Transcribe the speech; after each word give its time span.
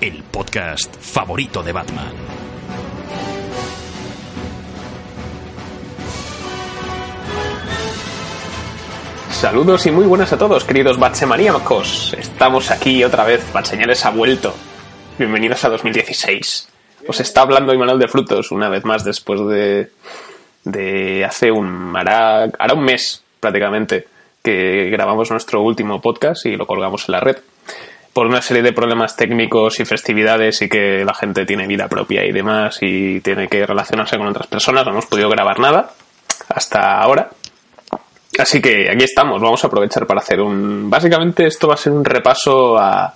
el 0.00 0.22
podcast 0.22 0.96
favorito 0.98 1.62
de 1.62 1.72
Batman. 1.72 2.12
Saludos 9.30 9.84
y 9.84 9.90
muy 9.90 10.06
buenas 10.06 10.32
a 10.32 10.38
todos, 10.38 10.64
queridos 10.64 10.98
Batsemaníacos. 10.98 12.14
Estamos 12.18 12.70
aquí 12.70 13.04
otra 13.04 13.24
vez, 13.24 13.44
Batseñales 13.52 14.06
ha 14.06 14.10
vuelto. 14.10 14.54
Bienvenidos 15.18 15.62
a 15.64 15.68
2016. 15.68 16.68
Os 17.06 17.20
está 17.20 17.42
hablando 17.42 17.74
Imanol 17.74 17.98
de 17.98 18.08
Frutos 18.08 18.50
una 18.50 18.70
vez 18.70 18.86
más 18.86 19.04
después 19.04 19.46
de, 19.46 19.90
de 20.64 21.22
hace 21.22 21.50
un... 21.52 21.94
Hará, 21.94 22.44
hará 22.58 22.72
un 22.72 22.84
mes 22.84 23.22
prácticamente 23.40 24.08
que 24.42 24.88
grabamos 24.90 25.30
nuestro 25.30 25.60
último 25.60 26.00
podcast 26.00 26.46
y 26.46 26.56
lo 26.56 26.66
colgamos 26.66 27.06
en 27.10 27.12
la 27.12 27.20
red. 27.20 27.36
Por 28.14 28.26
una 28.26 28.40
serie 28.40 28.62
de 28.62 28.72
problemas 28.72 29.16
técnicos 29.16 29.80
y 29.80 29.84
festividades 29.84 30.62
y 30.62 30.68
que 30.68 31.04
la 31.04 31.12
gente 31.12 31.44
tiene 31.44 31.66
vida 31.66 31.88
propia 31.88 32.24
y 32.24 32.32
demás 32.32 32.78
y 32.80 33.20
tiene 33.20 33.48
que 33.48 33.66
relacionarse 33.66 34.16
con 34.16 34.28
otras 34.28 34.46
personas, 34.46 34.86
no 34.86 34.92
hemos 34.92 35.06
podido 35.06 35.28
grabar 35.28 35.58
nada 35.60 35.90
hasta 36.48 37.00
ahora. 37.00 37.28
Así 38.38 38.62
que 38.62 38.88
aquí 38.90 39.04
estamos, 39.04 39.42
vamos 39.42 39.62
a 39.62 39.66
aprovechar 39.66 40.06
para 40.06 40.20
hacer 40.20 40.40
un... 40.40 40.88
Básicamente 40.88 41.46
esto 41.46 41.68
va 41.68 41.74
a 41.74 41.76
ser 41.76 41.92
un 41.92 42.04
repaso 42.04 42.78
a, 42.78 43.14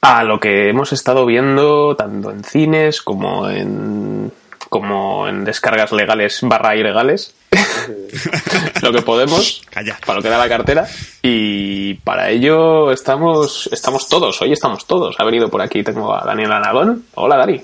a 0.00 0.24
lo 0.24 0.38
que 0.38 0.68
hemos 0.68 0.92
estado 0.92 1.26
viendo 1.26 1.96
tanto 1.96 2.30
en 2.30 2.44
cines 2.44 3.02
como 3.02 3.48
en 3.48 4.32
como 4.68 5.26
en 5.26 5.44
descargas 5.44 5.92
legales 5.92 6.38
barra 6.42 6.76
ilegales 6.76 7.34
lo 8.82 8.92
que 8.92 9.02
podemos 9.02 9.62
Calla. 9.70 9.98
para 10.04 10.16
lo 10.18 10.22
que 10.22 10.28
da 10.28 10.38
la 10.38 10.48
cartera 10.48 10.86
y 11.22 11.94
para 11.94 12.30
ello 12.30 12.90
estamos 12.92 13.68
estamos 13.72 14.08
todos 14.08 14.40
hoy 14.42 14.52
estamos 14.52 14.86
todos 14.86 15.16
ha 15.18 15.24
venido 15.24 15.48
por 15.48 15.60
aquí 15.62 15.82
tengo 15.82 16.14
a 16.14 16.24
Daniel 16.24 16.52
Anadón 16.52 17.04
hola 17.14 17.36
Dani 17.36 17.60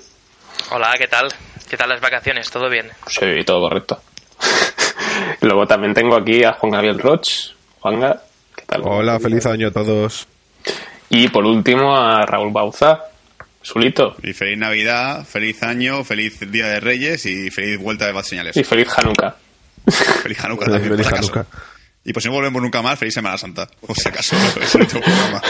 Hola, 0.70 0.95
¿qué 0.98 1.07
tal? 1.07 1.29
¿Qué 1.69 1.77
tal 1.77 1.91
las 1.91 2.01
vacaciones? 2.01 2.51
¿Todo 2.51 2.69
bien? 2.69 2.89
sí 3.07 3.45
todo 3.45 3.61
correcto 3.61 4.01
luego 5.42 5.67
también 5.67 5.95
tengo 5.95 6.17
aquí 6.17 6.42
a 6.45 6.53
Juan 6.55 6.73
Gabriel 6.73 6.98
Roch 6.98 7.29
Juanga 7.81 8.23
qué 8.55 8.62
tal 8.67 8.83
Hola, 8.84 9.20
feliz 9.20 9.47
año 9.47 9.69
a 9.69 9.70
todos. 9.70 10.27
y 11.11 11.29
por 11.29 11.45
último 11.45 11.97
a 11.97 12.25
Raúl 12.27 12.53
Bauza 12.53 13.01
Sulito 13.62 14.14
Y 14.23 14.33
feliz 14.33 14.59
Navidad, 14.59 15.25
feliz 15.25 15.62
año, 15.64 16.05
feliz 16.05 16.39
Día 16.51 16.67
de 16.69 16.81
Reyes 16.81 17.27
y 17.27 17.51
feliz 17.51 17.79
vuelta 17.81 18.07
de 18.07 18.12
Bad 18.12 18.23
Señales. 18.25 18.57
y 18.57 18.62
feliz 18.64 18.89
Hanukkah 18.97 19.34
Feliz 20.23 20.45
Hanukkah 20.45 20.67
también, 20.67 20.91
Feliz 20.91 21.09
por 21.09 21.15
acaso. 21.15 21.47
Y 22.05 22.12
pues 22.12 22.23
si 22.23 22.29
no 22.29 22.37
volvemos 22.37 22.62
nunca 22.62 22.83
más, 22.83 22.98
feliz 22.98 23.15
Semana 23.15 23.37
Santa. 23.37 23.67
Por 23.84 23.97
si 23.97 24.09
acaso, 24.09 24.37
es 24.62 24.75
el 24.77 24.83
último 24.83 25.03
programa. 25.03 25.42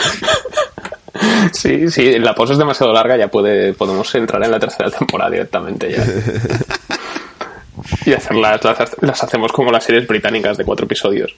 Sí, 1.52 1.90
sí, 1.90 2.18
la 2.18 2.34
pausa 2.34 2.54
es 2.54 2.58
demasiado 2.58 2.92
larga, 2.92 3.18
ya 3.18 3.28
puede, 3.28 3.74
podemos 3.74 4.14
entrar 4.14 4.42
en 4.42 4.50
la 4.50 4.58
tercera 4.58 4.90
temporada 4.90 5.30
directamente 5.30 5.92
ya. 5.92 6.02
y 8.06 8.14
hacerlas, 8.14 8.64
las, 8.64 8.96
las 9.02 9.22
hacemos 9.22 9.52
como 9.52 9.70
las 9.70 9.84
series 9.84 10.06
británicas 10.06 10.56
de 10.56 10.64
cuatro 10.64 10.86
episodios. 10.86 11.34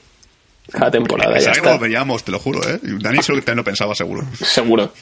Cada 0.71 0.91
temporada 0.91 1.37
ya 1.37 1.51
que 1.51 1.59
está. 1.59 1.79
te 2.23 2.31
lo 2.31 2.39
juro, 2.39 2.61
¿eh? 2.63 2.79
Dani 2.81 3.21
seguro 3.21 3.41
que 3.41 3.45
también 3.45 3.57
lo 3.57 3.63
pensaba, 3.63 3.95
seguro. 3.95 4.25
Seguro. 4.41 4.93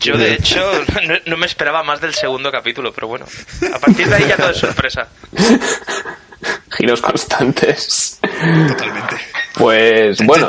Yo, 0.00 0.18
de 0.18 0.34
hecho, 0.34 0.60
no, 1.06 1.14
no 1.24 1.36
me 1.38 1.46
esperaba 1.46 1.82
más 1.82 2.00
del 2.00 2.12
segundo 2.12 2.52
capítulo, 2.52 2.92
pero 2.92 3.08
bueno. 3.08 3.24
A 3.72 3.78
partir 3.78 4.08
de 4.08 4.16
ahí 4.16 4.26
ya 4.28 4.36
todo 4.36 4.50
es 4.50 4.58
sorpresa. 4.58 5.08
Giros 6.70 7.00
constantes. 7.00 8.20
Totalmente. 8.20 9.16
Pues 9.58 10.24
bueno, 10.24 10.48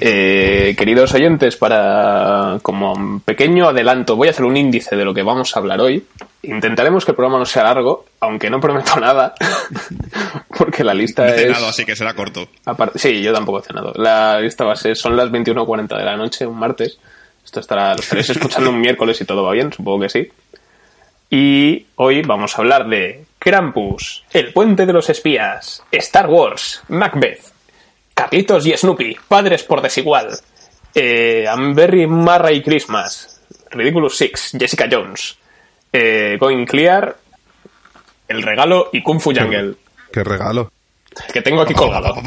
eh, 0.00 0.74
queridos 0.76 1.14
oyentes, 1.14 1.56
para 1.56 2.58
como 2.62 2.92
un 2.92 3.20
pequeño 3.20 3.68
adelanto, 3.68 4.16
voy 4.16 4.28
a 4.28 4.30
hacer 4.32 4.44
un 4.44 4.56
índice 4.56 4.96
de 4.96 5.04
lo 5.04 5.14
que 5.14 5.22
vamos 5.22 5.54
a 5.56 5.60
hablar 5.60 5.80
hoy. 5.80 6.04
Intentaremos 6.42 7.04
que 7.04 7.12
el 7.12 7.16
programa 7.16 7.38
no 7.38 7.46
sea 7.46 7.62
largo, 7.62 8.04
aunque 8.20 8.50
no 8.50 8.60
prometo 8.60 8.98
nada, 8.98 9.34
porque 10.58 10.82
la 10.82 10.92
lista 10.92 11.28
he 11.28 11.34
es... 11.34 11.42
cenado, 11.42 11.68
así 11.68 11.84
que 11.84 11.94
será 11.94 12.14
corto. 12.14 12.48
Sí, 12.96 13.22
yo 13.22 13.32
tampoco 13.32 13.60
he 13.60 13.62
cenado. 13.62 13.92
La 13.94 14.40
lista 14.40 14.64
va 14.64 14.72
a 14.72 14.76
ser, 14.76 14.96
son 14.96 15.16
las 15.16 15.30
21.40 15.30 15.96
de 15.96 16.04
la 16.04 16.16
noche, 16.16 16.46
un 16.46 16.58
martes. 16.58 16.98
Esto 17.44 17.60
estará, 17.60 17.94
lo 17.94 18.00
estaréis 18.00 18.30
escuchando 18.30 18.70
un 18.70 18.80
miércoles 18.80 19.20
y 19.20 19.24
todo 19.24 19.44
va 19.44 19.52
bien, 19.52 19.72
supongo 19.72 20.00
que 20.00 20.08
sí. 20.08 20.28
Y 21.34 21.86
hoy 21.96 22.20
vamos 22.20 22.54
a 22.54 22.58
hablar 22.58 22.86
de 22.90 23.24
Krampus, 23.38 24.22
El 24.34 24.52
Puente 24.52 24.84
de 24.84 24.92
los 24.92 25.08
Espías, 25.08 25.82
Star 25.90 26.28
Wars, 26.28 26.82
Macbeth, 26.88 27.40
Carlitos 28.12 28.66
y 28.66 28.76
Snoopy, 28.76 29.16
Padres 29.28 29.62
por 29.62 29.80
Desigual, 29.80 30.38
eh, 30.94 31.46
Amberry 31.48 32.06
Marra 32.06 32.52
y 32.52 32.60
Christmas, 32.60 33.40
Ridiculous 33.70 34.18
Six, 34.18 34.58
Jessica 34.60 34.86
Jones, 34.92 35.38
eh, 35.90 36.36
Going 36.38 36.66
Clear, 36.66 37.16
El 38.28 38.42
Regalo 38.42 38.90
y 38.92 39.02
Kung 39.02 39.18
Fu 39.18 39.32
Jungle. 39.34 39.76
Qué 40.12 40.22
regalo. 40.22 40.70
El 41.28 41.32
que 41.32 41.40
tengo 41.40 41.62
aquí 41.62 41.72
colgado. 41.72 42.14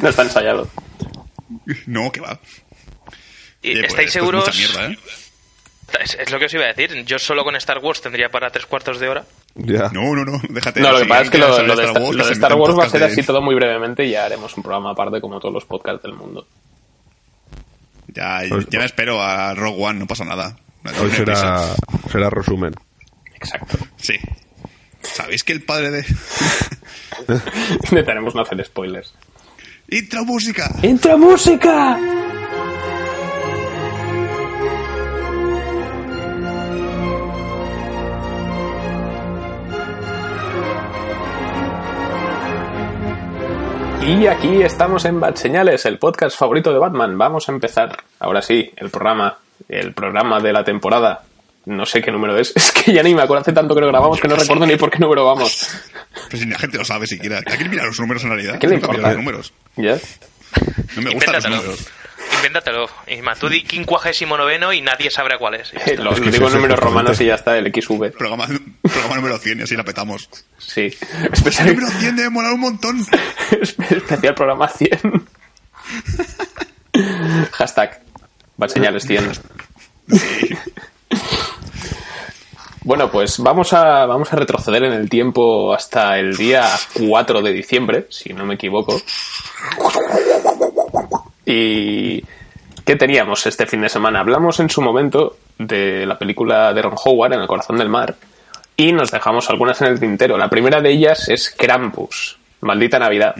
No 0.00 0.08
está 0.08 0.22
ensayado. 0.22 0.68
No, 1.86 2.10
que 2.12 2.20
va. 2.20 2.38
¿Y 3.64 3.72
pues, 3.80 3.84
¿Estáis 3.86 3.92
esto 3.92 4.00
es 4.00 4.12
seguros? 4.12 4.46
mucha 4.46 4.58
mierda, 4.58 4.92
¿eh? 4.92 4.98
Es, 6.02 6.14
es 6.18 6.30
lo 6.30 6.38
que 6.38 6.46
os 6.46 6.54
iba 6.54 6.64
a 6.64 6.72
decir. 6.72 7.04
Yo 7.04 7.18
solo 7.18 7.44
con 7.44 7.54
Star 7.56 7.78
Wars 7.78 8.00
tendría 8.00 8.28
para 8.28 8.50
tres 8.50 8.66
cuartos 8.66 8.98
de 8.98 9.08
hora. 9.08 9.24
Ya. 9.54 9.88
No, 9.92 10.14
no, 10.14 10.24
no, 10.24 10.40
déjate. 10.48 10.80
No, 10.80 10.92
lo 10.92 10.98
que 10.98 11.04
pasa 11.06 11.22
es 11.22 11.30
que 11.30 11.38
lo, 11.38 11.62
lo 11.62 11.76
de, 11.76 11.84
Star, 11.84 12.02
lo 12.02 12.26
de 12.26 12.32
Star 12.32 12.54
Wars 12.54 12.78
va 12.78 12.84
a 12.84 12.88
ser 12.88 13.00
de- 13.00 13.06
así 13.06 13.22
todo 13.22 13.40
muy 13.40 13.54
brevemente 13.54 14.04
y 14.04 14.10
ya 14.10 14.24
haremos 14.24 14.56
un 14.56 14.62
programa 14.62 14.90
aparte 14.90 15.20
como 15.20 15.38
todos 15.38 15.54
los 15.54 15.64
podcasts 15.64 16.02
del 16.02 16.14
mundo. 16.14 16.46
Ya, 18.08 18.40
Pues- 18.48 18.66
ya 18.70 18.78
me 18.80 18.84
espero 18.86 19.20
a 19.22 19.54
Rogue 19.54 19.82
One, 19.84 19.98
no 20.00 20.06
pasa 20.06 20.24
nada. 20.24 20.56
No 20.82 20.90
Hoy 21.02 21.10
será, 21.10 21.74
será 22.10 22.28
resumen. 22.30 22.74
Exacto. 23.34 23.78
Sí. 23.96 24.14
¿Sabéis 25.02 25.44
que 25.44 25.52
el 25.52 25.62
padre 25.64 25.90
de... 25.90 26.04
Intentaremos 27.84 28.34
no 28.34 28.42
hacer 28.42 28.64
spoilers. 28.64 29.14
Intro 29.88 30.24
música. 30.24 30.70
¡Entra 30.82 31.16
música! 31.16 31.98
Y 44.06 44.26
aquí 44.26 44.62
estamos 44.62 45.06
en 45.06 45.18
Bat 45.18 45.36
Señales, 45.38 45.86
el 45.86 45.98
podcast 45.98 46.38
favorito 46.38 46.70
de 46.72 46.78
Batman. 46.78 47.16
Vamos 47.16 47.48
a 47.48 47.52
empezar, 47.52 47.96
ahora 48.18 48.42
sí, 48.42 48.70
el 48.76 48.90
programa, 48.90 49.38
el 49.66 49.94
programa 49.94 50.40
de 50.40 50.52
la 50.52 50.62
temporada. 50.62 51.22
No 51.64 51.86
sé 51.86 52.02
qué 52.02 52.10
número 52.12 52.36
es, 52.36 52.52
es 52.54 52.70
que 52.70 52.92
ya 52.92 53.02
ni 53.02 53.14
me 53.14 53.22
acuerdo, 53.22 53.40
hace 53.40 53.54
tanto 53.54 53.74
que 53.74 53.80
lo 53.80 53.88
grabamos 53.88 54.20
que 54.20 54.28
no 54.28 54.36
recuerdo 54.36 54.66
ni 54.66 54.76
por 54.76 54.90
qué 54.90 54.98
número 54.98 55.24
vamos. 55.24 55.68
Pues 56.30 56.42
si 56.42 56.48
la 56.48 56.58
gente 56.58 56.78
lo 56.78 56.84
sabe 56.84 57.06
siquiera. 57.08 57.38
¿A 57.38 57.56
quién 57.56 57.68
mira 57.68 57.84
los 57.84 57.98
números 57.98 58.22
en 58.22 58.30
realidad? 58.30 58.54
¿A 58.54 58.58
quién 58.58 58.70
le 58.70 58.76
importa? 58.76 59.08
los 59.08 59.16
números. 59.16 59.52
¿Ya? 59.76 59.98
No 60.94 61.02
me 61.02 61.10
gustan 61.10 61.34
los 61.34 61.50
números. 61.50 61.88
Invéntatelo. 62.36 62.86
Isma, 63.06 63.34
tú 63.34 63.48
di 63.48 63.62
quincuagésimo 63.62 64.36
noveno 64.36 64.72
y 64.72 64.80
nadie 64.80 65.10
sabrá 65.10 65.38
cuál 65.38 65.54
es. 65.54 65.72
Eh, 65.74 65.96
Lo, 65.96 66.12
lo 66.12 66.30
digo 66.30 66.48
en 66.48 66.54
números 66.54 66.78
romanos 66.78 67.20
y 67.20 67.26
ya 67.26 67.34
está, 67.34 67.56
el 67.58 67.72
XV. 67.72 68.10
Programa, 68.16 68.46
programa 68.82 69.16
número 69.16 69.38
100 69.38 69.60
y 69.60 69.62
así 69.62 69.76
la 69.76 69.84
petamos. 69.84 70.28
Sí. 70.58 70.92
El 71.22 71.32
Especial, 71.32 71.68
número 71.74 71.88
100 71.88 72.16
debe 72.16 72.30
molar 72.30 72.52
un 72.52 72.60
montón. 72.60 73.06
especial 73.60 74.34
programa 74.34 74.68
100. 74.68 75.26
Hashtag. 77.52 78.02
Va 78.62 78.68
señales 78.68 79.06
100. 79.06 79.32
Bueno, 82.86 83.10
pues 83.10 83.38
vamos 83.38 83.72
a, 83.72 84.04
vamos 84.04 84.30
a 84.30 84.36
retroceder 84.36 84.84
en 84.84 84.92
el 84.92 85.08
tiempo 85.08 85.72
hasta 85.72 86.18
el 86.18 86.36
día 86.36 86.68
4 86.92 87.40
de 87.40 87.50
diciembre, 87.50 88.06
si 88.10 88.34
no 88.34 88.44
me 88.44 88.56
equivoco. 88.56 89.00
Y... 91.46 92.24
¿Qué 92.84 92.96
teníamos 92.96 93.46
este 93.46 93.66
fin 93.66 93.80
de 93.80 93.88
semana? 93.88 94.20
Hablamos 94.20 94.60
en 94.60 94.68
su 94.68 94.82
momento 94.82 95.38
de 95.58 96.04
la 96.04 96.18
película 96.18 96.74
de 96.74 96.82
Ron 96.82 96.96
Howard, 97.02 97.32
En 97.32 97.40
el 97.40 97.46
corazón 97.46 97.78
del 97.78 97.88
mar, 97.88 98.14
y 98.76 98.92
nos 98.92 99.10
dejamos 99.10 99.48
algunas 99.48 99.80
en 99.80 99.86
el 99.88 100.00
tintero. 100.00 100.36
La 100.36 100.50
primera 100.50 100.82
de 100.82 100.90
ellas 100.90 101.30
es 101.30 101.48
Krampus, 101.56 102.38
Maldita 102.60 102.98
Navidad. 102.98 103.34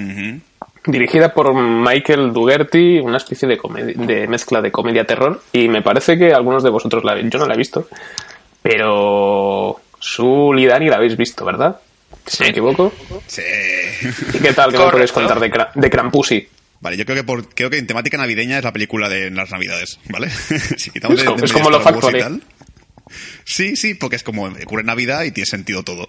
Dirigida 0.87 1.35
por 1.35 1.53
Michael 1.55 2.33
Dugerty, 2.33 3.01
una 3.01 3.19
especie 3.19 3.47
de, 3.47 3.59
de 3.97 4.27
mezcla 4.29 4.63
de 4.63 4.73
comedia-terror. 4.73 5.43
Y 5.53 5.69
me 5.69 5.83
parece 5.83 6.17
que 6.17 6.33
algunos 6.33 6.63
de 6.63 6.71
vosotros 6.71 7.05
la 7.05 7.21
Yo 7.21 7.39
no 7.39 7.47
la 7.47 7.55
he 7.55 7.59
visto. 7.59 7.87
Pero. 8.63 9.81
Sul 9.99 10.59
y 10.59 10.67
Dani 10.67 10.89
la 10.89 10.97
habéis 10.97 11.17
visto, 11.17 11.45
¿verdad? 11.45 11.81
Si 12.27 12.43
me 12.43 12.51
equivoco. 12.51 12.93
Sí. 13.27 13.43
¿Y 14.35 14.39
qué 14.39 14.53
tal? 14.53 14.71
¿Qué 14.71 14.79
me 14.79 14.91
podéis 14.91 15.13
Correcto. 15.13 15.41
contar 15.41 15.73
de, 15.75 15.91
Krampusy? 15.91 16.49
Vale, 16.85 16.97
yo 16.99 17.05
creo 17.05 17.17
que 17.17 17.25
por, 17.25 17.53
creo 17.55 17.71
que 17.71 17.79
en 17.79 17.87
temática 17.89 18.17
navideña 18.19 18.59
es 18.59 18.65
la 18.65 18.73
película 18.73 19.09
de 19.09 19.31
las 19.31 19.51
navidades, 19.51 19.99
¿vale? 20.11 20.29
si 20.77 20.91
quitamos 20.91 21.17
Es 21.19 21.23
de- 21.23 21.27
como- 21.27 21.39
de 21.41 21.47
es 21.47 21.53
como 21.53 21.71
lo. 21.71 22.41
Sí, 23.45 23.77
sí, 23.77 23.95
porque 23.95 24.17
es 24.17 24.23
como 24.23 24.45
ocurre 24.45 24.81
en 24.81 24.87
Navidad 24.87 25.25
y 25.25 25.31
tiene 25.31 25.47
sentido 25.47 25.83
todo. 25.83 26.09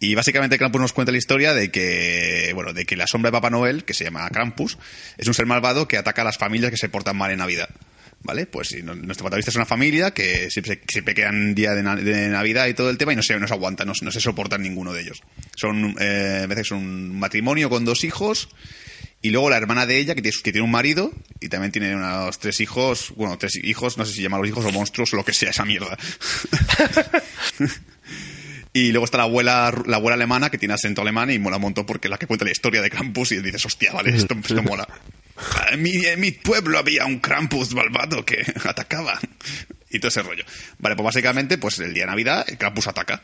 Y 0.00 0.14
básicamente 0.14 0.58
Krampus 0.58 0.80
nos 0.80 0.92
cuenta 0.92 1.12
la 1.12 1.18
historia 1.18 1.54
de 1.54 1.70
que, 1.70 2.50
bueno, 2.54 2.72
de 2.72 2.84
que 2.86 2.96
la 2.96 3.06
sombra 3.06 3.28
de 3.30 3.32
Papá 3.32 3.50
Noel, 3.50 3.84
que 3.84 3.94
se 3.94 4.04
llama 4.04 4.28
Krampus, 4.30 4.78
es 5.18 5.26
un 5.28 5.34
ser 5.34 5.46
malvado 5.46 5.86
que 5.88 5.96
ataca 5.98 6.22
a 6.22 6.24
las 6.24 6.38
familias 6.38 6.70
que 6.70 6.76
se 6.76 6.88
portan 6.88 7.16
mal 7.16 7.30
en 7.30 7.38
Navidad. 7.38 7.68
¿Vale? 8.22 8.46
Pues 8.46 8.74
no- 8.82 8.94
nuestro 8.94 9.24
protagonista 9.24 9.50
es 9.50 9.56
una 9.56 9.66
familia 9.66 10.12
que 10.12 10.50
siempre, 10.50 10.80
siempre 10.88 11.14
quedan 11.14 11.54
día 11.54 11.72
de, 11.72 11.82
na- 11.82 11.96
de 11.96 12.28
Navidad 12.28 12.66
y 12.68 12.74
todo 12.74 12.88
el 12.88 12.96
tema 12.96 13.12
y 13.12 13.16
no 13.16 13.22
se, 13.22 13.38
no 13.38 13.46
se 13.46 13.52
aguantan, 13.52 13.86
no, 13.86 13.94
se- 13.94 14.04
no 14.04 14.10
se 14.10 14.20
soportan 14.20 14.62
ninguno 14.62 14.94
de 14.94 15.02
ellos. 15.02 15.22
Son, 15.56 15.94
eh, 16.00 16.40
a 16.44 16.46
veces 16.46 16.68
son 16.68 16.78
un 16.78 17.18
matrimonio 17.18 17.68
con 17.68 17.84
dos 17.84 18.02
hijos 18.02 18.48
y 19.24 19.30
luego 19.30 19.48
la 19.48 19.56
hermana 19.56 19.86
de 19.86 19.96
ella, 19.96 20.14
que 20.14 20.20
tiene, 20.20 20.36
que 20.36 20.52
tiene 20.52 20.66
un 20.66 20.70
marido 20.70 21.10
y 21.40 21.48
también 21.48 21.72
tiene 21.72 21.96
unos 21.96 22.38
tres 22.38 22.60
hijos, 22.60 23.10
bueno, 23.16 23.38
tres 23.38 23.56
hijos, 23.56 23.96
no 23.96 24.04
sé 24.04 24.12
si 24.12 24.20
llamarlos 24.20 24.50
hijos 24.50 24.66
o 24.66 24.70
monstruos 24.70 25.14
o 25.14 25.16
lo 25.16 25.24
que 25.24 25.32
sea 25.32 25.48
esa 25.48 25.64
mierda. 25.64 25.96
y 28.74 28.92
luego 28.92 29.06
está 29.06 29.16
la 29.16 29.22
abuela, 29.22 29.72
la 29.86 29.96
abuela 29.96 30.16
alemana 30.16 30.50
que 30.50 30.58
tiene 30.58 30.74
acento 30.74 31.00
alemán 31.00 31.30
y 31.30 31.38
mola 31.38 31.56
un 31.56 31.62
montón 31.62 31.86
porque 31.86 32.08
es 32.08 32.10
la 32.10 32.18
que 32.18 32.26
cuenta 32.26 32.44
la 32.44 32.50
historia 32.50 32.82
de 32.82 32.90
Krampus 32.90 33.32
y 33.32 33.40
dices, 33.40 33.64
hostia, 33.64 33.94
vale, 33.94 34.14
esto, 34.14 34.36
esto 34.38 34.62
mola. 34.62 34.86
En 35.70 35.80
mi, 35.80 36.04
en 36.04 36.20
mi 36.20 36.32
pueblo 36.32 36.78
había 36.78 37.06
un 37.06 37.18
Krampus 37.20 37.74
malvado 37.74 38.26
que 38.26 38.44
atacaba. 38.64 39.18
Y 39.88 40.00
todo 40.00 40.08
ese 40.08 40.22
rollo. 40.22 40.44
Vale, 40.80 40.96
pues 40.96 41.04
básicamente, 41.04 41.56
pues 41.56 41.78
el 41.78 41.94
día 41.94 42.02
de 42.02 42.10
Navidad, 42.10 42.44
el 42.46 42.58
Krampus 42.58 42.88
ataca. 42.88 43.22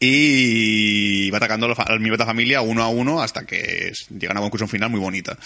Y 0.00 1.30
va 1.30 1.38
atacando 1.38 1.66
a 1.66 1.98
de 1.98 2.08
la 2.16 2.26
familia 2.26 2.60
uno 2.60 2.82
a 2.82 2.88
uno 2.88 3.22
hasta 3.22 3.46
que 3.46 3.92
llegan 4.10 4.36
a 4.36 4.40
una 4.40 4.50
conclusión 4.50 4.68
final 4.68 4.90
muy 4.90 5.00
bonita. 5.00 5.38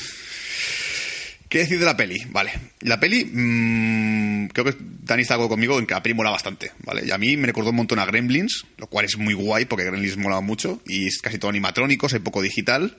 ¿Qué 1.48 1.58
decir 1.58 1.78
de 1.78 1.86
la 1.86 1.96
peli? 1.96 2.16
Vale. 2.28 2.52
La 2.80 3.00
peli, 3.00 3.24
mm, 3.24 4.48
creo 4.48 4.66
que 4.66 4.76
Dani 4.78 5.22
está 5.22 5.34
acuerdo 5.34 5.50
conmigo 5.50 5.78
en 5.78 5.86
que 5.86 5.94
la 5.94 6.02
peli 6.02 6.14
mola 6.14 6.30
bastante, 6.30 6.72
¿vale? 6.84 7.06
Y 7.06 7.10
a 7.10 7.16
mí 7.16 7.38
me 7.38 7.46
recordó 7.46 7.70
un 7.70 7.76
montón 7.76 7.98
a 7.98 8.04
Gremlins, 8.04 8.66
lo 8.76 8.86
cual 8.86 9.06
es 9.06 9.16
muy 9.16 9.32
guay 9.32 9.64
porque 9.64 9.84
Gremlins 9.84 10.18
mola 10.18 10.40
mucho 10.42 10.82
y 10.86 11.06
es 11.06 11.20
casi 11.22 11.38
todo 11.38 11.48
animatrónicos, 11.48 12.12
hay 12.12 12.20
poco 12.20 12.42
digital. 12.42 12.98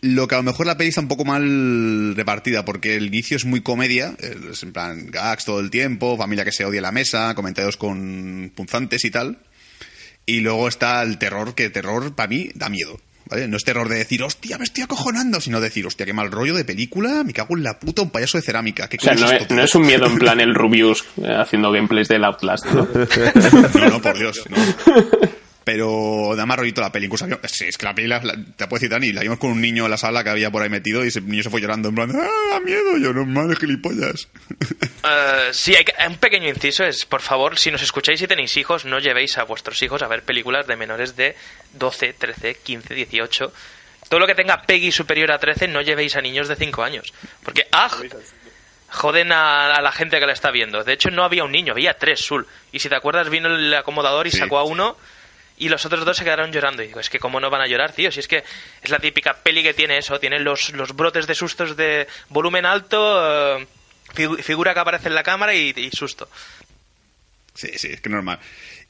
Lo 0.00 0.26
que 0.26 0.36
a 0.36 0.38
lo 0.38 0.44
mejor 0.44 0.64
la 0.64 0.78
peli 0.78 0.88
está 0.88 1.02
un 1.02 1.08
poco 1.08 1.26
mal 1.26 2.16
repartida 2.16 2.64
porque 2.64 2.96
el 2.96 3.06
inicio 3.08 3.36
es 3.36 3.44
muy 3.44 3.60
comedia, 3.60 4.16
es 4.18 4.62
en 4.62 4.72
plan 4.72 5.10
gags 5.10 5.44
todo 5.44 5.60
el 5.60 5.70
tiempo, 5.70 6.16
familia 6.16 6.46
que 6.46 6.52
se 6.52 6.64
odia 6.64 6.78
en 6.78 6.84
la 6.84 6.92
mesa, 6.92 7.34
comentarios 7.34 7.76
con 7.76 8.50
punzantes 8.54 9.04
y 9.04 9.10
tal. 9.10 9.38
Y 10.26 10.40
luego 10.40 10.68
está 10.68 11.02
el 11.02 11.18
terror, 11.18 11.54
que 11.54 11.70
terror 11.70 12.14
para 12.14 12.28
mí 12.28 12.50
da 12.54 12.68
miedo. 12.68 12.98
¿vale? 13.26 13.48
No 13.48 13.56
es 13.56 13.64
terror 13.64 13.88
de 13.88 13.96
decir, 13.96 14.22
hostia, 14.22 14.58
me 14.58 14.64
estoy 14.64 14.84
acojonando, 14.84 15.40
sino 15.40 15.60
decir, 15.60 15.86
hostia, 15.86 16.06
qué 16.06 16.12
mal 16.12 16.30
rollo 16.30 16.54
de 16.54 16.64
película, 16.64 17.24
me 17.24 17.32
cago 17.32 17.56
en 17.56 17.62
la 17.62 17.78
puta, 17.78 18.02
un 18.02 18.10
payaso 18.10 18.38
de 18.38 18.42
cerámica. 18.42 18.88
¿Qué 18.88 18.98
O 18.98 19.00
sea, 19.00 19.14
no 19.14 19.30
es 19.30 19.50
no 19.50 19.62
es 19.62 19.74
un 19.74 19.86
miedo 19.86 20.06
en 20.06 20.18
plan 20.18 20.40
el 20.40 20.54
Rubius 20.54 21.04
eh, 21.22 21.34
haciendo 21.36 21.72
gameplays 21.72 22.08
del 22.08 22.24
Outlast, 22.24 22.66
¿no? 22.66 22.88
No, 23.80 23.88
no, 23.88 24.02
por 24.02 24.18
Dios, 24.18 24.42
no. 24.48 24.56
Pero 25.64 26.32
da 26.36 26.46
más 26.46 26.58
rollito 26.58 26.80
la 26.80 26.90
peli. 26.90 27.04
Incluso 27.06 27.24
había- 27.26 27.38
sí, 27.46 27.66
es 27.66 27.76
que 27.76 27.84
la 27.84 27.94
peli, 27.94 28.08
la- 28.08 28.22
la- 28.22 28.34
te 28.34 28.66
puedo 28.66 28.78
decir, 28.80 28.88
Dani, 28.88 29.12
la 29.12 29.20
vimos 29.20 29.38
con 29.38 29.50
un 29.50 29.60
niño 29.60 29.84
en 29.84 29.90
la 29.90 29.96
sala 29.98 30.24
que 30.24 30.30
había 30.30 30.50
por 30.50 30.62
ahí 30.62 30.70
metido 30.70 31.04
y 31.04 31.08
ese 31.08 31.20
niño 31.20 31.42
se 31.42 31.50
fue 31.50 31.60
llorando 31.60 31.90
en 31.90 31.94
plan, 31.94 32.10
¡ah, 32.14 32.28
da 32.52 32.60
miedo! 32.60 32.96
Yo, 32.98 33.12
no 33.12 33.26
mames, 33.26 33.58
gilipollas. 33.58 34.28
Eh, 35.02 35.48
sí, 35.52 35.74
hay 35.74 35.84
que- 35.84 35.94
un 36.06 36.16
pequeño 36.18 36.46
inciso 36.48 36.84
es, 36.84 37.06
por 37.06 37.22
favor, 37.22 37.58
si 37.58 37.70
nos 37.70 37.80
escucháis 37.82 38.20
y 38.20 38.26
tenéis 38.26 38.54
hijos, 38.58 38.84
no 38.84 38.98
llevéis 38.98 39.38
a 39.38 39.44
vuestros 39.44 39.82
hijos 39.82 40.02
a 40.02 40.08
ver 40.08 40.22
películas 40.24 40.66
de 40.66 40.76
menores 40.76 41.16
de 41.16 41.36
12, 41.72 42.12
13, 42.12 42.56
15, 42.56 42.94
18. 42.94 43.50
Todo 44.10 44.20
lo 44.20 44.26
que 44.26 44.34
tenga 44.34 44.60
Peggy 44.62 44.92
superior 44.92 45.30
a 45.32 45.38
13, 45.38 45.68
no 45.68 45.80
llevéis 45.80 46.16
a 46.16 46.20
niños 46.20 46.48
de 46.48 46.56
5 46.56 46.82
años. 46.82 47.14
Porque, 47.42 47.66
¡ah! 47.72 47.90
Joden 48.88 49.30
a, 49.32 49.74
a 49.74 49.80
la 49.80 49.92
gente 49.92 50.18
que 50.18 50.26
la 50.26 50.32
está 50.32 50.50
viendo. 50.50 50.82
De 50.82 50.92
hecho, 50.92 51.10
no 51.10 51.22
había 51.24 51.44
un 51.44 51.52
niño, 51.52 51.72
había 51.72 51.94
tres, 51.94 52.20
Sul. 52.20 52.46
Y 52.72 52.80
si 52.80 52.88
te 52.88 52.96
acuerdas, 52.96 53.30
vino 53.30 53.48
el 53.48 53.72
acomodador 53.72 54.26
y 54.26 54.32
Sí. 54.32 54.38
sacó 54.38 54.58
a 54.58 54.64
uno 54.64 54.96
y 55.60 55.68
los 55.68 55.84
otros 55.86 56.04
dos 56.04 56.16
se 56.16 56.24
quedaron 56.24 56.50
llorando. 56.50 56.82
Y 56.82 56.88
digo, 56.88 56.98
es 56.98 57.08
que 57.08 57.18
cómo 57.20 57.38
no 57.38 57.48
van 57.50 57.60
a 57.60 57.66
llorar, 57.68 57.92
tío. 57.92 58.10
Si 58.10 58.18
es 58.20 58.26
que 58.26 58.42
es 58.82 58.90
la 58.90 58.98
típica 58.98 59.34
peli 59.34 59.62
que 59.62 59.74
tiene 59.74 59.98
eso, 59.98 60.18
tiene 60.18 60.40
los, 60.40 60.70
los 60.72 60.96
brotes 60.96 61.26
de 61.28 61.34
sustos 61.36 61.76
de 61.76 62.08
volumen 62.30 62.66
alto, 62.66 63.58
eh, 63.60 63.66
figu- 64.14 64.42
figura 64.42 64.74
que 64.74 64.80
aparece 64.80 65.08
en 65.08 65.14
la 65.14 65.22
cámara 65.22 65.54
y, 65.54 65.72
y 65.76 65.90
susto. 65.92 66.28
Sí, 67.54 67.68
sí, 67.76 67.88
es 67.92 68.00
que 68.00 68.08
normal. 68.10 68.40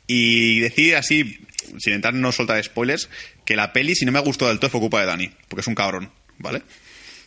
Y 0.06 0.61
decir 0.61 0.96
así, 0.96 1.38
sin 1.78 1.93
entrar 1.93 2.14
no 2.14 2.32
soltar 2.32 2.62
spoilers, 2.64 3.08
que 3.44 3.56
la 3.56 3.73
peli, 3.73 3.94
si 3.94 4.05
no 4.05 4.12
me 4.12 4.19
ha 4.19 4.23
gustado 4.23 4.50
del 4.50 4.58
todo, 4.61 4.70
fue 4.70 4.81
culpa 4.81 5.00
de 5.00 5.06
Dani, 5.06 5.31
porque 5.49 5.61
es 5.61 5.66
un 5.66 5.75
cabrón, 5.75 6.11
¿vale? 6.38 6.62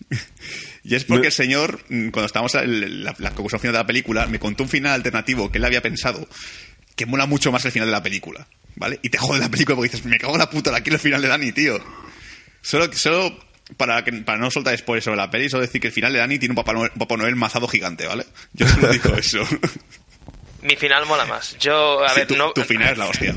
y 0.83 0.95
es 0.95 1.05
porque 1.05 1.27
el 1.27 1.33
señor, 1.33 1.79
mm, 1.89 2.09
cuando 2.09 2.25
estábamos 2.25 2.55
en 2.55 3.03
la, 3.03 3.15
la 3.17 3.29
conclusión 3.31 3.61
final 3.61 3.73
de 3.73 3.79
la 3.79 3.87
película, 3.87 4.25
me 4.27 4.39
contó 4.39 4.63
un 4.63 4.69
final 4.69 4.93
alternativo 4.93 5.51
que 5.51 5.57
él 5.59 5.65
había 5.65 5.81
pensado 5.81 6.27
que 6.95 7.05
mola 7.05 7.25
mucho 7.25 7.51
más 7.51 7.63
el 7.65 7.71
final 7.71 7.87
de 7.87 7.91
la 7.93 8.03
película, 8.03 8.47
¿vale? 8.75 8.99
Y 9.01 9.09
te 9.09 9.17
jode 9.17 9.39
la 9.39 9.49
película 9.49 9.75
porque 9.75 9.89
dices, 9.91 10.05
me 10.05 10.17
cago 10.17 10.33
en 10.33 10.39
la 10.39 10.49
puta, 10.49 10.71
quiero 10.81 10.95
el 10.95 11.01
final 11.01 11.21
de 11.21 11.27
Dani, 11.27 11.51
tío. 11.51 11.79
Solo, 12.61 12.91
solo 12.93 13.37
para, 13.77 14.03
que, 14.03 14.11
para 14.13 14.37
no 14.37 14.49
soltar 14.51 14.77
spoilers 14.77 15.05
sobre 15.05 15.17
la 15.17 15.29
peli, 15.29 15.49
solo 15.49 15.61
decir 15.63 15.81
que 15.81 15.87
el 15.87 15.93
final 15.93 16.13
de 16.13 16.19
Dani 16.19 16.39
tiene 16.39 16.51
un 16.53 16.55
Papá 16.55 16.73
Noel, 16.73 16.91
un 16.93 16.99
Papá 16.99 17.17
Noel 17.17 17.35
mazado 17.35 17.67
gigante, 17.67 18.05
¿vale? 18.07 18.25
Yo 18.53 18.67
solo 18.67 18.87
digo 18.89 19.13
eso. 19.17 19.39
Mi 20.61 20.75
final 20.77 21.05
mola 21.05 21.25
más. 21.25 21.57
Yo, 21.59 22.03
a 22.03 22.09
Sí, 22.09 22.15
ver, 22.19 22.27
tu, 22.27 22.35
no, 22.37 22.51
tu 22.53 22.63
final 22.63 22.93
es 22.93 22.97
la 22.97 23.07
hostia. 23.07 23.35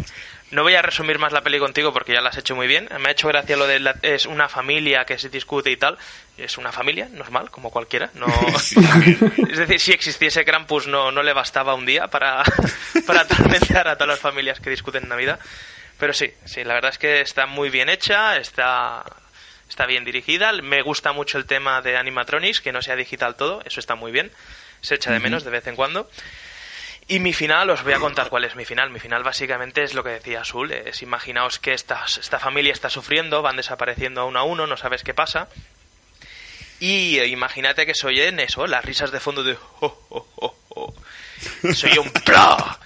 No 0.52 0.62
voy 0.62 0.74
a 0.74 0.82
resumir 0.82 1.18
más 1.18 1.32
la 1.32 1.42
peli 1.42 1.58
contigo 1.58 1.92
porque 1.92 2.12
ya 2.12 2.20
la 2.20 2.28
has 2.30 2.36
hecho 2.38 2.54
muy 2.54 2.66
bien. 2.68 2.88
Me 3.00 3.08
ha 3.08 3.12
hecho 3.12 3.28
gracia 3.28 3.56
lo 3.56 3.66
de 3.66 3.80
la- 3.80 3.96
es 4.02 4.26
una 4.26 4.48
familia 4.48 5.04
que 5.04 5.18
se 5.18 5.28
discute 5.28 5.70
y 5.70 5.76
tal. 5.76 5.98
Es 6.38 6.56
una 6.58 6.70
familia 6.72 7.08
normal, 7.10 7.50
como 7.50 7.70
cualquiera. 7.70 8.10
No, 8.14 8.26
Sí. 8.60 8.76
Es 9.50 9.58
decir, 9.58 9.80
si 9.80 9.92
existiese 9.92 10.44
Krampus 10.44 10.86
no, 10.86 11.10
no 11.10 11.22
le 11.22 11.32
bastaba 11.32 11.74
un 11.74 11.84
día 11.86 12.06
para, 12.08 12.42
para 13.06 13.22
atormentar 13.22 13.88
a 13.88 13.94
todas 13.96 14.08
las 14.08 14.20
familias 14.20 14.60
que 14.60 14.70
discuten 14.70 15.04
en 15.04 15.08
Navidad. 15.08 15.40
Pero 15.98 16.12
sí, 16.12 16.32
sí, 16.44 16.62
la 16.62 16.74
verdad 16.74 16.90
es 16.92 16.98
que 16.98 17.20
está 17.22 17.46
muy 17.46 17.70
bien 17.70 17.88
hecha, 17.88 18.36
está, 18.36 19.02
está 19.68 19.86
bien 19.86 20.04
dirigida. 20.04 20.52
Me 20.62 20.82
gusta 20.82 21.12
mucho 21.12 21.38
el 21.38 21.46
tema 21.46 21.80
de 21.80 21.96
animatronics, 21.96 22.60
que 22.60 22.70
no 22.72 22.82
sea 22.82 22.96
digital 22.96 23.34
todo, 23.34 23.62
eso 23.64 23.80
está 23.80 23.94
muy 23.94 24.12
bien. 24.12 24.30
Se 24.82 24.94
echa 24.96 25.10
de 25.10 25.18
menos 25.20 25.42
de 25.42 25.50
vez 25.50 25.66
en 25.66 25.74
cuando. 25.74 26.08
Y 27.08 27.20
mi 27.20 27.32
final, 27.32 27.70
os 27.70 27.84
voy 27.84 27.92
a 27.92 28.00
contar 28.00 28.28
cuál 28.28 28.44
es 28.44 28.56
mi 28.56 28.64
final. 28.64 28.90
Mi 28.90 28.98
final 28.98 29.22
básicamente 29.22 29.84
es 29.84 29.94
lo 29.94 30.02
que 30.02 30.10
decía 30.10 30.40
Azul. 30.40 30.72
Es 30.72 31.02
imaginaos 31.02 31.60
que 31.60 31.72
esta, 31.72 32.04
esta 32.04 32.40
familia 32.40 32.72
está 32.72 32.90
sufriendo, 32.90 33.42
van 33.42 33.56
desapareciendo 33.56 34.26
uno 34.26 34.40
a 34.40 34.42
uno, 34.42 34.66
no 34.66 34.76
sabes 34.76 35.04
qué 35.04 35.14
pasa. 35.14 35.48
Y 36.80 37.20
imagínate 37.20 37.86
que 37.86 37.94
soy 37.94 38.20
en 38.20 38.40
eso, 38.40 38.66
las 38.66 38.84
risas 38.84 39.12
de 39.12 39.20
fondo 39.20 39.44
de... 39.44 39.56
"Oh, 39.80 39.98
oh, 40.10 40.26
oh, 40.36 40.56
oh". 40.70 40.94
Soy 41.72 41.96
un 41.96 42.10
pla. 42.10 42.78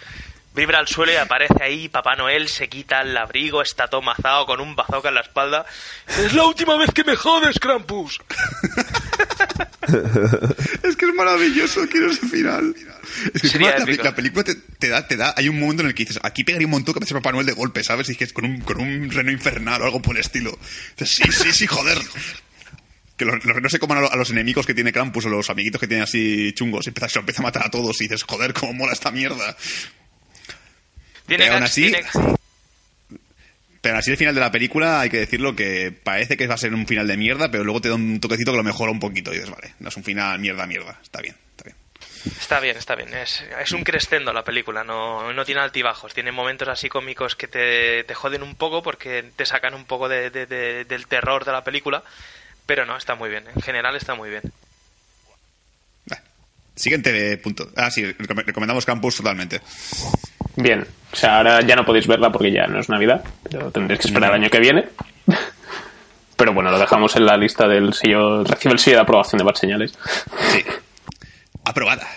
Vibra 0.52 0.80
al 0.80 0.88
suelo 0.88 1.12
y 1.12 1.16
aparece 1.16 1.62
ahí 1.62 1.88
Papá 1.88 2.14
Noel, 2.16 2.48
se 2.48 2.68
quita 2.68 3.00
el 3.00 3.16
abrigo, 3.16 3.62
está 3.62 3.88
tomazado 3.88 4.46
con 4.46 4.60
un 4.60 4.76
bazooka 4.76 5.08
en 5.08 5.14
la 5.14 5.20
espalda. 5.22 5.64
Es 6.08 6.34
la 6.34 6.44
última 6.44 6.76
vez 6.76 6.90
que 6.92 7.04
me 7.04 7.16
jodes, 7.16 7.58
Krampus. 7.58 8.20
Es 10.82 10.96
que 10.96 11.06
es 11.06 11.14
maravilloso, 11.14 11.86
quiero 11.88 12.10
ese 12.10 12.26
final. 12.28 12.74
Es 13.34 13.42
que 13.42 13.48
Sería 13.48 13.76
la, 13.78 14.14
película 14.14 14.44
te, 14.44 14.54
te 14.54 14.88
da, 14.88 15.06
te 15.06 15.16
da, 15.16 15.34
hay 15.36 15.48
un 15.48 15.58
momento 15.58 15.82
en 15.82 15.88
el 15.88 15.94
que 15.94 16.04
dices, 16.04 16.20
aquí 16.22 16.44
pegaría 16.44 16.66
un 16.66 16.70
montón 16.72 16.94
que 16.94 16.98
aparece 16.98 17.14
Papá 17.14 17.32
Noel 17.32 17.46
de 17.46 17.52
golpe, 17.52 17.82
¿sabes? 17.82 18.08
Y 18.08 18.12
es 18.12 18.18
que 18.18 18.24
es 18.24 18.32
con 18.32 18.44
un, 18.44 18.60
con 18.60 18.80
un 18.80 19.10
reno 19.10 19.30
infernal 19.30 19.82
o 19.82 19.84
algo 19.86 20.00
por 20.02 20.14
el 20.16 20.20
estilo. 20.20 20.56
Dices, 20.98 21.16
sí, 21.16 21.32
sí, 21.32 21.52
sí, 21.52 21.66
joder. 21.66 21.98
Que 23.16 23.24
lo, 23.24 23.36
lo 23.36 23.54
que 23.54 23.60
no 23.60 23.68
se 23.68 23.78
coman 23.78 23.98
a, 23.98 24.00
lo- 24.02 24.12
a 24.12 24.16
los 24.16 24.30
enemigos 24.30 24.66
que 24.66 24.74
tiene 24.74 24.92
Krampus 24.92 25.26
o 25.26 25.28
los 25.28 25.50
amiguitos 25.50 25.80
que 25.80 25.86
tiene 25.88 26.02
así 26.04 26.52
chungos, 26.54 26.86
y 26.86 26.90
empieza, 26.90 27.08
se 27.08 27.18
empieza 27.18 27.42
a 27.42 27.44
matar 27.44 27.66
a 27.66 27.70
todos 27.70 28.00
y 28.00 28.04
dices, 28.04 28.22
joder, 28.22 28.52
cómo 28.54 28.72
mola 28.72 28.92
esta 28.92 29.10
mierda. 29.10 29.56
Tiene 31.26 31.44
Pero 31.44 31.54
aún 31.54 31.62
así- 31.64 31.82
tiene- 31.90 32.02
Pero 33.80 33.96
así 33.96 34.10
el 34.10 34.16
final 34.18 34.34
de 34.34 34.40
la 34.42 34.50
película 34.50 35.00
hay 35.00 35.08
que 35.10 35.16
decirlo 35.18 35.56
que 35.56 35.90
parece 35.90 36.36
que 36.36 36.46
va 36.46 36.54
a 36.54 36.58
ser 36.58 36.74
un 36.74 36.86
final 36.86 37.06
de 37.06 37.16
mierda, 37.16 37.50
pero 37.50 37.64
luego 37.64 37.80
te 37.80 37.88
da 37.88 37.94
un 37.94 38.20
toquecito 38.20 38.50
que 38.50 38.58
lo 38.58 38.62
mejora 38.64 38.92
un 38.92 39.00
poquito 39.00 39.30
y 39.32 39.36
dices, 39.38 39.50
vale, 39.50 39.72
no 39.78 39.88
es 39.88 39.96
un 39.96 40.04
final 40.04 40.38
mierda, 40.38 40.66
mierda. 40.66 40.98
Está 41.02 41.22
bien, 41.22 41.34
está 41.56 41.64
bien. 41.64 41.76
Está 42.38 42.60
bien, 42.60 42.76
está 42.76 42.94
bien. 42.94 43.14
Es, 43.14 43.42
es 43.58 43.72
un 43.72 43.82
crescendo 43.82 44.34
la 44.34 44.44
película, 44.44 44.84
no, 44.84 45.32
no 45.32 45.44
tiene 45.46 45.62
altibajos. 45.62 46.12
Tiene 46.12 46.30
momentos 46.32 46.68
así 46.68 46.90
cómicos 46.90 47.36
que 47.36 47.48
te, 47.48 48.04
te 48.04 48.14
joden 48.14 48.42
un 48.42 48.54
poco 48.54 48.82
porque 48.82 49.24
te 49.34 49.46
sacan 49.46 49.72
un 49.72 49.86
poco 49.86 50.08
de- 50.10 50.28
de- 50.30 50.44
de- 50.44 50.84
del 50.84 51.06
terror 51.06 51.46
de 51.46 51.52
la 51.52 51.64
película. 51.64 52.02
Pero 52.66 52.84
no, 52.84 52.96
está 52.98 53.14
muy 53.14 53.30
bien. 53.30 53.44
En 53.54 53.62
general 53.62 53.96
está 53.96 54.14
muy 54.14 54.28
bien. 54.28 54.42
Siguiente 56.74 57.36
punto. 57.38 57.68
Ah, 57.76 57.90
sí, 57.90 58.02
recom- 58.04 58.44
recomendamos 58.44 58.86
Campus 58.86 59.16
totalmente. 59.16 59.60
Bien, 60.56 60.86
o 61.12 61.16
sea, 61.16 61.38
ahora 61.38 61.60
ya 61.62 61.76
no 61.76 61.84
podéis 61.84 62.06
verla 62.06 62.30
porque 62.32 62.52
ya 62.52 62.66
no 62.66 62.80
es 62.80 62.88
Navidad, 62.88 63.22
pero 63.50 63.70
tendréis 63.70 64.00
que 64.00 64.08
esperar 64.08 64.30
el 64.30 64.40
año 64.42 64.50
que 64.50 64.60
viene. 64.60 64.88
Pero 66.36 66.54
bueno, 66.54 66.70
lo 66.70 66.78
dejamos 66.78 67.14
en 67.16 67.26
la 67.26 67.36
lista 67.36 67.68
del 67.68 67.92
sello. 67.92 68.42
Recibe 68.44 68.72
el 68.72 68.78
sello 68.78 68.96
de 68.96 69.02
aprobación 69.02 69.36
de 69.38 69.44
Bad 69.44 69.56
Señales. 69.56 69.92
Sí. 70.52 70.64
Aprobada. 71.64 72.08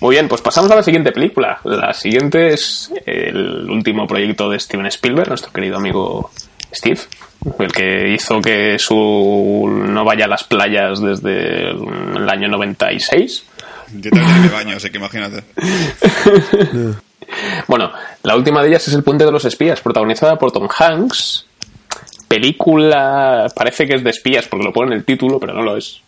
Muy 0.00 0.14
bien, 0.14 0.28
pues 0.28 0.40
pasamos 0.40 0.70
a 0.70 0.76
la 0.76 0.82
siguiente 0.82 1.12
película. 1.12 1.60
La 1.64 1.92
siguiente 1.92 2.54
es 2.54 2.90
el 3.04 3.68
último 3.68 4.06
proyecto 4.06 4.48
de 4.48 4.58
Steven 4.58 4.86
Spielberg, 4.86 5.28
nuestro 5.28 5.52
querido 5.52 5.76
amigo 5.76 6.30
Steve, 6.74 7.00
el 7.58 7.72
que 7.72 8.10
hizo 8.14 8.40
que 8.40 8.78
su 8.78 9.68
no 9.88 10.04
vaya 10.04 10.24
a 10.26 10.28
las 10.28 10.44
playas 10.44 11.00
desde 11.00 11.70
el 11.70 12.28
año 12.28 12.48
96. 12.48 13.44
Yo 13.94 14.10
también 14.10 14.42
me 14.42 14.48
baño, 14.48 14.76
así 14.76 14.90
que 14.90 14.98
imagínate. 14.98 15.42
Bueno, 17.66 17.90
la 18.24 18.36
última 18.36 18.62
de 18.62 18.68
ellas 18.68 18.86
es 18.88 18.94
El 18.94 19.02
puente 19.04 19.24
de 19.24 19.32
los 19.32 19.44
espías, 19.46 19.80
protagonizada 19.80 20.36
por 20.38 20.52
Tom 20.52 20.68
Hanks. 20.76 21.46
Película, 22.28 23.46
parece 23.54 23.86
que 23.86 23.94
es 23.94 24.04
de 24.04 24.10
espías 24.10 24.46
porque 24.48 24.66
lo 24.66 24.72
pone 24.72 24.92
en 24.92 24.98
el 24.98 25.04
título, 25.04 25.38
pero 25.40 25.54
no 25.54 25.62
lo 25.62 25.76
es. 25.78 26.00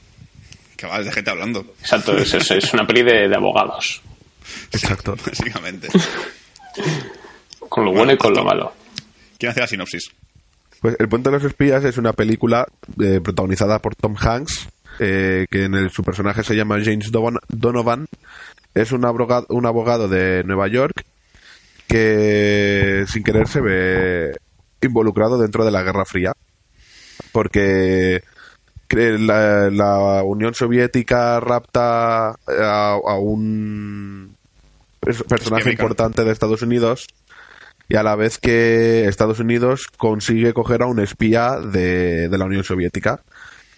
Que 0.77 0.87
va, 0.87 1.01
de 1.01 1.11
gente 1.13 1.31
hablando. 1.31 1.65
Exacto, 1.81 2.17
es, 2.19 2.35
es- 2.35 2.51
es 2.51 2.75
una 2.75 2.87
peli 2.87 3.03
de, 3.03 3.29
de 3.29 3.37
abogados, 3.37 4.03
Exacto. 4.73 5.17
Básicamente. 5.27 5.89
con 7.69 7.85
lo 7.87 7.93
bueno 7.93 8.13
y 8.13 8.19
con 8.19 8.35
lo 8.35 8.45
malo. 8.45 8.73
¿Quién 9.39 9.51
hace 9.51 9.61
la 9.61 9.67
sinopsis? 9.67 10.11
Pues 10.81 10.97
El 10.99 11.09
Puente 11.09 11.31
de 11.31 11.37
los 11.37 11.45
Espías 11.45 11.85
es 11.85 11.97
una 11.99 12.13
película 12.13 12.67
eh, 13.01 13.21
protagonizada 13.23 13.79
por 13.81 13.95
Tom 13.97 14.17
Hanks, 14.19 14.69
eh, 15.01 15.47
que 15.51 15.65
en 15.65 15.75
el, 15.75 15.91
su 15.91 16.03
personaje 16.05 16.43
se 16.45 16.55
llama 16.55 16.77
James 16.85 17.11
Donovan. 17.11 18.07
Es 18.75 18.93
un 18.93 19.05
abogado, 19.05 19.47
un 19.51 19.67
abogado 19.67 20.09
de 20.09 20.43
Nueva 20.45 20.69
York 20.69 21.05
que 21.89 23.05
sin 23.09 23.23
querer 23.23 23.49
se 23.49 23.61
ve 23.61 24.37
involucrado 24.83 25.39
dentro 25.39 25.65
de 25.65 25.71
la 25.71 25.83
Guerra 25.83 26.05
Fría. 26.05 26.33
Porque 27.33 28.23
cre- 28.89 29.19
la, 29.19 29.71
la 29.71 30.23
Unión 30.23 30.55
Soviética 30.55 31.41
rapta 31.41 32.31
a, 32.31 32.35
a 33.07 33.19
un 33.19 34.37
pers- 35.01 35.25
personaje 35.27 35.71
importante 35.71 36.25
de 36.25 36.33
Estados 36.33 36.63
Unidos 36.63 37.07
y 37.89 37.97
a 37.97 38.03
la 38.03 38.17
vez 38.17 38.39
que 38.39 39.07
Estados 39.07 39.41
Unidos 39.41 39.87
consigue 39.97 40.53
coger 40.53 40.83
a 40.83 40.87
un 40.87 41.01
espía 41.01 41.59
de, 41.61 42.29
de 42.29 42.39
la 42.39 42.47
Unión 42.47 42.65
Soviética. 42.65 43.23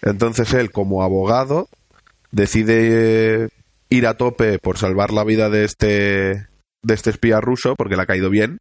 Entonces 0.01 0.53
él, 0.53 0.71
como 0.71 1.03
abogado, 1.03 1.67
decide 2.31 3.49
ir 3.89 4.07
a 4.07 4.15
tope 4.15 4.59
por 4.59 4.77
salvar 4.77 5.11
la 5.11 5.23
vida 5.23 5.49
de 5.49 5.63
este, 5.63 6.47
de 6.83 6.93
este 6.93 7.09
espía 7.09 7.41
ruso, 7.41 7.75
porque 7.75 7.95
le 7.95 8.03
ha 8.03 8.07
caído 8.07 8.29
bien, 8.29 8.59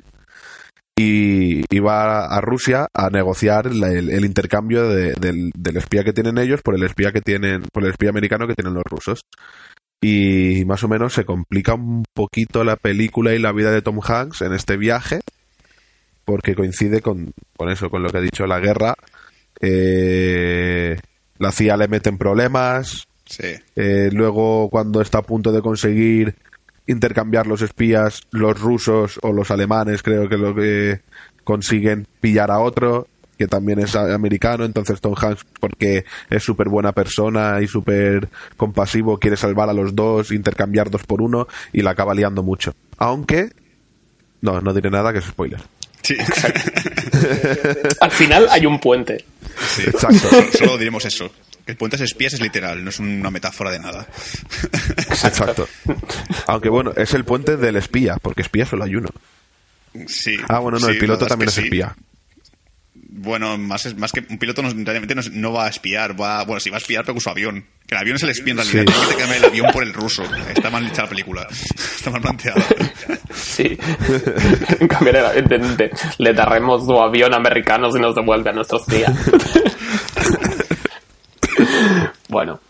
y, 0.99 1.79
va 1.79 2.25
a 2.25 2.41
Rusia 2.41 2.89
a 2.95 3.11
negociar 3.11 3.67
el, 3.67 4.25
intercambio 4.25 4.89
de- 4.89 5.13
del, 5.15 5.53
del 5.55 5.77
espía 5.77 6.05
que 6.05 6.15
tienen 6.15 6.39
ellos 6.39 6.63
por 6.63 6.75
el 6.75 6.83
espía 6.85 7.13
que 7.13 7.21
tienen, 7.21 7.63
por 7.73 7.85
el 7.85 7.91
espía 7.91 8.11
americano 8.11 8.49
que 8.49 8.55
tienen 8.55 8.75
los 8.75 8.85
rusos. 8.85 9.21
Y 10.03 10.65
más 10.67 10.85
o 10.85 10.89
menos 10.89 11.13
se 11.13 11.25
complica 11.25 11.75
un 11.75 12.05
poquito 12.15 12.65
la 12.65 12.77
película 12.77 13.35
y 13.35 13.39
la 13.39 13.53
vida 13.53 13.71
de 13.71 13.83
Tom 13.83 14.01
Hanks 14.03 14.43
en 14.43 14.53
este 14.53 14.77
viaje, 14.77 15.21
porque 16.27 16.55
coincide 16.55 17.01
con, 17.01 17.33
con 17.57 17.71
eso, 17.71 17.89
con 17.89 18.03
lo 18.03 18.11
que 18.11 18.19
ha 18.19 18.21
dicho 18.21 18.47
la 18.47 18.59
guerra. 18.61 18.95
Eh, 19.79 20.99
la 21.39 21.53
CIA 21.53 21.77
le 21.79 21.89
mete 21.89 22.09
en 22.11 22.19
problemas, 22.19 23.09
Sí. 23.25 23.55
eh, 23.75 24.11
luego, 24.13 24.69
cuando 24.71 25.01
está 25.01 25.19
a 25.19 25.23
punto 25.23 25.51
de 25.53 25.61
conseguir 25.63 26.35
intercambiar 26.87 27.47
los 27.47 27.63
espías, 27.63 28.23
los 28.31 28.61
rusos 28.61 29.19
o 29.23 29.33
los 29.33 29.51
alemanes, 29.51 30.03
creo 30.03 30.29
que 30.29 30.37
lo 30.37 30.55
que 30.55 31.01
consiguen 31.45 32.07
pillar 32.21 32.51
a 32.51 32.61
otro, 32.61 33.09
que 33.39 33.47
también 33.49 33.79
es 33.81 33.95
americano. 33.97 34.65
Entonces, 34.65 35.01
Tom 35.01 35.15
Hanks, 35.21 35.45
porque 35.61 36.05
es 36.31 36.43
súper 36.43 36.69
buena 36.69 36.93
persona 36.93 37.61
y 37.61 37.67
súper 37.67 38.29
compasivo, 38.57 39.19
quiere 39.19 39.37
salvar 39.37 39.69
a 39.69 39.73
los 39.75 39.95
dos, 39.95 40.31
intercambiar 40.33 40.91
dos 40.91 41.03
por 41.05 41.21
uno 41.21 41.47
y 41.73 41.83
la 41.83 41.91
acaba 41.91 42.15
liando 42.15 42.43
mucho. 42.43 42.73
Aunque, 42.99 43.51
no, 44.41 44.61
no 44.61 44.73
diré 44.73 44.91
nada 44.91 45.13
que 45.13 45.19
es 45.19 45.25
spoiler. 45.25 45.61
Sí. 46.07 46.17
Al 48.01 48.11
final 48.11 48.47
hay 48.51 48.67
un 48.67 48.79
puente. 48.79 49.25
Sí. 49.75 49.83
Exacto. 49.87 50.19
Solo, 50.29 50.47
solo 50.53 50.79
diremos 50.79 51.05
eso. 51.05 51.31
El 51.67 51.77
puente 51.77 51.97
de 51.97 52.05
espías 52.05 52.33
es 52.35 52.41
literal, 52.41 52.85
no 52.85 52.91
es 52.91 53.01
una 53.01 53.31
metáfora 53.31 53.73
de 53.73 53.81
nada. 53.81 54.07
Exacto. 54.99 55.69
Aunque 56.47 56.69
bueno, 56.69 56.93
es 56.97 57.13
el 57.15 57.25
puente 57.25 57.57
del 57.57 57.75
espía, 57.77 58.19
porque 58.23 58.43
espía 58.43 58.67
solo 58.67 58.85
hay 58.85 58.95
uno. 58.95 59.09
Sí. 60.07 60.37
Ah, 60.49 60.61
bueno, 60.61 60.79
no, 60.79 60.87
Sí, 60.87 60.93
el 60.93 60.99
piloto 60.99 61.27
también 61.27 61.49
es 61.49 61.55
que 61.57 61.61
sí. 61.63 61.67
espía. 61.67 61.97
Bueno, 63.19 63.57
más, 63.57 63.87
es- 63.87 63.97
más 63.97 64.13
que 64.13 64.25
un 64.29 64.37
piloto 64.39 64.63
no, 64.63 64.69
realmente 64.85 65.15
no, 65.15 65.23
no 65.33 65.53
va 65.53 65.67
a 65.67 65.69
espiar, 65.71 66.21
va, 66.21 66.45
bueno, 66.45 66.61
sí 66.61 66.69
va 66.71 66.77
a 66.77 66.81
espiar 66.81 67.03
pero 67.03 67.15
con 67.15 67.21
su 67.23 67.31
avión. 67.31 67.65
Que 67.87 67.95
el 67.95 68.01
avión 68.01 68.17
es 68.17 68.23
el 68.25 68.31
espía 68.31 68.53
en 68.53 68.59
realidad, 68.59 68.85
Sí. 69.09 69.17
que 69.17 69.37
el 69.37 69.45
avión 69.45 69.67
por 69.73 69.83
el 69.83 69.95
ruso. 69.95 70.23
Está 70.55 70.71
mal 70.71 70.87
hecha 70.87 71.03
la 71.05 71.09
película. 71.09 71.47
Está 71.51 72.11
mal 72.11 72.21
planteada. 72.21 72.63
Sí. 73.35 73.77
Cambiaré 74.89 75.43
de, 75.43 75.59
de- 75.59 75.77
de- 75.77 75.91
le 76.19 76.33
daremos 76.35 76.85
su 76.85 76.93
avión 77.01 77.33
americano 77.35 77.91
si 77.91 77.99
nos 78.01 78.15
devuelve 78.15 78.51
a 78.51 78.53
nuestros 78.53 78.87
días. 78.87 79.13
bueno. 82.29 82.61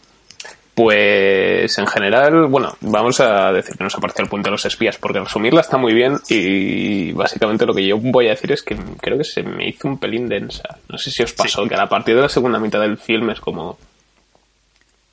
Pues 0.77 1.79
en 1.79 1.87
general, 1.87 2.49
bueno, 2.49 2.77
vamos 2.83 3.19
a 3.21 3.51
decir 3.51 3.77
que 3.79 3.83
nos 3.85 3.95
apareció 3.95 4.23
el 4.23 4.29
puente 4.29 4.49
de 4.49 4.53
los 4.53 4.67
espías, 4.67 4.99
porque 4.99 5.21
resumirla 5.21 5.63
está 5.63 5.79
muy 5.79 5.95
bien 5.95 6.19
y 6.29 7.13
básicamente 7.13 7.65
lo 7.65 7.73
que 7.75 7.87
yo 7.87 7.97
voy 7.97 8.27
a 8.27 8.33
decir 8.33 8.53
es 8.53 8.63
que 8.63 8.77
creo 9.01 9.17
que 9.17 9.25
se 9.25 9.43
me 9.43 9.67
hizo 9.71 9.89
un 9.89 9.99
pelín 9.99 10.29
densa. 10.29 10.79
No 10.91 10.99
sé 10.99 11.11
si 11.11 11.23
os 11.23 11.33
pasó, 11.33 11.67
que 11.67 11.75
a 11.75 11.87
partir 11.89 12.15
de 12.15 12.21
la 12.21 12.29
segunda 12.29 12.59
mitad 12.59 12.79
del 12.81 12.99
film 12.99 13.31
es 13.31 13.41
como... 13.41 13.79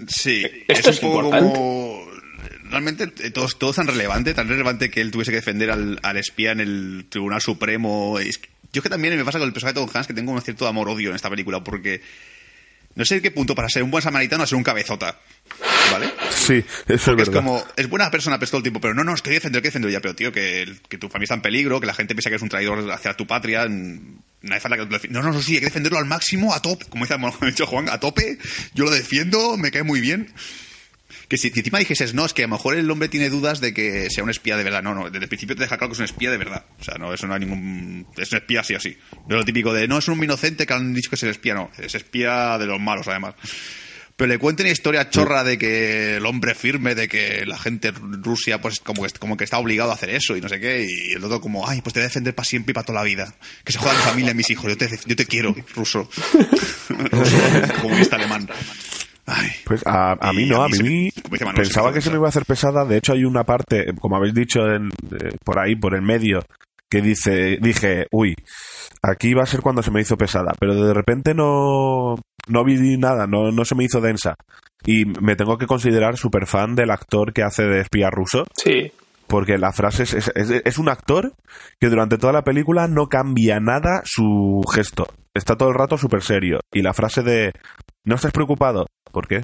Sí, 0.05 0.45
Esto 0.67 0.89
es 0.89 1.01
importante. 1.01 1.53
como... 1.53 2.03
Realmente 2.69 3.05
eh, 3.25 3.31
todo, 3.31 3.47
todo 3.57 3.69
es 3.69 3.75
tan 3.77 3.87
relevante, 3.87 4.33
tan 4.33 4.49
relevante 4.49 4.91
que 4.91 4.99
él 4.99 5.11
tuviese 5.11 5.31
que 5.31 5.37
defender 5.37 5.71
al, 5.71 5.97
al 6.03 6.17
espía 6.17 6.51
en 6.51 6.59
el 6.59 7.05
Tribunal 7.07 7.39
Supremo. 7.39 8.19
Es 8.19 8.37
que- 8.37 8.49
yo 8.73 8.79
es 8.79 8.83
que 8.83 8.89
también 8.89 9.15
me 9.15 9.23
pasa 9.23 9.37
con 9.39 9.47
el 9.47 9.53
personaje 9.53 9.79
de 9.79 9.85
Tom 9.85 9.95
Hanks 9.95 10.07
que 10.07 10.13
tengo 10.13 10.33
un 10.33 10.41
cierto 10.41 10.67
amor-odio 10.67 11.11
en 11.11 11.15
esta 11.15 11.29
película, 11.29 11.63
porque 11.63 12.01
no 12.95 13.05
sé 13.05 13.15
en 13.15 13.21
qué 13.21 13.31
punto 13.31 13.55
para 13.55 13.69
ser 13.69 13.83
un 13.83 13.91
buen 13.91 14.03
samaritano 14.03 14.43
a 14.43 14.47
ser 14.47 14.57
un 14.57 14.63
cabezota, 14.63 15.19
¿vale? 15.91 16.11
Sí, 16.31 16.63
eso 16.87 16.93
es 16.93 17.01
Porque 17.03 17.23
es 17.23 17.29
verdad. 17.29 17.33
como, 17.33 17.65
es 17.75 17.89
buena 17.89 18.11
persona 18.11 18.37
pero 18.39 18.51
todo 18.51 18.57
el 18.59 18.63
tiempo, 18.63 18.81
pero 18.81 18.93
no, 18.93 19.03
no, 19.03 19.13
es 19.13 19.21
que 19.21 19.31
defender, 19.31 19.61
que 19.61 19.69
defender 19.69 19.91
ya, 19.91 19.99
pero 20.01 20.15
tío, 20.15 20.31
que, 20.31 20.73
que 20.89 20.97
tu 20.97 21.09
familia 21.09 21.25
está 21.25 21.35
en 21.35 21.41
peligro, 21.41 21.79
que 21.79 21.87
la 21.87 21.93
gente 21.93 22.13
piensa 22.15 22.29
que 22.29 22.35
eres 22.35 22.43
un 22.43 22.49
traidor 22.49 22.91
hacia 22.91 23.13
tu 23.15 23.25
patria, 23.25 23.67
no 23.67 24.53
hay 24.53 24.59
falta 24.59 24.77
que 24.77 24.85
lo 24.85 24.99
No, 25.09 25.23
no, 25.23 25.33
no, 25.33 25.41
sí, 25.41 25.53
hay 25.53 25.59
que 25.59 25.65
defenderlo 25.65 25.97
al 25.97 26.05
máximo, 26.05 26.53
a 26.53 26.61
tope, 26.61 26.85
como 26.85 27.05
dice, 27.05 27.15
como 27.15 27.27
ha 27.29 27.45
dicho 27.45 27.65
Juan, 27.65 27.89
a 27.89 27.99
tope, 27.99 28.37
yo 28.73 28.85
lo 28.85 28.91
defiendo, 28.91 29.57
me 29.57 29.71
cae 29.71 29.83
muy 29.83 30.01
bien. 30.01 30.31
Que 31.33 31.37
si, 31.39 31.47
encima 31.47 31.79
dijeses, 31.79 32.13
no, 32.13 32.25
es 32.25 32.33
que 32.35 32.43
a 32.43 32.45
lo 32.45 32.53
mejor 32.53 32.75
el 32.75 32.91
hombre 32.91 33.09
tiene 33.09 33.27
dudas 33.31 33.59
de 33.59 33.73
que 33.73 34.07
sea 34.11 34.23
un 34.23 34.29
espía 34.29 34.55
de 34.55 34.63
verdad. 34.63 34.83
No, 34.83 34.93
no, 34.93 35.09
desde 35.09 35.23
el 35.23 35.27
principio 35.27 35.55
te 35.55 35.63
deja 35.63 35.79
claro 35.79 35.89
que 35.89 35.93
es 35.93 35.99
un 35.99 36.05
espía 36.05 36.29
de 36.29 36.37
verdad. 36.37 36.63
O 36.79 36.83
sea, 36.83 36.99
no, 36.99 37.11
eso 37.11 37.25
no 37.25 37.33
hay 37.33 37.39
ningún. 37.39 38.05
Es 38.17 38.31
un 38.33 38.37
espía 38.37 38.59
así 38.59 38.75
o 38.75 38.77
así. 38.77 38.95
No 39.27 39.37
lo 39.37 39.43
típico 39.43 39.73
de, 39.73 39.87
no, 39.87 39.97
es 39.97 40.07
un 40.07 40.23
inocente 40.23 40.67
que 40.67 40.73
han 40.75 40.93
dicho 40.93 41.09
que 41.09 41.15
es 41.15 41.23
el 41.23 41.29
espía, 41.29 41.55
no. 41.55 41.71
Es 41.79 41.95
espía 41.95 42.59
de 42.59 42.67
los 42.67 42.79
malos, 42.79 43.07
además. 43.07 43.33
Pero 44.15 44.27
le 44.27 44.37
cuenta 44.37 44.61
una 44.61 44.71
historia 44.71 45.09
chorra 45.09 45.43
de 45.43 45.57
que 45.57 46.17
el 46.17 46.25
hombre 46.27 46.53
firme, 46.53 46.93
de 46.93 47.07
que 47.07 47.47
la 47.47 47.57
gente 47.57 47.87
en 47.87 48.21
Rusia, 48.21 48.61
pues 48.61 48.79
como 48.79 49.01
que, 49.01 49.09
como 49.17 49.35
que 49.35 49.43
está 49.43 49.57
obligado 49.57 49.89
a 49.89 49.95
hacer 49.95 50.11
eso 50.11 50.37
y 50.37 50.41
no 50.41 50.49
sé 50.49 50.59
qué. 50.59 50.85
Y 50.87 51.13
el 51.13 51.23
otro, 51.23 51.41
como, 51.41 51.67
ay, 51.67 51.81
pues 51.81 51.93
te 51.95 51.99
voy 51.99 52.03
a 52.05 52.09
defender 52.09 52.35
para 52.35 52.45
siempre 52.45 52.73
y 52.73 52.75
para 52.75 52.85
toda 52.85 52.99
la 52.99 53.05
vida. 53.05 53.33
Que 53.63 53.71
se 53.71 53.79
joda 53.79 53.95
mi 53.95 54.01
familia 54.01 54.31
y 54.33 54.35
mis 54.35 54.51
hijos. 54.51 54.69
Yo 54.69 54.77
te, 54.77 54.87
yo 55.07 55.15
te 55.15 55.25
quiero, 55.25 55.55
ruso. 55.73 56.07
ruso 56.89 57.37
comunista 57.81 58.17
alemán. 58.17 58.47
Ay. 59.25 59.49
Pues 59.65 59.81
a, 59.85 60.15
mí 60.33 60.45
no, 60.47 60.61
a 60.61 60.65
a 60.65 60.67
mí 60.69 61.09
me- 61.31 61.53
pensaba 61.53 61.93
que 61.93 62.01
se 62.01 62.09
me 62.09 62.17
iba 62.17 62.25
a 62.25 62.29
hacer 62.29 62.45
pesada. 62.45 62.85
De 62.85 62.97
hecho, 62.97 63.13
hay 63.13 63.23
una 63.23 63.43
parte, 63.45 63.85
como 63.99 64.17
habéis 64.17 64.33
dicho 64.33 64.59
en, 64.67 64.87
eh, 64.87 65.37
por 65.45 65.59
ahí, 65.59 65.75
por 65.75 65.95
el 65.95 66.01
medio, 66.01 66.39
que 66.89 67.01
dice, 67.01 67.57
dije, 67.61 68.07
uy, 68.11 68.35
aquí 69.01 69.33
va 69.33 69.43
a 69.43 69.47
ser 69.47 69.61
cuando 69.61 69.81
se 69.81 69.91
me 69.91 70.01
hizo 70.01 70.17
pesada. 70.17 70.53
Pero 70.59 70.75
de 70.75 70.93
repente 70.93 71.33
no, 71.33 72.15
no 72.47 72.63
vi 72.65 72.97
nada, 72.97 73.25
no, 73.27 73.51
no 73.51 73.65
se 73.65 73.75
me 73.75 73.85
hizo 73.85 74.01
densa. 74.01 74.35
Y 74.85 75.05
me 75.05 75.35
tengo 75.37 75.57
que 75.57 75.67
considerar 75.67 76.17
súper 76.17 76.45
fan 76.45 76.75
del 76.75 76.91
actor 76.91 77.31
que 77.33 77.43
hace 77.43 77.63
de 77.63 77.79
espía 77.81 78.09
ruso. 78.09 78.43
Sí. 78.55 78.91
Porque 79.27 79.57
la 79.57 79.71
frase 79.71 80.03
es, 80.03 80.13
es, 80.13 80.31
es- 80.35 80.61
es 80.65 80.77
un 80.77 80.89
actor 80.89 81.33
que 81.79 81.87
durante 81.89 82.17
toda 82.17 82.33
la 82.33 82.43
película 82.43 82.87
no 82.89 83.07
cambia 83.07 83.59
nada 83.61 84.01
su 84.03 84.61
gesto. 84.71 85.07
Está 85.33 85.55
todo 85.55 85.69
el 85.69 85.75
rato 85.75 85.97
súper 85.97 86.21
serio. 86.21 86.59
Y 86.73 86.81
la 86.81 86.93
frase 86.93 87.23
de 87.23 87.53
no 88.03 88.15
estás 88.15 88.33
preocupado. 88.33 88.85
¿Por 89.13 89.27
qué? 89.27 89.41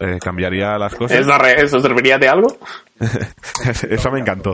Eh, 0.00 0.18
cambiaría 0.20 0.76
las 0.76 0.94
cosas. 0.94 1.18
¿Es 1.18 1.26
la 1.26 1.38
re- 1.38 1.62
¿Eso 1.62 1.80
serviría 1.80 2.18
de 2.18 2.28
algo? 2.28 2.58
Eso 3.88 4.10
me 4.10 4.20
encantó. 4.20 4.50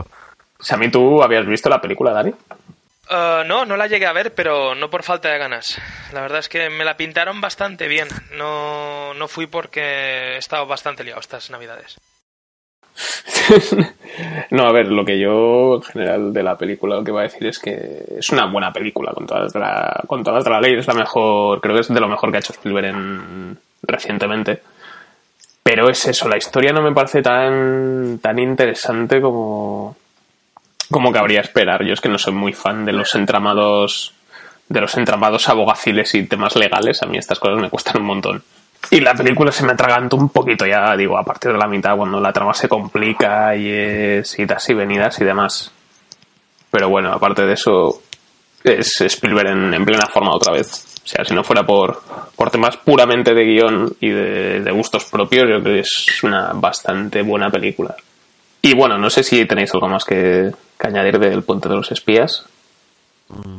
O 0.57 0.63
sea, 0.63 0.77
a 0.77 0.79
mí 0.79 0.89
tú 0.89 1.21
habías 1.21 1.45
visto 1.45 1.67
la 1.69 1.81
película, 1.81 2.11
Dani. 2.11 2.31
Eh, 3.09 3.43
no, 3.45 3.65
no 3.65 3.75
la 3.75 3.87
llegué 3.87 4.05
a 4.05 4.13
ver, 4.13 4.33
pero 4.33 4.73
no 4.75 4.89
por 4.89 5.03
falta 5.03 5.29
de 5.29 5.37
ganas. 5.37 5.77
La 6.13 6.21
verdad 6.21 6.39
es 6.39 6.49
que 6.49 6.69
me 6.69 6.85
la 6.85 6.95
pintaron 6.97 7.41
bastante 7.41 7.87
bien. 7.87 8.07
No, 8.37 9.13
no 9.15 9.27
fui 9.27 9.47
porque 9.47 9.81
he 9.81 10.37
estado 10.37 10.65
bastante 10.65 11.03
liado 11.03 11.19
estas 11.19 11.49
navidades. 11.49 11.97
No, 14.51 14.65
a 14.65 14.71
ver, 14.71 14.87
lo 14.87 15.03
que 15.03 15.19
yo 15.19 15.75
en 15.75 15.81
general 15.81 16.31
de 16.33 16.41
la 16.41 16.57
película 16.57 16.95
lo 16.95 17.03
que 17.03 17.11
voy 17.11 17.21
a 17.21 17.23
decir 17.23 17.45
es 17.47 17.59
que 17.59 18.05
es 18.17 18.29
una 18.29 18.45
buena 18.45 18.71
película 18.71 19.11
con 19.11 19.25
toda 19.25 19.47
la, 19.55 20.01
con 20.07 20.23
toda 20.23 20.39
la 20.49 20.61
ley. 20.61 20.75
Es 20.79 20.87
la 20.87 20.93
mejor, 20.93 21.59
creo 21.59 21.75
que 21.75 21.81
es 21.81 21.93
de 21.93 21.99
lo 21.99 22.07
mejor 22.07 22.31
que 22.31 22.37
ha 22.37 22.39
hecho 22.39 22.53
Spielberg 22.53 22.85
en, 22.87 23.57
recientemente. 23.87 24.61
Pero 25.63 25.89
es 25.89 26.05
eso, 26.05 26.29
la 26.29 26.37
historia 26.37 26.71
no 26.71 26.83
me 26.83 26.93
parece 26.93 27.23
tan, 27.23 28.19
tan 28.19 28.37
interesante 28.37 29.19
como, 29.19 29.95
como 30.91 31.11
cabría 31.11 31.41
esperar. 31.41 31.83
Yo 31.83 31.93
es 31.93 32.01
que 32.01 32.09
no 32.09 32.19
soy 32.19 32.33
muy 32.33 32.53
fan 32.53 32.85
de 32.85 32.93
los 32.93 33.15
entramados, 33.15 34.13
de 34.69 34.81
los 34.81 34.95
entramados 34.95 35.49
abogaciles 35.49 36.13
y 36.13 36.27
temas 36.27 36.55
legales. 36.55 37.01
A 37.01 37.07
mí 37.07 37.17
estas 37.17 37.39
cosas 37.39 37.59
me 37.59 37.71
cuestan 37.71 38.01
un 38.01 38.07
montón. 38.07 38.43
Y 38.91 38.99
la 38.99 39.15
película 39.15 39.51
se 39.51 39.65
me 39.65 39.71
atragantó 39.71 40.17
un 40.17 40.29
poquito 40.29 40.67
ya, 40.67 40.95
digo, 40.95 41.17
a 41.17 41.23
partir 41.23 41.51
de 41.51 41.57
la 41.57 41.67
mitad, 41.67 41.97
cuando 41.97 42.19
la 42.19 42.31
trama 42.31 42.53
se 42.53 42.69
complica 42.69 43.55
y 43.55 43.67
es 43.67 44.37
idas 44.37 44.69
y 44.69 44.73
venidas 44.75 45.19
y 45.19 45.25
demás. 45.25 45.71
Pero 46.69 46.89
bueno, 46.89 47.11
aparte 47.11 47.43
de 47.43 47.53
eso, 47.53 48.03
es 48.63 49.01
Spielberg 49.01 49.47
en 49.73 49.83
plena 49.85 50.05
forma 50.05 50.35
otra 50.35 50.51
vez. 50.51 50.84
O 51.05 51.07
sea, 51.07 51.23
si 51.23 51.35
no 51.35 51.43
fuera 51.43 51.63
por, 51.63 52.01
por 52.35 52.49
temas 52.49 52.77
puramente 52.77 53.35
de 53.35 53.43
guion 53.45 53.95
y 54.01 54.09
de, 54.09 54.61
de 54.61 54.71
gustos 54.71 55.05
propios, 55.05 55.43
yo 55.47 55.61
creo 55.61 55.75
que 55.75 55.79
es 55.81 56.23
una 56.23 56.51
bastante 56.53 57.21
buena 57.21 57.49
película. 57.51 57.95
Y 58.63 58.73
bueno, 58.73 58.97
no 58.97 59.11
sé 59.11 59.23
si 59.23 59.45
tenéis 59.45 59.71
algo 59.75 59.87
más 59.87 60.03
que, 60.03 60.51
que 60.79 60.87
añadir 60.87 61.19
del 61.19 61.43
Puente 61.43 61.69
de 61.69 61.75
los 61.75 61.91
Espías. 61.91 62.43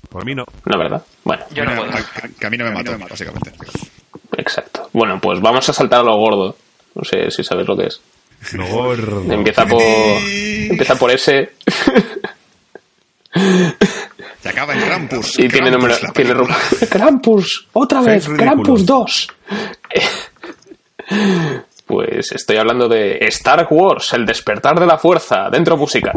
Por 0.09 0.25
mí 0.25 0.35
no. 0.35 0.45
No, 0.65 0.79
¿verdad? 0.79 1.03
Bueno, 1.23 1.45
Yo 1.55 1.65
no 1.65 1.77
puedo. 1.77 1.91
Que- 1.93 2.35
que 2.35 2.47
a 2.47 2.51
mí 2.51 2.57
no 2.57 2.65
me 2.65 2.73
mató, 2.73 2.99
básicamente. 2.99 3.53
exacto. 4.37 4.91
Bueno, 4.93 5.21
pues 5.21 5.41
vamos 5.41 5.69
a 5.69 5.73
saltar 5.73 6.01
a 6.01 6.05
lo 6.05 6.17
gordo. 6.17 6.57
No 6.97 7.05
sé 7.05 7.31
si 7.31 7.45
sabes 7.45 7.67
lo 7.69 7.77
que 7.77 7.87
es. 7.87 8.01
Lo 8.55 8.67
gordo. 8.67 9.23
Empieza 9.33 9.65
por, 9.67 9.81
empieza 9.83 10.97
por 10.97 11.11
ese 11.13 11.53
Se 14.41 14.49
acaba 14.49 14.75
en 14.75 14.81
Krampus. 14.81 15.39
y 15.39 15.49
tiene 15.49 15.71
número. 15.71 15.95
Tiene 16.15 16.35
Krampus, 16.91 17.67
otra 17.73 18.01
vez. 18.03 18.29
Krampus 18.29 18.85
2. 18.87 19.29
Pues 21.87 22.33
estoy 22.33 22.57
hablando 22.57 22.89
de 22.89 23.19
Star 23.29 23.69
Wars, 23.71 24.13
el 24.13 24.27
despertar 24.27 24.81
de 24.81 24.87
la 24.87 24.99
fuerza, 24.99 25.49
dentro 25.53 25.77
música. 25.77 26.13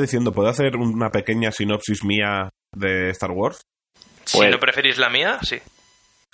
Diciendo, 0.00 0.32
¿puedo 0.32 0.48
hacer 0.48 0.76
una 0.76 1.10
pequeña 1.10 1.50
sinopsis 1.52 2.04
mía 2.04 2.48
de 2.74 3.10
Star 3.10 3.30
Wars? 3.32 3.60
Si 4.24 4.36
Pues- 4.38 4.50
no 4.50 4.58
preferís 4.58 4.98
la 4.98 5.08
mía, 5.08 5.38
sí. 5.42 5.56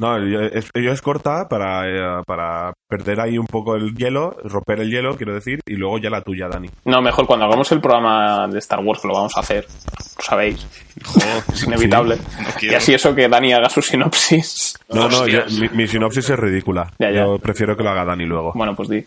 No, 0.01 0.19
yo 0.27 0.41
es, 0.41 0.69
yo 0.75 0.91
es 0.91 1.01
corta 1.01 1.47
para, 1.49 1.87
eh, 1.87 2.23
para 2.27 2.73
perder 2.89 3.21
ahí 3.21 3.39
un 3.39 3.47
poco 3.47 3.77
el 3.77 3.95
hielo, 3.95 4.37
romper 4.43 4.81
el 4.81 4.91
hielo, 4.91 5.17
quiero 5.17 5.33
decir, 5.35 5.61
y 5.65 5.75
luego 5.77 5.99
ya 5.99 6.11
la 6.11 6.21
tuya, 6.21 6.49
Dani. 6.49 6.69
No, 6.85 7.01
mejor 7.01 7.29
cuando 7.29 7.47
hagamos 7.47 7.71
el 7.71 7.81
programa 7.81 8.49
de 8.49 8.59
Star 8.59 8.81
Wars, 8.81 9.01
que 9.01 9.07
lo 9.07 9.15
vamos 9.15 9.37
a 9.37 9.41
hacer, 9.41 9.65
lo 9.65 10.25
sabéis, 10.25 10.67
Joder, 11.05 11.45
es 11.53 11.63
inevitable. 11.63 12.17
no 12.17 12.69
y 12.69 12.75
así 12.75 12.93
eso 12.93 13.15
que 13.15 13.29
Dani 13.29 13.53
haga 13.53 13.69
su 13.69 13.81
sinopsis. 13.83 14.75
No, 14.89 15.09
no, 15.09 15.29
yo- 15.29 15.45
mi, 15.61 15.69
mi 15.69 15.87
sinopsis 15.87 16.29
es 16.29 16.39
ridícula. 16.41 16.91
Ya, 16.99 17.13
ya. 17.13 17.25
Yo 17.27 17.39
prefiero 17.39 17.77
que 17.77 17.85
lo 17.85 17.91
haga 17.91 18.05
Dani 18.05 18.25
luego. 18.27 18.51
Bueno, 18.57 18.75
pues 18.75 18.89
di. 18.89 19.07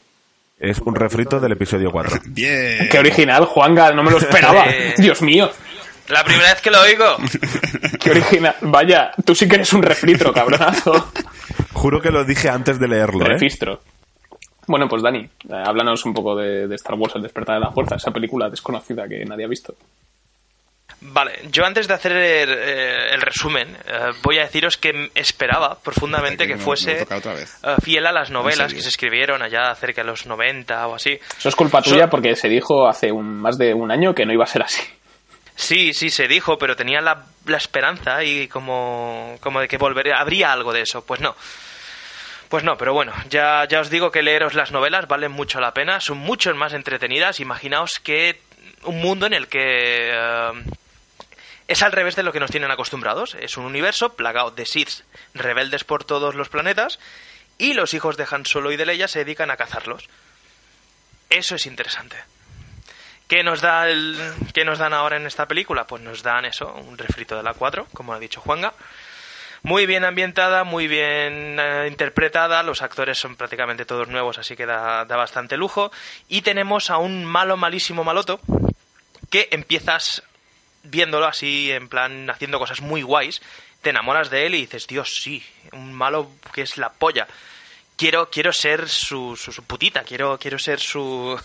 Es 0.59 0.79
un 0.79 0.95
refrito 0.95 1.39
del 1.39 1.51
episodio 1.51 1.91
4. 1.91 2.19
Bien. 2.29 2.87
Qué 2.89 2.99
original, 2.99 3.45
Juanga, 3.45 3.91
no 3.91 4.03
me 4.03 4.11
lo 4.11 4.17
esperaba. 4.17 4.65
Dios 4.97 5.21
mío, 5.21 5.49
La 6.07 6.23
primera 6.23 6.49
vez 6.53 6.61
que 6.61 6.71
lo 6.71 6.81
oigo. 6.81 7.05
qué 7.99 8.11
original. 8.11 8.55
Vaya, 8.61 9.11
tú 9.23 9.35
sí 9.35 9.47
que 9.47 9.55
eres 9.55 9.71
un 9.73 9.83
refritro, 9.83 10.33
cabronazo. 10.33 11.11
Juro 11.73 12.01
que 12.01 12.09
lo 12.09 12.23
dije 12.23 12.49
antes 12.49 12.79
de 12.79 12.87
leerlo, 12.87 13.25
¿eh? 13.25 13.29
Refistro. 13.29 13.81
Bueno, 14.65 14.87
pues 14.89 15.01
Dani, 15.03 15.19
eh, 15.19 15.29
háblanos 15.65 16.03
un 16.05 16.13
poco 16.13 16.35
de, 16.35 16.67
de 16.67 16.75
Star 16.75 16.95
Wars, 16.95 17.15
El 17.15 17.21
despertar 17.21 17.55
de 17.55 17.61
la 17.65 17.71
fuerza, 17.71 17.95
esa 17.95 18.11
película 18.11 18.49
desconocida 18.49 19.07
que 19.07 19.23
nadie 19.25 19.45
ha 19.45 19.47
visto. 19.49 19.75
Vale, 20.99 21.41
yo 21.51 21.63
antes 21.63 21.87
de 21.87 21.93
hacer 21.93 22.11
el, 22.11 22.49
eh, 22.51 23.13
el 23.13 23.21
resumen, 23.21 23.77
eh, 23.85 24.11
voy 24.23 24.39
a 24.39 24.41
deciros 24.41 24.77
que 24.77 25.11
esperaba 25.13 25.77
profundamente 25.79 26.47
Que 26.47 26.57
fuese 26.57 27.03
eh, 27.03 27.05
fiel 27.83 28.07
a 28.07 28.11
las 28.11 28.31
novelas 28.31 28.73
que 28.73 28.81
se 28.81 28.89
escribieron 28.89 29.43
allá 29.43 29.73
cerca 29.75 30.01
de 30.01 30.07
los 30.07 30.25
90 30.25 30.87
o 30.87 30.95
así. 30.95 31.19
Eso 31.37 31.49
es 31.49 31.55
culpa 31.55 31.83
So- 31.83 31.91
tuya 31.91 32.09
porque 32.09 32.35
se 32.35 32.49
dijo 32.49 32.87
hace 32.87 33.11
un, 33.11 33.39
más 33.39 33.57
de 33.59 33.75
un 33.75 33.91
año 33.91 34.15
que 34.15 34.25
no 34.25 34.33
iba 34.33 34.43
a 34.43 34.47
ser 34.47 34.63
así. 34.63 34.81
Sí, 35.55 35.93
sí, 35.93 36.09
se 36.09 36.27
dijo, 36.27 36.57
pero 36.57 36.75
tenía 36.75 36.99
la, 37.01 37.25
la 37.45 37.57
esperanza 37.57 38.23
y 38.23 38.47
como, 38.47 39.37
como 39.39 39.59
de 39.59 39.67
que 39.67 39.77
volvería, 39.77 40.17
habría 40.17 40.51
algo 40.51 40.73
de 40.73 40.81
eso. 40.81 41.05
Pues 41.05 41.19
no. 41.21 41.35
Pues 42.49 42.63
no, 42.63 42.75
pero 42.77 42.93
bueno, 42.93 43.13
ya, 43.29 43.65
ya 43.67 43.81
os 43.81 43.89
digo 43.89 44.09
que 44.11 44.23
leeros 44.23 44.53
las 44.55 44.71
novelas 44.71 45.07
valen 45.07 45.31
mucho 45.31 45.59
la 45.59 45.73
pena, 45.73 45.99
son 45.99 46.17
mucho 46.17 46.53
más 46.55 46.73
entretenidas. 46.73 47.39
Imaginaos 47.39 47.99
que 47.99 48.39
un 48.83 48.99
mundo 49.01 49.25
en 49.25 49.33
el 49.33 49.47
que 49.47 50.11
es 51.67 51.83
al 51.83 51.91
revés 51.91 52.15
de 52.15 52.23
lo 52.23 52.31
que 52.31 52.39
nos 52.39 52.51
tienen 52.51 52.71
acostumbrados. 52.71 53.35
Es 53.39 53.57
un 53.57 53.65
universo 53.65 54.13
plagado 54.13 54.51
de 54.51 54.65
Sith 54.65 55.03
rebeldes 55.33 55.83
por 55.83 56.03
todos 56.03 56.35
los 56.35 56.49
planetas 56.49 56.99
y 57.57 57.73
los 57.73 57.93
hijos 57.93 58.17
de 58.17 58.25
Han 58.29 58.45
Solo 58.45 58.71
y 58.71 58.77
de 58.77 58.85
Leia 58.85 59.07
se 59.07 59.19
dedican 59.19 59.51
a 59.51 59.57
cazarlos. 59.57 60.07
Eso 61.29 61.55
es 61.55 61.65
interesante. 61.65 62.15
¿Qué 63.27 63.43
nos, 63.43 63.59
da 63.59 63.87
¿Qué 64.53 64.63
nos 64.63 64.79
dan 64.79 64.93
ahora 64.93 65.17
en 65.17 65.25
esta 65.25 65.45
película? 65.45 65.85
Pues 65.85 66.01
nos 66.01 66.23
dan 66.23 66.45
eso, 66.45 66.73
un 66.73 66.97
refrito 66.97 67.35
de 67.35 67.43
la 67.43 67.53
4, 67.53 67.87
como 67.93 68.13
ha 68.13 68.19
dicho 68.19 68.39
Juanga. 68.39 68.73
Muy 69.63 69.85
bien 69.85 70.05
ambientada, 70.05 70.63
muy 70.63 70.87
bien 70.87 71.59
eh, 71.59 71.87
interpretada, 71.89 72.63
los 72.63 72.81
actores 72.81 73.17
son 73.17 73.35
prácticamente 73.35 73.85
todos 73.85 74.07
nuevos, 74.07 74.37
así 74.37 74.55
que 74.55 74.65
da, 74.65 75.03
da 75.03 75.17
bastante 75.17 75.57
lujo. 75.57 75.91
Y 76.29 76.41
tenemos 76.43 76.89
a 76.89 76.97
un 76.97 77.25
malo, 77.25 77.57
malísimo 77.57 78.05
maloto, 78.05 78.39
que 79.29 79.49
empiezas 79.51 80.23
viéndolo 80.89 81.25
así, 81.25 81.71
en 81.71 81.87
plan, 81.89 82.29
haciendo 82.29 82.59
cosas 82.59 82.81
muy 82.81 83.01
guays, 83.01 83.41
te 83.81 83.91
enamoras 83.91 84.29
de 84.29 84.45
él 84.45 84.55
y 84.55 84.61
dices, 84.61 84.87
Dios, 84.87 85.19
sí, 85.21 85.43
un 85.71 85.93
malo 85.93 86.31
que 86.53 86.61
es 86.61 86.77
la 86.77 86.91
polla. 86.91 87.27
Quiero, 87.95 88.29
quiero 88.29 88.53
ser 88.53 88.89
su, 88.89 89.35
su, 89.35 89.51
su 89.51 89.63
putita, 89.63 90.03
quiero, 90.03 90.37
quiero 90.37 90.59
ser 90.59 90.79
su, 90.79 91.39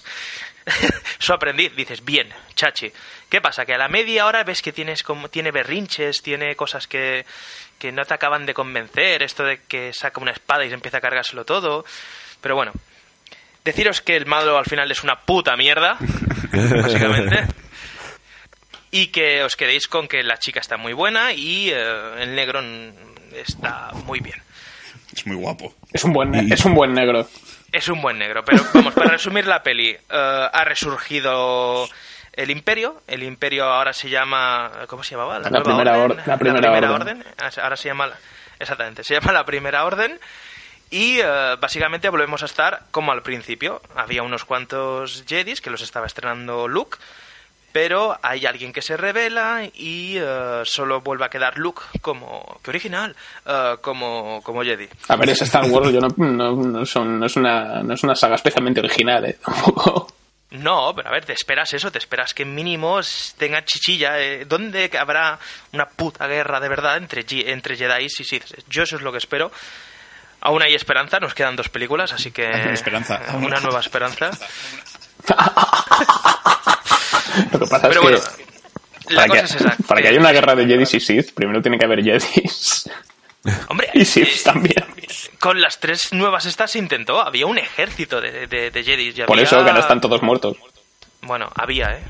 su 1.19 1.33
aprendiz. 1.33 1.75
Dices, 1.75 2.05
bien, 2.05 2.29
chachi. 2.55 2.93
¿Qué 3.29 3.41
pasa? 3.41 3.65
Que 3.65 3.75
a 3.75 3.79
la 3.79 3.89
media 3.89 4.27
hora 4.27 4.45
ves 4.45 4.61
que 4.61 4.73
tienes 4.73 5.03
como, 5.03 5.31
tiene 5.31 5.51
berrinches, 5.51 6.21
tiene 6.21 6.55
cosas 6.55 6.87
que, 6.87 7.25
que 7.79 7.91
no 7.91 8.05
te 8.05 8.15
acaban 8.15 8.45
de 8.45 8.55
convencer, 8.55 9.23
esto 9.23 9.45
de 9.45 9.63
que 9.63 9.93
saca 9.93 10.21
una 10.21 10.33
espada 10.33 10.65
y 10.65 10.69
se 10.69 10.75
empieza 10.75 10.99
a 10.99 11.01
cargárselo 11.01 11.45
todo. 11.45 11.85
Pero 12.43 12.55
bueno, 12.55 12.73
deciros 13.65 14.03
que 14.03 14.17
el 14.17 14.27
malo 14.27 14.59
al 14.59 14.67
final 14.67 14.91
es 14.91 15.03
una 15.03 15.21
puta 15.21 15.57
mierda, 15.57 15.97
básicamente. 16.83 17.47
Y 18.93 19.07
que 19.09 19.43
os 19.43 19.57
quedéis 19.57 19.89
con 19.89 20.07
que 20.07 20.23
la 20.23 20.37
chica 20.39 20.61
está 20.61 20.77
muy 20.77 20.93
buena 20.93 21.33
y 21.33 21.71
eh, 21.71 22.23
el 22.23 22.35
negro 22.37 22.61
está 23.35 23.91
muy 24.05 24.21
bien. 24.21 24.41
Es 25.13 25.27
muy 25.27 25.35
guapo. 25.37 25.75
Es 25.93 26.05
un 26.05 26.13
buen, 26.13 26.53
es 26.53 26.65
un 26.65 26.75
buen 26.75 26.93
negro. 26.93 27.27
Es 27.73 27.89
un 27.89 28.01
buen 28.03 28.19
negro, 28.19 28.45
pero 28.45 28.63
vamos, 28.75 28.93
para 28.95 29.11
resumir 29.11 29.47
la 29.47 29.63
peli, 29.63 29.91
eh, 29.91 29.99
ha 30.11 30.65
resurgido 30.65 31.89
el 32.35 32.51
Imperio. 32.51 33.01
El 33.07 33.23
Imperio 33.23 33.65
ahora 33.65 33.93
se 33.95 34.11
llama. 34.11 34.71
¿Cómo 34.89 35.03
se 35.03 35.13
llamaba? 35.15 35.39
La 35.39 35.49
nueva 35.51 35.65
primera 35.65 35.99
or- 35.99 36.23
la 36.27 36.37
primera 36.37 36.93
orden. 36.93 37.25
Ahora 37.63 37.77
se 37.77 37.89
llama. 37.89 38.11
Exactamente, 38.59 39.03
se 39.05 39.15
llama 39.15 39.33
la 39.33 39.45
Primera 39.45 39.85
Orden. 39.87 40.21
Y 40.91 41.19
eh, 41.21 41.57
básicamente 41.59 42.11
volvemos 42.11 42.43
a 42.43 42.47
estar 42.47 42.83
como 42.91 43.11
al 43.13 43.23
principio. 43.23 43.81
Había 43.97 44.23
unos 44.23 44.45
cuantos 44.45 45.25
Jedis 45.27 45.61
que 45.63 45.71
los 45.71 45.81
estaba 45.81 46.07
estrenando 46.07 46.69
Luke. 46.69 46.99
Pero 47.73 48.19
hay 48.23 48.45
alguien 48.45 48.73
que 48.73 48.83
se 48.83 48.97
revela 48.99 49.63
y 49.75 50.17
eh, 50.19 50.61
solo 50.65 51.01
vuelve 51.01 51.25
a 51.25 51.31
quedar 51.31 51.57
Luke 51.57 51.83
como... 52.03 52.61
¡Qué 52.63 52.71
original! 52.71 53.17
eh, 53.47 53.77
como, 53.81 54.43
como 54.43 54.63
Jedi. 54.63 54.89
A 55.09 55.17
ver, 55.17 55.31
es 55.31 55.41
Star 55.43 55.65
Wars, 55.65 55.91
yo 55.91 56.01
no, 56.01 56.09
no, 56.19 56.53
no 56.55 56.85
son- 56.87 57.19
no 57.19 57.25
es 57.27 57.35
una, 57.37 57.83
no 57.83 57.95
es 57.95 58.03
una 58.03 58.15
saga 58.15 58.35
especialmente 58.35 58.81
original, 58.81 59.25
¿eh? 59.25 59.39
Tampoco. 59.45 60.07
No, 60.51 60.93
pero 60.95 61.09
a 61.09 61.13
ver, 61.13 61.25
te 61.25 61.33
esperas 61.33 61.73
eso, 61.73 61.91
te 61.91 61.97
esperas 61.97 62.35
que 62.35 62.45
mínimo 62.45 63.01
tenga 63.39 63.65
chichilla. 63.65 64.21
Eh, 64.21 64.45
¿Dónde 64.45 64.91
habrá 65.01 65.39
una 65.73 65.87
puta 65.87 66.27
guerra 66.27 66.61
de 66.61 66.69
verdad 66.69 66.99
entre, 66.99 67.25
entre 67.51 67.75
Jedi 67.75 68.05
y 68.05 68.09
Sith? 68.11 68.45
Yo 68.69 68.83
eso 68.83 68.97
es 68.97 69.03
lo 69.03 69.13
que 69.13 69.19
espero. 69.19 69.51
Aún 70.43 70.63
hay 70.63 70.75
esperanza, 70.75 71.21
nos 71.21 71.33
quedan 71.33 71.57
dos 71.57 71.71
películas, 71.71 72.13
así 72.13 72.33
que... 72.33 72.47
Hay 72.49 72.63
una 72.63 72.75
esperanza. 72.75 73.19
Una 73.35 73.61
nueva 73.61 73.81
esperanza. 73.81 74.31
Lo 77.53 77.59
que 77.59 77.67
pasa 77.67 77.89
Pero 77.89 78.01
es 78.01 78.03
bueno, 78.03 78.19
que, 79.09 79.15
para, 79.15 79.29
que 79.29 79.39
es 79.41 79.57
para 79.87 80.03
que 80.03 80.09
haya 80.09 80.21
una 80.21 80.33
guerra 80.33 80.55
de 80.55 80.67
Jedis 80.67 80.95
y 80.95 81.01
Sith, 81.01 81.35
primero 81.35 81.61
tiene 81.63 81.79
que 81.79 81.85
haber 81.85 82.03
Jedis. 82.03 82.89
Hombre, 83.69 83.89
Y 83.95 84.05
Sith 84.05 84.43
también. 84.45 84.85
con 85.41 85.61
las 85.61 85.81
tres 85.81 86.13
nuevas 86.13 86.45
estas 86.47 86.71
se 86.71 86.79
intentó. 86.79 87.21
Había 87.21 87.47
un 87.47 87.59
ejército 87.59 88.21
de, 88.21 88.47
de, 88.47 88.71
de 88.71 88.85
Jedis. 88.85 89.15
Por 89.27 89.33
había- 89.37 89.43
eso 89.45 89.65
que 89.65 89.73
no 89.73 89.81
están 89.81 90.01
todos 90.01 90.23
muertos. 90.23 90.57
Bueno, 91.23 91.51
había, 91.57 91.95
¿eh? 91.97 92.03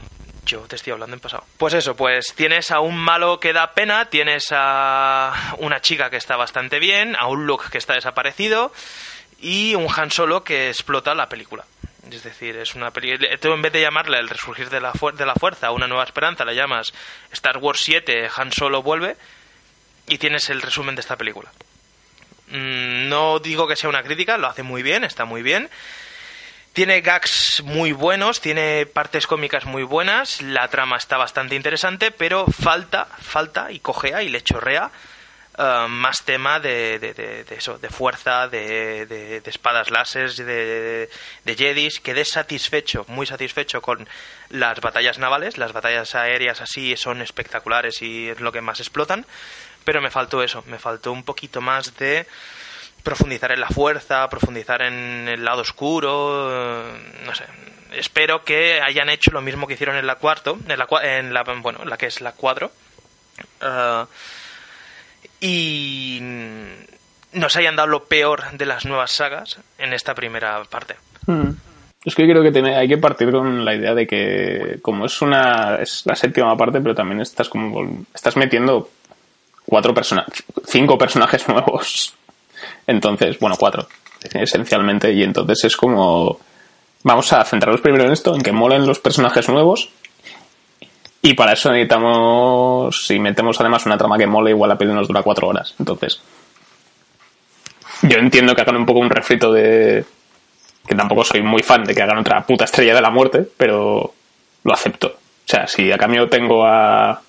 Yo 0.45 0.59
te 0.63 0.75
estoy 0.77 0.93
hablando 0.93 1.15
en 1.15 1.21
pasado. 1.21 1.45
Pues 1.57 1.73
eso, 1.75 1.95
pues 1.95 2.33
tienes 2.35 2.71
a 2.73 2.81
un 2.81 2.97
malo 2.99 3.39
que 3.39 3.53
da 3.53 3.75
pena, 3.75 4.07
tienes 4.07 4.47
a 4.51 5.55
una 5.59 5.81
chica 5.81 6.11
que 6.11 6.17
está 6.17 6.37
bastante 6.37 6.81
bien, 6.81 7.15
a 7.17 7.29
un 7.29 7.47
Luke 7.47 7.67
que 7.71 7.79
está 7.79 7.95
desaparecido 7.95 8.73
y 9.41 9.75
un 9.77 9.87
Han 9.95 10.11
Solo 10.11 10.43
que 10.43 10.69
explota 10.69 11.15
la 11.15 11.29
película. 11.29 11.65
Es 12.11 12.23
decir, 12.25 12.57
es 12.57 12.75
una 12.75 12.91
película... 12.91 13.29
Tú 13.39 13.53
en 13.53 13.63
vez 13.63 13.73
de 13.73 13.81
llamarla 13.81 14.19
El 14.19 14.29
resurgir 14.29 14.69
de 14.71 14.81
la, 14.81 14.93
de 14.93 15.27
la 15.27 15.35
fuerza, 15.35 15.71
una 15.71 15.87
nueva 15.87 16.05
esperanza, 16.05 16.45
la 16.45 16.53
llamas 16.53 16.93
Star 17.31 17.59
Wars 17.59 17.81
7, 17.83 18.29
Han 18.37 18.53
Solo 18.53 18.83
vuelve 18.83 19.17
y 20.09 20.19
tienes 20.19 20.51
el 20.51 20.63
resumen 20.63 20.95
de 20.97 21.01
esta 21.01 21.17
película. 21.17 21.51
Mm, 22.49 23.09
No 23.09 23.39
digo 23.39 23.69
que 23.69 23.77
sea 23.77 23.89
una 23.89 24.03
crítica, 24.03 24.37
lo 24.37 24.49
hace 24.49 24.63
muy 24.63 24.83
bien, 24.83 25.05
está 25.05 25.25
muy 25.25 25.43
bien. 25.43 25.71
Tiene 26.73 27.03
gags 27.03 27.63
muy 27.65 27.93
buenos, 27.93 28.41
tiene 28.41 28.87
partes 28.87 29.27
cómicas 29.27 29.67
muy 29.67 29.83
buenas, 29.83 30.41
la 30.41 30.69
trama 30.69 30.97
está 30.97 31.19
bastante 31.19 31.55
interesante, 31.55 32.11
pero 32.11 32.47
falta, 32.47 33.05
falta 33.21 33.71
y 33.71 33.79
cojea 33.79 34.23
y 34.23 34.31
le 34.31 34.43
chorrea 34.43 34.91
eh, 35.59 35.87
más 35.89 36.25
tema 36.25 36.61
de, 36.61 36.99
de- 36.99 37.45
eso, 37.57 37.79
de 37.79 37.89
fuerza, 37.91 38.49
de, 38.49 39.43
espadas 39.45 39.91
láser, 39.91 40.33
de, 40.35 41.11
de 41.45 41.55
jedis. 41.57 42.01
Quedé 42.01 42.25
satisfecho, 42.25 43.05
muy 43.09 43.27
satisfecho 43.27 43.83
con 43.83 44.09
las 44.51 44.81
batallas 44.81 45.19
navales, 45.19 45.59
las 45.59 45.73
batallas 45.73 46.15
aéreas 46.15 46.61
así 46.61 46.97
son 46.97 47.23
espectaculares 47.23 48.03
y 48.03 48.29
es 48.31 48.41
lo 48.41 48.53
que 48.53 48.61
más 48.61 48.81
explotan, 48.81 49.27
pero 49.85 50.01
me 50.01 50.11
faltó 50.11 50.43
eso, 50.43 50.63
me 50.67 50.79
faltó 50.79 51.13
un 51.13 51.25
poquito 51.25 51.61
más 51.61 51.97
de 51.99 52.27
profundizar 53.03 53.51
en 53.53 53.61
la 53.61 53.69
fuerza, 53.69 54.29
profundizar 54.29 54.81
en 54.83 55.29
el 55.29 55.45
lado 55.45 55.63
oscuro, 55.63 56.87
eh, 56.87 57.23
no 57.27 57.35
sé. 57.35 57.45
Espero 57.93 58.43
que 58.45 58.81
hayan 58.81 59.11
hecho 59.11 59.33
lo 59.33 59.43
mismo 59.43 59.67
que 59.67 59.75
hicieron 59.75 59.97
en 59.97 60.07
la 60.07 60.15
cuarto, 60.15 60.57
en 60.67 60.79
la, 60.79 60.87
en 61.03 61.35
la 61.35 61.43
bueno, 61.43 61.85
la 61.85 61.99
que 61.99 62.07
es 62.07 62.21
la 62.23 62.33
cuadro. 62.33 62.73
eh, 63.61 64.05
y 65.43 66.21
nos 67.33 67.57
hayan 67.57 67.77
dado 67.77 67.89
lo 67.89 68.05
peor 68.05 68.53
de 68.53 68.65
las 68.67 68.85
nuevas 68.87 69.11
sagas 69.11 69.59
en 69.79 69.93
esta 69.93 70.15
primera 70.15 70.63
parte. 70.65 70.95
Es 72.05 72.15
que 72.15 72.25
creo 72.25 72.43
que 72.43 72.53
tiene- 72.53 72.77
hay 72.77 72.89
que 72.89 72.99
partir 72.99 73.31
con 73.31 73.65
la 73.65 73.75
idea 73.75 73.95
de 73.95 74.07
que 74.07 74.79
como 74.83 75.07
es 75.07 75.21
una 75.23 75.77
es 75.77 76.03
la 76.05 76.15
séptima 76.17 76.57
parte, 76.57 76.81
pero 76.81 76.95
también 76.95 77.21
estás 77.21 77.49
como 77.49 78.05
estás 78.15 78.37
metiendo 78.37 78.89
cuatro 79.67 79.95
cinco 80.67 80.97
personajes 80.99 81.47
nuevos. 81.49 82.15
Entonces, 82.87 83.39
bueno, 83.39 83.57
cuatro 83.59 83.87
esencialmente 84.35 85.13
y 85.13 85.23
entonces 85.25 85.65
es 85.65 85.77
como 85.77 86.39
vamos 87.03 87.33
a 87.33 87.45
centrarnos 87.45 87.81
primero 87.81 88.05
en 88.05 88.13
esto, 88.13 88.35
en 88.35 88.43
que 88.43 88.53
molen 88.53 88.87
los 88.87 89.01
personajes 89.01 89.49
nuevos. 89.49 89.89
Y 91.23 91.35
para 91.35 91.53
eso 91.53 91.71
necesitamos, 91.71 93.07
si 93.07 93.19
metemos 93.21 93.61
además 93.61 93.87
una 93.87 93.97
trama 93.97 94.19
que 94.19 94.27
mole, 94.27 94.51
igual 94.51 94.69
la 94.69 94.77
peli 94.77 94.93
nos 94.93 95.07
dura 95.07 95.23
cuatro 95.23 95.47
horas. 95.47 95.75
Entonces, 95.79 96.21
yo 98.03 98.19
entiendo 98.19 98.55
que 98.55 98.63
hagan 98.63 98.77
un 98.77 98.87
poco 98.87 98.99
un 98.99 99.09
refrito 99.09 99.53
de, 99.53 100.05
que 100.87 100.95
tampoco 100.97 101.25
soy 101.25 101.43
muy 101.43 101.63
fan 101.63 101.85
de 101.85 101.95
que 101.95 102.03
hagan 102.03 102.19
otra 102.19 102.45
puta 102.45 102.65
estrella 102.65 102.95
de 102.95 103.01
la 103.01 103.11
muerte, 103.11 103.49
pero 103.57 104.13
lo 104.65 104.73
acepto. 104.73 105.09
O 105.09 105.49
sea, 105.49 105.69
si 105.69 105.93
a 105.93 105.99
cambio 105.99 106.29
tengo 106.29 106.65
a 106.65 107.21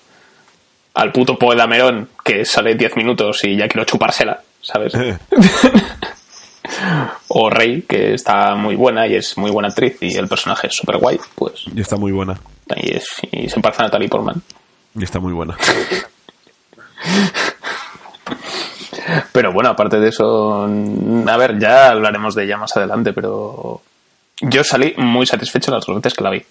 al 0.94 1.12
puto 1.12 1.36
Poe 1.36 1.56
Dameron 1.56 2.08
que 2.24 2.44
sale 2.44 2.74
10 2.74 2.96
minutos 2.96 3.44
y 3.44 3.56
ya 3.56 3.68
quiero 3.68 3.84
chupársela, 3.84 4.40
¿sabes? 4.60 4.92
o 7.28 7.50
Rey, 7.50 7.82
que 7.82 8.14
está 8.14 8.54
muy 8.54 8.76
buena 8.76 9.06
y 9.06 9.16
es 9.16 9.36
muy 9.36 9.50
buena 9.50 9.68
actriz 9.68 9.98
y 10.00 10.16
el 10.16 10.28
personaje 10.28 10.68
es 10.68 10.74
súper 10.74 10.98
guay, 10.98 11.18
pues 11.34 11.64
Y 11.74 11.80
está 11.80 11.96
muy 11.96 12.12
buena. 12.12 12.38
Y, 12.76 12.96
es, 12.96 13.06
y 13.30 13.48
se 13.48 13.60
parece 13.60 13.82
a 13.82 13.86
Natalie 13.86 14.08
Portman. 14.08 14.42
Y 14.94 15.04
está 15.04 15.20
muy 15.20 15.32
buena. 15.32 15.56
Pero 19.32 19.52
bueno, 19.52 19.70
aparte 19.70 19.98
de 19.98 20.08
eso, 20.08 20.66
mm, 20.68 21.28
a 21.28 21.36
ver, 21.36 21.58
ya 21.58 21.90
hablaremos 21.90 22.34
de 22.34 22.44
ella 22.44 22.56
más 22.56 22.76
adelante, 22.76 23.12
pero 23.12 23.82
yo 24.40 24.64
salí 24.64 24.94
muy 24.96 25.26
satisfecho 25.26 25.70
las 25.70 25.84
dos 25.84 25.96
veces 25.96 26.14
que 26.14 26.24
la 26.24 26.30
vi. 26.30 26.42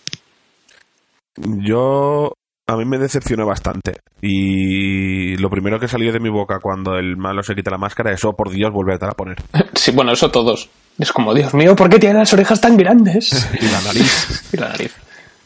Yo. 1.36 2.34
A 2.66 2.78
mí 2.78 2.86
me 2.86 2.98
decepcionó 2.98 3.46
bastante. 3.46 4.00
Y 4.22 5.36
lo 5.36 5.50
primero 5.50 5.82
que 5.82 5.90
salió 5.90 6.14
de 6.14 6.22
mi 6.22 6.30
boca 6.30 6.60
cuando 6.62 6.96
el 6.96 7.18
malo 7.18 7.44
se 7.44 7.56
quita 7.56 7.72
la 7.72 7.78
máscara 7.78 8.14
es: 8.14 8.24
oh, 8.24 8.32
por 8.32 8.52
Dios, 8.52 8.72
vuelve 8.72 8.94
a 8.94 9.12
poner. 9.12 9.38
Sí, 9.76 9.92
bueno, 9.92 10.14
eso 10.14 10.32
todos. 10.32 10.70
Es 10.98 11.12
como, 11.12 11.34
Dios 11.34 11.54
mío, 11.54 11.76
¿por 11.76 11.90
qué 11.90 12.00
tiene 12.00 12.20
las 12.20 12.32
orejas 12.34 12.62
tan 12.62 12.78
grandes? 12.78 13.50
Y 13.60 13.66
la 13.66 13.82
nariz. 13.82 14.50
y 14.54 14.58
la 14.58 14.70
nariz. 14.70 14.96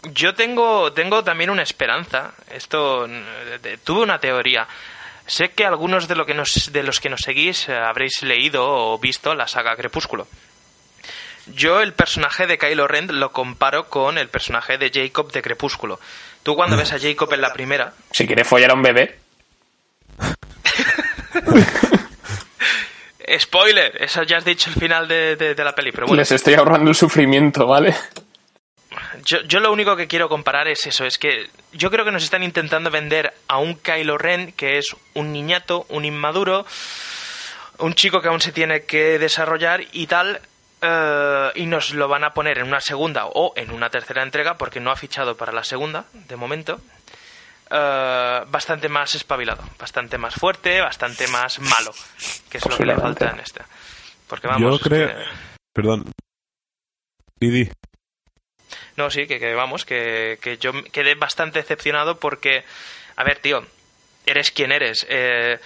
Yo 0.03 0.35
tengo, 0.35 0.93
tengo 0.93 1.23
también 1.23 1.49
una 1.49 1.63
esperanza. 1.63 2.31
Esto 2.51 3.05
eh, 3.07 3.59
de- 3.61 3.77
tuve 3.77 4.01
una 4.03 4.19
teoría. 4.19 4.67
Sé 5.25 5.49
que 5.49 5.65
algunos 5.65 6.07
de, 6.07 6.15
lo 6.15 6.25
que 6.25 6.33
nos, 6.33 6.71
de 6.71 6.83
los 6.83 6.99
que 7.01 7.09
nos 7.09 7.21
seguís 7.21 7.67
eh, 7.67 7.75
habréis 7.75 8.21
leído 8.21 8.65
o 8.65 8.97
visto 8.99 9.33
la 9.35 9.47
saga 9.47 9.75
Crepúsculo. 9.75 10.27
Yo 11.47 11.81
el 11.81 11.93
personaje 11.93 12.45
de 12.47 12.57
Kylo 12.57 12.87
Ren 12.87 13.19
lo 13.19 13.31
comparo 13.31 13.89
con 13.89 14.17
el 14.17 14.29
personaje 14.29 14.77
de 14.77 14.91
Jacob 14.93 15.31
de 15.31 15.41
Crepúsculo. 15.41 15.99
Tú 16.43 16.55
cuando 16.55 16.77
ves 16.77 16.93
a 16.93 16.99
Jacob 16.99 17.33
en 17.33 17.41
la 17.41 17.53
primera, 17.53 17.93
Si 18.11 18.25
quiere 18.27 18.43
follar 18.45 18.71
a 18.71 18.73
un 18.73 18.81
bebé, 18.81 19.19
spoiler, 23.39 24.01
eso 24.01 24.23
ya 24.23 24.37
has 24.37 24.45
dicho 24.45 24.69
el 24.69 24.75
final 24.75 25.07
de, 25.07 25.35
de- 25.35 25.55
de 25.55 25.63
la 25.63 25.73
peli, 25.75 25.91
pero 25.91 26.07
bueno. 26.07 26.21
les 26.21 26.31
estoy 26.31 26.53
ahorrando 26.53 26.89
el 26.89 26.95
sufrimiento, 26.95 27.67
¿vale? 27.67 27.95
Yo, 29.23 29.41
yo 29.43 29.59
lo 29.59 29.71
único 29.71 29.95
que 29.95 30.07
quiero 30.07 30.29
comparar 30.29 30.67
es 30.67 30.85
eso, 30.85 31.05
es 31.05 31.17
que 31.17 31.49
yo 31.73 31.89
creo 31.89 32.03
que 32.05 32.11
nos 32.11 32.23
están 32.23 32.43
intentando 32.43 32.91
vender 32.91 33.33
a 33.47 33.57
un 33.57 33.75
Kylo 33.75 34.17
Ren 34.17 34.51
que 34.53 34.77
es 34.77 34.95
un 35.13 35.31
niñato, 35.31 35.85
un 35.89 36.05
inmaduro, 36.05 36.65
un 37.79 37.93
chico 37.93 38.21
que 38.21 38.27
aún 38.27 38.41
se 38.41 38.51
tiene 38.51 38.83
que 38.85 39.17
desarrollar 39.19 39.83
y 39.91 40.07
tal, 40.07 40.41
eh, 40.81 41.51
y 41.55 41.65
nos 41.65 41.93
lo 41.93 42.07
van 42.07 42.23
a 42.23 42.33
poner 42.33 42.57
en 42.59 42.67
una 42.67 42.81
segunda 42.81 43.25
o 43.27 43.53
en 43.55 43.71
una 43.71 43.89
tercera 43.89 44.23
entrega, 44.23 44.57
porque 44.57 44.79
no 44.79 44.91
ha 44.91 44.95
fichado 44.95 45.37
para 45.37 45.51
la 45.51 45.63
segunda, 45.63 46.05
de 46.13 46.35
momento, 46.35 46.81
eh, 47.69 48.41
bastante 48.47 48.89
más 48.89 49.15
espabilado, 49.15 49.63
bastante 49.79 50.17
más 50.17 50.35
fuerte, 50.35 50.81
bastante 50.81 51.27
más 51.27 51.59
malo, 51.59 51.91
que 52.49 52.57
es 52.57 52.65
lo 52.69 52.77
que 52.77 52.85
le 52.85 52.95
falta 52.95 53.29
en 53.29 53.39
este. 53.39 53.61
Porque 54.27 54.47
vamos, 54.47 54.79
Yo 54.79 54.79
creo. 54.79 55.07
que- 55.09 55.15
Perdón. 55.73 56.11
Didi. 57.39 57.69
No, 58.97 59.09
sí, 59.11 59.27
que, 59.27 59.39
que 59.39 59.53
vamos, 59.53 59.85
que, 59.85 60.39
que 60.41 60.57
yo 60.57 60.71
quedé 60.91 61.15
bastante 61.15 61.59
decepcionado 61.59 62.19
porque, 62.19 62.63
a 63.15 63.23
ver, 63.23 63.39
tío, 63.39 63.65
eres 64.25 64.51
quien 64.51 64.71
eres. 64.71 65.05
eh, 65.09 65.59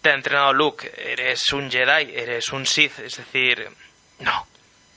te 0.00 0.10
ha 0.10 0.14
entrenado 0.14 0.52
Luke, 0.52 0.90
eres 0.96 1.52
un 1.52 1.70
Jedi, 1.70 2.14
eres 2.14 2.50
un 2.50 2.64
Sith, 2.66 3.00
es 3.00 3.16
decir, 3.16 3.68
no, 4.20 4.46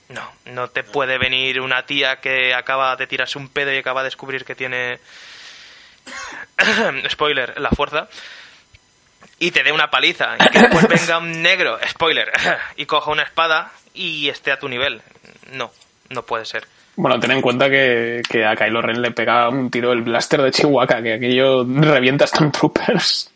no, 0.09 0.31
no 0.45 0.69
te 0.69 0.83
puede 0.83 1.17
venir 1.17 1.59
una 1.59 1.85
tía 1.87 2.17
que 2.17 2.53
acaba 2.53 2.95
de 2.95 3.07
tirarse 3.07 3.39
un 3.39 3.49
pedo 3.49 3.73
y 3.73 3.77
acaba 3.77 4.01
de 4.01 4.07
descubrir 4.09 4.45
que 4.45 4.53
tiene, 4.53 4.99
spoiler, 7.09 7.59
la 7.59 7.71
fuerza, 7.71 8.07
y 9.39 9.49
te 9.49 9.63
dé 9.63 9.71
una 9.71 9.89
paliza, 9.89 10.35
y 10.39 10.49
que 10.49 10.59
después 10.59 10.87
venga 11.01 11.17
un 11.17 11.41
negro, 11.41 11.79
spoiler, 11.89 12.31
y 12.75 12.85
coja 12.85 13.09
una 13.09 13.23
espada 13.23 13.71
y 13.95 14.29
esté 14.29 14.51
a 14.51 14.59
tu 14.59 14.69
nivel. 14.69 15.01
No, 15.51 15.71
no 16.09 16.23
puede 16.27 16.45
ser. 16.45 16.67
Bueno, 16.95 17.19
ten 17.19 17.31
en 17.31 17.41
cuenta 17.41 17.69
que, 17.69 18.21
que 18.29 18.45
a 18.45 18.55
Kylo 18.55 18.81
Ren 18.81 19.01
le 19.01 19.11
pega 19.11 19.49
un 19.49 19.71
tiro 19.71 19.91
el 19.93 20.01
blaster 20.01 20.41
de 20.41 20.51
Chihuahua, 20.51 20.85
que 20.87 21.13
aquello 21.13 21.63
revienta 21.65 22.27
Stormtroopers. 22.27 23.31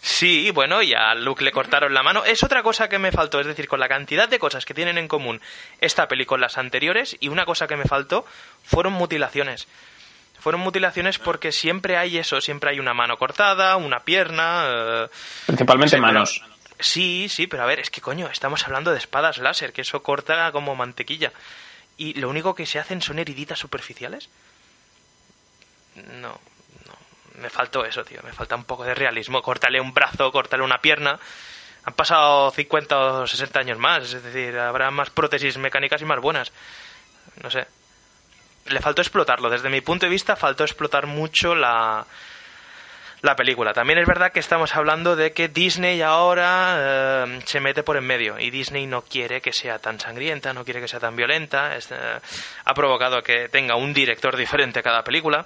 Sí, 0.00 0.50
bueno, 0.52 0.82
y 0.82 0.94
a 0.94 1.14
Luke 1.14 1.42
le 1.44 1.50
cortaron 1.50 1.92
la 1.92 2.02
mano. 2.02 2.24
Es 2.24 2.42
otra 2.44 2.62
cosa 2.62 2.88
que 2.88 2.98
me 2.98 3.10
faltó, 3.10 3.40
es 3.40 3.46
decir, 3.46 3.66
con 3.68 3.80
la 3.80 3.88
cantidad 3.88 4.28
de 4.28 4.38
cosas 4.38 4.64
que 4.64 4.74
tienen 4.74 4.98
en 4.98 5.08
común 5.08 5.40
esta 5.80 6.06
peli 6.08 6.24
con 6.24 6.40
las 6.40 6.58
anteriores, 6.58 7.16
y 7.20 7.28
una 7.28 7.44
cosa 7.44 7.66
que 7.66 7.76
me 7.76 7.84
faltó 7.84 8.24
fueron 8.64 8.92
mutilaciones. 8.92 9.66
Fueron 10.38 10.60
mutilaciones 10.60 11.18
porque 11.18 11.50
siempre 11.50 11.96
hay 11.96 12.18
eso, 12.18 12.40
siempre 12.40 12.70
hay 12.70 12.78
una 12.78 12.94
mano 12.94 13.16
cortada, 13.16 13.76
una 13.76 14.00
pierna. 14.00 14.64
eh, 14.68 15.08
Principalmente 15.46 16.00
manos. 16.00 16.40
Sí, 16.78 17.26
sí, 17.28 17.46
pero 17.48 17.64
a 17.64 17.66
ver, 17.66 17.80
es 17.80 17.90
que 17.90 18.00
coño, 18.00 18.28
estamos 18.30 18.64
hablando 18.64 18.92
de 18.92 18.98
espadas 18.98 19.38
láser, 19.38 19.72
que 19.72 19.80
eso 19.80 20.02
corta 20.02 20.52
como 20.52 20.76
mantequilla. 20.76 21.32
¿Y 21.96 22.14
lo 22.14 22.28
único 22.28 22.54
que 22.54 22.66
se 22.66 22.78
hacen 22.78 23.00
son 23.00 23.18
heriditas 23.18 23.58
superficiales? 23.58 24.28
No, 25.94 26.38
no. 26.86 27.40
Me 27.40 27.50
faltó 27.50 27.84
eso, 27.84 28.04
tío. 28.04 28.20
Me 28.22 28.32
falta 28.32 28.56
un 28.56 28.64
poco 28.64 28.84
de 28.84 28.94
realismo. 28.94 29.42
Córtale 29.42 29.80
un 29.80 29.94
brazo, 29.94 30.30
córtale 30.30 30.62
una 30.62 30.78
pierna. 30.78 31.18
Han 31.84 31.94
pasado 31.94 32.50
50 32.50 32.98
o 32.98 33.26
60 33.26 33.58
años 33.58 33.78
más. 33.78 34.12
Es 34.12 34.22
decir, 34.22 34.58
habrá 34.58 34.90
más 34.90 35.10
prótesis 35.10 35.56
mecánicas 35.56 36.02
y 36.02 36.04
más 36.04 36.20
buenas. 36.20 36.52
No 37.42 37.50
sé. 37.50 37.66
Le 38.66 38.80
faltó 38.80 39.00
explotarlo. 39.00 39.48
Desde 39.48 39.70
mi 39.70 39.80
punto 39.80 40.06
de 40.06 40.10
vista, 40.10 40.36
faltó 40.36 40.64
explotar 40.64 41.06
mucho 41.06 41.54
la, 41.54 42.06
la 43.26 43.36
película. 43.36 43.74
También 43.74 43.98
es 43.98 44.06
verdad 44.06 44.32
que 44.32 44.40
estamos 44.40 44.74
hablando 44.74 45.16
de 45.16 45.32
que 45.32 45.48
Disney 45.48 46.00
ahora 46.00 47.24
eh, 47.26 47.40
se 47.44 47.60
mete 47.60 47.82
por 47.82 47.98
en 47.98 48.06
medio 48.06 48.38
y 48.38 48.50
Disney 48.50 48.86
no 48.86 49.02
quiere 49.02 49.42
que 49.42 49.52
sea 49.52 49.78
tan 49.78 50.00
sangrienta, 50.00 50.54
no 50.54 50.64
quiere 50.64 50.80
que 50.80 50.88
sea 50.88 51.00
tan 51.00 51.14
violenta. 51.14 51.76
Es, 51.76 51.90
eh, 51.92 51.96
ha 52.64 52.74
provocado 52.74 53.22
que 53.22 53.48
tenga 53.50 53.76
un 53.76 53.92
director 53.92 54.36
diferente 54.36 54.82
cada 54.82 55.02
película 55.02 55.44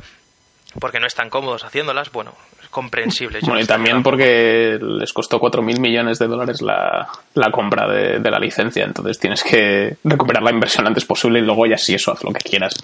porque 0.78 1.00
no 1.00 1.06
están 1.06 1.30
cómodos 1.30 1.64
haciéndolas. 1.64 2.12
Bueno, 2.12 2.34
es 2.62 2.68
comprensible. 2.68 3.40
Yo 3.40 3.46
Bueno, 3.48 3.62
y 3.62 3.66
también 3.66 4.02
porque 4.02 4.78
les 4.80 5.12
costó 5.12 5.40
4.000 5.40 5.80
millones 5.80 6.18
de 6.18 6.28
dólares 6.28 6.62
la, 6.62 7.08
la 7.34 7.50
compra 7.50 7.88
de, 7.88 8.20
de 8.20 8.30
la 8.30 8.38
licencia, 8.38 8.84
entonces 8.84 9.18
tienes 9.18 9.42
que 9.42 9.96
recuperar 10.04 10.42
la 10.42 10.52
inversión 10.52 10.86
antes 10.86 11.04
posible 11.04 11.40
y 11.40 11.42
luego 11.42 11.66
ya 11.66 11.78
sí 11.78 11.94
eso, 11.94 12.12
haz 12.12 12.22
lo 12.22 12.32
que 12.32 12.40
quieras. 12.40 12.74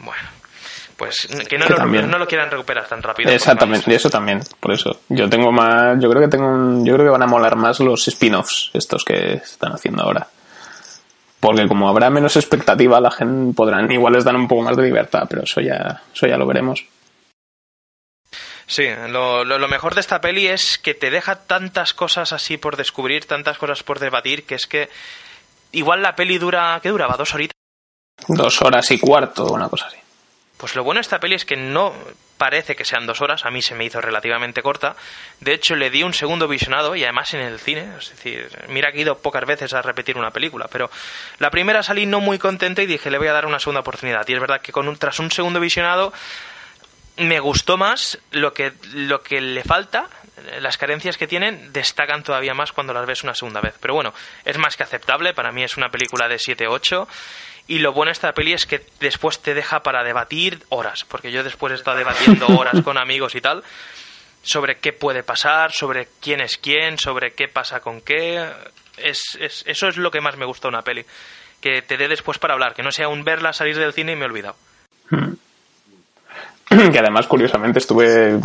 Bueno, 0.00 0.31
pues 1.02 1.26
que 1.48 1.58
no, 1.58 1.66
Que 1.66 1.72
lo, 1.72 1.78
también. 1.78 2.08
no 2.08 2.16
lo 2.16 2.28
quieran 2.28 2.48
recuperar 2.48 2.86
tan 2.86 3.02
rápido. 3.02 3.30
Exactamente, 3.32 3.90
y 3.90 3.94
eso 3.94 4.08
también, 4.08 4.40
por 4.60 4.72
eso. 4.72 5.00
Yo 5.08 5.28
tengo 5.28 5.50
más, 5.50 6.00
yo 6.00 6.08
creo 6.08 6.22
que 6.22 6.28
tengo 6.28 6.46
un- 6.46 6.84
yo 6.86 6.94
creo 6.94 7.06
que 7.06 7.10
van 7.10 7.22
a 7.22 7.26
molar 7.26 7.56
más 7.56 7.80
los 7.80 8.06
spin-offs, 8.06 8.70
estos 8.72 9.04
que 9.04 9.34
están 9.34 9.72
haciendo 9.72 10.04
ahora. 10.04 10.28
Porque 11.40 11.66
como 11.66 11.88
habrá 11.88 12.08
menos 12.08 12.36
expectativa, 12.36 13.00
la 13.00 13.10
gente 13.10 13.52
podrán, 13.54 13.90
igual 13.90 14.12
les 14.12 14.22
dan 14.22 14.36
un 14.36 14.46
poco 14.46 14.62
más 14.62 14.76
de 14.76 14.84
libertad, 14.84 15.24
pero 15.28 15.42
eso 15.42 15.60
ya, 15.60 16.02
eso 16.14 16.28
ya 16.28 16.36
lo 16.36 16.46
veremos. 16.46 16.84
Sí, 18.66 18.84
lo, 19.08 19.44
lo- 19.44 19.58
lo 19.58 19.68
mejor 19.68 19.94
de 19.94 20.00
esta 20.00 20.20
peli 20.20 20.46
es 20.46 20.78
que 20.78 20.94
te 20.94 21.10
deja 21.10 21.34
tantas 21.36 21.94
cosas 21.94 22.32
así 22.32 22.58
por 22.58 22.76
descubrir, 22.76 23.24
tantas 23.26 23.58
cosas 23.58 23.82
por 23.82 23.98
debatir, 23.98 24.44
que 24.46 24.54
es 24.54 24.66
que 24.66 24.88
igual 25.72 26.00
la 26.00 26.14
peli 26.14 26.38
dura, 26.38 26.78
¿qué 26.80 26.90
duraba? 26.90 27.16
¿Dos 27.16 27.34
horitas? 27.34 27.52
Dos 28.28 28.62
horas 28.62 28.88
y 28.92 28.98
cuarto, 29.00 29.46
una 29.46 29.68
cosa 29.68 29.86
así. 29.88 29.96
Pues 30.62 30.76
lo 30.76 30.84
bueno 30.84 30.98
de 30.98 31.02
esta 31.02 31.18
peli 31.18 31.34
es 31.34 31.44
que 31.44 31.56
no 31.56 31.92
parece 32.38 32.76
que 32.76 32.84
sean 32.84 33.04
dos 33.04 33.20
horas, 33.20 33.44
a 33.44 33.50
mí 33.50 33.60
se 33.62 33.74
me 33.74 33.84
hizo 33.84 34.00
relativamente 34.00 34.62
corta. 34.62 34.94
De 35.40 35.54
hecho, 35.54 35.74
le 35.74 35.90
di 35.90 36.04
un 36.04 36.14
segundo 36.14 36.46
visionado 36.46 36.94
y 36.94 37.02
además 37.02 37.34
en 37.34 37.40
el 37.40 37.58
cine. 37.58 37.88
Es 37.98 38.10
decir, 38.10 38.48
mira 38.68 38.92
que 38.92 38.98
he 38.98 39.00
ido 39.00 39.18
pocas 39.18 39.44
veces 39.44 39.74
a 39.74 39.82
repetir 39.82 40.16
una 40.16 40.30
película, 40.30 40.68
pero 40.70 40.88
la 41.40 41.50
primera 41.50 41.82
salí 41.82 42.06
no 42.06 42.20
muy 42.20 42.38
contento 42.38 42.80
y 42.80 42.86
dije, 42.86 43.10
le 43.10 43.18
voy 43.18 43.26
a 43.26 43.32
dar 43.32 43.44
una 43.44 43.58
segunda 43.58 43.80
oportunidad. 43.80 44.24
Y 44.28 44.34
es 44.34 44.40
verdad 44.40 44.60
que 44.60 44.70
con 44.70 44.86
un, 44.86 44.96
tras 44.96 45.18
un 45.18 45.32
segundo 45.32 45.58
visionado 45.58 46.12
me 47.16 47.40
gustó 47.40 47.76
más 47.76 48.20
lo 48.30 48.54
que, 48.54 48.72
lo 48.92 49.20
que 49.20 49.40
le 49.40 49.64
falta. 49.64 50.08
Las 50.60 50.78
carencias 50.78 51.16
que 51.16 51.26
tienen 51.26 51.72
destacan 51.72 52.22
todavía 52.22 52.54
más 52.54 52.70
cuando 52.70 52.92
las 52.92 53.04
ves 53.04 53.24
una 53.24 53.34
segunda 53.34 53.60
vez. 53.60 53.74
Pero 53.80 53.94
bueno, 53.94 54.14
es 54.44 54.58
más 54.58 54.76
que 54.76 54.84
aceptable. 54.84 55.34
Para 55.34 55.50
mí 55.50 55.64
es 55.64 55.76
una 55.76 55.90
película 55.90 56.28
de 56.28 56.36
7-8. 56.36 57.08
Y 57.72 57.78
lo 57.78 57.92
bueno 57.94 58.08
de 58.08 58.12
esta 58.12 58.32
peli 58.32 58.52
es 58.52 58.66
que 58.66 58.84
después 59.00 59.38
te 59.40 59.54
deja 59.54 59.82
para 59.82 60.04
debatir 60.04 60.62
horas. 60.68 61.04
Porque 61.08 61.32
yo 61.32 61.42
después 61.42 61.72
he 61.72 61.76
estado 61.76 61.96
debatiendo 61.96 62.46
horas 62.48 62.82
con 62.82 62.98
amigos 62.98 63.34
y 63.34 63.40
tal. 63.40 63.62
Sobre 64.42 64.76
qué 64.76 64.92
puede 64.92 65.22
pasar, 65.22 65.72
sobre 65.72 66.08
quién 66.20 66.40
es 66.42 66.58
quién, 66.58 66.98
sobre 66.98 67.32
qué 67.32 67.48
pasa 67.48 67.80
con 67.80 68.02
qué. 68.02 68.46
Es, 68.98 69.38
es- 69.40 69.64
eso 69.66 69.88
es 69.88 69.96
lo 69.96 70.10
que 70.10 70.20
más 70.20 70.36
me 70.36 70.44
gusta 70.44 70.68
una 70.68 70.82
peli. 70.82 71.04
Que 71.62 71.80
te 71.80 71.96
dé 71.96 72.08
después 72.08 72.38
para 72.38 72.52
hablar. 72.52 72.74
Que 72.74 72.82
no 72.82 72.92
sea 72.92 73.08
un 73.08 73.24
verla, 73.24 73.52
salir 73.54 73.78
del 73.78 73.94
cine 73.94 74.12
y 74.12 74.16
me 74.16 74.22
he 74.22 74.28
olvidado. 74.28 74.56
que 76.68 76.98
además 76.98 77.26
curiosamente 77.26 77.78
estuve 77.78 78.38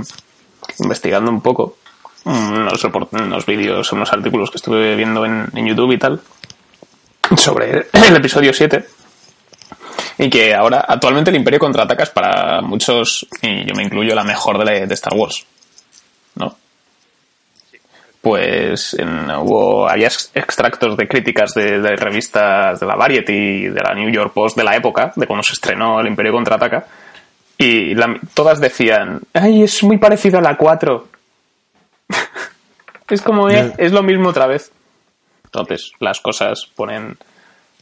investigando 0.79 1.31
un 1.31 1.41
poco 1.41 1.77
unos, 2.25 2.81
report- 2.83 3.09
unos 3.11 3.45
vídeos, 3.45 3.91
unos 3.91 4.11
artículos 4.13 4.51
que 4.51 4.57
estuve 4.57 4.95
viendo 4.95 5.25
en, 5.25 5.47
en 5.53 5.67
YouTube 5.67 5.91
y 5.93 5.97
tal 5.97 6.21
sobre 7.35 7.87
el 7.91 8.15
episodio 8.15 8.53
7 8.53 8.85
y 10.17 10.29
que 10.29 10.53
ahora 10.53 10.83
actualmente 10.87 11.29
el 11.29 11.35
Imperio 11.37 11.59
contraataca 11.59 12.03
es 12.03 12.09
para 12.09 12.61
muchos 12.61 13.27
y 13.41 13.65
yo 13.65 13.73
me 13.75 13.83
incluyo 13.83 14.15
la 14.15 14.23
mejor 14.23 14.57
de, 14.57 14.65
la- 14.65 14.85
de 14.85 14.93
Star 14.93 15.13
Wars 15.13 15.45
¿no? 16.35 16.55
pues 18.21 18.93
en- 18.95 19.29
hubo 19.31 19.87
había 19.87 20.07
ex- 20.07 20.31
extractos 20.33 20.97
de 20.97 21.07
críticas 21.07 21.53
de, 21.53 21.79
de 21.79 21.95
revistas 21.95 22.79
de 22.79 22.85
la 22.85 22.95
Variety 22.95 23.67
de 23.69 23.81
la 23.81 23.93
New 23.93 24.09
York 24.09 24.33
Post 24.33 24.57
de 24.57 24.63
la 24.63 24.75
época 24.75 25.13
de 25.15 25.27
cuando 25.27 25.43
se 25.43 25.53
estrenó 25.53 25.99
el 25.99 26.07
Imperio 26.07 26.31
contraataca 26.33 26.87
y 27.57 27.95
la- 27.95 28.19
todas 28.33 28.59
decían, 28.59 29.21
ay, 29.33 29.63
es 29.63 29.81
muy 29.83 29.97
parecido 29.97 30.37
a 30.39 30.41
la 30.41 30.57
4. 30.57 31.07
es 33.09 33.21
como, 33.21 33.49
eh, 33.49 33.73
es 33.77 33.91
lo 33.91 34.03
mismo 34.03 34.29
otra 34.29 34.45
vez. 34.47 34.71
Entonces, 35.45 35.91
las 35.99 36.19
cosas 36.19 36.67
ponen, 36.75 37.17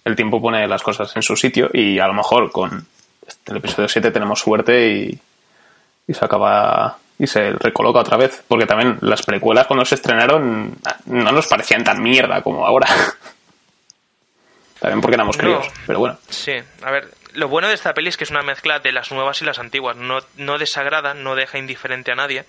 el 0.05 0.15
tiempo 0.15 0.41
pone 0.41 0.67
las 0.67 0.81
cosas 0.83 1.13
en 1.15 1.21
su 1.23 1.35
sitio 1.35 1.69
y 1.73 1.99
a 1.99 2.07
lo 2.07 2.13
mejor 2.13 2.51
con 2.51 2.87
el 3.47 3.57
episodio 3.57 3.89
7 3.89 4.11
tenemos 4.11 4.39
suerte 4.39 4.87
y, 4.87 5.19
y 6.07 6.13
se 6.13 6.23
acaba 6.23 6.97
y 7.17 7.27
se 7.27 7.51
recoloca 7.53 7.99
otra 7.99 8.17
vez. 8.17 8.43
Porque 8.47 8.65
también 8.65 8.97
las 9.01 9.23
precuelas 9.23 9.67
cuando 9.67 9.83
se 9.85 9.95
estrenaron 9.95 10.77
no 11.07 11.31
nos 11.31 11.47
parecían 11.47 11.83
tan 11.83 12.01
mierda 12.01 12.41
como 12.41 12.65
ahora. 12.65 12.87
también 14.79 15.01
porque 15.01 15.15
éramos 15.15 15.37
No. 15.37 15.43
críos, 15.43 15.67
pero 15.87 15.99
bueno. 15.99 16.17
Sí, 16.29 16.53
a 16.83 16.91
ver, 16.91 17.09
lo 17.33 17.47
bueno 17.47 17.67
de 17.67 17.73
esta 17.73 17.93
peli 17.93 18.09
es 18.09 18.17
que 18.17 18.25
es 18.25 18.31
una 18.31 18.43
mezcla 18.43 18.79
de 18.79 18.91
las 18.91 19.11
nuevas 19.11 19.41
y 19.41 19.45
las 19.45 19.59
antiguas. 19.59 19.95
No, 19.97 20.19
no 20.37 20.57
desagrada, 20.57 21.13
no 21.13 21.35
deja 21.35 21.57
indiferente 21.57 22.11
a 22.11 22.15
nadie. 22.15 22.45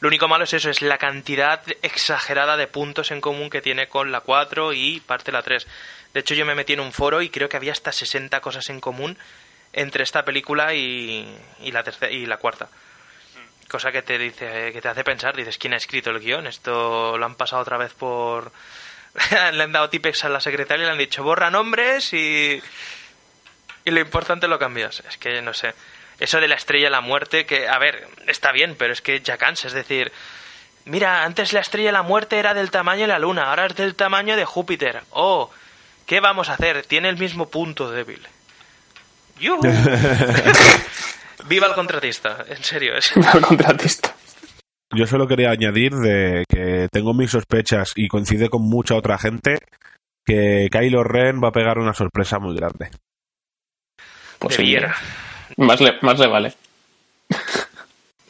Lo 0.00 0.06
único 0.06 0.28
malo 0.28 0.44
es 0.44 0.52
eso, 0.52 0.70
es 0.70 0.80
la 0.80 0.96
cantidad 0.98 1.60
exagerada 1.82 2.56
de 2.56 2.68
puntos 2.68 3.10
en 3.10 3.20
común 3.20 3.50
que 3.50 3.60
tiene 3.60 3.88
con 3.88 4.12
la 4.12 4.20
4 4.20 4.72
y 4.72 5.00
parte 5.00 5.32
de 5.32 5.36
la 5.36 5.42
3. 5.42 5.66
De 6.14 6.20
hecho, 6.20 6.34
yo 6.34 6.46
me 6.46 6.54
metí 6.54 6.72
en 6.72 6.80
un 6.80 6.92
foro 6.92 7.22
y 7.22 7.30
creo 7.30 7.48
que 7.48 7.56
había 7.56 7.72
hasta 7.72 7.92
60 7.92 8.40
cosas 8.40 8.68
en 8.70 8.80
común 8.80 9.18
entre 9.72 10.02
esta 10.02 10.24
película 10.24 10.74
y, 10.74 11.28
y 11.60 11.72
la 11.72 11.82
tercera 11.82 12.10
y 12.10 12.26
la 12.26 12.38
cuarta. 12.38 12.68
Cosa 13.68 13.92
que 13.92 14.02
te 14.02 14.16
dice, 14.16 14.72
que 14.72 14.80
te 14.80 14.88
hace 14.88 15.04
pensar, 15.04 15.36
dices, 15.36 15.58
¿quién 15.58 15.74
ha 15.74 15.76
escrito 15.76 16.10
el 16.10 16.20
guion? 16.20 16.46
Esto 16.46 17.18
lo 17.18 17.26
han 17.26 17.34
pasado 17.34 17.62
otra 17.62 17.76
vez 17.76 17.92
por... 17.92 18.50
le 19.52 19.62
han 19.62 19.72
dado 19.72 19.90
tipex 19.90 20.24
a 20.24 20.28
la 20.30 20.40
secretaria 20.40 20.84
y 20.84 20.86
le 20.86 20.92
han 20.92 20.98
dicho, 20.98 21.22
borra 21.22 21.50
nombres 21.50 22.12
y... 22.12 22.62
Y 23.84 23.90
lo 23.90 24.00
importante 24.00 24.48
lo 24.48 24.58
cambias. 24.58 25.02
Es 25.08 25.16
que, 25.18 25.40
no 25.42 25.54
sé. 25.54 25.74
Eso 26.18 26.40
de 26.40 26.48
la 26.48 26.56
estrella 26.56 26.86
de 26.86 26.90
la 26.90 27.00
muerte, 27.00 27.46
que, 27.46 27.68
a 27.68 27.78
ver, 27.78 28.08
está 28.26 28.52
bien, 28.52 28.74
pero 28.76 28.92
es 28.92 29.00
que 29.00 29.20
ya 29.20 29.36
cansa. 29.36 29.68
Es 29.68 29.72
decir, 29.72 30.12
mira, 30.84 31.24
antes 31.24 31.52
la 31.52 31.60
estrella 31.60 31.88
de 31.88 31.92
la 31.92 32.02
muerte 32.02 32.38
era 32.38 32.54
del 32.54 32.70
tamaño 32.70 33.02
de 33.02 33.08
la 33.08 33.18
luna, 33.18 33.50
ahora 33.50 33.66
es 33.66 33.76
del 33.76 33.94
tamaño 33.94 34.36
de 34.36 34.44
Júpiter. 34.44 35.02
Oh, 35.10 35.50
¿qué 36.08 36.20
vamos 36.20 36.48
a 36.48 36.54
hacer? 36.54 36.84
Tiene 36.86 37.08
el 37.10 37.18
mismo 37.18 37.48
punto 37.48 37.90
débil. 37.90 38.20
¡Yujú! 39.38 39.60
Viva 41.48 41.68
el 41.68 41.74
contratista, 41.74 42.44
en 42.48 42.64
serio. 42.64 42.94
Es... 42.96 43.16
Al 43.16 43.42
contratista. 43.42 44.12
Yo 44.96 45.06
solo 45.06 45.28
quería 45.28 45.50
añadir 45.50 45.92
de 45.92 46.44
que 46.48 46.88
tengo 46.90 47.12
mis 47.14 47.30
sospechas 47.30 47.92
y 47.94 48.08
coincide 48.08 48.48
con 48.48 48.62
mucha 48.62 48.96
otra 48.96 49.18
gente 49.18 49.58
que 50.24 50.68
Kylo 50.72 51.04
Ren 51.04 51.40
va 51.42 51.48
a 51.48 51.52
pegar 51.52 51.78
una 51.78 51.92
sorpresa 51.92 52.38
muy 52.38 52.56
grande. 52.56 52.90
Pues 54.38 54.54
sí, 54.56 54.76
más 55.58 55.80
le, 55.80 55.98
más 56.00 56.18
le 56.18 56.26
vale. 56.26 56.54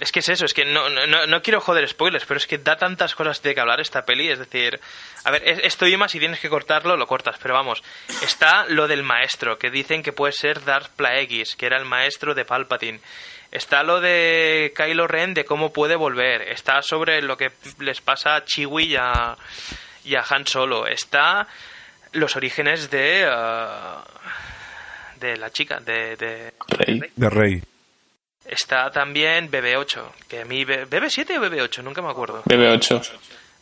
Es 0.01 0.13
que 0.13 0.21
es 0.21 0.29
eso, 0.29 0.45
es 0.45 0.55
que 0.55 0.65
no, 0.65 0.89
no- 0.89 1.27
no, 1.27 1.43
quiero 1.43 1.61
joder 1.61 1.89
spoilers, 1.89 2.25
pero 2.25 2.39
es 2.39 2.47
que 2.47 2.59
da 2.59 2.77
tantas 2.77 3.15
cosas 3.15 3.43
de 3.43 3.55
que 3.55 3.61
hablar 3.61 3.81
esta 3.81 4.05
peli, 4.05 4.29
es 4.31 4.39
decir, 4.39 4.79
a 5.25 5.31
ver, 5.31 5.43
es- 5.47 5.61
esto 5.65 5.87
Ima, 5.87 6.09
si 6.09 6.19
tienes 6.21 6.39
que 6.41 6.49
cortarlo, 6.49 6.97
lo 6.97 7.07
cortas, 7.07 7.37
pero 7.43 7.55
vamos, 7.55 7.83
está 8.23 8.65
lo 8.67 8.87
del 8.87 9.03
maestro, 9.03 9.59
que 9.59 9.71
dicen 9.71 10.03
que 10.03 10.13
puede 10.13 10.33
ser 10.33 10.65
Darth 10.65 10.91
Plagueis, 10.97 11.57
que 11.57 11.67
era 11.67 11.79
el 11.79 11.85
maestro 11.85 12.35
de 12.35 12.45
Palpatine. 12.45 13.01
Está 13.51 13.83
lo 13.83 14.01
de 14.01 14.73
Kylo 14.77 15.07
Ren, 15.09 15.33
de 15.35 15.45
cómo 15.47 15.73
puede 15.73 15.97
volver. 15.97 16.43
Está 16.43 16.83
sobre 16.83 17.23
lo 17.23 17.37
que 17.39 17.51
les 17.79 18.01
pasa 18.03 18.37
a 18.37 18.45
Chewie 18.45 18.87
y 18.89 18.97
a, 18.97 19.37
y 20.05 20.17
a 20.17 20.25
Han 20.29 20.47
Solo. 20.47 20.87
Está 20.87 21.49
los 22.13 22.37
orígenes 22.37 22.91
de... 22.91 23.27
ah, 23.31 24.05
de 25.17 25.37
la 25.39 25.51
chica, 25.51 25.81
de- 25.81 26.17
de, 26.17 26.53
Rey. 26.69 27.01
De 27.17 27.31
Rey. 27.31 27.63
Está 28.49 28.91
también 28.91 29.51
BB8, 29.51 30.03
que 30.27 30.41
a 30.41 30.45
mí... 30.47 30.65
B- 30.65 30.87
¿BB7 30.89 31.37
o 31.39 31.43
BB8? 31.43 31.83
Nunca 31.83 32.01
me 32.01 32.11
acuerdo. 32.11 32.43
BB8. 32.45 33.03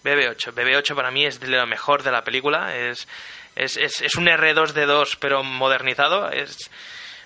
BB8. 0.05 0.53
BB8 0.55 0.94
para 0.94 1.11
mí 1.11 1.27
es 1.27 1.40
de 1.40 1.49
lo 1.49 1.66
mejor 1.66 2.05
de 2.05 2.12
la 2.12 2.22
película. 2.22 2.75
Es, 2.77 3.09
es, 3.57 3.77
es, 3.77 4.01
es 4.03 4.14
un 4.14 4.27
R2D2 4.27 5.16
pero 5.20 5.42
modernizado. 5.42 6.31
Es... 6.31 6.70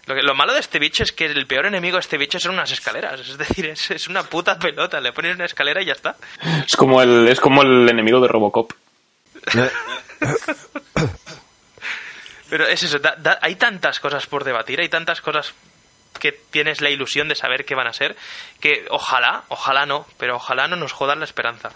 Lo, 0.07 0.15
que- 0.15 0.23
lo 0.23 0.35
malo 0.35 0.55
de 0.55 0.61
este 0.61 0.79
bicho 0.79 1.03
es 1.03 1.13
que 1.13 1.27
el 1.27 1.47
peor 1.47 1.67
enemigo 1.67 1.97
de 1.97 2.01
este 2.01 2.17
bicho 2.17 2.41
son 2.41 2.53
unas 2.53 2.71
escaleras. 2.73 3.21
Es 3.21 3.37
decir, 3.37 3.67
es, 3.67 3.91
es 3.91 4.09
una 4.09 4.23
puta 4.23 4.59
pelota. 4.59 4.99
Le 5.01 5.13
pones 5.13 5.35
una 5.37 5.45
escalera 5.45 5.83
y 5.83 5.87
ya 5.87 5.93
está. 5.93 6.17
Es 6.67 6.75
como 6.77 7.03
el, 7.03 7.29
es 7.29 7.39
como 7.41 7.63
el 7.63 7.87
enemigo 7.91 8.21
de 8.21 8.29
Robocop. 8.29 8.73
Pero 12.49 12.67
es 12.67 12.83
eso, 12.83 12.99
da- 12.99 13.15
da- 13.17 13.39
hay 13.43 13.55
tantas 13.55 14.01
cosas 14.01 14.27
por 14.27 14.43
debatir, 14.45 14.81
hay 14.81 14.89
tantas 14.89 15.21
cosas 15.21 15.55
que 16.21 16.31
tienes 16.31 16.81
la 16.81 16.91
ilusión 16.91 17.27
de 17.29 17.35
saber 17.35 17.65
qué 17.65 17.75
van 17.75 17.89
a 17.89 17.93
ser, 17.93 18.17
que 18.61 18.87
ojalá, 18.91 19.43
ojalá 19.49 19.87
no, 19.87 20.07
pero 20.19 20.37
ojalá 20.37 20.69
no 20.69 20.77
nos 20.77 20.93
jodan 20.93 21.19
la 21.19 21.25
esperanza. 21.25 21.71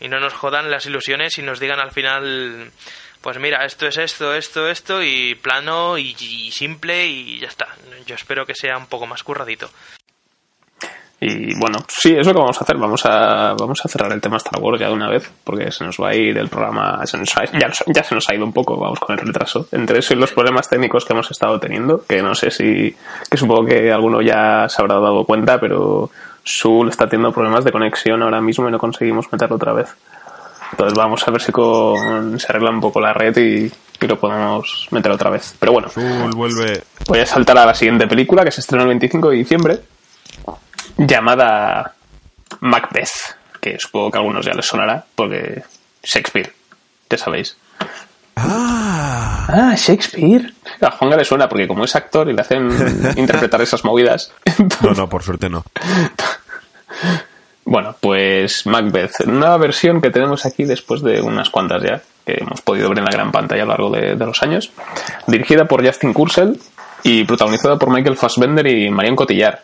Y 0.00 0.08
no 0.08 0.18
nos 0.18 0.34
jodan 0.34 0.70
las 0.70 0.86
ilusiones 0.86 1.38
y 1.38 1.42
nos 1.42 1.60
digan 1.60 1.78
al 1.78 1.92
final, 1.92 2.72
pues 3.20 3.38
mira, 3.38 3.64
esto 3.64 3.86
es 3.86 3.96
esto, 3.96 4.34
esto, 4.34 4.68
esto, 4.68 5.02
y 5.02 5.36
plano 5.36 5.96
y, 5.96 6.16
y 6.18 6.50
simple 6.50 7.06
y 7.06 7.38
ya 7.38 7.48
está. 7.48 7.68
Yo 8.06 8.16
espero 8.16 8.44
que 8.44 8.54
sea 8.54 8.76
un 8.76 8.88
poco 8.88 9.06
más 9.06 9.22
curradito. 9.22 9.70
Y 11.18 11.58
bueno, 11.58 11.78
sí, 11.88 12.14
es 12.14 12.26
lo 12.26 12.34
que 12.34 12.38
vamos 12.40 12.58
a 12.60 12.64
hacer. 12.64 12.76
Vamos 12.76 13.06
a, 13.06 13.54
vamos 13.58 13.80
a 13.84 13.88
cerrar 13.88 14.12
el 14.12 14.20
tema 14.20 14.36
Star 14.36 14.60
Wars 14.60 14.78
ya 14.78 14.88
de 14.88 14.92
una 14.94 15.08
vez, 15.08 15.30
porque 15.44 15.70
se 15.72 15.82
nos 15.84 15.96
va 15.96 16.10
a 16.10 16.14
ir 16.14 16.36
el 16.36 16.48
programa. 16.48 17.00
se 17.06 17.16
nos 17.16 17.34
ha- 17.38 17.44
ya, 17.58 17.70
ya 17.86 18.04
se 18.04 18.14
nos 18.14 18.28
ha 18.28 18.34
ido 18.34 18.44
un 18.44 18.52
poco, 18.52 18.76
vamos 18.76 19.00
con 19.00 19.18
el 19.18 19.24
retraso. 19.26 19.66
Entre 19.72 19.98
eso 20.00 20.12
y 20.12 20.16
los 20.18 20.32
problemas 20.32 20.68
técnicos 20.68 21.04
que 21.06 21.14
hemos 21.14 21.30
estado 21.30 21.58
teniendo, 21.58 22.04
que 22.06 22.22
no 22.22 22.34
sé 22.34 22.50
si. 22.50 22.94
que 23.30 23.36
supongo 23.38 23.64
que 23.64 23.90
alguno 23.90 24.20
ya 24.20 24.68
se 24.68 24.82
habrá 24.82 24.96
dado 25.00 25.24
cuenta, 25.24 25.58
pero 25.58 26.10
Sul 26.44 26.90
está 26.90 27.08
teniendo 27.08 27.32
problemas 27.32 27.64
de 27.64 27.72
conexión 27.72 28.22
ahora 28.22 28.40
mismo 28.42 28.68
y 28.68 28.72
no 28.72 28.78
conseguimos 28.78 29.26
meterlo 29.32 29.56
otra 29.56 29.72
vez. 29.72 29.94
Entonces 30.72 30.98
vamos 30.98 31.26
a 31.26 31.30
ver 31.30 31.40
si 31.40 31.50
con, 31.52 32.38
se 32.38 32.46
arregla 32.50 32.70
un 32.70 32.80
poco 32.80 33.00
la 33.00 33.12
red 33.14 33.34
y, 33.38 33.72
y 34.04 34.06
lo 34.06 34.18
podemos 34.18 34.88
meter 34.90 35.12
otra 35.12 35.30
vez. 35.30 35.54
Pero 35.58 35.72
bueno, 35.72 35.88
Sul 35.88 36.30
vuelve. 36.34 36.82
Voy 37.08 37.20
a 37.20 37.26
saltar 37.26 37.56
a 37.56 37.64
la 37.66 37.74
siguiente 37.74 38.06
película 38.06 38.44
que 38.44 38.50
se 38.50 38.60
estrena 38.60 38.82
el 38.82 38.88
25 38.88 39.30
de 39.30 39.36
diciembre, 39.36 39.78
llamada 40.96 41.94
Macbeth, 42.60 43.36
que 43.60 43.78
supongo 43.78 44.10
que 44.10 44.18
a 44.18 44.20
algunos 44.20 44.44
ya 44.44 44.52
les 44.52 44.66
sonará, 44.66 45.04
porque 45.14 45.62
Shakespeare, 46.02 46.52
ya 47.10 47.18
sabéis. 47.18 47.56
¡Ah! 48.36 49.46
Ah, 49.48 49.74
Shakespeare. 49.76 50.52
A 50.80 50.90
Juanga 50.90 51.16
le 51.16 51.24
suena 51.24 51.48
porque 51.48 51.66
como 51.66 51.84
es 51.84 51.96
actor 51.96 52.28
y 52.28 52.34
le 52.34 52.40
hacen 52.42 52.68
interpretar 53.16 53.60
esas 53.62 53.84
movidas. 53.84 54.32
No, 54.82 54.90
no, 54.92 55.08
por 55.08 55.22
suerte 55.22 55.48
no. 55.48 55.64
Bueno, 57.64 57.96
pues 57.98 58.66
Macbeth, 58.66 59.26
una 59.26 59.56
versión 59.56 60.00
que 60.00 60.10
tenemos 60.10 60.46
aquí 60.46 60.64
después 60.64 61.02
de 61.02 61.20
unas 61.20 61.50
cuantas 61.50 61.82
ya, 61.82 62.00
que 62.24 62.38
hemos 62.40 62.60
podido 62.60 62.88
ver 62.88 62.98
en 62.98 63.04
la 63.04 63.10
gran 63.10 63.32
pantalla 63.32 63.62
a 63.62 63.66
lo 63.66 63.72
largo 63.72 63.90
de, 63.90 64.14
de 64.14 64.26
los 64.26 64.42
años, 64.42 64.70
dirigida 65.26 65.64
por 65.64 65.84
Justin 65.84 66.12
Kurzel 66.12 66.60
y 67.02 67.24
protagonizada 67.24 67.76
por 67.78 67.90
Michael 67.90 68.16
Fassbender 68.16 68.66
y 68.66 68.90
Marion 68.90 69.16
Cotillard. 69.16 69.58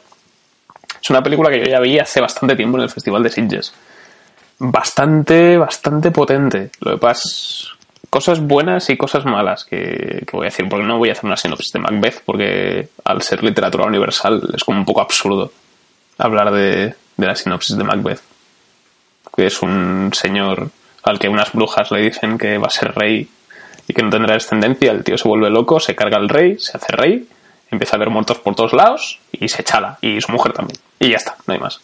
Es 1.02 1.10
una 1.10 1.22
película 1.22 1.50
que 1.50 1.58
yo 1.58 1.64
ya 1.64 1.80
vi 1.80 1.98
hace 1.98 2.20
bastante 2.20 2.54
tiempo 2.54 2.78
en 2.78 2.84
el 2.84 2.90
Festival 2.90 3.22
de 3.22 3.30
Sitges. 3.30 3.74
Bastante, 4.58 5.58
bastante 5.58 6.10
potente. 6.10 6.70
Lo 6.80 6.92
que 6.92 6.98
pasa 6.98 7.28
cosas 8.12 8.40
buenas 8.40 8.90
y 8.90 8.98
cosas 8.98 9.24
malas 9.24 9.64
que, 9.64 10.26
voy 10.30 10.42
a 10.42 10.50
decir, 10.50 10.68
porque 10.68 10.84
no 10.84 10.98
voy 10.98 11.08
a 11.08 11.12
hacer 11.12 11.24
una 11.24 11.36
sinopsis 11.38 11.72
de 11.72 11.78
Macbeth, 11.78 12.22
porque 12.26 12.88
al 13.04 13.22
ser 13.22 13.42
literatura 13.42 13.86
universal 13.86 14.50
es 14.54 14.62
como 14.64 14.78
un 14.78 14.84
poco 14.84 15.00
absurdo 15.00 15.50
hablar 16.18 16.52
de, 16.52 16.94
de 17.16 17.26
la 17.26 17.34
sinopsis 17.34 17.74
de 17.74 17.84
Macbeth. 17.84 18.20
Que 19.34 19.46
es 19.46 19.62
un 19.62 20.10
señor 20.12 20.68
al 21.04 21.18
que 21.18 21.30
unas 21.30 21.52
brujas 21.54 21.90
le 21.90 22.02
dicen 22.02 22.36
que 22.36 22.58
va 22.58 22.66
a 22.66 22.70
ser 22.70 22.94
rey 22.94 23.28
y 23.88 23.94
que 23.94 24.02
no 24.02 24.10
tendrá 24.10 24.34
descendencia. 24.34 24.92
El 24.92 25.04
tío 25.04 25.16
se 25.16 25.26
vuelve 25.26 25.48
loco, 25.48 25.80
se 25.80 25.96
carga 25.96 26.18
al 26.18 26.28
rey, 26.28 26.58
se 26.58 26.76
hace 26.76 26.92
rey, 26.92 27.26
empieza 27.70 27.94
a 27.94 27.96
haber 27.96 28.10
muertos 28.10 28.38
por 28.40 28.54
todos 28.54 28.74
lados 28.74 29.20
y 29.32 29.48
se 29.48 29.64
chala. 29.64 29.96
Y 30.02 30.20
su 30.20 30.30
mujer 30.30 30.52
también. 30.52 30.78
Y 31.02 31.10
ya 31.10 31.16
está, 31.16 31.36
no 31.46 31.54
hay 31.54 31.60
más. 31.60 31.80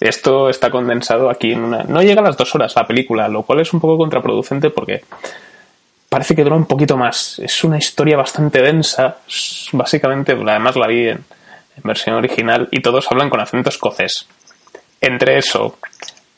Esto 0.00 0.48
está 0.48 0.70
condensado 0.70 1.28
aquí 1.30 1.52
en 1.52 1.60
una... 1.64 1.82
No 1.84 2.02
llega 2.02 2.20
a 2.20 2.24
las 2.24 2.36
dos 2.36 2.54
horas 2.54 2.74
la 2.76 2.86
película, 2.86 3.28
lo 3.28 3.42
cual 3.42 3.60
es 3.60 3.72
un 3.72 3.80
poco 3.80 3.96
contraproducente 3.98 4.70
porque 4.70 5.04
parece 6.08 6.34
que 6.36 6.44
dura 6.44 6.56
un 6.56 6.66
poquito 6.66 6.96
más. 6.96 7.38
Es 7.40 7.64
una 7.64 7.78
historia 7.78 8.16
bastante 8.16 8.62
densa. 8.62 9.16
Básicamente, 9.72 10.32
además 10.32 10.76
la 10.76 10.86
vi 10.86 11.08
en, 11.08 11.16
en 11.18 11.82
versión 11.82 12.14
original 12.16 12.68
y 12.70 12.80
todos 12.80 13.10
hablan 13.10 13.28
con 13.30 13.40
acento 13.40 13.70
escocés. 13.70 14.26
Entre 15.00 15.38
eso 15.38 15.78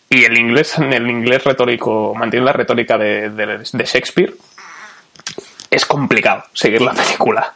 y 0.08 0.24
el 0.24 0.36
inglés, 0.38 0.76
el 0.78 1.08
inglés 1.10 1.44
retórico, 1.44 2.14
mantiene 2.14 2.44
la 2.46 2.52
retórica 2.52 2.98
de- 2.98 3.30
de 3.30 3.84
Shakespeare, 3.84 4.34
es 5.70 5.86
complicado 5.86 6.44
seguir 6.52 6.82
la 6.82 6.92
película. 6.92 7.54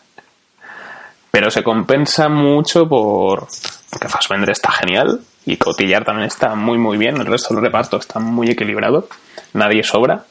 Pero 1.34 1.50
se 1.50 1.64
compensa 1.64 2.28
mucho 2.28 2.88
por 2.88 3.48
porque 3.90 4.08
Fassbender 4.08 4.50
está 4.50 4.70
genial 4.70 5.20
y 5.44 5.56
Cotillard 5.56 6.04
también 6.04 6.28
está 6.28 6.54
muy 6.54 6.78
muy 6.78 6.96
bien, 6.96 7.16
el 7.16 7.26
resto 7.26 7.52
del 7.52 7.64
reparto 7.64 7.96
está 7.96 8.20
muy 8.20 8.50
equilibrado, 8.50 9.08
nadie 9.52 9.82
sobra. 9.82 10.26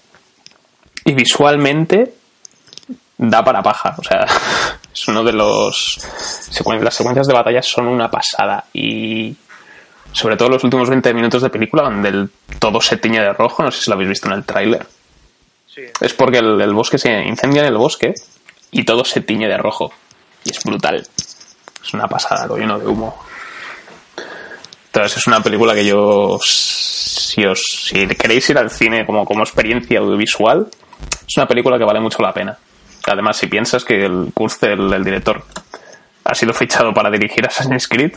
Y 1.04 1.12
visualmente 1.12 2.13
da 3.18 3.44
para 3.44 3.62
paja, 3.62 3.96
o 3.98 4.02
sea, 4.02 4.26
es 4.94 5.08
uno 5.10 5.26
de 5.26 5.34
los 5.34 6.00
las 6.82 6.96
secuencias 6.96 7.28
de 7.28 7.34
batalla 7.34 7.62
son 7.62 7.88
una 7.88 8.10
pasada 8.10 8.63
y 8.72 9.36
sobre 10.13 10.38
todo 10.38 10.52
los 10.52 10.63
últimos 10.63 10.89
20 10.89 11.13
minutos 11.13 11.42
de 11.42 11.50
película 11.50 11.84
donde 11.84 12.08
el 12.08 12.30
todo 12.60 12.80
se 12.80 12.96
tiñe 12.96 13.20
de 13.20 13.34
rojo, 13.34 13.62
no 13.62 13.72
sé 13.72 13.82
si 13.82 13.89
lo 13.89 13.96
habéis 13.96 14.12
visto 14.12 14.30
en 14.30 14.36
el 14.36 14.46
tráiler. 14.46 14.88
Sí. 15.68 15.82
Es 16.00 16.13
porque 16.13 16.38
el, 16.38 16.62
el 16.62 16.74
bosque 16.74 16.98
se 16.98 17.12
incendia 17.24 17.62
en 17.63 17.68
el 17.68 17.78
bosque 17.78 18.13
y 18.72 18.86
todo 18.86 19.04
se 19.04 19.20
tiñe 19.20 19.50
de 19.50 19.58
rojo. 19.58 19.92
Y 20.45 20.51
es 20.51 20.63
brutal. 20.63 21.06
Es 21.84 21.93
una 21.93 22.08
pasada, 22.08 22.47
lo 22.47 22.58
lleno 22.58 22.79
de 22.79 22.88
humo. 22.88 23.15
Entonces 24.86 25.17
es 25.17 25.27
una 25.27 25.41
película 25.41 25.73
que 25.73 25.86
yo, 25.86 26.39
si 26.43 27.43
os 27.45 27.62
si 27.62 28.06
queréis 28.08 28.49
ir 28.51 28.58
al 28.58 28.69
cine 28.69 29.06
como, 29.06 29.25
como 29.25 29.41
experiencia 29.41 29.99
audiovisual, 29.99 30.67
es 31.27 31.38
una 31.38 31.47
película 31.47 31.77
que 31.77 31.84
vale 31.84 31.99
mucho 31.99 32.21
la 32.21 32.34
pena. 32.34 32.58
Además, 33.08 33.38
si 33.38 33.47
piensas 33.47 33.84
que 33.84 34.06
el 34.06 34.32
Kurzel, 34.34 34.93
el 34.93 35.03
director, 35.03 35.43
ha 36.23 36.36
sido 36.36 36.53
fichado 36.53 36.93
para 36.93 37.10
dirigir 37.10 37.45
Assassin's 37.45 37.88
Creed, 37.88 38.13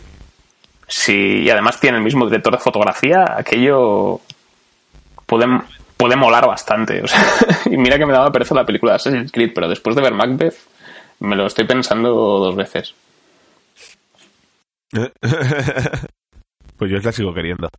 si, 0.87 1.41
y 1.43 1.51
además 1.51 1.81
tiene 1.81 1.97
el 1.99 2.05
mismo 2.05 2.27
director 2.27 2.53
de 2.53 2.61
fotografía, 2.61 3.25
aquello 3.37 4.21
puede, 5.27 5.47
puede 5.97 6.17
molar 6.17 6.47
bastante. 6.47 7.03
Y 7.67 7.77
mira 7.77 7.99
que 7.99 8.07
me 8.07 8.13
daba 8.13 8.31
pereza 8.31 8.55
la 8.55 8.65
película 8.65 8.93
de 8.93 8.97
Assassin's 8.97 9.33
Creed, 9.33 9.53
pero 9.55 9.69
después 9.69 9.97
de 9.97 10.03
ver 10.03 10.15
Macbeth, 10.15 10.55
me 11.21 11.37
lo 11.37 11.47
estoy 11.47 11.67
pensando 11.67 12.11
dos 12.11 12.57
veces. 12.57 12.95
Pues 16.79 16.91
yo 16.91 16.99
la 16.99 17.11
sigo 17.11 17.33
queriendo. 17.33 17.71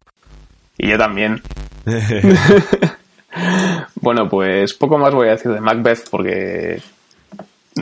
Y 0.76 0.90
yo 0.90 0.98
también. 0.98 1.42
Bueno, 4.02 4.28
pues 4.30 4.74
poco 4.74 4.98
más 4.98 5.14
voy 5.14 5.28
a 5.28 5.32
decir 5.32 5.52
de 5.52 5.62
Macbeth 5.62 6.10
porque 6.10 6.82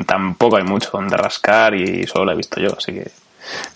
tampoco 0.05 0.57
hay 0.57 0.63
mucho 0.63 0.89
donde 0.91 1.15
rascar 1.15 1.75
y 1.75 2.05
solo 2.07 2.25
la 2.25 2.33
he 2.33 2.37
visto 2.37 2.59
yo, 2.59 2.75
así 2.77 2.93
que 2.93 3.11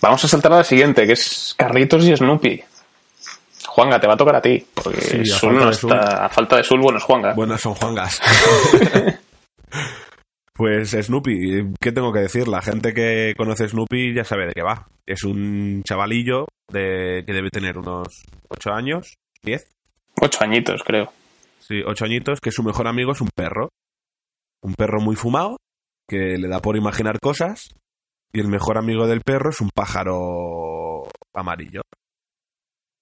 vamos 0.00 0.22
a 0.24 0.28
saltar 0.28 0.52
a 0.52 0.56
la 0.58 0.64
siguiente, 0.64 1.06
que 1.06 1.12
es 1.12 1.54
Carlitos 1.56 2.04
y 2.04 2.16
Snoopy. 2.16 2.62
Juanga, 3.66 4.00
te 4.00 4.06
va 4.06 4.14
a 4.14 4.16
tocar 4.16 4.36
a 4.36 4.42
ti, 4.42 4.66
porque 4.74 5.00
Sí, 5.00 5.20
a 5.20 5.36
Sul 5.36 5.52
falta 5.52 5.64
no 5.64 5.70
está, 5.70 6.24
a 6.26 6.28
falta 6.28 6.56
de 6.56 6.64
Sul, 6.64 6.80
bueno, 6.80 6.98
es 6.98 7.04
Juanga. 7.04 7.34
Buenas 7.34 7.60
son 7.60 7.74
Juangas. 7.74 8.20
pues 10.60 10.90
Snoopy, 10.90 11.72
¿qué 11.80 11.90
tengo 11.90 12.12
que 12.12 12.18
decir? 12.18 12.46
La 12.46 12.60
gente 12.60 12.92
que 12.92 13.32
conoce 13.34 13.66
Snoopy 13.66 14.12
ya 14.12 14.24
sabe 14.24 14.44
de 14.44 14.52
qué 14.52 14.60
va. 14.60 14.86
Es 15.06 15.24
un 15.24 15.82
chavalillo 15.84 16.48
de 16.70 17.24
que 17.26 17.32
debe 17.32 17.48
tener 17.48 17.78
unos 17.78 18.26
8 18.50 18.70
años, 18.70 19.14
10, 19.42 19.66
Ocho 20.20 20.44
añitos, 20.44 20.82
creo. 20.84 21.10
sí, 21.60 21.80
8 21.82 22.04
añitos, 22.04 22.40
que 22.42 22.50
su 22.50 22.62
mejor 22.62 22.88
amigo 22.88 23.12
es 23.12 23.22
un 23.22 23.30
perro. 23.34 23.70
Un 24.60 24.74
perro 24.74 25.00
muy 25.00 25.16
fumado, 25.16 25.56
que 26.06 26.36
le 26.36 26.46
da 26.48 26.60
por 26.60 26.76
imaginar 26.76 27.20
cosas, 27.20 27.74
y 28.30 28.40
el 28.40 28.48
mejor 28.48 28.76
amigo 28.76 29.06
del 29.06 29.22
perro 29.22 29.48
es 29.48 29.62
un 29.62 29.70
pájaro 29.74 31.08
amarillo. 31.32 31.80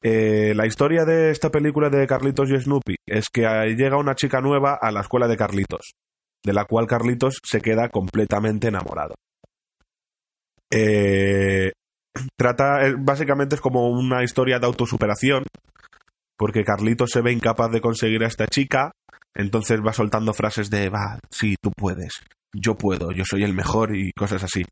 Eh, 0.00 0.52
la 0.54 0.64
historia 0.64 1.04
de 1.04 1.32
esta 1.32 1.50
película 1.50 1.90
de 1.90 2.06
Carlitos 2.06 2.50
y 2.50 2.56
Snoopy 2.56 2.94
es 3.04 3.28
que 3.30 3.42
llega 3.76 3.96
una 3.96 4.14
chica 4.14 4.40
nueva 4.40 4.78
a 4.80 4.92
la 4.92 5.00
escuela 5.00 5.26
de 5.26 5.36
Carlitos, 5.36 5.94
de 6.44 6.52
la 6.52 6.64
cual 6.64 6.86
Carlitos 6.86 7.40
se 7.42 7.60
queda 7.60 7.88
completamente 7.88 8.68
enamorado. 8.68 9.14
Eh, 10.70 11.72
trata, 12.36 12.86
eh, 12.86 12.94
básicamente 12.98 13.54
es 13.54 13.60
como 13.60 13.88
una 13.88 14.22
historia 14.22 14.58
de 14.58 14.66
autosuperación, 14.66 15.44
porque 16.36 16.64
Carlitos 16.64 17.10
se 17.10 17.22
ve 17.22 17.32
incapaz 17.32 17.70
de 17.70 17.80
conseguir 17.80 18.22
a 18.22 18.28
esta 18.28 18.46
chica, 18.46 18.92
entonces 19.34 19.80
va 19.84 19.92
soltando 19.92 20.32
frases 20.32 20.70
de, 20.70 20.88
va, 20.88 21.18
sí, 21.30 21.56
tú 21.60 21.70
puedes, 21.76 22.20
yo 22.54 22.76
puedo, 22.76 23.12
yo 23.12 23.24
soy 23.24 23.44
el 23.44 23.54
mejor 23.54 23.96
y 23.96 24.12
cosas 24.12 24.44
así. 24.44 24.64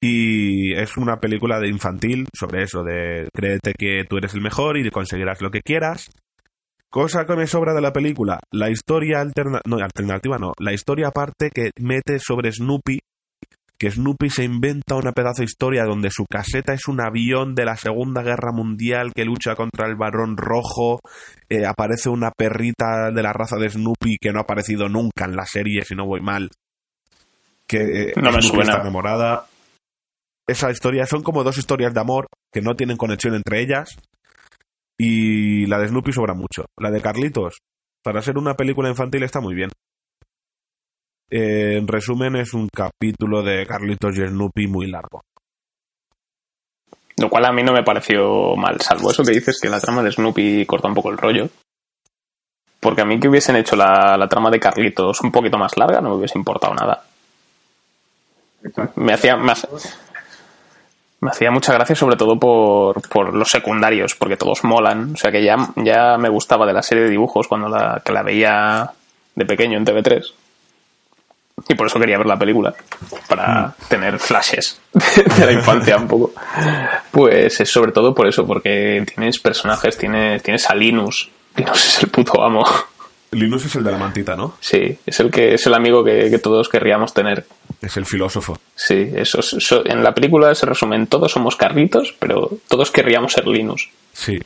Y 0.00 0.74
es 0.74 0.96
una 0.98 1.18
película 1.18 1.58
de 1.60 1.68
infantil 1.68 2.26
sobre 2.34 2.64
eso, 2.64 2.82
de 2.82 3.28
créete 3.32 3.72
que 3.72 4.04
tú 4.08 4.18
eres 4.18 4.34
el 4.34 4.42
mejor 4.42 4.76
y 4.76 4.90
conseguirás 4.90 5.40
lo 5.40 5.50
que 5.50 5.62
quieras. 5.62 6.10
Cosa 6.94 7.26
que 7.26 7.34
me 7.34 7.48
sobra 7.48 7.74
de 7.74 7.80
la 7.80 7.92
película, 7.92 8.38
la 8.52 8.70
historia 8.70 9.20
alterna 9.20 9.60
no, 9.66 9.78
alternativa 9.78 10.38
no, 10.38 10.52
la 10.60 10.72
historia 10.72 11.08
aparte 11.08 11.50
que 11.52 11.70
mete 11.80 12.20
sobre 12.20 12.52
Snoopy, 12.52 13.00
que 13.76 13.90
Snoopy 13.90 14.30
se 14.30 14.44
inventa 14.44 14.94
una 14.94 15.10
pedazo 15.10 15.40
de 15.40 15.46
historia 15.46 15.82
donde 15.86 16.10
su 16.12 16.24
caseta 16.24 16.72
es 16.72 16.86
un 16.86 17.00
avión 17.00 17.56
de 17.56 17.64
la 17.64 17.76
Segunda 17.76 18.22
Guerra 18.22 18.52
Mundial 18.52 19.10
que 19.12 19.24
lucha 19.24 19.56
contra 19.56 19.88
el 19.88 19.96
varón 19.96 20.36
rojo, 20.36 21.00
eh, 21.48 21.66
aparece 21.66 22.10
una 22.10 22.30
perrita 22.30 23.10
de 23.10 23.22
la 23.24 23.32
raza 23.32 23.56
de 23.56 23.70
Snoopy 23.70 24.18
que 24.20 24.30
no 24.30 24.38
ha 24.38 24.42
aparecido 24.42 24.88
nunca 24.88 25.24
en 25.24 25.34
la 25.34 25.46
serie, 25.46 25.82
si 25.84 25.96
no 25.96 26.06
voy 26.06 26.20
mal, 26.20 26.48
que 27.66 27.78
eh, 27.80 28.12
No 28.14 28.30
me 28.30 28.40
Snoopy 28.40 28.46
suena. 28.46 28.70
está 28.70 28.82
enamorada. 28.82 29.46
Esa 30.46 30.70
historia 30.70 31.06
son 31.06 31.24
como 31.24 31.42
dos 31.42 31.58
historias 31.58 31.92
de 31.92 31.98
amor 31.98 32.28
que 32.52 32.62
no 32.62 32.76
tienen 32.76 32.96
conexión 32.96 33.34
entre 33.34 33.62
ellas 33.62 33.98
y 34.98 35.66
la 35.66 35.78
de 35.78 35.88
Snoopy 35.88 36.12
sobra 36.12 36.34
mucho. 36.34 36.66
La 36.78 36.90
de 36.90 37.00
Carlitos, 37.00 37.58
para 38.02 38.22
ser 38.22 38.38
una 38.38 38.54
película 38.54 38.88
infantil, 38.88 39.22
está 39.22 39.40
muy 39.40 39.54
bien. 39.54 39.70
Eh, 41.30 41.76
en 41.78 41.88
resumen, 41.88 42.36
es 42.36 42.54
un 42.54 42.68
capítulo 42.68 43.42
de 43.42 43.66
Carlitos 43.66 44.16
y 44.16 44.26
Snoopy 44.26 44.66
muy 44.66 44.90
largo. 44.90 45.22
Lo 47.16 47.28
cual 47.28 47.44
a 47.44 47.52
mí 47.52 47.62
no 47.62 47.72
me 47.72 47.84
pareció 47.84 48.56
mal, 48.56 48.80
salvo 48.80 49.10
eso 49.10 49.22
que 49.22 49.32
dices 49.32 49.60
que 49.60 49.68
la 49.68 49.80
trama 49.80 50.02
de 50.02 50.10
Snoopy 50.10 50.66
corta 50.66 50.88
un 50.88 50.94
poco 50.94 51.10
el 51.10 51.18
rollo. 51.18 51.48
Porque 52.80 53.00
a 53.00 53.04
mí 53.04 53.18
que 53.18 53.28
hubiesen 53.28 53.56
hecho 53.56 53.76
la, 53.76 54.16
la 54.18 54.28
trama 54.28 54.50
de 54.50 54.60
Carlitos 54.60 55.20
un 55.22 55.32
poquito 55.32 55.56
más 55.56 55.76
larga 55.76 56.00
no 56.00 56.10
me 56.10 56.16
hubiese 56.16 56.38
importado 56.38 56.74
nada. 56.74 57.04
Me 58.96 59.12
hacía, 59.12 59.36
me 59.36 59.52
me 61.24 61.30
hacía 61.30 61.50
mucha 61.50 61.72
gracia 61.72 61.96
sobre 61.96 62.16
todo 62.16 62.38
por, 62.38 63.00
por 63.08 63.34
los 63.34 63.48
secundarios, 63.48 64.14
porque 64.14 64.36
todos 64.36 64.62
molan. 64.62 65.14
O 65.14 65.16
sea 65.16 65.32
que 65.32 65.42
ya, 65.42 65.56
ya 65.76 66.18
me 66.18 66.28
gustaba 66.28 66.66
de 66.66 66.74
la 66.74 66.82
serie 66.82 67.04
de 67.04 67.10
dibujos 67.10 67.48
cuando 67.48 67.66
la, 67.66 68.02
que 68.04 68.12
la 68.12 68.22
veía 68.22 68.90
de 69.34 69.46
pequeño 69.46 69.78
en 69.78 69.86
TV3. 69.86 70.22
Y 71.66 71.74
por 71.76 71.86
eso 71.86 71.98
quería 71.98 72.18
ver 72.18 72.26
la 72.26 72.38
película, 72.38 72.74
para 73.26 73.74
tener 73.88 74.18
flashes 74.18 74.78
de 74.92 75.46
la 75.46 75.52
infancia 75.52 75.96
un 75.96 76.08
poco. 76.08 76.32
Pues 77.10 77.58
es 77.58 77.70
sobre 77.70 77.92
todo 77.92 78.14
por 78.14 78.28
eso, 78.28 78.46
porque 78.46 79.02
tienes 79.14 79.38
personajes, 79.38 79.96
tienes, 79.96 80.42
tienes 80.42 80.68
a 80.68 80.74
Linus. 80.74 81.30
Linus 81.56 81.88
es 81.88 82.02
el 82.02 82.10
puto 82.10 82.42
amo. 82.42 82.66
Linus 83.34 83.66
es 83.66 83.74
el 83.76 83.84
de 83.84 83.92
la 83.92 83.98
mantita, 83.98 84.36
¿no? 84.36 84.56
Sí, 84.60 84.98
es 85.04 85.20
el 85.20 85.30
que 85.30 85.54
es 85.54 85.66
el 85.66 85.74
amigo 85.74 86.02
que, 86.04 86.30
que 86.30 86.38
todos 86.38 86.68
querríamos 86.68 87.12
tener. 87.12 87.46
Es 87.82 87.96
el 87.96 88.06
filósofo. 88.06 88.58
Sí, 88.74 89.10
eso, 89.14 89.40
es- 89.40 89.52
eso- 89.54 89.84
en 89.86 90.02
la 90.02 90.12
película 90.14 90.54
se 90.54 90.66
resumen, 90.66 91.06
todos 91.06 91.32
somos 91.32 91.56
Carlitos, 91.56 92.14
pero 92.18 92.50
todos 92.68 92.90
querríamos 92.90 93.32
ser 93.32 93.46
Linus. 93.46 93.88
Sí. 94.12 94.38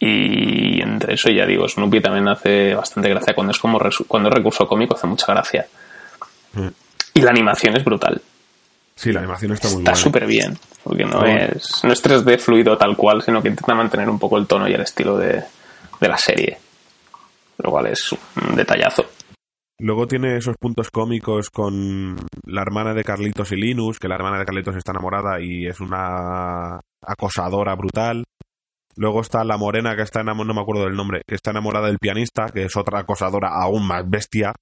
Y 0.00 0.80
entre 0.82 1.14
eso 1.14 1.30
ya 1.30 1.46
digo, 1.46 1.68
Snoopy 1.68 2.00
también 2.00 2.26
hace 2.28 2.74
bastante 2.74 3.08
gracia 3.08 3.34
cuando 3.34 3.52
es 3.52 3.58
como 3.58 3.78
cuando 4.08 4.28
es 4.28 4.34
recurso 4.34 4.66
cómico 4.66 4.94
hace 4.96 5.06
mucha 5.06 5.26
gracia. 5.32 5.66
Mm. 6.54 6.66
Y 7.14 7.20
la 7.20 7.30
animación 7.30 7.76
es 7.76 7.84
brutal. 7.84 8.20
Sí, 8.96 9.12
la 9.12 9.20
animación 9.20 9.52
está 9.52 9.68
muy 9.68 9.78
Está 9.78 9.92
buena. 9.92 10.02
súper 10.02 10.26
bien, 10.26 10.58
porque 10.84 11.04
no 11.04 11.24
es, 11.24 11.82
no 11.84 11.92
es 11.92 12.02
3D 12.04 12.38
fluido 12.38 12.76
tal 12.76 12.96
cual, 12.96 13.22
sino 13.22 13.40
que 13.42 13.48
intenta 13.48 13.74
mantener 13.74 14.08
un 14.08 14.18
poco 14.18 14.38
el 14.38 14.46
tono 14.46 14.68
y 14.68 14.74
el 14.74 14.80
estilo 14.80 15.16
de, 15.16 15.42
de 16.00 16.08
la 16.08 16.18
serie. 16.18 16.58
Lo 17.58 17.70
cual 17.70 17.86
es 17.86 18.12
un 18.12 18.56
detallazo. 18.56 19.04
Luego 19.78 20.06
tiene 20.06 20.36
esos 20.36 20.56
puntos 20.56 20.90
cómicos 20.90 21.50
con 21.50 22.16
la 22.46 22.62
hermana 22.62 22.94
de 22.94 23.02
Carlitos 23.02 23.50
y 23.50 23.56
Linus, 23.56 23.98
que 23.98 24.06
la 24.06 24.14
hermana 24.14 24.38
de 24.38 24.44
Carlitos 24.44 24.76
está 24.76 24.92
enamorada 24.92 25.40
y 25.40 25.66
es 25.66 25.80
una 25.80 26.80
acosadora 27.04 27.74
brutal. 27.74 28.24
Luego 28.94 29.22
está 29.22 29.42
la 29.42 29.56
morena 29.56 29.96
que 29.96 30.02
está 30.02 30.20
enamorada, 30.20 30.48
no 30.48 30.54
me 30.54 30.60
acuerdo 30.60 30.84
del 30.84 30.94
nombre, 30.94 31.22
que 31.26 31.34
está 31.34 31.50
enamorada 31.50 31.88
del 31.88 31.98
pianista, 31.98 32.46
que 32.52 32.64
es 32.64 32.76
otra 32.76 33.00
acosadora 33.00 33.48
aún 33.60 33.86
más 33.86 34.08
bestia. 34.08 34.54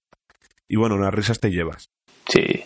Y 0.68 0.76
bueno, 0.76 0.94
unas 0.94 1.12
risas 1.12 1.38
te 1.38 1.50
llevas. 1.50 1.90
Sí. 2.26 2.64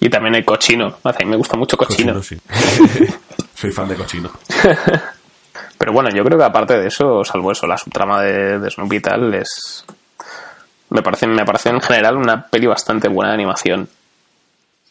Y 0.00 0.10
también 0.10 0.34
el 0.34 0.44
cochino. 0.44 0.96
A 1.04 1.12
mí 1.12 1.30
me 1.30 1.36
gusta 1.36 1.56
mucho 1.56 1.78
cochino. 1.78 2.14
Cochino, 2.14 2.42
sí. 2.44 3.06
Soy 3.54 3.70
fan 3.70 3.88
de 3.88 3.94
cochino. 3.94 4.30
Pero 5.82 5.94
bueno, 5.94 6.10
yo 6.10 6.22
creo 6.22 6.38
que 6.38 6.44
aparte 6.44 6.78
de 6.78 6.86
eso, 6.86 7.24
salvo 7.24 7.50
eso, 7.50 7.66
la 7.66 7.76
subtrama 7.76 8.22
de, 8.22 8.60
de 8.60 8.70
Snoopy 8.70 8.98
y 8.98 9.00
tal, 9.00 9.34
es. 9.34 9.84
Me 10.90 11.02
parece, 11.02 11.26
me 11.26 11.44
parece 11.44 11.70
en 11.70 11.80
general 11.80 12.18
una 12.18 12.46
peli 12.46 12.68
bastante 12.68 13.08
buena 13.08 13.30
de 13.30 13.34
animación. 13.34 13.88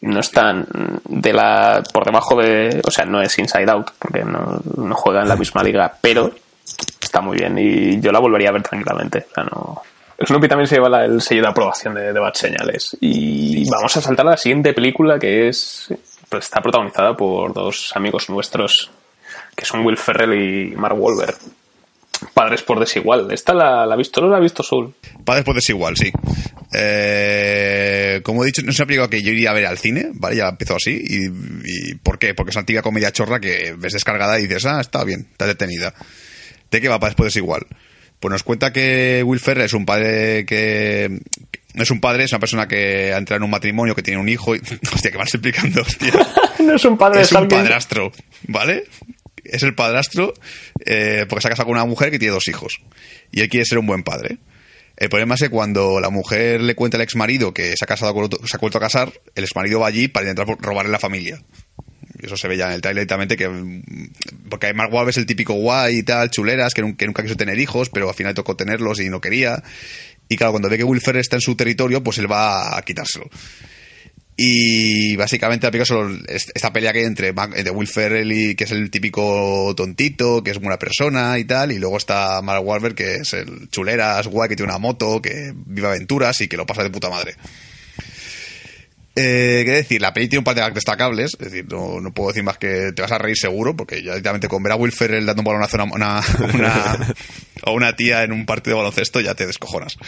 No 0.02 0.20
es 0.20 0.30
tan 0.30 0.66
de 1.08 1.32
la. 1.32 1.82
por 1.94 2.04
debajo 2.04 2.36
de. 2.36 2.82
O 2.86 2.90
sea, 2.90 3.06
no 3.06 3.22
es 3.22 3.38
Inside 3.38 3.70
Out, 3.70 3.92
porque 3.98 4.22
no, 4.22 4.60
no 4.76 4.94
juega 4.94 5.22
en 5.22 5.28
la 5.28 5.36
misma 5.36 5.62
liga, 5.62 5.94
pero 5.98 6.30
está 7.00 7.22
muy 7.22 7.38
bien 7.38 7.56
y 7.56 7.98
yo 7.98 8.12
la 8.12 8.18
volvería 8.18 8.50
a 8.50 8.52
ver 8.52 8.62
tranquilamente. 8.62 9.24
O 9.30 9.34
sea, 9.34 9.44
no. 9.44 9.82
Snoopy 10.22 10.46
también 10.46 10.66
se 10.66 10.74
lleva 10.74 11.06
el 11.06 11.22
sello 11.22 11.40
de 11.40 11.48
aprobación 11.48 11.94
de, 11.94 12.12
de 12.12 12.20
Bad 12.20 12.34
Señales. 12.34 12.98
Y 13.00 13.66
vamos 13.70 13.96
a 13.96 14.02
saltar 14.02 14.26
a 14.26 14.32
la 14.32 14.36
siguiente 14.36 14.74
película 14.74 15.18
que 15.18 15.48
es. 15.48 15.88
pues 16.28 16.44
está 16.44 16.60
protagonizada 16.60 17.16
por 17.16 17.54
dos 17.54 17.92
amigos 17.96 18.28
nuestros 18.28 18.90
que 19.56 19.64
son 19.64 19.84
Will 19.84 19.96
Ferrell 19.96 20.34
y 20.34 20.76
Mark 20.76 20.98
Wahlberg. 20.98 21.36
Padres 22.34 22.62
por 22.62 22.78
desigual. 22.78 23.32
¿Esta 23.32 23.52
la, 23.52 23.84
la 23.84 23.94
ha 23.94 23.96
visto? 23.96 24.20
¿No 24.20 24.28
la 24.28 24.36
ha 24.36 24.40
visto 24.40 24.62
Soul? 24.62 24.94
Padres 25.24 25.44
por 25.44 25.54
desigual, 25.54 25.96
sí. 25.96 26.12
Eh, 26.74 28.20
como 28.22 28.42
he 28.42 28.46
dicho, 28.46 28.62
no 28.62 28.70
es 28.70 28.78
una 28.78 28.86
película 28.86 29.08
que 29.08 29.22
yo 29.22 29.32
iría 29.32 29.50
a 29.50 29.54
ver 29.54 29.66
al 29.66 29.78
cine, 29.78 30.10
¿vale? 30.14 30.36
Ya 30.36 30.48
empezó 30.48 30.76
así. 30.76 31.02
¿Y, 31.02 31.26
y 31.26 31.94
por 31.96 32.18
qué? 32.18 32.34
Porque 32.34 32.50
es 32.50 32.56
una 32.56 32.60
antigua 32.60 32.82
comedia 32.82 33.12
chorra 33.12 33.40
que 33.40 33.74
ves 33.76 33.92
descargada 33.92 34.38
y 34.38 34.42
dices, 34.42 34.66
ah, 34.66 34.80
está 34.80 35.04
bien, 35.04 35.28
está 35.32 35.46
detenida. 35.46 35.94
¿De 36.70 36.80
qué 36.80 36.88
va 36.88 37.00
Padres 37.00 37.16
por 37.16 37.26
desigual? 37.26 37.66
Pues 38.18 38.30
nos 38.30 38.42
cuenta 38.44 38.72
que 38.72 39.22
Will 39.26 39.40
Ferrell 39.40 39.66
es 39.66 39.72
un 39.72 39.84
padre 39.84 40.46
que... 40.46 41.20
No 41.74 41.82
es 41.82 41.90
un 41.90 42.00
padre, 42.00 42.24
es 42.24 42.32
una 42.32 42.38
persona 42.38 42.68
que 42.68 43.12
ha 43.12 43.18
entrado 43.18 43.38
en 43.38 43.42
un 43.44 43.50
matrimonio, 43.50 43.94
que 43.96 44.02
tiene 44.02 44.20
un 44.20 44.28
hijo 44.28 44.54
y... 44.54 44.60
Hostia, 44.94 45.10
que 45.10 45.18
vas 45.18 45.34
explicando, 45.34 45.82
hostia. 45.82 46.12
no 46.60 46.76
es 46.76 46.84
un 46.84 46.96
padre 46.96 47.22
es 47.22 47.32
un 47.32 47.48
padrastro, 47.48 48.12
¿vale? 48.46 48.84
Es 49.44 49.62
el 49.62 49.74
padrastro 49.74 50.34
eh, 50.84 51.26
porque 51.28 51.42
se 51.42 51.48
ha 51.48 51.50
casado 51.50 51.66
con 51.66 51.76
una 51.76 51.84
mujer 51.84 52.10
que 52.10 52.18
tiene 52.18 52.32
dos 52.34 52.46
hijos. 52.48 52.80
Y 53.30 53.40
él 53.40 53.48
quiere 53.48 53.64
ser 53.66 53.78
un 53.78 53.86
buen 53.86 54.02
padre. 54.02 54.38
El 54.96 55.08
problema 55.08 55.34
es 55.34 55.40
que 55.40 55.48
cuando 55.50 56.00
la 56.00 56.10
mujer 56.10 56.60
le 56.60 56.74
cuenta 56.74 56.96
al 56.96 57.02
exmarido 57.02 57.52
que 57.54 57.76
se 57.76 57.84
ha 57.84 57.86
casado 57.86 58.12
con 58.14 58.24
otro- 58.24 58.46
se 58.46 58.56
ha 58.56 58.60
vuelto 58.60 58.78
a 58.78 58.80
casar, 58.82 59.12
el 59.34 59.44
exmarido 59.44 59.80
va 59.80 59.88
allí 59.88 60.06
para 60.08 60.28
intentar 60.28 60.56
robarle 60.60 60.92
la 60.92 60.98
familia. 60.98 61.42
Eso 62.22 62.36
se 62.36 62.46
ve 62.46 62.56
ya 62.56 62.66
en 62.68 62.72
el 62.74 62.80
trailer 62.82 63.00
directamente 63.00 63.36
que 63.36 63.48
mm, 63.48 63.82
porque 64.48 64.72
Mark 64.74 64.92
Wahlberg 64.92 65.10
es 65.10 65.16
el 65.16 65.26
típico 65.26 65.54
guay 65.54 65.98
y 65.98 66.02
tal, 66.04 66.30
chuleras, 66.30 66.72
que, 66.74 66.94
que 66.96 67.06
nunca 67.06 67.22
quiso 67.22 67.36
tener 67.36 67.58
hijos, 67.58 67.88
pero 67.90 68.08
al 68.08 68.14
final 68.14 68.34
tocó 68.34 68.54
tenerlos 68.54 69.00
y 69.00 69.08
no 69.08 69.20
quería. 69.20 69.62
Y 70.28 70.36
claro, 70.36 70.52
cuando 70.52 70.68
ve 70.68 70.76
que 70.78 70.84
Will 70.84 71.00
Ferrell 71.00 71.20
está 71.22 71.36
en 71.36 71.40
su 71.40 71.56
territorio, 71.56 72.02
pues 72.04 72.18
él 72.18 72.30
va 72.30 72.76
a 72.78 72.82
quitárselo. 72.82 73.28
Y 74.44 75.14
básicamente 75.14 75.68
la 75.68 75.70
película 75.70 75.86
solo 75.86 76.18
es- 76.26 76.50
esta 76.52 76.72
pelea 76.72 76.92
que 76.92 76.98
hay 76.98 77.04
entre, 77.04 77.32
Mac- 77.32 77.52
entre 77.56 77.70
Will 77.70 77.86
Ferrell 77.86 78.56
que 78.56 78.64
es 78.64 78.72
el 78.72 78.90
típico 78.90 79.72
tontito, 79.76 80.42
que 80.42 80.50
es 80.50 80.58
buena 80.58 80.80
persona 80.80 81.38
y 81.38 81.44
tal, 81.44 81.70
y 81.70 81.78
luego 81.78 81.96
está 81.96 82.42
Mark 82.42 82.66
Wahlberg 82.66 82.96
que 82.96 83.14
es 83.16 83.34
el 83.34 83.68
chuleras, 83.70 84.26
guay, 84.26 84.48
que 84.48 84.56
tiene 84.56 84.72
una 84.72 84.80
moto, 84.80 85.22
que 85.22 85.52
vive 85.54 85.86
aventuras 85.86 86.40
y 86.40 86.48
que 86.48 86.56
lo 86.56 86.66
pasa 86.66 86.82
de 86.82 86.90
puta 86.90 87.08
madre. 87.08 87.36
Eh, 89.14 89.62
¿Qué 89.64 89.70
decir? 89.72 90.00
La 90.00 90.12
peli 90.12 90.26
tiene 90.26 90.38
un 90.40 90.44
par 90.44 90.54
de 90.56 90.68
destacables, 90.72 91.32
es 91.38 91.50
decir, 91.52 91.66
no, 91.70 92.12
puedo 92.14 92.30
decir 92.30 92.42
más 92.42 92.56
que 92.58 92.92
te 92.96 93.02
vas 93.02 93.12
a 93.12 93.18
reír 93.18 93.36
seguro, 93.36 93.76
porque 93.76 93.96
ya 94.02 94.12
directamente 94.12 94.48
con 94.48 94.62
ver 94.62 94.72
a 94.72 94.76
Will 94.76 94.90
Ferrell 94.90 95.26
dando 95.26 95.42
un 95.42 95.46
balonazo 95.46 95.78
a 95.80 95.84
una, 95.84 96.20
una, 96.54 97.14
a 97.62 97.70
una 97.70 97.94
tía 97.94 98.24
en 98.24 98.32
un 98.32 98.44
partido 98.46 98.76
de 98.76 98.82
baloncesto 98.82 99.20
ya 99.20 99.34
te 99.34 99.46
descojonas. 99.46 99.98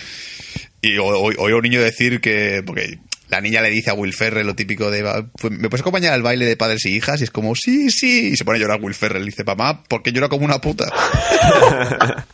Y 0.80 0.96
oí 0.98 1.52
un 1.52 1.62
niño 1.62 1.80
decir 1.82 2.20
que, 2.20 2.62
porque 2.64 2.98
la 3.28 3.40
niña 3.40 3.62
le 3.62 3.70
dice 3.70 3.90
a 3.90 3.94
Will 3.94 4.12
Ferrell 4.12 4.46
lo 4.46 4.54
típico 4.54 4.90
de, 4.90 5.02
"Va, 5.02 5.26
pues, 5.32 5.52
¿me 5.52 5.68
puedes 5.68 5.80
acompañar 5.82 6.12
al 6.12 6.22
baile 6.22 6.44
de 6.46 6.56
padres 6.56 6.84
y 6.86 6.94
hijas? 6.96 7.20
Y 7.20 7.24
es 7.24 7.30
como, 7.30 7.54
sí, 7.54 7.90
sí, 7.90 8.30
y 8.32 8.36
se 8.36 8.44
pone 8.44 8.58
a 8.58 8.60
llorar 8.60 8.80
Will 8.82 8.94
Ferrell. 8.94 9.22
Y 9.22 9.26
dice, 9.26 9.44
mamá, 9.44 9.82
¿por 9.84 10.02
qué 10.02 10.12
llora 10.12 10.28
como 10.28 10.44
una 10.44 10.60
puta? 10.60 10.92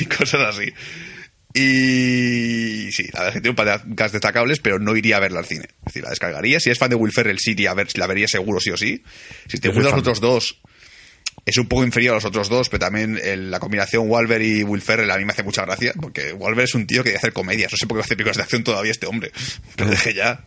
y 0.00 0.04
cosas 0.06 0.56
así. 0.56 0.72
Y 1.54 2.92
sí, 2.92 3.04
la 3.14 3.20
verdad 3.20 3.28
es 3.28 3.34
que 3.34 3.40
tiene 3.40 3.50
un 3.50 3.56
par 3.56 3.66
de 3.66 3.94
gags 3.94 4.12
destacables, 4.12 4.60
pero 4.60 4.78
no 4.78 4.94
iría 4.94 5.16
a 5.16 5.20
verla 5.20 5.38
al 5.38 5.46
cine. 5.46 5.64
Es 5.78 5.84
decir, 5.86 6.02
la 6.02 6.10
descargaría. 6.10 6.60
Si 6.60 6.68
es 6.68 6.78
fan 6.78 6.90
de 6.90 6.96
Will 6.96 7.12
Ferrell, 7.12 7.38
sí 7.38 7.52
iría 7.52 7.70
a 7.70 7.74
ver, 7.74 7.88
la 7.96 8.06
vería 8.06 8.28
seguro 8.28 8.60
sí 8.60 8.70
o 8.70 8.76
sí. 8.76 9.02
Si 9.48 9.58
te 9.58 9.68
gustan 9.68 9.92
los 9.92 10.00
otros 10.00 10.20
dos, 10.20 10.60
es 11.46 11.56
un 11.58 11.66
poco 11.68 11.84
inferior 11.84 12.12
a 12.12 12.16
los 12.16 12.24
otros 12.24 12.48
dos, 12.48 12.68
pero 12.68 12.80
también 12.80 13.18
el- 13.22 13.50
la 13.50 13.60
combinación 13.60 14.10
Walver 14.10 14.42
y 14.42 14.64
Will 14.64 14.82
Ferrell 14.82 15.10
a 15.10 15.16
mí 15.16 15.24
me 15.24 15.32
hace 15.32 15.44
mucha 15.44 15.64
gracia, 15.64 15.92
porque 16.00 16.32
Walver 16.32 16.64
es 16.64 16.74
un 16.74 16.86
tío 16.86 17.02
que 17.04 17.10
debe 17.10 17.18
hacer 17.18 17.32
comedias. 17.32 17.70
No 17.72 17.78
sé 17.78 17.86
por 17.86 17.96
qué 17.96 18.02
hace 18.02 18.16
películas 18.16 18.36
de 18.36 18.42
acción 18.42 18.64
todavía 18.64 18.90
este 18.90 19.06
hombre. 19.06 19.30
Pero 19.76 19.88
deje 19.90 20.12
ya. 20.12 20.40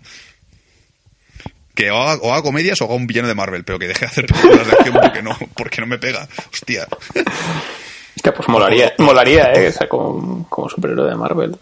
Que 1.73 1.89
o 1.91 1.97
haga, 1.97 2.21
o 2.21 2.33
haga 2.33 2.43
comedias 2.43 2.81
o 2.81 2.85
haga 2.85 2.95
un 2.95 3.07
villano 3.07 3.29
de 3.29 3.35
Marvel, 3.35 3.63
pero 3.63 3.79
que 3.79 3.87
deje 3.87 4.01
de 4.01 4.05
hacer 4.07 4.25
películas 4.25 4.67
de 4.67 4.73
acción 4.73 4.97
porque 5.01 5.21
no, 5.21 5.37
porque 5.55 5.79
no 5.81 5.87
me 5.87 5.97
pega. 5.97 6.27
Hostia. 6.51 6.85
Hostia, 8.15 8.33
pues 8.33 8.49
molaría, 8.49 8.93
molaría, 8.97 9.53
¿eh? 9.53 9.69
O 9.69 9.71
sea, 9.71 9.87
como, 9.87 10.45
como 10.49 10.69
superhéroe 10.69 11.09
de 11.09 11.15
Marvel. 11.15 11.57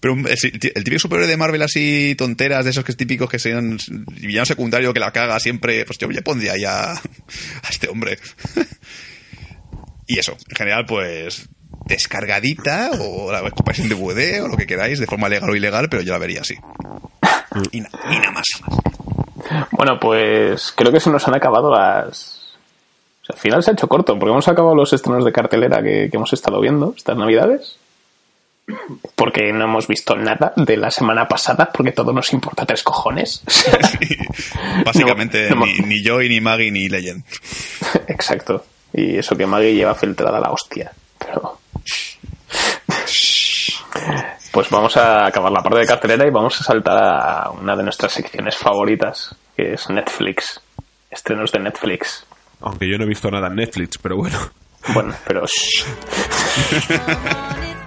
Pero 0.00 0.14
un- 0.14 0.26
el, 0.26 0.38
típico 0.40 0.98
superhéroe 0.98 1.28
de 1.30 1.36
Marvel 1.36 1.60
así, 1.62 2.14
tonteras, 2.16 2.64
de 2.64 2.70
esos 2.70 2.84
que 2.84 2.92
es 2.92 2.96
típicos 2.96 3.28
que 3.28 3.38
sean 3.38 3.78
villano 4.18 4.46
secundario 4.46 4.94
que 4.94 5.00
la 5.00 5.12
caga 5.12 5.38
siempre, 5.38 5.84
pues 5.84 5.98
yo 5.98 6.10
ya 6.10 6.22
pondría 6.22 6.56
ya 6.58 6.92
a 6.92 7.68
este 7.70 7.88
hombre. 7.88 8.18
y 10.06 10.18
eso, 10.18 10.32
en 10.48 10.56
general, 10.56 10.86
pues 10.86 11.48
descargadita 11.86 12.90
o 13.00 13.30
la 13.32 13.42
compráis 13.50 13.80
en 13.80 13.88
DVD 13.88 14.42
o 14.42 14.48
lo 14.48 14.56
que 14.56 14.66
queráis, 14.66 14.98
de 15.00 15.06
forma 15.06 15.28
legal 15.28 15.50
o 15.50 15.56
ilegal, 15.56 15.88
pero 15.90 16.02
yo 16.02 16.12
la 16.12 16.18
vería 16.18 16.40
así. 16.40 16.54
Y, 17.72 17.80
na- 17.80 17.90
y 18.10 18.14
nada 18.18 18.30
más. 18.30 18.46
Bueno, 19.72 19.98
pues 20.00 20.72
creo 20.76 20.92
que 20.92 21.00
se 21.00 21.10
nos 21.10 21.26
han 21.26 21.34
acabado 21.34 21.70
las. 21.70 22.54
O 23.22 23.24
sea, 23.26 23.34
al 23.34 23.38
final 23.40 23.62
se 23.62 23.70
ha 23.70 23.74
hecho 23.74 23.88
corto, 23.88 24.18
porque 24.18 24.30
hemos 24.30 24.48
acabado 24.48 24.74
los 24.74 24.92
estrenos 24.92 25.24
de 25.24 25.32
cartelera 25.32 25.82
que, 25.82 26.08
que 26.10 26.16
hemos 26.16 26.32
estado 26.32 26.60
viendo 26.60 26.94
estas 26.96 27.16
navidades. 27.16 27.76
Porque 29.14 29.52
no 29.52 29.64
hemos 29.64 29.86
visto 29.86 30.16
nada 30.16 30.52
de 30.56 30.76
la 30.76 30.90
semana 30.90 31.28
pasada, 31.28 31.70
porque 31.72 31.92
todo 31.92 32.12
nos 32.12 32.32
importa 32.32 32.66
tres 32.66 32.82
cojones. 32.82 33.42
Básicamente, 34.84 35.50
No, 35.50 35.56
no, 35.56 35.66
ni, 35.66 35.78
ni 35.80 36.02
Joy, 36.04 36.28
ni 36.28 36.40
Maggie, 36.40 36.70
ni 36.70 36.88
Legend. 36.88 37.24
Exacto. 38.08 38.64
Y 38.92 39.16
eso 39.18 39.36
que 39.36 39.46
Maggie 39.46 39.74
lleva 39.74 39.94
filtrada 39.94 40.40
la 40.40 40.50
hostia. 40.50 40.90
Pero. 41.18 41.58
Pues 44.52 44.68
vamos 44.70 44.96
a 44.96 45.26
acabar 45.26 45.52
la 45.52 45.62
parte 45.62 45.78
de 45.78 45.86
cartelera 45.86 46.26
y 46.26 46.30
vamos 46.30 46.60
a 46.60 46.64
saltar 46.64 46.98
a 46.98 47.50
una 47.50 47.76
de 47.76 47.84
nuestras 47.84 48.12
secciones 48.12 48.56
favoritas, 48.56 49.34
que 49.56 49.74
es 49.74 49.88
Netflix. 49.90 50.60
estrenos 51.10 51.52
de 51.52 51.60
Netflix. 51.60 52.26
Aunque 52.60 52.88
yo 52.88 52.98
no 52.98 53.04
he 53.04 53.08
visto 53.08 53.30
nada 53.30 53.46
en 53.46 53.54
Netflix, 53.56 53.96
pero 53.98 54.16
bueno. 54.16 54.38
Bueno, 54.92 55.14
pero... 55.26 55.44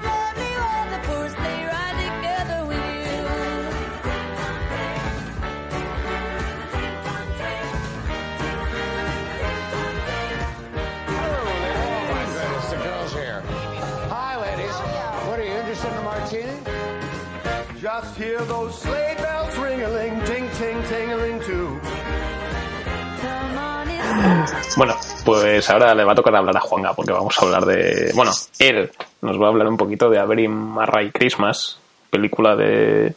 Bueno, 24.75 24.95
pues 25.25 25.69
ahora 25.69 25.93
le 25.93 26.03
va 26.03 26.13
a 26.13 26.15
tocar 26.15 26.35
hablar 26.35 26.57
a 26.57 26.61
Juanga 26.61 26.93
porque 26.93 27.11
vamos 27.11 27.35
a 27.37 27.41
hablar 27.45 27.65
de... 27.65 28.11
Bueno, 28.15 28.31
él 28.59 28.91
nos 29.21 29.39
va 29.39 29.45
a 29.45 29.49
hablar 29.49 29.67
un 29.67 29.77
poquito 29.77 30.09
de 30.09 30.19
Avery 30.19 30.47
Marray 30.47 31.11
Christmas, 31.11 31.77
película 32.09 32.55
de... 32.55 33.07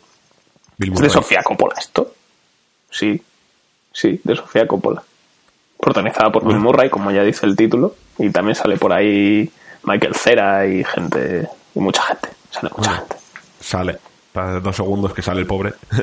¿Es 0.78 1.00
de. 1.00 1.08
Sofía 1.10 1.42
Coppola 1.42 1.74
esto? 1.78 2.12
Sí, 2.90 3.22
sí, 3.92 4.20
de 4.22 4.36
Sofía 4.36 4.66
Coppola. 4.66 5.02
Protagonizada 5.80 6.30
por 6.30 6.46
Bill 6.46 6.58
Murray, 6.58 6.90
como 6.90 7.10
ya 7.10 7.22
dice 7.22 7.46
el 7.46 7.56
título, 7.56 7.94
y 8.18 8.30
también 8.30 8.54
sale 8.54 8.76
por 8.76 8.92
ahí 8.92 9.50
Michael 9.84 10.14
Cera 10.14 10.66
y 10.66 10.84
gente, 10.84 11.48
y 11.74 11.80
mucha 11.80 12.02
gente, 12.02 12.28
sale 12.50 12.70
mucha 12.76 12.90
Bueno. 12.90 13.06
gente. 13.08 13.16
Sale. 13.60 13.98
Para 14.32 14.60
dos 14.60 14.76
segundos 14.76 15.14
que 15.14 15.22
sale 15.22 15.40
el 15.40 15.46
pobre. 15.46 15.72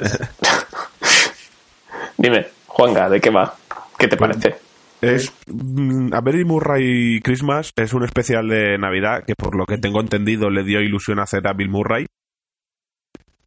Dime, 2.18 2.47
Juanga, 2.68 3.10
¿de 3.10 3.22
qué 3.22 3.30
va? 3.30 3.54
¿Qué 3.97 4.08
te 4.08 4.16
Bueno. 4.16 4.34
parece? 4.39 4.60
Es 5.04 5.34
mm, 5.47 6.14
A 6.14 6.22
Murray 6.22 7.20
Christmas 7.22 7.72
es 7.76 7.93
un 7.93 8.04
especial 8.04 8.47
de 8.47 8.78
Navidad 8.78 9.24
que 9.26 9.36
por 9.36 9.56
lo 9.56 9.66
que 9.66 9.78
tengo 9.78 9.99
entendido 9.99 10.49
le 10.49 10.64
dio 10.64 10.82
ilusión 10.82 11.20
hacer 11.20 11.47
a 11.47 11.54
Bill 11.54 11.70
Murray 11.70 12.06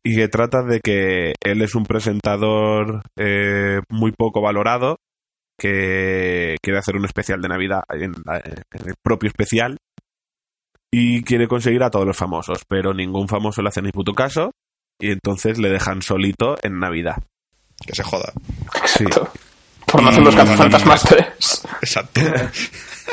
y 0.05 0.15
que 0.17 0.29
trata 0.29 0.63
de 0.63 0.81
que 0.81 1.35
él 1.43 1.63
es 1.63 1.75
un 1.75 1.85
presentador 1.85 3.03
eh, 3.17 3.81
muy 3.89 4.13
poco 4.13 4.41
valorado 4.41 4.99
que 5.59 6.57
quiere 6.63 6.79
hacer 6.79 6.97
un 6.97 7.07
especial 7.07 7.41
de 7.41 7.49
Navidad 7.49 7.83
en, 7.91 8.13
la- 8.25 8.39
en 8.39 8.89
el 8.89 8.95
propio 9.03 9.29
especial 9.29 9.79
y 10.93 11.23
quiere 11.25 11.49
conseguir 11.49 11.83
a 11.83 11.91
todos 11.91 12.07
los 12.07 12.17
famosos, 12.17 12.63
pero 12.69 12.95
ningún 12.95 13.27
famoso 13.29 13.63
le 13.63 13.69
hace 13.69 13.83
ni 13.83 13.91
puto 13.91 14.13
caso 14.15 14.53
y 15.01 15.11
entonces 15.11 15.59
le 15.59 15.71
dejan 15.71 16.03
solito 16.03 16.57
en 16.63 16.79
Navidad. 16.79 17.17
Que 17.87 17.95
se 17.95 18.03
joda. 18.03 18.33
Sí. 18.87 19.05
Exacto. 19.87 19.93
Por 19.93 20.03
no 20.03 20.09
hacer 20.11 20.23
los 20.25 20.35
cazafantasmas 20.37 21.03
3. 21.05 21.67
Exacto. 21.83 22.21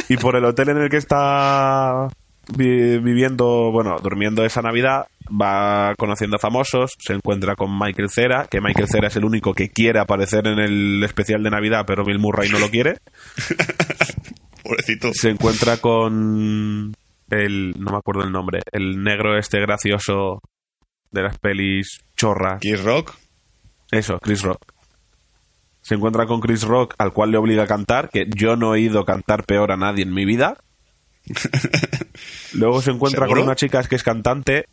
Y 0.10 0.18
por 0.18 0.36
el 0.36 0.46
hotel 0.46 0.70
en 0.70 0.78
el 0.78 0.90
que 0.90 0.98
está 0.98 2.08
vi- 2.56 2.98
viviendo, 2.98 3.72
bueno, 3.72 3.98
durmiendo 4.02 4.44
esa 4.44 4.62
Navidad, 4.62 5.06
va 5.30 5.94
conociendo 5.98 6.38
a 6.38 6.40
famosos, 6.40 6.92
se 6.98 7.14
encuentra 7.14 7.56
con 7.56 7.78
Michael 7.78 8.10
Cera, 8.10 8.48
que 8.50 8.60
Michael 8.60 8.88
Cera 8.90 9.08
es 9.08 9.16
el 9.16 9.26
único 9.26 9.54
que 9.54 9.70
quiere 9.70 10.00
aparecer 10.00 10.48
en 10.48 10.60
el 10.60 11.02
especial 11.04 11.44
de 11.44 11.52
Navidad, 11.52 11.84
pero 11.86 12.04
Bill 12.04 12.20
Murray 12.20 12.50
no 12.50 12.60
lo 12.60 12.70
quiere. 12.70 12.98
Pobrecito. 14.64 15.12
Se 15.14 15.30
encuentra 15.30 15.78
con 15.78 16.94
el, 17.30 17.74
no 17.78 17.92
me 17.92 17.98
acuerdo 17.98 18.24
el 18.24 18.32
nombre, 18.32 18.62
el 18.72 19.04
negro 19.04 19.38
este 19.38 19.60
gracioso 19.60 20.40
de 21.12 21.22
las 21.22 21.38
pelis 21.38 22.00
chorras. 22.16 22.60
Kiss 22.60 22.84
Rock. 22.84 23.14
Eso, 23.92 24.18
Chris 24.20 24.42
Rock. 24.42 24.73
Se 25.84 25.96
encuentra 25.96 26.26
con 26.26 26.40
Chris 26.40 26.64
Rock, 26.64 26.96
al 26.98 27.12
cual 27.12 27.32
le 27.32 27.38
obliga 27.38 27.64
a 27.64 27.68
cantar, 27.68 28.10
que 28.10 28.26
yo 28.34 28.56
no 28.56 28.74
he 28.74 28.80
ido 28.80 29.04
cantar 29.04 29.44
peor 29.44 29.72
a 29.72 29.78
nadie 29.78 30.04
en 30.04 30.14
mi 30.14 30.26
vida. 30.26 30.58
Luego 32.54 32.82
se 32.82 32.92
encuentra 32.92 33.26
¿Seguro? 33.26 33.42
con 33.42 33.50
una 33.50 33.56
chica 33.56 33.84
que 33.84 33.98
es 33.98 34.04
cantante, 34.04 34.66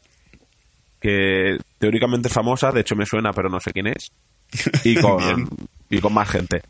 que 1.00 1.58
teóricamente 1.78 2.28
es 2.28 2.34
famosa, 2.34 2.70
de 2.70 2.82
hecho 2.82 2.94
me 2.94 3.06
suena, 3.06 3.32
pero 3.32 3.48
no 3.48 3.58
sé 3.58 3.72
quién 3.72 3.88
es. 3.88 4.12
Y 4.84 4.94
con, 5.02 5.48
y 5.90 6.00
con 6.00 6.14
más 6.14 6.30
gente. 6.30 6.62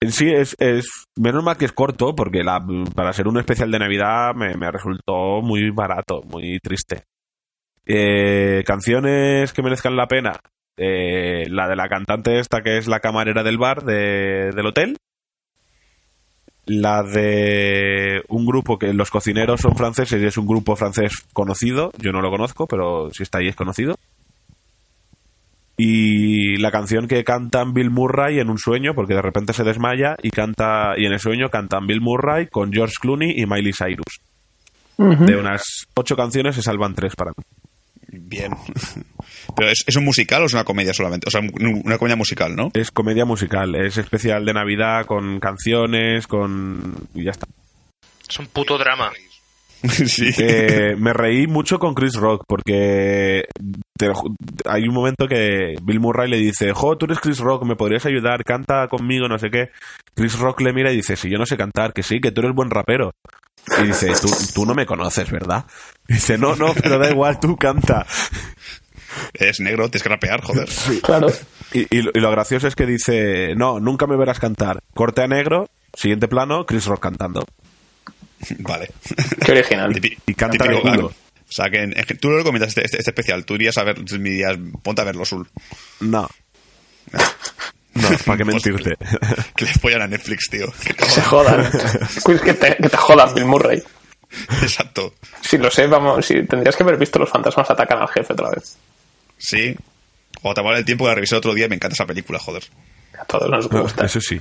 En 0.00 0.12
sí 0.12 0.28
es, 0.28 0.56
es 0.58 0.88
menos 1.16 1.44
mal 1.44 1.56
que 1.56 1.66
es 1.66 1.72
corto, 1.72 2.16
porque 2.16 2.42
la, 2.42 2.60
para 2.94 3.12
ser 3.12 3.28
un 3.28 3.38
especial 3.38 3.70
de 3.70 3.78
Navidad 3.78 4.34
me, 4.34 4.54
me 4.56 4.70
resultó 4.70 5.40
muy 5.40 5.70
barato, 5.70 6.22
muy 6.22 6.58
triste. 6.58 7.04
Eh, 7.86 8.64
canciones 8.66 9.52
que 9.52 9.62
merezcan 9.62 9.96
la 9.96 10.06
pena. 10.06 10.32
Eh, 10.78 11.44
la 11.50 11.68
de 11.68 11.76
la 11.76 11.88
cantante 11.88 12.38
esta 12.38 12.62
que 12.62 12.78
es 12.78 12.86
la 12.86 13.00
camarera 13.00 13.42
del 13.42 13.58
bar 13.58 13.84
de- 13.84 14.52
del 14.54 14.66
hotel. 14.66 14.96
La 16.66 17.02
de 17.02 18.22
un 18.28 18.44
grupo 18.46 18.78
que 18.78 18.92
los 18.92 19.10
cocineros 19.10 19.60
son 19.62 19.74
franceses 19.74 20.20
y 20.22 20.26
es 20.26 20.36
un 20.38 20.46
grupo 20.46 20.76
francés 20.76 21.12
conocido. 21.32 21.90
Yo 21.98 22.12
no 22.12 22.20
lo 22.20 22.30
conozco, 22.30 22.66
pero 22.66 23.10
si 23.12 23.22
está 23.22 23.38
ahí 23.38 23.48
es 23.48 23.56
conocido. 23.56 23.96
Y 25.76 26.56
la 26.56 26.70
canción 26.72 27.06
que 27.06 27.22
cantan 27.22 27.72
Bill 27.72 27.90
Murray 27.90 28.40
en 28.40 28.50
un 28.50 28.58
sueño, 28.58 28.94
porque 28.94 29.14
de 29.14 29.22
repente 29.22 29.52
se 29.52 29.62
desmaya 29.64 30.16
y 30.22 30.30
canta 30.30 30.94
y 30.96 31.06
en 31.06 31.12
el 31.12 31.20
sueño 31.20 31.50
cantan 31.50 31.86
Bill 31.86 32.00
Murray 32.00 32.48
con 32.48 32.72
George 32.72 32.94
Clooney 33.00 33.32
y 33.40 33.46
Miley 33.46 33.72
Cyrus. 33.72 34.20
De 35.26 35.36
unas 35.36 35.62
ocho 35.94 36.16
canciones 36.16 36.56
se 36.56 36.62
salvan 36.62 36.94
tres 36.94 37.14
para 37.14 37.30
mí. 37.30 37.44
Bien. 38.10 38.52
Pero 39.56 39.70
¿es, 39.70 39.84
¿es 39.86 39.96
un 39.96 40.04
musical 40.04 40.42
o 40.42 40.46
es 40.46 40.54
una 40.54 40.64
comedia 40.64 40.92
solamente? 40.94 41.26
O 41.28 41.30
sea, 41.30 41.40
un- 41.40 41.82
una 41.84 41.98
comedia 41.98 42.16
musical, 42.16 42.56
¿no? 42.56 42.70
Es 42.74 42.90
comedia 42.90 43.24
musical, 43.24 43.74
es 43.74 43.98
especial 43.98 44.44
de 44.44 44.54
Navidad 44.54 45.04
con 45.06 45.38
canciones, 45.40 46.26
con... 46.26 47.08
y 47.14 47.24
ya 47.24 47.32
está. 47.32 47.46
Es 48.28 48.38
un 48.38 48.46
puto 48.46 48.78
drama. 48.78 49.10
sí. 49.88 50.30
Eh, 50.38 50.96
me 50.98 51.12
reí 51.12 51.46
mucho 51.46 51.78
con 51.78 51.94
Chris 51.94 52.14
Rock 52.16 52.42
porque 52.48 53.44
te 53.96 54.10
hay 54.64 54.88
un 54.88 54.94
momento 54.94 55.28
que 55.28 55.76
Bill 55.82 56.00
Murray 56.00 56.28
le 56.28 56.36
dice, 56.36 56.72
jo, 56.72 56.96
tú 56.98 57.06
eres 57.06 57.20
Chris 57.20 57.38
Rock, 57.38 57.64
me 57.64 57.76
podrías 57.76 58.04
ayudar, 58.06 58.42
canta 58.42 58.88
conmigo, 58.88 59.28
no 59.28 59.38
sé 59.38 59.50
qué. 59.50 59.70
Chris 60.14 60.36
Rock 60.38 60.62
le 60.62 60.72
mira 60.72 60.90
y 60.92 60.96
dice, 60.96 61.14
si 61.14 61.30
yo 61.30 61.38
no 61.38 61.46
sé 61.46 61.56
cantar, 61.56 61.92
que 61.92 62.02
sí, 62.02 62.20
que 62.20 62.32
tú 62.32 62.40
eres 62.40 62.54
buen 62.54 62.70
rapero. 62.70 63.12
Y 63.82 63.86
dice, 63.86 64.12
tú, 64.20 64.28
tú 64.54 64.66
no 64.66 64.74
me 64.74 64.86
conoces, 64.86 65.30
¿verdad? 65.30 65.64
Y 66.08 66.14
dice, 66.14 66.38
no, 66.38 66.56
no, 66.56 66.74
pero 66.74 66.98
da 66.98 67.10
igual, 67.10 67.38
tú 67.40 67.56
canta. 67.56 68.06
Es 69.34 69.60
negro, 69.60 69.88
tienes 69.90 70.02
que 70.02 70.08
rapear, 70.08 70.42
joder. 70.42 70.68
Claro. 71.02 71.28
Y, 71.72 71.86
y 71.96 72.02
lo- 72.02 72.10
y 72.14 72.20
lo 72.20 72.30
gracioso 72.30 72.66
es 72.68 72.74
que 72.76 72.86
dice, 72.86 73.54
no, 73.56 73.80
nunca 73.80 74.06
me 74.06 74.16
verás 74.16 74.38
cantar. 74.38 74.80
Corte 74.94 75.22
a 75.22 75.26
negro, 75.28 75.68
siguiente 75.94 76.28
plano, 76.28 76.64
Chris 76.66 76.86
Rock 76.86 77.00
cantando. 77.02 77.46
Vale. 78.60 78.90
Qué 79.44 79.52
original. 79.52 79.92
Típico- 79.92 80.22
Y 80.26 80.34
canta 80.34 80.64
de 80.64 80.80
culo. 80.80 81.06
O 81.06 81.12
sea, 81.52 81.70
que, 81.70 81.82
en- 81.82 81.94
tú 82.20 82.30
lo 82.30 82.38
recomiendas 82.38 82.68
este, 82.68 82.84
este- 82.84 82.98
este 82.98 83.10
especial. 83.10 83.44
Tú 83.44 83.54
irías 83.54 83.76
a 83.78 83.84
ver, 83.84 83.98
me 83.98 84.30
dirías, 84.30 84.56
ponte 84.82 85.00
a 85.02 85.04
verlo, 85.04 85.24
Sul. 85.24 85.48
No. 86.00 86.28
No, 88.02 88.08
¿para 88.24 88.38
qué 88.38 88.44
mentirte? 88.46 88.96
Que 89.56 89.64
les 89.64 89.80
follan 89.80 90.02
a 90.02 90.06
Netflix, 90.06 90.48
tío. 90.50 90.66
Que 90.96 91.04
se 91.04 91.22
jodan. 91.22 91.68
Que, 92.24 92.54
te, 92.54 92.76
que 92.76 92.88
te 92.88 92.96
jodan, 92.96 93.34
Bill 93.34 93.44
Murray. 93.46 93.82
Exacto. 94.62 95.14
Si 95.40 95.56
lo 95.58 95.70
sé, 95.70 95.86
vamos, 95.86 96.26
si 96.26 96.42
tendrías 96.46 96.76
que 96.76 96.82
haber 96.82 96.96
visto 96.96 97.18
los 97.18 97.30
fantasmas 97.30 97.70
atacan 97.70 97.98
al 98.00 98.08
jefe 98.08 98.32
otra 98.34 98.50
vez. 98.50 98.76
Sí. 99.38 99.74
O 100.42 100.54
te 100.54 100.60
vale 100.60 100.78
el 100.78 100.84
tiempo 100.84 101.04
que 101.04 101.08
la 101.08 101.14
revisé 101.14 101.36
otro 101.36 101.54
día 101.54 101.66
y 101.66 101.68
me 101.68 101.76
encanta 101.76 101.94
esa 101.94 102.06
película, 102.06 102.38
joder. 102.38 102.64
A 103.18 103.24
todos 103.24 103.50
nos 103.50 103.68
gusta. 103.68 104.04
Eso 104.04 104.20
sí. 104.20 104.40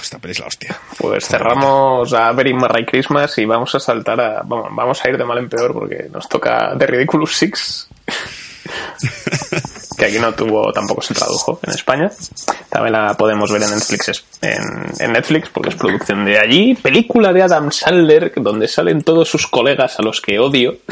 Esta 0.00 0.18
peli 0.18 0.32
es 0.32 0.40
la 0.40 0.46
hostia. 0.46 0.76
Pues 0.98 1.26
cerramos 1.26 2.12
a 2.14 2.32
Very 2.32 2.54
Merry 2.54 2.86
Christmas 2.86 3.36
y 3.38 3.44
vamos 3.44 3.74
a 3.74 3.80
saltar 3.80 4.20
a. 4.20 4.42
Vamos, 4.42 4.68
vamos 4.70 5.04
a 5.04 5.08
ir 5.10 5.16
de 5.18 5.24
mal 5.24 5.38
en 5.38 5.48
peor 5.48 5.72
porque 5.72 6.08
nos 6.10 6.28
toca 6.28 6.74
The 6.78 6.86
Ridiculous 6.86 7.36
Six. 7.36 7.88
Que 9.96 10.06
aquí 10.06 10.18
no 10.18 10.32
tuvo, 10.34 10.72
tampoco 10.72 11.02
se 11.02 11.14
tradujo 11.14 11.60
en 11.66 11.74
España. 11.74 12.10
También 12.68 12.92
la 12.92 13.14
podemos 13.14 13.50
ver 13.50 13.62
en 13.62 13.70
Netflix, 13.70 14.24
en, 14.40 15.12
Netflix 15.12 15.48
porque 15.50 15.70
es 15.70 15.74
producción 15.74 16.24
de 16.24 16.38
allí. 16.38 16.74
Película 16.74 17.32
de 17.32 17.42
Adam 17.42 17.70
Sandler 17.70 18.32
donde 18.36 18.68
salen 18.68 19.02
todos 19.02 19.28
sus 19.28 19.46
colegas 19.46 19.98
a 19.98 20.02
los 20.02 20.20
que 20.20 20.38
odio. 20.38 20.76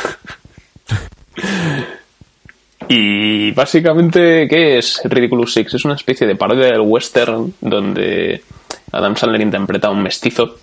Y 2.93 3.53
básicamente, 3.53 4.49
¿qué 4.49 4.79
es 4.79 5.01
Ridiculous 5.05 5.55
Six? 5.55 5.75
Es 5.75 5.85
una 5.85 5.95
especie 5.95 6.27
de 6.27 6.35
parodia 6.35 6.73
del 6.73 6.81
western 6.81 7.55
donde 7.61 8.43
Adam 8.91 9.15
Sandler 9.15 9.43
interpreta 9.43 9.87
a 9.87 9.91
un 9.93 10.03
mestizo 10.03 10.57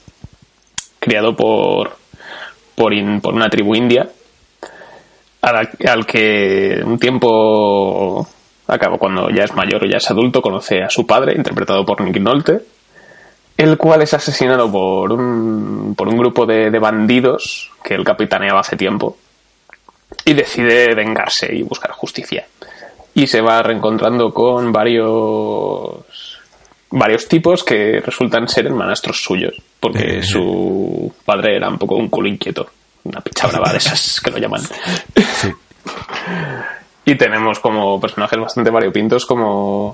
criado 0.99 1.38
por, 1.38 1.95
por, 2.75 2.91
por 3.21 3.33
una 3.33 3.49
tribu 3.49 3.75
india 3.75 4.09
al, 5.55 5.69
al 5.87 6.05
que 6.05 6.81
un 6.83 6.99
tiempo 6.99 8.27
acaba 8.67 8.97
cuando 8.97 9.29
ya 9.29 9.43
es 9.43 9.53
mayor 9.55 9.83
o 9.83 9.87
ya 9.87 9.97
es 9.97 10.11
adulto 10.11 10.41
conoce 10.41 10.83
a 10.83 10.89
su 10.89 11.05
padre 11.07 11.33
interpretado 11.35 11.85
por 11.85 12.01
Nick 12.01 12.19
Nolte 12.19 12.59
el 13.55 13.77
cual 13.77 14.01
es 14.03 14.13
asesinado 14.13 14.71
por 14.71 15.11
un, 15.13 15.95
por 15.97 16.07
un 16.07 16.17
grupo 16.17 16.45
de, 16.45 16.69
de 16.69 16.79
bandidos 16.79 17.71
que 17.83 17.95
él 17.95 18.03
capitaneaba 18.03 18.59
hace 18.59 18.75
tiempo 18.77 19.17
y 20.25 20.33
decide 20.33 20.93
vengarse 20.93 21.53
y 21.53 21.63
buscar 21.63 21.91
justicia. 21.91 22.45
Y 23.15 23.25
se 23.25 23.41
va 23.41 23.63
reencontrando 23.63 24.31
con 24.31 24.71
varios 24.71 26.05
varios 26.91 27.27
tipos 27.27 27.63
que 27.63 27.99
resultan 27.99 28.47
ser 28.47 28.67
hermanastros 28.67 29.21
suyos, 29.23 29.55
porque 29.79 30.19
Eh. 30.19 30.23
su 30.23 31.11
padre 31.25 31.57
era 31.57 31.67
un 31.67 31.77
poco 31.79 31.95
un 31.95 32.09
culo 32.09 32.29
inquieto, 32.29 32.67
una 33.08 33.22
picha 33.22 33.47
brava 33.47 33.72
de 33.72 33.78
esas 33.78 34.20
que 34.22 34.32
lo 34.32 34.38
llaman. 34.38 34.62
Sí. 34.62 35.51
Y 37.05 37.16
tenemos 37.16 37.60
como 37.60 37.99
personajes 38.01 38.39
bastante 38.39 38.70
variopintos 38.70 39.26
como, 39.26 39.91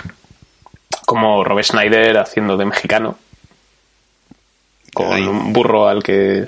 como 1.05 1.43
Rob 1.43 1.61
Schneider 1.61 2.17
haciendo 2.17 2.57
de 2.57 2.65
mexicano, 2.65 3.17
con 4.93 5.13
Ay. 5.13 5.23
un 5.23 5.53
burro 5.53 5.87
al 5.87 6.01
que... 6.03 6.45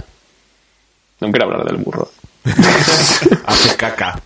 No 1.19 1.31
quiero 1.31 1.45
hablar 1.45 1.65
del 1.65 1.77
burro. 1.77 2.11
Hace 3.45 3.75
caca. 3.77 4.19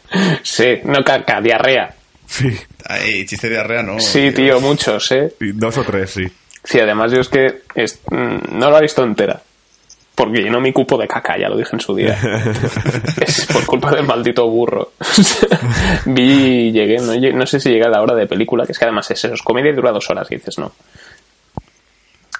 Sí, 0.43 0.79
no 0.85 1.03
caca, 1.03 1.39
diarrea. 1.41 1.93
Sí. 2.25 2.57
Ay, 2.85 3.25
chiste 3.25 3.47
de 3.47 3.55
diarrea, 3.55 3.83
¿no? 3.83 3.99
Sí, 3.99 4.31
tío, 4.31 4.59
muchos, 4.59 5.11
¿eh? 5.11 5.33
Dos 5.39 5.77
o 5.77 5.83
tres, 5.83 6.11
sí. 6.11 6.23
Sí, 6.63 6.79
además 6.79 7.11
yo 7.11 7.21
es 7.21 7.29
que 7.29 7.61
es- 7.75 7.99
mm, 8.09 8.57
no 8.57 8.71
la 8.71 8.79
he 8.79 8.81
visto 8.81 9.03
entera. 9.03 9.41
Porque 10.19 10.41
llenó 10.41 10.59
mi 10.59 10.73
cupo 10.73 10.97
de 10.97 11.07
caca, 11.07 11.37
ya 11.39 11.47
lo 11.47 11.55
dije 11.55 11.69
en 11.71 11.79
su 11.79 11.95
día. 11.95 12.13
es 13.21 13.45
por 13.45 13.65
culpa 13.65 13.89
del 13.91 14.05
maldito 14.05 14.45
burro. 14.49 14.91
Vi, 16.07 16.73
llegué, 16.73 16.97
no, 16.97 17.13
no 17.37 17.45
sé 17.45 17.57
si 17.57 17.69
llega 17.69 17.87
la 17.87 18.01
hora 18.01 18.13
de 18.13 18.27
película, 18.27 18.65
que 18.65 18.73
es 18.73 18.77
que 18.77 18.83
además 18.83 19.09
es 19.11 19.23
eso, 19.23 19.33
es 19.33 19.41
comedia 19.41 19.71
y 19.71 19.75
dura 19.75 19.93
dos 19.93 20.09
horas, 20.09 20.29
y 20.29 20.35
dices 20.35 20.59
no. 20.59 20.73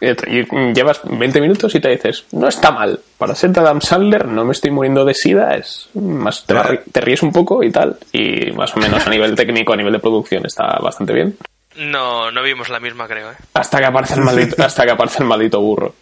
Y 0.01 0.73
llevas 0.73 0.99
20 1.05 1.39
minutos 1.39 1.73
y 1.73 1.79
te 1.79 1.87
dices, 1.87 2.25
no 2.33 2.49
está 2.49 2.71
mal. 2.71 2.99
Para 3.17 3.33
ser 3.33 3.51
de 3.51 3.61
Adam 3.61 3.79
Sandler, 3.79 4.27
no 4.27 4.43
me 4.43 4.51
estoy 4.51 4.71
muriendo 4.71 5.05
de 5.05 5.13
sida, 5.13 5.55
es 5.55 5.87
más, 5.93 6.45
te, 6.45 6.99
ríes 6.99 7.23
un 7.23 7.31
poco 7.31 7.63
y 7.63 7.71
tal. 7.71 7.97
Y 8.11 8.51
más 8.51 8.75
o 8.75 8.79
menos 8.81 9.07
a 9.07 9.09
nivel 9.09 9.35
técnico, 9.35 9.71
a 9.71 9.77
nivel 9.77 9.93
de 9.93 9.99
producción, 9.99 10.45
está 10.45 10.79
bastante 10.81 11.13
bien. 11.13 11.37
No, 11.77 12.29
no 12.29 12.43
vimos 12.43 12.67
la 12.67 12.81
misma, 12.81 13.07
creo, 13.07 13.31
¿eh? 13.31 13.35
Hasta 13.53 13.77
que 13.79 13.85
aparece 13.85 14.15
el 14.15 14.21
maldito, 14.25 14.61
hasta 14.61 14.83
que 14.83 14.91
aparece 14.91 15.23
el 15.23 15.29
maldito 15.29 15.61
burro. 15.61 15.95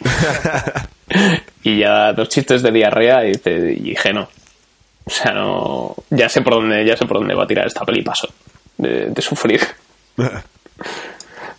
y 1.62 1.78
ya 1.80 2.12
dos 2.12 2.28
chistes 2.28 2.62
de 2.62 2.70
diarrea 2.72 3.28
y, 3.28 3.32
te- 3.32 3.72
y 3.72 3.80
dije 3.90 4.12
no. 4.12 4.28
O 5.04 5.10
sea, 5.10 5.32
no. 5.32 5.94
Ya 6.10 6.28
sé 6.28 6.42
por 6.42 6.54
dónde, 6.54 6.84
ya 6.84 6.96
sé 6.96 7.06
por 7.06 7.18
dónde 7.18 7.34
va 7.34 7.44
a 7.44 7.46
tirar 7.46 7.66
esta 7.66 7.84
peli 7.84 8.02
paso. 8.02 8.28
De, 8.78 9.06
de 9.06 9.22
sufrir. 9.22 9.60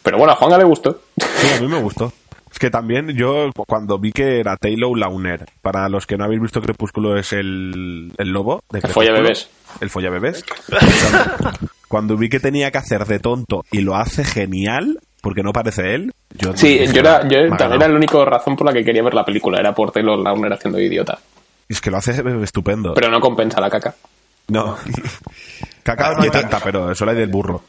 Pero 0.03 0.17
bueno, 0.17 0.33
a 0.33 0.35
Juanga 0.35 0.57
le 0.57 0.63
gustó. 0.63 1.01
Sí, 1.17 1.47
a 1.57 1.61
mí 1.61 1.67
me 1.67 1.79
gustó. 1.79 2.11
Es 2.51 2.59
que 2.59 2.69
también 2.69 3.09
yo, 3.15 3.49
cuando 3.67 3.97
vi 3.97 4.11
que 4.11 4.39
era 4.39 4.57
Taylor 4.57 4.97
Launer, 4.97 5.45
para 5.61 5.87
los 5.89 6.05
que 6.05 6.17
no 6.17 6.25
habéis 6.25 6.41
visto 6.41 6.61
Crepúsculo, 6.61 7.17
es 7.17 7.31
el, 7.33 8.11
el 8.17 8.29
lobo 8.29 8.63
de 8.71 8.79
El 8.79 8.89
folla 8.91 9.11
Crepúsculo. 9.13 9.21
bebés. 9.23 9.49
El 9.79 9.89
folla 9.89 10.09
bebés. 10.09 10.43
Cuando, 10.43 11.57
cuando 11.87 12.17
vi 12.17 12.29
que 12.29 12.39
tenía 12.39 12.71
que 12.71 12.77
hacer 12.79 13.05
de 13.05 13.19
tonto 13.19 13.63
y 13.71 13.81
lo 13.81 13.95
hace 13.95 14.23
genial, 14.25 14.99
porque 15.21 15.43
no 15.43 15.53
parece 15.53 15.93
él, 15.95 16.11
yo... 16.37 16.55
Sí, 16.57 16.79
yo 16.91 16.99
era, 16.99 17.21
yo 17.27 17.37
"Me 17.39 17.45
ha 17.45 17.49
también 17.49 17.57
ganado". 17.57 17.75
era 17.75 17.87
la 17.89 17.95
única 17.95 18.25
razón 18.25 18.55
por 18.55 18.65
la 18.67 18.73
que 18.73 18.83
quería 18.83 19.03
ver 19.03 19.13
la 19.13 19.23
película. 19.23 19.59
Era 19.59 19.73
por 19.73 19.91
Taylor 19.91 20.19
Lautner 20.19 20.51
haciendo 20.53 20.77
de 20.79 20.85
idiota. 20.85 21.19
Es 21.69 21.79
que 21.79 21.89
lo 21.91 21.97
hace 21.97 22.21
estupendo. 22.43 22.93
Pero 22.95 23.09
no 23.09 23.19
compensa 23.21 23.61
la 23.61 23.69
caca. 23.69 23.95
no. 24.47 24.77
Cacao 25.83 26.13
Ah, 26.15 26.15
no 26.23 26.31
ta- 26.31 26.41
tanta, 26.41 26.59
pero 26.59 26.91
eso 26.91 27.05
la 27.05 27.11
hay 27.13 27.17
del 27.17 27.29
burro. 27.29 27.63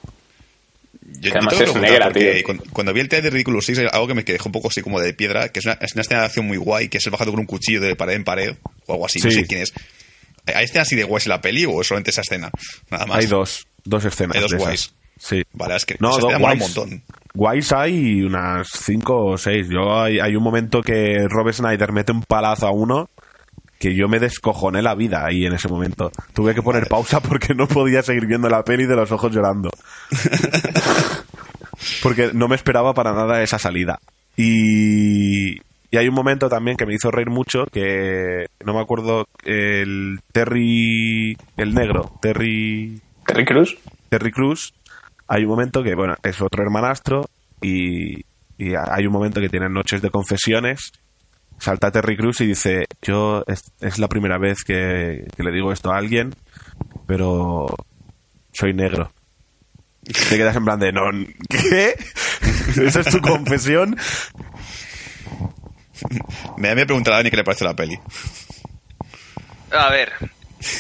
Yo, 1.21 1.31
Que 1.33 1.39
además 1.39 1.59
yo 1.59 1.65
es 1.65 1.75
negra, 1.77 2.13
tío. 2.13 2.31
Cuando, 2.45 2.65
cuando 2.73 2.93
vi 2.93 3.01
el 3.01 3.09
trailer 3.09 3.25
de 3.31 3.37
Ridiculous 3.37 3.65
6, 3.67 3.79
algo 3.93 4.07
que 4.07 4.15
me 4.15 4.23
dejó 4.23 4.49
un 4.49 4.53
poco 4.53 4.69
así 4.69 4.83
como 4.83 5.01
de 5.01 5.15
piedra, 5.15 5.49
que 5.51 5.61
es 5.61 5.65
una, 5.67 5.75
es 5.81 5.93
una 5.95 6.03
escena 6.03 6.21
de 6.21 6.27
acción 6.27 6.47
muy 6.47 6.57
guay, 6.59 6.89
que 6.89 6.99
es 6.99 7.07
el 7.07 7.11
bajando 7.13 7.33
con 7.33 7.41
un 7.41 7.47
cuchillo 7.47 7.81
de 7.81 7.97
pared 7.97 8.15
en 8.17 8.25
pared, 8.25 8.55
o 8.87 8.93
algo 8.93 9.07
así, 9.07 9.19
no 9.21 9.31
sé 9.31 9.47
quién 9.47 9.63
es. 9.63 9.73
¿Hay 10.47 10.65
escena 10.65 10.83
así 10.83 10.97
de 10.97 11.05
guays 11.05 11.27
en 11.27 11.31
la 11.31 11.41
peli 11.41 11.65
o 11.65 11.81
es 11.81 11.87
solamente 11.87 12.11
esa 12.11 12.21
escena? 12.23 12.51
Nada 12.91 13.07
más. 13.07 13.19
Hay 13.19 13.27
dos, 13.27 13.67
dos 13.85 14.05
escenas. 14.05 14.37
Hay 14.37 14.43
dos 14.43 14.55
guays. 14.55 14.93
Sí. 15.19 15.43
Vale, 15.53 15.77
es 15.77 15.87
que 15.87 15.97
No, 16.01 16.11
esa 16.11 16.19
escena 16.19 16.39
mola 16.39 16.53
un 16.55 16.59
montón. 16.59 17.03
Guays 17.35 17.73
hay 17.73 18.23
unas 18.23 18.69
cinco 18.69 19.25
o 19.25 19.39
seis. 19.39 19.69
Yo 19.71 20.01
hay, 20.01 20.19
hay 20.21 20.37
un 20.37 20.43
momento 20.43 20.83
que 20.83 21.27
Rob 21.29 21.53
Snyder 21.53 21.93
mete 21.93 22.13
un 22.13 22.23
palazo 22.23 22.67
a 22.67 22.73
uno 22.73 23.09
que 23.79 23.97
yo 23.97 24.07
me 24.09 24.21
descojoné 24.21 24.81
la 24.81 24.95
vida 24.95 25.25
ahí 25.27 25.45
en 25.45 25.55
ese 25.55 25.69
momento. 25.69 26.13
Tuve 26.35 26.55
que 26.55 26.63
poner 26.63 26.87
pausa 26.87 27.21
porque 27.21 27.55
no 27.55 27.67
podía 27.67 28.03
seguir 28.03 28.27
viendo 28.27 28.49
la 28.49 28.63
peli 28.63 28.87
de 28.87 28.95
los 28.95 29.11
ojos 29.11 29.33
llorando. 29.33 29.71
porque 32.03 32.31
no 32.33 32.47
me 32.47 32.55
esperaba 32.55 32.95
para 32.95 33.13
nada 33.13 33.43
esa 33.43 33.59
salida. 33.59 33.99
Y, 34.37 35.55
y 35.91 35.97
hay 35.97 36.09
un 36.09 36.15
momento 36.15 36.49
también 36.49 36.77
que 36.77 36.87
me 36.87 36.95
hizo 36.95 37.11
reír 37.11 37.29
mucho 37.29 37.67
que 37.73 38.47
no 38.65 38.73
me 38.73 38.81
acuerdo 38.81 39.27
el 39.45 40.21
Terry 40.33 41.37
el 41.57 41.75
negro 41.75 42.19
Terry 42.23 43.01
Terry 43.27 43.45
Crews. 43.45 43.77
Terry 44.09 44.31
Cruz, 44.31 44.75
hay 45.33 45.45
un 45.45 45.49
momento 45.49 45.83
que, 45.83 45.95
bueno, 45.95 46.15
es 46.23 46.43
otro 46.43 46.63
hermanastro 46.63 47.25
y, 47.63 48.17
y 48.59 48.75
hay 48.75 49.07
un 49.07 49.13
momento 49.15 49.41
que 49.41 49.49
tienen 49.49 49.73
noches 49.73 50.03
de 50.03 50.11
confesiones. 50.11 50.93
Salta 51.59 51.91
Terry 51.91 52.19
Cruz 52.19 52.43
y 52.43 52.49
dice, 52.49 52.85
yo 53.01 53.43
es, 53.47 53.63
es 53.81 53.99
la 53.99 54.09
primera 54.09 54.37
vez 54.37 54.63
que, 54.63 55.25
que 55.35 55.43
le 55.43 55.51
digo 55.51 55.73
esto 55.73 55.91
a 55.91 55.97
alguien, 55.97 56.35
pero 57.07 57.67
soy 58.53 58.75
negro. 58.75 59.11
Te 60.03 60.37
quedas 60.37 60.55
en 60.55 60.67
plan 60.67 60.79
de, 60.79 60.93
no, 60.93 61.05
¿qué? 61.49 61.95
¿Esa 62.85 63.01
es 63.01 63.07
tu 63.07 63.23
confesión? 63.23 63.97
Me 66.59 66.69
da 66.69 66.75
miedo 66.75 66.89
preguntar 66.89 67.15
a 67.15 67.17
Dani 67.17 67.31
qué 67.31 67.39
le 67.39 67.45
parece 67.45 67.65
la 67.65 67.75
peli. 67.75 67.99
A 69.71 69.89
ver, 69.89 70.13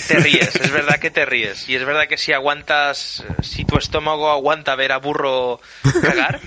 te 0.08 0.16
ríes, 0.18 0.54
es 0.56 0.70
verdad 0.70 0.98
que 0.98 1.10
te 1.10 1.24
ríes. 1.24 1.68
Y 1.68 1.76
es 1.76 1.84
verdad 1.84 2.06
que 2.08 2.16
si 2.18 2.32
aguantas, 2.32 3.24
si 3.42 3.64
tu 3.64 3.76
estómago 3.78 4.30
aguanta 4.30 4.74
ver 4.76 4.92
a 4.92 4.98
burro 4.98 5.60
cagar, 6.02 6.40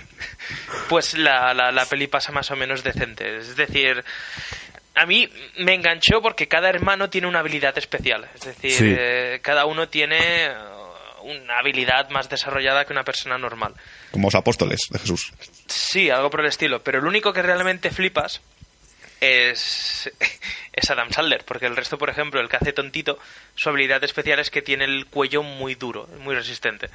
pues 0.90 1.14
la, 1.16 1.54
la, 1.54 1.72
la 1.72 1.86
peli 1.86 2.08
pasa 2.08 2.32
más 2.32 2.50
o 2.52 2.56
menos 2.56 2.84
decente. 2.84 3.38
Es 3.38 3.56
decir, 3.56 4.04
a 4.96 5.06
mí 5.06 5.30
me 5.58 5.74
enganchó 5.74 6.22
porque 6.22 6.48
cada 6.48 6.70
hermano 6.70 7.10
tiene 7.10 7.28
una 7.28 7.40
habilidad 7.40 7.78
especial. 7.78 8.28
Es 8.36 8.42
decir, 8.46 8.72
Sí. 8.72 8.96
eh, 8.98 9.40
cada 9.42 9.66
uno 9.66 9.90
tiene 9.90 10.46
eh, 10.46 10.54
una 11.24 11.60
habilidad 11.60 12.10
más 12.12 12.30
desarrollada 12.30 12.86
que 12.86 12.94
una 12.94 13.04
persona 13.04 13.38
normal. 13.38 13.74
Como 14.12 14.28
los 14.28 14.36
apóstoles 14.36 14.80
de 14.90 15.00
Jesús. 15.00 15.34
Sí, 15.68 16.10
algo 16.10 16.30
por 16.30 16.42
el 16.42 16.46
estilo. 16.48 16.82
Pero 16.84 17.00
el 17.00 17.06
único 17.06 17.34
que 17.34 17.42
realmente 17.42 17.90
flipas 17.92 18.42
es, 19.26 20.12
es 20.74 20.90
Adam 20.90 21.12
Sandler. 21.12 21.44
Porque 21.46 21.66
el 21.66 21.76
resto, 21.76 21.98
por 21.98 22.10
ejemplo, 22.10 22.40
el 22.42 22.50
que 22.50 22.58
hace 22.58 22.74
tontito, 22.74 23.20
su 23.56 23.70
habilidad 23.70 24.04
especial 24.04 24.40
es 24.40 24.50
que 24.50 24.62
tiene 24.62 24.86
el 24.86 25.06
cuello 25.08 25.44
muy 25.44 25.76
duro, 25.76 26.08
muy 26.20 26.36
resistente. 26.36 26.90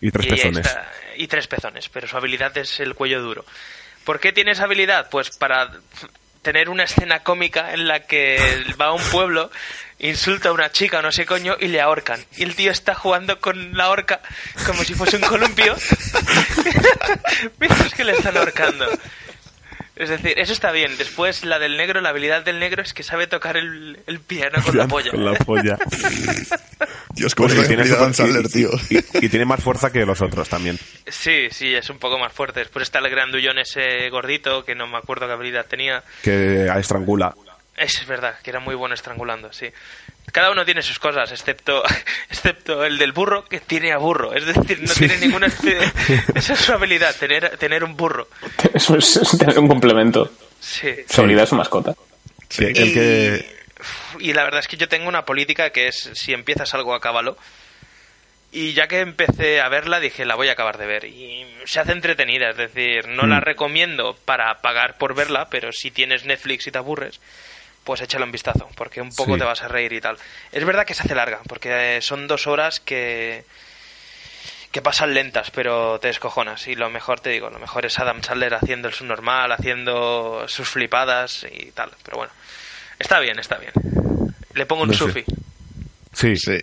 Y 0.00 0.10
tres 0.10 0.26
Y 0.26 0.30
pezones. 0.30 0.76
y 1.16 1.26
tres 1.26 1.46
pezones, 1.46 1.88
pero 1.88 2.06
su 2.06 2.16
habilidad 2.16 2.56
es 2.58 2.80
el 2.80 2.94
cuello 2.94 3.22
duro. 3.22 3.44
¿Por 4.04 4.20
qué 4.20 4.32
tiene 4.32 4.52
esa 4.52 4.64
habilidad? 4.64 5.08
Pues 5.10 5.30
para 5.36 5.70
tener 6.42 6.68
una 6.68 6.84
escena 6.84 7.24
cómica 7.24 7.72
en 7.72 7.88
la 7.88 8.00
que 8.06 8.38
va 8.80 8.86
a 8.86 8.92
un 8.92 9.02
pueblo, 9.10 9.50
insulta 9.98 10.50
a 10.50 10.52
una 10.52 10.70
chica 10.70 11.00
o 11.00 11.02
no 11.02 11.10
sé 11.10 11.26
coño 11.26 11.56
y 11.58 11.66
le 11.66 11.80
ahorcan. 11.80 12.24
Y 12.36 12.44
el 12.44 12.54
tío 12.54 12.70
está 12.70 12.94
jugando 12.94 13.40
con 13.40 13.76
la 13.76 13.90
horca 13.90 14.20
como 14.64 14.84
si 14.84 14.94
fuese 14.94 15.16
un 15.16 15.22
columpio 15.22 15.74
mientras 17.58 17.94
que 17.94 18.04
le 18.04 18.12
están 18.12 18.36
ahorcando. 18.36 18.86
Es 19.96 20.10
decir, 20.10 20.34
eso 20.38 20.52
está 20.52 20.72
bien. 20.72 20.96
Después, 20.98 21.44
la 21.44 21.58
del 21.58 21.76
negro, 21.78 22.00
la 22.02 22.10
habilidad 22.10 22.44
del 22.44 22.58
negro 22.58 22.82
es 22.82 22.92
que 22.92 23.02
sabe 23.02 23.26
tocar 23.26 23.56
el, 23.56 23.98
el 24.06 24.20
piano 24.20 24.62
con 24.62 24.76
la 24.76 24.86
polla. 24.88 25.10
Con 25.10 25.24
la 25.24 25.34
polla. 25.34 25.78
Dios, 27.14 27.34
se 27.34 27.62
y, 27.62 27.66
tiene 27.66 27.86
Sandler, 27.86 28.44
y- 28.44 28.48
tío. 28.52 28.70
y- 28.90 29.24
y 29.24 29.28
tiene 29.30 29.46
más 29.46 29.62
fuerza 29.62 29.90
que 29.90 30.04
los 30.04 30.20
otros 30.20 30.48
también. 30.48 30.78
Sí, 31.06 31.48
sí, 31.50 31.74
es 31.74 31.88
un 31.88 31.98
poco 31.98 32.18
más 32.18 32.32
fuerte. 32.32 32.60
Después 32.60 32.82
está 32.82 32.98
el 32.98 33.08
grandullón 33.08 33.58
ese 33.58 34.10
gordito, 34.10 34.64
que 34.64 34.74
no 34.74 34.86
me 34.86 34.98
acuerdo 34.98 35.26
qué 35.26 35.32
habilidad 35.32 35.64
tenía. 35.66 36.02
Que 36.22 36.66
estrangula. 36.78 37.34
Es 37.76 38.06
verdad, 38.06 38.38
que 38.42 38.50
era 38.50 38.60
muy 38.60 38.74
bueno 38.74 38.94
estrangulando, 38.94 39.52
sí. 39.52 39.66
Cada 40.32 40.50
uno 40.50 40.64
tiene 40.64 40.82
sus 40.82 40.98
cosas, 40.98 41.30
excepto, 41.32 41.82
excepto 42.30 42.84
el 42.84 42.98
del 42.98 43.12
burro, 43.12 43.44
que 43.44 43.60
tiene 43.60 43.92
a 43.92 43.98
burro. 43.98 44.34
Es 44.34 44.44
decir, 44.44 44.82
no 44.82 44.92
tiene 44.92 45.16
ninguna... 45.18 45.46
Esa 46.34 46.52
es 46.52 46.60
su 46.60 46.72
habilidad, 46.72 47.14
tener, 47.16 47.56
tener 47.56 47.84
un 47.84 47.96
burro. 47.96 48.28
Eso 48.74 48.96
es, 48.96 49.16
es 49.16 49.38
tener 49.38 49.58
un 49.58 49.68
complemento. 49.68 50.30
Sí. 50.60 50.94
Su 51.08 51.20
habilidad 51.20 51.44
es 51.44 51.50
su 51.50 51.56
mascota. 51.56 51.94
Sí, 52.48 52.64
el 52.64 52.92
que... 52.92 53.56
Y 54.18 54.32
la 54.32 54.44
verdad 54.44 54.60
es 54.60 54.68
que 54.68 54.76
yo 54.76 54.88
tengo 54.88 55.08
una 55.08 55.24
política 55.24 55.70
que 55.70 55.88
es, 55.88 56.10
si 56.14 56.32
empiezas 56.32 56.74
algo, 56.74 56.94
acábalo. 56.94 57.36
Y 58.52 58.72
ya 58.72 58.88
que 58.88 59.00
empecé 59.00 59.60
a 59.60 59.68
verla, 59.68 60.00
dije, 60.00 60.24
la 60.24 60.34
voy 60.34 60.48
a 60.48 60.52
acabar 60.52 60.78
de 60.78 60.86
ver. 60.86 61.04
Y 61.04 61.46
se 61.66 61.80
hace 61.80 61.92
entretenida, 61.92 62.50
es 62.50 62.56
decir, 62.56 63.08
no 63.08 63.26
la 63.26 63.40
recomiendo 63.40 64.16
para 64.24 64.62
pagar 64.62 64.96
por 64.96 65.14
verla, 65.14 65.48
pero 65.50 65.72
si 65.72 65.90
tienes 65.90 66.24
Netflix 66.24 66.66
y 66.66 66.70
te 66.70 66.78
aburres, 66.78 67.20
pues 67.86 68.02
échale 68.02 68.24
un 68.24 68.32
vistazo, 68.32 68.68
porque 68.74 69.00
un 69.00 69.08
poco 69.14 69.32
Sí. 69.34 69.38
te 69.38 69.44
vas 69.46 69.62
a 69.62 69.68
reír 69.68 69.94
y 69.94 70.00
tal. 70.02 70.18
Es 70.52 70.64
verdad 70.66 70.84
que 70.84 70.92
se 70.92 71.02
hace 71.04 71.14
larga, 71.14 71.40
porque 71.48 71.96
eh, 71.96 72.02
son 72.02 72.26
dos 72.26 72.46
horas 72.46 72.80
que 72.80 73.44
que 74.72 74.82
pasan 74.82 75.14
lentas, 75.14 75.50
pero 75.52 75.98
te 76.00 76.08
descojonas. 76.08 76.68
Y 76.68 76.74
lo 76.74 76.90
mejor, 76.90 77.20
te 77.20 77.30
digo, 77.30 77.48
lo 77.48 77.58
mejor 77.58 77.86
es 77.86 77.98
Adam 77.98 78.22
Sandler 78.22 78.52
haciendo 78.52 78.88
el 78.88 78.94
subnormal, 78.94 79.50
haciendo 79.52 80.44
sus 80.48 80.68
flipadas 80.68 81.46
y 81.50 81.70
tal. 81.70 81.90
Pero 82.04 82.18
bueno, 82.18 82.32
está 82.98 83.18
bien, 83.20 83.38
está 83.38 83.56
bien. 83.56 83.72
Le 84.52 84.66
pongo 84.66 84.82
un 84.82 84.88
No 84.88 84.94
sé. 84.94 84.98
sufi. 84.98 85.24
Sí, 86.12 86.36
Sí. 86.36 86.58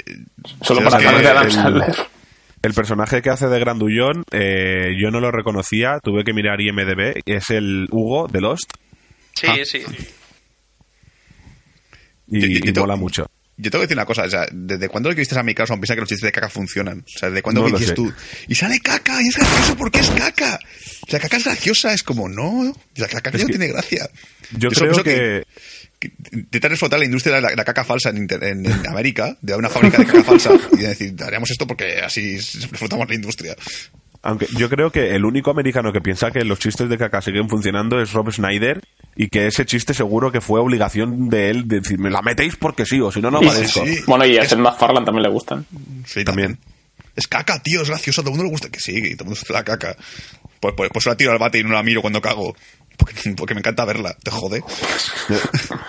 Solo 0.61 0.81
Sí, 0.81 0.85
para 0.85 0.99
fans 0.99 1.21
de 1.23 1.27
Adam 1.27 1.49
Sandler. 1.49 1.95
El 2.61 2.73
personaje 2.75 3.21
que 3.23 3.29
hace 3.31 3.47
de 3.47 3.59
Grandullón, 3.59 4.23
eh, 4.31 4.91
yo 5.01 5.09
no 5.09 5.19
lo 5.19 5.31
reconocía, 5.31 5.97
tuve 6.03 6.23
que 6.23 6.33
mirar 6.33 6.61
IMDB, 6.61 7.21
es 7.25 7.49
el 7.49 7.87
Hugo 7.89 8.27
de 8.27 8.41
Lost 8.41 8.71
Sí, 9.33 9.47
Ah. 9.49 9.55
sí. 9.65 9.83
Y, 12.33 12.41
Yo- 12.41 12.47
yo- 12.47 12.53
yo 12.53 12.57
y 12.57 12.73
tengo- 12.73 12.81
mola 12.87 12.95
mucho. 12.95 13.27
Yo 13.55 13.69
tengo 13.69 13.81
que 13.83 13.85
decir 13.87 13.97
una 13.97 14.05
cosa, 14.07 14.23
o 14.23 14.29
sea, 14.31 14.47
¿desde 14.51 14.89
cuándo 14.89 15.09
que 15.11 15.15
viste 15.17 15.37
a 15.37 15.43
mi 15.43 15.53
Carlson 15.53 15.79
piensa 15.79 15.93
que 15.93 15.99
los 16.01 16.09
chistes 16.09 16.25
de 16.25 16.31
caca 16.31 16.49
funcionan? 16.49 17.01
O 17.05 17.19
sea, 17.19 17.29
¿desde 17.29 17.43
cuándo 17.43 17.61
No 17.61 17.67
lo 17.69 17.73
dices 17.77 17.89
sé. 17.89 17.93
tú? 17.95 18.11
Y 18.47 18.55
sale 18.55 18.79
caca, 18.79 19.21
y 19.21 19.27
es 19.27 19.35
gracioso 19.37 19.77
porque 19.77 19.99
es 19.99 20.09
caca. 20.09 20.59
O 21.07 21.11
sea, 21.11 21.19
caca 21.19 21.37
es 21.37 21.43
graciosa, 21.43 21.93
es 21.93 22.01
como, 22.01 22.27
no, 22.27 22.75
la 22.95 23.07
caca 23.07 23.29
Es 23.29 23.41
no 23.43 23.47
tiene 23.49 23.67
gracia. 23.67 24.09
Yo 24.57 24.69
creo 24.71 25.03
que, 25.03 25.43
que 25.99 26.11
intentar 26.31 26.71
explotar 26.71 26.97
la 26.97 27.05
industria 27.05 27.35
de 27.35 27.41
la, 27.41 27.49
la 27.55 27.63
caca 27.63 27.83
falsa 27.83 28.09
en, 28.09 28.27
en- 28.27 28.65
en 28.65 28.87
América, 28.87 29.37
de 29.39 29.55
una 29.55 29.69
fábrica 29.69 29.99
de 29.99 30.07
caca 30.07 30.23
falsa, 30.23 30.51
y 30.71 30.77
decir, 30.77 31.13
haremos 31.23 31.51
esto 31.51 31.67
porque 31.67 31.99
así 31.99 32.37
explotamos 32.37 33.07
la 33.07 33.13
industria. 33.13 33.55
Aunque 34.23 34.47
yo 34.57 34.69
creo 34.69 34.91
que 34.91 35.15
el 35.15 35.25
único 35.25 35.51
americano 35.51 35.91
que 35.93 36.01
piensa 36.01 36.31
que 36.31 36.43
los 36.43 36.59
chistes 36.59 36.89
de 36.89 36.97
caca 36.97 37.21
siguen 37.21 37.49
funcionando 37.49 38.01
es 38.01 38.13
Rob 38.13 38.31
Snyder 38.31 38.81
y 39.15 39.27
que 39.27 39.47
ese 39.47 39.65
chiste 39.65 39.93
seguro 39.93 40.31
que 40.31 40.41
fue 40.41 40.59
obligación 40.59 41.29
de 41.29 41.49
él 41.51 41.67
de 41.67 41.81
decir, 41.81 41.99
me 41.99 42.09
la 42.09 42.21
metéis 42.21 42.55
porque 42.55 42.85
sí 42.85 42.99
o 43.01 43.11
si 43.11 43.21
no, 43.21 43.29
no 43.29 43.41
Y- 43.43 43.47
aparezco. 43.47 43.85
sí. 43.85 43.99
Bueno, 44.07 44.25
y 44.25 44.37
a 44.37 44.45
Seth 44.47 44.57
MacFarlane 44.59 45.05
también 45.05 45.23
le 45.23 45.29
gustan. 45.29 45.65
Sí, 46.05 46.23
También. 46.23 46.57
Es 47.15 47.27
caca, 47.27 47.61
tío, 47.61 47.83
es 47.83 47.89
gracioso, 47.89 48.21
a 48.21 48.23
todo 48.23 48.31
el 48.31 48.37
mundo 48.37 48.45
le 48.45 48.51
gusta 48.53 48.69
que 48.71 48.79
sí, 48.79 48.93
y 48.97 49.15
todo 49.15 49.25
el 49.25 49.29
mundo 49.29 49.39
hace 49.43 49.53
la 49.53 49.63
caca. 49.63 49.95
Pues, 50.59 50.73
pues, 50.75 50.89
pues 50.91 51.05
la 51.05 51.15
tiro 51.15 51.31
al 51.31 51.37
bate 51.37 51.59
y 51.59 51.63
no 51.63 51.73
la 51.73 51.83
miro 51.83 52.01
cuando 52.01 52.21
cago. 52.21 52.55
Porque, 52.97 53.31
porque 53.37 53.53
me 53.53 53.59
encanta 53.59 53.85
verla, 53.85 54.15
te 54.23 54.31
jode. 54.31 54.63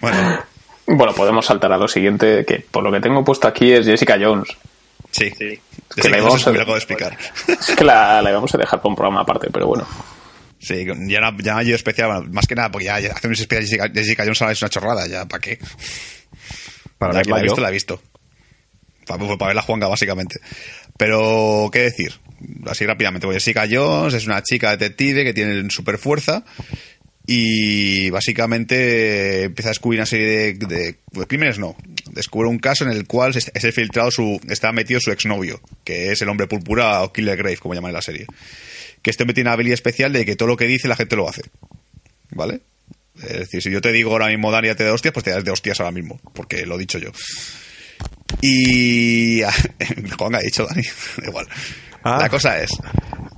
bueno, 0.00 0.38
Bueno, 0.86 1.14
podemos 1.14 1.46
saltar 1.46 1.72
a 1.72 1.78
lo 1.78 1.88
siguiente, 1.88 2.44
que 2.46 2.64
por 2.70 2.82
lo 2.82 2.92
que 2.92 3.00
tengo 3.00 3.24
puesto 3.24 3.48
aquí 3.48 3.72
es 3.72 3.86
Jessica 3.86 4.16
Jones. 4.20 4.48
sí. 5.10 5.30
Que 5.94 6.08
no 6.10 6.24
vamos 6.24 6.42
sé 6.42 6.50
a- 6.50 6.76
explicar. 6.76 7.16
Es 7.48 7.74
que 7.76 7.84
la, 7.84 8.20
la 8.22 8.30
vamos 8.32 8.54
a 8.54 8.58
dejar 8.58 8.80
para 8.80 8.88
un 8.90 8.96
programa 8.96 9.20
aparte, 9.22 9.48
pero 9.52 9.66
bueno. 9.66 9.86
Sí, 10.60 10.84
ya 11.06 11.20
no, 11.20 11.38
ya 11.38 11.56
hay 11.58 11.72
especial, 11.72 12.08
bueno, 12.12 12.32
más 12.32 12.46
que 12.46 12.54
nada, 12.56 12.70
porque 12.70 12.86
ya, 12.86 12.98
ya 13.00 13.12
hacer 13.12 13.28
un 13.28 13.34
especial 13.34 13.60
de 13.62 13.66
Jessica, 13.68 13.88
Jessica 13.94 14.22
Jones 14.24 14.42
ahora 14.42 14.52
es 14.52 14.62
una 14.62 14.68
chorrada, 14.68 15.06
ya, 15.06 15.24
¿para 15.26 15.40
qué? 15.40 15.58
Para 16.98 17.12
la 17.12 17.22
que 17.22 17.30
la 17.30 17.36
he 17.36 17.40
yo. 17.40 17.44
visto, 17.44 17.60
la 17.60 17.68
he 17.68 17.72
visto. 17.72 18.02
Para, 19.06 19.24
para 19.38 19.46
ver 19.46 19.54
la 19.56 19.62
Juanga, 19.62 19.86
básicamente. 19.86 20.40
Pero, 20.96 21.70
¿qué 21.72 21.80
decir? 21.82 22.12
Así 22.66 22.84
rápidamente. 22.86 23.26
Pues 23.26 23.36
Jessica 23.42 23.66
Jones 23.70 24.14
es 24.14 24.26
una 24.26 24.42
chica 24.42 24.70
detective 24.76 25.24
que 25.24 25.32
tiene 25.32 25.70
super 25.70 25.96
fuerza 25.96 26.44
y 27.26 28.10
básicamente 28.10 29.44
empieza 29.44 29.68
a 29.68 29.72
descubrir 29.72 30.00
una 30.00 30.06
serie 30.06 30.26
de, 30.26 30.54
de- 30.66 30.96
de 31.12 31.26
crímenes, 31.26 31.58
no. 31.58 31.76
Descubre 32.18 32.48
un 32.48 32.58
caso 32.58 32.84
en 32.84 32.90
el 32.90 33.06
cual 33.06 33.36
es, 33.36 33.50
es 33.54 33.74
filtrado 33.74 34.10
su, 34.10 34.40
está 34.50 34.72
metido 34.72 34.98
su 35.00 35.12
exnovio, 35.12 35.60
que 35.84 36.10
es 36.12 36.20
el 36.20 36.28
hombre 36.28 36.48
púrpura 36.48 37.02
o 37.02 37.12
Killer 37.12 37.36
Grave, 37.36 37.56
como 37.58 37.74
llaman 37.74 37.90
en 37.90 37.94
la 37.94 38.02
serie. 38.02 38.26
Que 39.02 39.10
este 39.10 39.22
hombre 39.22 39.34
tiene 39.34 39.48
una 39.48 39.54
habilidad 39.54 39.74
especial 39.74 40.12
de 40.12 40.26
que 40.26 40.34
todo 40.34 40.48
lo 40.48 40.56
que 40.56 40.66
dice 40.66 40.88
la 40.88 40.96
gente 40.96 41.14
lo 41.14 41.28
hace. 41.28 41.42
¿Vale? 42.30 42.60
Es 43.22 43.38
decir, 43.38 43.62
si 43.62 43.70
yo 43.70 43.80
te 43.80 43.92
digo 43.92 44.10
ahora 44.10 44.26
mismo, 44.26 44.50
Dani, 44.50 44.74
te 44.74 44.84
de 44.84 44.90
hostias, 44.90 45.14
pues 45.14 45.24
te 45.24 45.30
das 45.30 45.44
de 45.44 45.50
hostias 45.52 45.78
ahora 45.80 45.92
mismo, 45.92 46.20
porque 46.34 46.66
lo 46.66 46.74
he 46.74 46.78
dicho 46.78 46.98
yo. 46.98 47.10
Y. 48.40 49.40
Juan 50.18 50.34
ha 50.34 50.40
dicho 50.40 50.66
Dani, 50.66 50.82
da 51.18 51.28
igual. 51.28 51.46
Ah. 52.02 52.18
La 52.20 52.28
cosa 52.28 52.60
es 52.62 52.70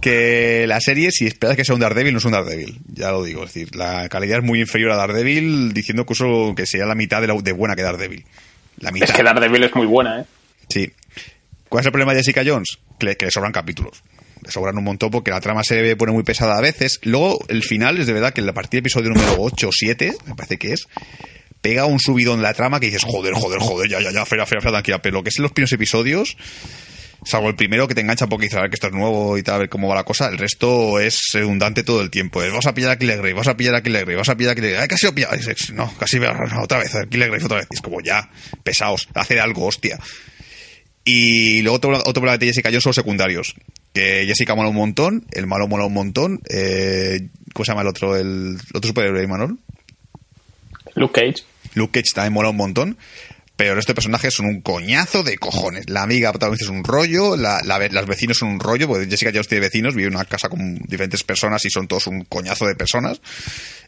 que 0.02 0.64
la 0.66 0.80
serie, 0.80 1.10
si 1.10 1.26
esperas 1.26 1.56
que 1.56 1.64
sea 1.64 1.74
un 1.74 1.80
Daredevil, 1.80 2.12
no 2.12 2.18
es 2.18 2.24
un 2.24 2.32
Daredevil. 2.32 2.78
Ya 2.88 3.10
lo 3.10 3.22
digo. 3.22 3.44
Es 3.44 3.52
decir, 3.52 3.74
la 3.76 4.08
calidad 4.08 4.38
es 4.38 4.44
muy 4.44 4.60
inferior 4.60 4.90
a 4.92 4.96
Daredevil, 4.96 5.72
diciendo 5.72 6.06
que, 6.06 6.14
que 6.56 6.66
sería 6.66 6.86
la 6.86 6.94
mitad 6.94 7.20
de, 7.20 7.26
la- 7.28 7.34
de 7.40 7.52
buena 7.52 7.76
que 7.76 7.82
Daredevil. 7.82 8.24
La 8.80 8.90
mitad. 8.90 9.08
Es 9.08 9.14
que 9.14 9.22
Daredevil 9.22 9.64
es 9.64 9.74
muy 9.74 9.86
buena, 9.86 10.20
¿eh? 10.20 10.24
Sí. 10.68 10.90
¿Cuál 11.68 11.82
es 11.82 11.86
el 11.86 11.92
problema 11.92 12.12
de 12.12 12.20
Jessica 12.20 12.42
Jones? 12.44 12.78
Que 12.98 13.06
le, 13.06 13.16
que 13.16 13.26
le 13.26 13.30
sobran 13.30 13.52
capítulos. 13.52 14.02
Le 14.42 14.50
sobran 14.50 14.76
un 14.76 14.84
montón 14.84 15.10
porque 15.10 15.30
la 15.30 15.40
trama 15.40 15.62
se 15.62 15.96
pone 15.96 16.12
muy 16.12 16.22
pesada 16.22 16.56
a 16.56 16.60
veces. 16.60 16.98
Luego, 17.04 17.38
el 17.48 17.62
final 17.62 17.98
es 17.98 18.06
de 18.06 18.12
verdad 18.12 18.32
que 18.32 18.40
en 18.40 18.46
la 18.46 18.54
partida 18.54 18.78
del 18.78 18.86
episodio 18.86 19.10
número 19.10 19.36
8 19.38 19.68
o 19.68 19.70
7, 19.72 20.14
me 20.26 20.34
parece 20.34 20.58
que 20.58 20.72
es, 20.72 20.88
pega 21.60 21.86
un 21.86 22.00
subidón 22.00 22.38
en 22.38 22.42
la 22.42 22.54
trama 22.54 22.80
que 22.80 22.86
dices, 22.86 23.04
joder, 23.04 23.34
joder, 23.34 23.60
joder, 23.60 23.90
ya, 23.90 24.00
ya, 24.00 24.10
ya, 24.10 24.24
fera, 24.24 24.46
fera, 24.46 24.60
fera, 24.60 24.72
tranquila. 24.72 25.02
Pero 25.02 25.18
lo 25.18 25.22
que 25.22 25.28
es 25.28 25.38
en 25.38 25.42
los 25.42 25.52
primeros 25.52 25.72
episodios, 25.72 26.36
salvo 27.24 27.48
el 27.48 27.54
primero 27.54 27.86
que 27.86 27.94
te 27.94 28.00
engancha 28.00 28.26
un 28.30 28.40
dices, 28.40 28.54
a 28.56 28.62
ver 28.62 28.70
que 28.70 28.74
esto 28.74 28.86
es 28.86 28.92
nuevo 28.92 29.36
y 29.36 29.42
tal, 29.42 29.56
a 29.56 29.58
ver 29.58 29.68
cómo 29.68 29.88
va 29.88 29.94
la 29.94 30.04
cosa, 30.04 30.28
el 30.28 30.38
resto 30.38 30.98
es 31.00 31.30
redundante 31.32 31.82
todo 31.82 32.00
el 32.00 32.10
tiempo. 32.10 32.42
Es, 32.42 32.52
vas 32.52 32.66
a 32.66 32.74
pillar 32.74 32.92
a 32.92 32.98
Killer 32.98 33.18
Grave, 33.18 33.34
vas 33.34 33.48
a 33.48 33.56
pillar 33.56 33.74
a 33.74 33.82
Killer 33.82 34.04
Grave, 34.04 34.16
vas 34.16 34.28
a 34.28 34.36
pillar 34.36 34.52
a 34.52 34.54
Killer 34.54 34.70
Grave. 34.70 34.82
Ay, 34.82 34.88
casi 34.88 35.06
lo 35.06 35.14
pillado. 35.14 35.36
Dices, 35.36 35.72
No, 35.72 35.92
casi 35.98 36.18
no, 36.18 36.62
otra 36.62 36.78
vez, 36.78 36.92
Killer 37.10 37.28
Grave 37.30 37.44
otra 37.44 37.58
vez. 37.58 37.68
Y 37.70 37.74
es 37.74 37.80
como 37.80 38.00
ya, 38.00 38.30
pesaos, 38.62 39.08
hacer 39.14 39.40
algo, 39.40 39.66
hostia. 39.66 39.98
Y 41.04 41.62
luego 41.62 41.76
otro, 41.76 41.90
otro 41.98 42.12
problema 42.12 42.38
de 42.38 42.46
Jessica 42.46 42.68
Jones 42.68 42.82
son 42.82 42.90
los 42.90 42.96
secundarios. 42.96 43.54
Que 43.92 44.24
Jessica 44.26 44.54
mola 44.54 44.68
un 44.68 44.76
montón, 44.76 45.26
el 45.32 45.46
malo 45.46 45.66
mola 45.66 45.86
un 45.86 45.94
montón. 45.94 46.40
Eh, 46.48 47.28
¿Cómo 47.52 47.64
se 47.64 47.72
llama 47.72 47.82
el 47.82 47.88
otro? 47.88 48.16
El, 48.16 48.56
el 48.56 48.76
otro 48.76 48.88
superhéroe, 48.88 49.26
Manol. 49.26 49.58
Luke 50.94 51.20
Cage. 51.20 51.44
Luke 51.74 52.00
Cage 52.00 52.14
también 52.14 52.32
mola 52.32 52.50
un 52.50 52.56
montón. 52.56 52.98
Pero 53.60 53.78
estos 53.78 53.94
personajes 53.94 54.32
son 54.32 54.46
un 54.46 54.62
coñazo 54.62 55.22
de 55.22 55.36
cojones. 55.36 55.90
La 55.90 56.02
amiga 56.02 56.32
protagonista 56.32 56.64
es 56.64 56.70
un 56.70 56.82
rollo, 56.82 57.36
la, 57.36 57.60
las 57.62 58.06
vecinos 58.06 58.38
son 58.38 58.48
un 58.48 58.58
rollo, 58.58 58.88
porque 58.88 59.04
Jessica 59.04 59.32
Jones 59.34 59.48
tiene 59.48 59.60
vecinos, 59.60 59.94
vive 59.94 60.08
en 60.08 60.14
una 60.14 60.24
casa 60.24 60.48
con 60.48 60.76
diferentes 60.86 61.22
personas 61.24 61.62
y 61.66 61.68
son 61.68 61.86
todos 61.86 62.06
un 62.06 62.24
coñazo 62.24 62.64
de 62.64 62.74
personas. 62.74 63.20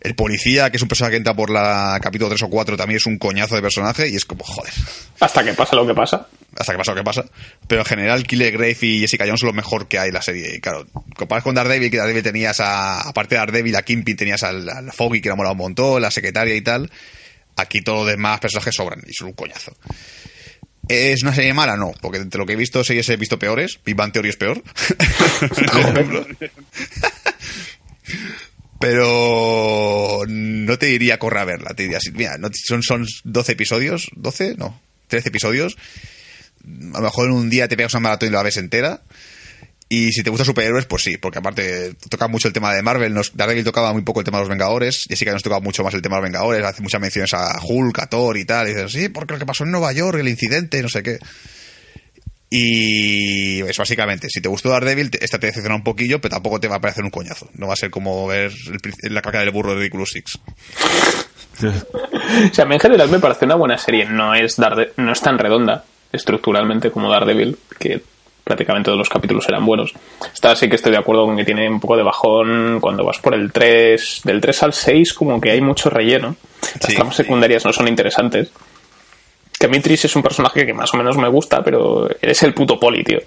El 0.03 0.15
policía, 0.15 0.69
que 0.69 0.77
es 0.77 0.83
un 0.83 0.91
personaje 0.91 1.13
que 1.13 1.17
entra 1.17 1.33
por 1.33 1.49
la 1.49 1.99
capítulo 2.03 2.29
3 2.29 2.43
o 2.43 2.51
4, 2.51 2.77
también 2.77 2.99
es 2.99 3.07
un 3.07 3.17
coñazo 3.17 3.55
de 3.55 3.63
personaje 3.63 4.11
y 4.11 4.17
es 4.17 4.27
como, 4.27 4.45
joder, 4.45 4.75
Hasta 5.21 5.43
que 5.43 5.55
pasa 5.55 5.75
lo 5.75 5.87
que 5.87 5.95
pasa. 5.95 6.29
hasta 6.55 6.73
que 6.73 6.77
pasa 6.79 6.91
lo 6.91 6.99
que 6.99 7.05
pasa. 7.05 7.25
Pero 7.67 7.81
en 7.81 7.87
general, 7.87 8.27
Killer 8.27 8.53
Grave 8.53 8.77
y 8.83 9.01
Jessica 9.01 9.25
Jones 9.25 9.41
son 9.41 9.47
lo 9.47 9.55
mejor 9.55 9.89
que 9.89 9.99
hay 9.99 10.09
en 10.09 10.15
la 10.15 10.21
serie. 10.21 10.55
Y 10.55 10.61
claro, 10.61 10.87
comparas 11.17 11.45
con 11.45 11.55
Daredevil, 11.55 11.91
que 11.91 11.97
Daredevil 11.97 12.23
tenías 12.23 12.61
a, 12.61 13.09
aparte 13.09 13.37
de 13.37 13.39
Daredevil, 13.39 13.75
a 13.77 13.83
Kingpin 13.83 14.19
tenías 14.19 14.43
al, 14.43 14.69
al 14.69 14.93
Foggy, 14.93 15.23
que 15.23 15.29
era 15.29 15.35
molado 15.35 15.55
un 15.55 15.61
montón, 15.61 16.03
la 16.03 16.11
secretaria 16.11 16.55
y 16.55 16.61
tal. 16.61 16.91
Aquí 17.57 17.83
todos 17.83 18.01
los 18.07 18.09
demás 18.15 18.41
personajes 18.41 18.75
sobran 18.75 19.01
y 19.07 19.13
son 19.13 19.29
un 19.29 19.35
coñazo. 19.35 19.77
¿Es 20.89 21.23
una 21.23 21.35
serie 21.35 21.55
mala? 21.55 21.77
No, 21.77 21.93
porque 22.01 22.19
de 22.25 22.39
lo 22.39 22.45
que 22.45 22.55
he 22.55 22.57
visto, 22.57 22.83
series 22.83 23.09
he 23.09 23.17
visto 23.17 23.39
peores. 23.39 23.79
Big 23.85 23.95
Bang 23.95 24.13
Theory 24.13 24.31
es 24.31 24.37
peor. 24.37 24.63
Por 25.73 25.89
ejemplo. 25.91 26.27
Pero 28.79 30.25
no 30.27 30.79
te 30.79 30.87
diría 30.87 31.19
corre 31.19 31.41
a 31.41 31.45
verla. 31.45 31.75
Te 31.75 31.85
diría, 31.85 31.99
mira, 32.15 32.37
no- 32.39 32.51
son, 32.53 32.83
son 32.83 33.07
12 33.25 33.53
episodios, 33.53 34.09
12, 34.17 34.57
no, 34.59 34.81
13 35.09 35.29
episodios. 35.29 35.77
A 36.95 36.99
lo 36.99 37.03
mejor 37.05 37.27
en 37.29 37.33
un 37.35 37.51
día 37.51 37.69
te 37.69 37.77
pegas 37.77 37.95
una 37.95 38.01
maratón 38.01 38.29
y 38.29 38.33
la 38.33 38.43
ves 38.43 38.57
entera. 38.57 39.03
Y 39.95 40.11
si 40.13 40.23
te 40.23 40.31
gustan 40.31 40.47
superhéroes, 40.47 40.87
pues 40.87 41.03
sí, 41.03 41.19
porque 41.19 41.39
aparte 41.41 41.95
toca 42.09 42.27
mucho 42.29 42.49
el 42.49 42.55
tema 42.55 42.73
de 42.75 42.81
Marvel. 42.83 43.13
Nos, 43.13 43.37
Daredevil 43.37 43.65
tocaba 43.65 43.93
muy 43.93 44.01
poco 44.03 44.21
el 44.21 44.25
tema 44.25 44.39
de 44.39 44.45
los 44.45 44.49
Vengadores. 44.49 45.05
Jessica 45.09 45.33
nos 45.33 45.43
tocaba 45.43 45.61
mucho 45.61 45.83
más 45.85 45.93
el 45.93 46.01
tema 46.01 46.17
de 46.17 46.23
los 46.23 46.31
Vengadores. 46.31 46.65
Hace 46.65 46.81
muchas 46.83 47.01
menciones 47.01 47.35
a 47.35 47.61
Hulk, 47.63 47.99
a 47.99 48.07
Thor 48.07 48.39
y 48.39 48.45
tal. 48.47 48.69
Y 48.69 48.71
dicen, 48.71 48.89
sí, 48.89 49.09
porque 49.11 49.35
lo 49.35 49.39
que 49.39 49.45
pasó 49.45 49.65
en 49.65 49.71
Nueva 49.71 49.93
York, 49.93 50.19
el 50.19 50.29
incidente, 50.29 50.81
no 50.83 50.89
sé 50.89 51.03
qué. 51.03 51.19
Y 52.49 53.61
es 53.63 53.77
básicamente, 53.79 54.29
si 54.31 54.41
te 54.41 54.49
gustó 54.49 54.71
Daredevil, 54.71 55.11
esta 55.21 55.39
te 55.39 55.47
decepciona 55.49 55.75
un 55.75 55.85
poquillo, 55.85 56.21
pero 56.21 56.35
tampoco 56.37 56.61
te 56.61 56.69
va 56.69 56.77
a 56.77 56.81
parecer 56.81 57.05
un 57.05 57.11
coñazo. 57.11 57.49
No 57.55 57.67
va 57.67 57.75
a 57.75 57.77
ser 57.77 57.91
como 57.91 58.27
ver 58.27 58.53
la 59.03 59.23
caca 59.23 59.41
del 59.41 59.51
burro 59.51 59.71
de 59.75 59.77
Ridiculous 59.81 60.11
Six. 60.11 60.39
O 62.51 62.55
sea, 62.55 62.65
en 62.65 62.81
general 62.81 63.11
me 63.11 63.19
parece 63.19 63.45
una 63.45 63.57
buena 63.57 63.77
serie. 63.77 64.07
No 64.07 64.35
es, 64.35 64.59
Darde- 64.59 64.93
no 64.97 65.13
es 65.13 65.21
tan 65.21 65.39
redonda 65.39 65.85
estructuralmente 66.11 66.91
como 66.91 67.11
Daredevil, 67.11 67.59
que 67.79 68.03
prácticamente 68.45 68.87
todos 68.87 68.99
los 68.99 69.09
capítulos 69.09 69.49
eran 69.49 69.65
buenos. 69.65 69.93
Esta 70.33 70.55
sí 70.57 70.69
que 70.69 70.77
estoy 70.77 70.93
de 70.93 70.99
acuerdo 70.99 71.27
con 71.27 71.37
que 71.37 71.45
tiene 71.45 71.69
un 71.69 71.81
poco 71.81 71.97
de 71.97 72.03
bajón 72.03 72.79
cuando 72.81 73.05
vas 73.05 73.19
por 73.19 73.35
el 73.35 73.53
3, 73.53 74.23
del 74.25 74.41
3 74.41 74.63
al 74.65 74.73
6 74.73 75.15
como 75.15 75.41
que 75.41 75.51
hay 75.51 75.61
mucho 75.61 75.91
relleno. 75.91 76.37
Las 76.81 76.91
Sí. 76.91 76.95
tramas 76.97 77.17
secundarias 77.17 77.65
no 77.65 77.73
son 77.73 77.89
interesantes. 77.89 78.51
Que 79.59 79.69
Trish 79.69 80.07
es 80.07 80.17
un 80.17 80.23
personaje 80.23 80.67
que 80.67 80.75
más 80.75 80.93
o 80.93 80.97
menos 80.97 81.17
me 81.17 81.29
gusta, 81.29 81.63
pero 81.63 82.09
eres 82.21 82.43
el 82.43 82.53
puto 82.53 82.81
poli, 82.81 83.05
tío. 83.05 83.21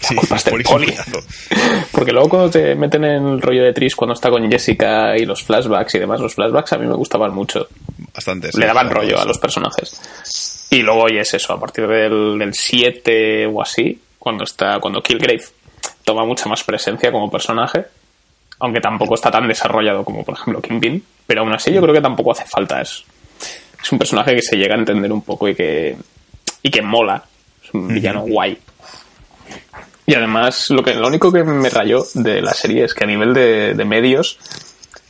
Sí, 0.00 0.14
culpa 0.14 0.36
es 0.36 0.44
del 0.44 0.62
Poli. 0.62 0.94
Porque 1.92 2.12
luego 2.12 2.28
cuando 2.28 2.50
te 2.50 2.74
meten 2.76 3.04
en 3.04 3.26
el 3.26 3.40
rollo 3.42 3.64
de 3.64 3.72
Trish 3.72 3.94
cuando 3.96 4.14
está 4.14 4.30
con 4.30 4.48
Jessica 4.50 5.16
y 5.16 5.24
los 5.24 5.42
flashbacks 5.42 5.94
y 5.94 5.98
demás, 5.98 6.20
los 6.20 6.34
flashbacks 6.34 6.72
a 6.72 6.78
mí 6.78 6.86
me 6.86 6.94
gustaban 6.94 7.34
mucho 7.34 7.66
Bastante. 8.14 8.50
le 8.56 8.66
daban 8.66 8.90
rollo 8.90 9.18
a 9.20 9.24
los 9.24 9.38
personajes. 9.38 10.66
Y 10.70 10.82
luego 10.82 11.08
ya 11.08 11.22
es 11.22 11.34
eso, 11.34 11.52
a 11.52 11.60
partir 11.60 11.86
del, 11.88 12.38
del 12.38 12.54
7 12.54 13.46
o 13.46 13.60
así, 13.62 14.00
cuando 14.18 14.44
está 14.44 14.78
cuando 14.80 15.02
Killgrave 15.02 15.44
toma 16.04 16.24
mucha 16.24 16.48
más 16.48 16.64
presencia 16.64 17.12
como 17.12 17.30
personaje, 17.30 17.84
aunque 18.60 18.80
tampoco 18.80 19.14
está 19.14 19.30
tan 19.30 19.46
desarrollado 19.46 20.04
como 20.04 20.24
por 20.24 20.34
ejemplo 20.34 20.62
Kingpin, 20.62 21.04
pero 21.26 21.42
aún 21.42 21.52
así 21.52 21.72
yo 21.72 21.80
creo 21.82 21.94
que 21.94 22.00
tampoco 22.00 22.32
hace 22.32 22.44
falta. 22.46 22.80
Es, 22.80 23.04
es 23.82 23.92
un 23.92 23.98
personaje 23.98 24.34
que 24.34 24.42
se 24.42 24.56
llega 24.56 24.74
a 24.74 24.78
entender 24.78 25.12
un 25.12 25.22
poco 25.22 25.48
y 25.48 25.54
que, 25.54 25.96
y 26.62 26.70
que 26.70 26.82
mola. 26.82 27.22
Es 27.62 27.72
un 27.74 27.88
villano 27.88 28.22
guay. 28.22 28.58
Y 30.06 30.14
además, 30.14 30.70
lo, 30.70 30.82
que, 30.82 30.94
lo 30.94 31.06
único 31.06 31.30
que 31.30 31.44
me 31.44 31.68
rayó 31.68 32.02
de 32.14 32.40
la 32.40 32.54
serie 32.54 32.84
es 32.84 32.94
que 32.94 33.04
a 33.04 33.06
nivel 33.06 33.34
de, 33.34 33.74
de 33.74 33.84
medios 33.84 34.38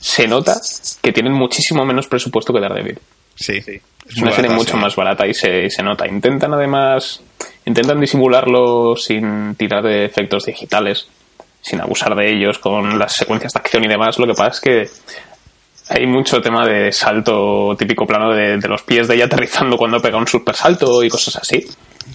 se 0.01 0.27
nota 0.27 0.61
que 1.01 1.13
tienen 1.13 1.33
muchísimo 1.33 1.85
menos 1.85 2.09
presupuesto 2.09 2.53
que 2.53 2.61
Daredevil. 2.61 2.99
Sí. 3.37 3.63
Es 4.09 4.17
una 4.17 4.33
serie 4.33 4.51
mucho 4.51 4.77
más 4.77 4.97
barata 4.97 5.27
y 5.27 5.35
se, 5.35 5.71
se 5.71 5.83
nota. 5.83 6.09
Intentan 6.09 6.53
además 6.55 7.23
intentan 7.69 8.01
disimularlo 8.01 8.97
sin 8.97 9.55
tirar 9.55 9.85
de 9.85 10.05
efectos 10.05 10.45
digitales, 10.45 11.07
sin 11.61 11.81
abusar 11.81 12.15
de 12.15 12.33
ellos 12.33 12.59
con 12.59 12.99
las 12.99 13.15
secuencias 13.15 13.53
de 13.53 13.61
acción 13.61 13.85
y 13.85 13.89
demás. 13.89 14.19
Lo 14.19 14.27
que 14.27 14.35
pasa 14.35 14.51
es 14.51 14.61
que 14.61 14.91
hay 15.91 16.07
mucho 16.07 16.41
tema 16.41 16.67
de 16.67 16.93
salto 16.93 17.77
típico 17.79 18.07
plano 18.07 18.33
de, 18.33 18.59
de 18.59 18.69
los 18.69 18.83
pies 18.83 19.09
de 19.09 19.15
ella 19.15 19.27
aterrizando 19.27 19.77
cuando 19.77 20.01
pega 20.01 20.19
un 20.19 20.27
super 20.27 20.55
salto 20.55 21.03
y 21.03 21.09
cosas 21.09 21.37
así. 21.37 21.67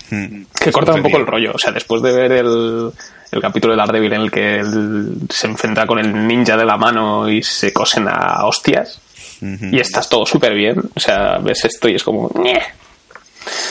Mm. 0.10 0.44
Que 0.60 0.72
cortan 0.72 0.96
un 0.96 1.04
poco 1.04 1.18
el 1.18 1.28
rollo. 1.28 1.52
O 1.54 1.60
sea, 1.60 1.72
después 1.72 2.02
de 2.02 2.12
ver 2.12 2.32
el, 2.32 2.92
el 3.32 3.42
capítulo 3.42 3.74
de 3.74 3.78
Daredevil 3.78 4.14
en 4.14 4.22
el 4.22 4.32
que 4.32 4.58
él 4.58 5.16
se 5.30 5.48
enfrenta 5.48 5.86
con 5.86 6.00
el 6.00 6.28
ninja 6.28 6.58
de 6.58 6.66
la 6.66 6.78
mano 6.78 7.30
y 7.30 7.42
se 7.44 7.72
cosen 7.74 8.08
a 8.08 8.46
hostias, 8.46 9.00
y 9.42 9.78
estás 9.78 10.08
todo 10.08 10.26
súper 10.26 10.54
bien. 10.54 10.80
O 10.96 11.00
sea, 11.00 11.38
ves 11.40 11.66
esto 11.66 11.90
y 11.90 11.96
es 11.96 12.04
como. 12.04 12.32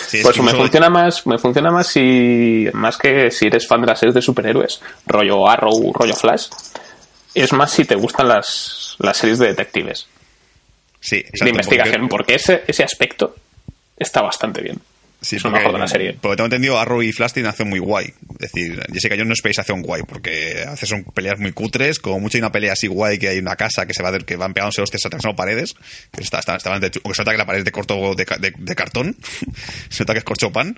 Sí, 0.09 0.19
es 0.19 0.23
Por 0.23 0.33
eso 0.35 0.43
me 0.43 0.53
funciona 0.53 0.91
más, 0.91 1.27
me 1.27 1.39
funciona 1.39 1.71
más 1.71 1.87
si 1.87 2.69
más 2.75 2.97
que 2.99 3.31
si 3.31 3.47
eres 3.47 3.67
fan 3.67 3.81
de 3.81 3.87
las 3.87 3.99
series 3.99 4.15
de 4.15 4.23
superhéroes, 4.23 4.81
rollo 5.07 5.49
Arrow, 5.49 5.93
rollo 5.93 6.15
Flash. 6.15 6.49
Es 7.35 7.53
más 7.53 7.71
si 7.71 7.85
te 7.85 7.95
gustan 7.95 8.29
las, 8.29 8.97
las 8.99 9.17
series 9.17 9.39
de 9.39 9.47
detectives, 9.49 10.07
Sí, 11.01 11.17
exacto, 11.17 11.45
de 11.45 11.51
investigación, 11.51 12.09
porque- 12.09 12.09
porque 12.11 12.35
ese, 12.35 12.65
ese 12.67 12.85
aspecto 12.85 13.35
está 13.97 14.21
bastante 14.21 14.61
bien. 14.61 14.79
Sí, 15.23 15.37
es 15.37 15.45
lo 15.45 15.51
mejor 15.53 15.73
de 15.73 15.79
la 15.79 15.87
serie. 15.89 16.17
Porque 16.21 16.37
tengo 16.37 16.47
entendido, 16.47 16.79
Arrow 16.79 17.01
y 17.03 17.13
Flash 17.13 17.33
tienen 17.33 17.49
acción 17.49 17.69
muy 17.69 17.79
guay. 17.79 18.13
Es 18.41 18.53
decir, 18.53 18.79
Jessica 18.93 19.15
Jones 19.15 19.29
no 19.29 19.33
esperéis 19.35 19.61
acción 19.61 19.81
guay, 19.81 20.03
porque 20.03 20.65
hace 20.69 20.85
son 20.85 21.05
peleas 21.05 21.39
muy 21.39 21.53
cutres. 21.53 21.99
Como 22.01 22.19
mucho 22.21 22.37
hay 22.37 22.41
una 22.43 22.53
pelea 22.53 22.73
así 22.73 22.89
guay 22.89 23.19
que 23.19 23.29
hay 23.29 23.39
una 23.39 23.55
casa 23.57 23.87
que 23.87 23.95
se 23.95 24.03
va 24.03 24.11
ver 24.11 24.25
que 24.25 24.37
van 24.37 24.53
pegándose 24.53 24.83
hostias 24.83 25.07
atravesando 25.07 25.37
paredes. 25.37 25.75
Que 26.13 26.23
está, 26.23 26.41
está, 26.41 26.57
está 26.57 26.71
bastante 26.71 26.91
chu- 26.99 27.01
aunque 27.05 27.15
se 27.17 27.23
nota 27.23 27.31
que 27.33 27.39
la 27.39 27.47
pared 27.47 27.61
es 27.61 27.65
de 27.65 27.73
corto 27.73 28.15
de, 28.15 28.27
de- 28.41 28.53
de 28.59 28.75
cartón. 28.75 29.17
se 29.89 30.03
nota 30.03 30.13
que 30.13 30.19
es 30.19 30.25
corchopan. 30.25 30.77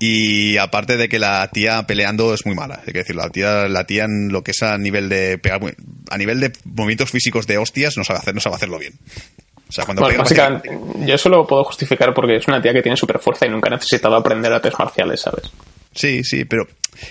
Y 0.00 0.56
aparte 0.58 0.96
de 0.96 1.08
que 1.08 1.18
la 1.18 1.48
tía 1.52 1.82
peleando 1.84 2.32
es 2.32 2.46
muy 2.46 2.54
mala, 2.54 2.82
hay 2.86 2.92
que 2.92 3.00
decirlo. 3.00 3.22
La 3.22 3.30
tía, 3.30 3.68
la 3.68 3.84
tía 3.84 4.04
en 4.04 4.28
lo 4.30 4.44
que 4.44 4.52
es 4.52 4.62
a 4.62 4.78
nivel 4.78 5.08
de 5.08 5.38
pegar, 5.38 5.60
a 6.10 6.18
nivel 6.18 6.38
de 6.38 6.52
movimientos 6.64 7.10
físicos 7.10 7.48
de 7.48 7.58
hostias 7.58 7.96
no 7.96 8.04
sabe 8.04 8.20
hacer, 8.20 8.34
no 8.34 8.40
sabe 8.40 8.56
hacerlo 8.56 8.78
bien. 8.78 8.94
O 9.68 9.72
sea, 9.72 9.84
cuando 9.84 10.02
Bueno, 10.02 10.24
pega, 10.24 10.48
básicamente, 10.50 11.06
yo 11.06 11.14
eso 11.14 11.28
lo 11.28 11.46
puedo 11.46 11.62
justificar 11.64 12.14
porque 12.14 12.36
es 12.36 12.48
una 12.48 12.60
tía 12.62 12.72
que 12.72 12.80
tiene 12.82 12.96
super 12.96 13.18
fuerza 13.18 13.46
y 13.46 13.50
nunca 13.50 13.68
ha 13.68 13.74
necesitado 13.76 14.16
aprender 14.16 14.52
artes 14.52 14.72
marciales, 14.78 15.20
¿sabes? 15.20 15.50
Sí, 15.94 16.22
sí, 16.24 16.44
pero 16.44 16.66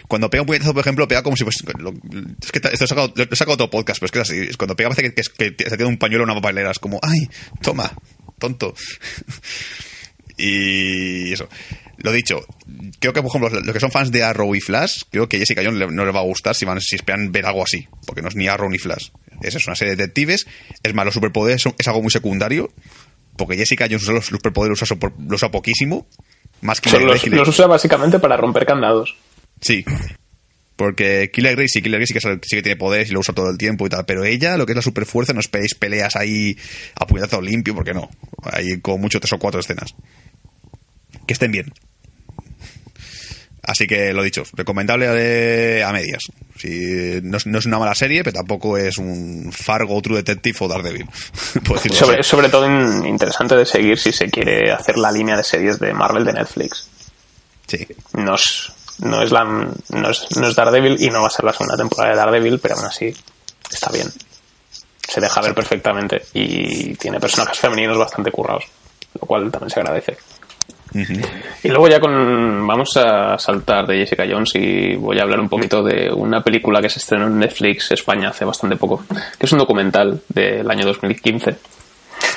cuando 0.07 0.29
pega 0.29 0.41
un 0.41 0.47
puñetazo, 0.47 0.73
por 0.73 0.81
ejemplo, 0.81 1.07
pega 1.07 1.21
como 1.23 1.35
si 1.35 1.43
fuese. 1.43 1.63
lo- 1.77 1.91
es 2.41 2.51
que 2.51 2.59
esto 2.59 2.85
he 2.85 2.87
sacado, 2.87 3.11
lo 3.15 3.23
he 3.23 3.35
sacado 3.35 3.53
otro 3.55 3.69
podcast, 3.69 3.99
pero 3.99 4.05
es 4.07 4.11
que 4.11 4.19
es 4.19 4.29
así. 4.49 4.57
Cuando 4.57 4.75
pega 4.75 4.89
parece 4.89 5.13
que, 5.13 5.21
que 5.23 5.69
se 5.69 5.77
tiene 5.77 5.85
un 5.85 5.97
pañuelo 5.97 6.23
en 6.23 6.31
una 6.31 6.41
papelera. 6.41 6.71
Es 6.71 6.79
como, 6.79 6.99
¡ay! 7.03 7.27
Toma, 7.61 7.91
tonto. 8.39 8.73
y 10.37 11.33
eso. 11.33 11.47
Lo 11.99 12.11
dicho, 12.11 12.45
creo 12.99 13.11
que, 13.13 13.21
por 13.21 13.29
ejemplo, 13.29 13.49
los 13.61 13.73
que 13.73 13.79
son 13.79 13.91
fans 13.91 14.11
de 14.11 14.23
Arrow 14.23 14.53
y 14.53 14.61
Flash, 14.61 15.03
creo 15.09 15.27
que 15.27 15.39
Jessica 15.39 15.63
Jones 15.65 15.91
no 15.91 16.05
les 16.05 16.13
va 16.15 16.19
a 16.19 16.23
gustar 16.23 16.53
si, 16.55 16.63
van, 16.65 16.79
si 16.79 16.95
esperan 16.95 17.31
ver 17.31 17.45
algo 17.45 17.63
así, 17.63 17.87
porque 18.05 18.21
no 18.21 18.27
es 18.27 18.35
ni 18.35 18.47
Arrow 18.47 18.69
ni 18.69 18.77
Flash. 18.77 19.09
Es, 19.41 19.55
es 19.55 19.65
una 19.67 19.75
serie 19.75 19.95
de 19.95 20.03
detectives, 20.03 20.45
es 20.83 20.93
más, 20.93 21.05
los 21.05 21.13
superpoderes 21.15 21.61
son- 21.61 21.73
es 21.77 21.87
algo 21.87 22.01
muy 22.03 22.11
secundario, 22.11 22.71
porque 23.35 23.55
Jessica 23.57 23.85
Jones 23.85 24.03
usa 24.03 24.13
los 24.13 24.25
superpoderes, 24.27 24.79
los 24.79 24.81
usa, 24.83 24.97
por- 24.99 25.13
los 25.19 25.33
usa 25.41 25.49
poquísimo, 25.49 26.07
más 26.61 26.81
que 26.81 26.89
los, 26.91 27.47
usa 27.47 27.67
básicamente 27.67 28.19
para 28.19 28.37
romper 28.37 28.65
candados. 28.65 29.15
Sí. 29.61 29.83
Porque 30.75 31.31
Killer 31.33 31.55
Grace 31.55 31.69
sí, 31.69 31.81
Killer 31.81 31.99
Grace 31.99 32.13
sí 32.13 32.19
que, 32.19 32.39
sí 32.43 32.55
que 32.57 32.61
tiene 32.61 32.75
poderes 32.75 33.09
y 33.09 33.13
lo 33.13 33.19
usa 33.21 33.33
todo 33.33 33.49
el 33.49 33.57
tiempo 33.57 33.87
y 33.87 33.89
tal. 33.89 34.05
Pero 34.05 34.23
ella, 34.23 34.57
lo 34.57 34.65
que 34.67 34.73
es 34.73 34.75
la 34.75 34.83
superfuerza, 34.83 35.33
no 35.33 35.39
esperéis 35.39 35.73
peleas 35.73 36.15
ahí 36.15 36.55
a 36.95 37.07
puñetazo 37.07 37.41
limpio, 37.41 37.73
porque 37.73 37.95
no. 37.95 38.09
Hay 38.43 38.79
como 38.81 38.99
mucho 38.99 39.19
tres 39.19 39.33
o 39.33 39.39
cuatro 39.39 39.59
escenas. 39.59 39.95
Que 41.27 41.33
estén 41.33 41.51
bien. 41.51 41.71
Así 43.63 43.85
que 43.85 44.13
lo 44.13 44.23
dicho, 44.23 44.43
recomendable 44.53 45.83
a 45.83 45.91
medias. 45.91 46.23
Si, 46.57 47.19
no, 47.21 47.35
es- 47.35 47.45
no 47.47 47.59
es 47.59 47.65
una 47.65 47.77
mala 47.79 47.93
serie, 47.95 48.23
pero 48.23 48.35
tampoco 48.37 48.77
es 48.77 48.97
un 48.97 49.51
Fargo, 49.51 50.01
True 50.01 50.17
Detective 50.23 50.57
o 50.61 50.67
Daredevil. 50.69 51.05
Sobre, 51.91 52.19
así. 52.19 52.29
sobre 52.29 52.47
todo 52.49 52.65
in- 52.65 53.05
interesante 53.05 53.55
de 53.55 53.65
seguir 53.65 53.99
si 53.99 54.13
se 54.13 54.29
quiere 54.29 54.71
hacer 54.71 54.97
la 54.97 55.11
línea 55.11 55.35
de 55.35 55.43
series 55.43 55.79
de 55.79 55.93
Marvel 55.93 56.23
de 56.23 56.31
Netflix. 56.33 56.87
Sí. 57.67 57.85
No 58.13 58.35
es, 58.35 58.71
no 58.99 59.21
es, 59.21 59.31
la, 59.31 59.43
no 59.43 60.09
es, 60.09 60.27
no 60.37 60.47
es 60.47 60.55
Daredevil 60.55 60.95
y 61.01 61.09
no 61.09 61.21
va 61.21 61.27
a 61.27 61.31
ser 61.31 61.43
la 61.43 61.51
segunda 61.51 61.75
temporada 61.75 62.11
de 62.13 62.17
Daredevil, 62.17 62.59
pero 62.59 62.75
aún 62.75 62.85
así 62.85 63.13
está 63.69 63.91
bien. 63.91 64.07
Se 65.09 65.19
deja 65.19 65.41
ver 65.41 65.53
perfectamente 65.53 66.21
y 66.33 66.95
tiene 66.95 67.19
personajes 67.19 67.59
femeninos 67.59 67.97
bastante 67.97 68.31
currados, 68.31 68.63
lo 69.19 69.27
cual 69.27 69.51
también 69.51 69.69
se 69.71 69.81
agradece. 69.81 70.17
Y 71.63 71.67
luego 71.67 71.87
ya 71.87 71.99
con 71.99 72.65
vamos 72.65 72.95
a 72.97 73.37
saltar 73.37 73.85
de 73.85 73.97
Jessica 73.99 74.25
Jones 74.29 74.55
y 74.55 74.95
voy 74.95 75.19
a 75.19 75.23
hablar 75.23 75.39
un 75.39 75.49
poquito 75.49 75.83
de 75.83 76.11
una 76.11 76.41
película 76.41 76.81
que 76.81 76.89
se 76.89 76.99
estrenó 76.99 77.27
en 77.27 77.39
Netflix 77.39 77.91
España 77.91 78.29
hace 78.29 78.45
bastante 78.45 78.77
poco, 78.77 79.03
que 79.37 79.45
es 79.45 79.51
un 79.51 79.59
documental 79.59 80.21
del 80.29 80.69
año 80.69 80.85
2015 80.85 81.55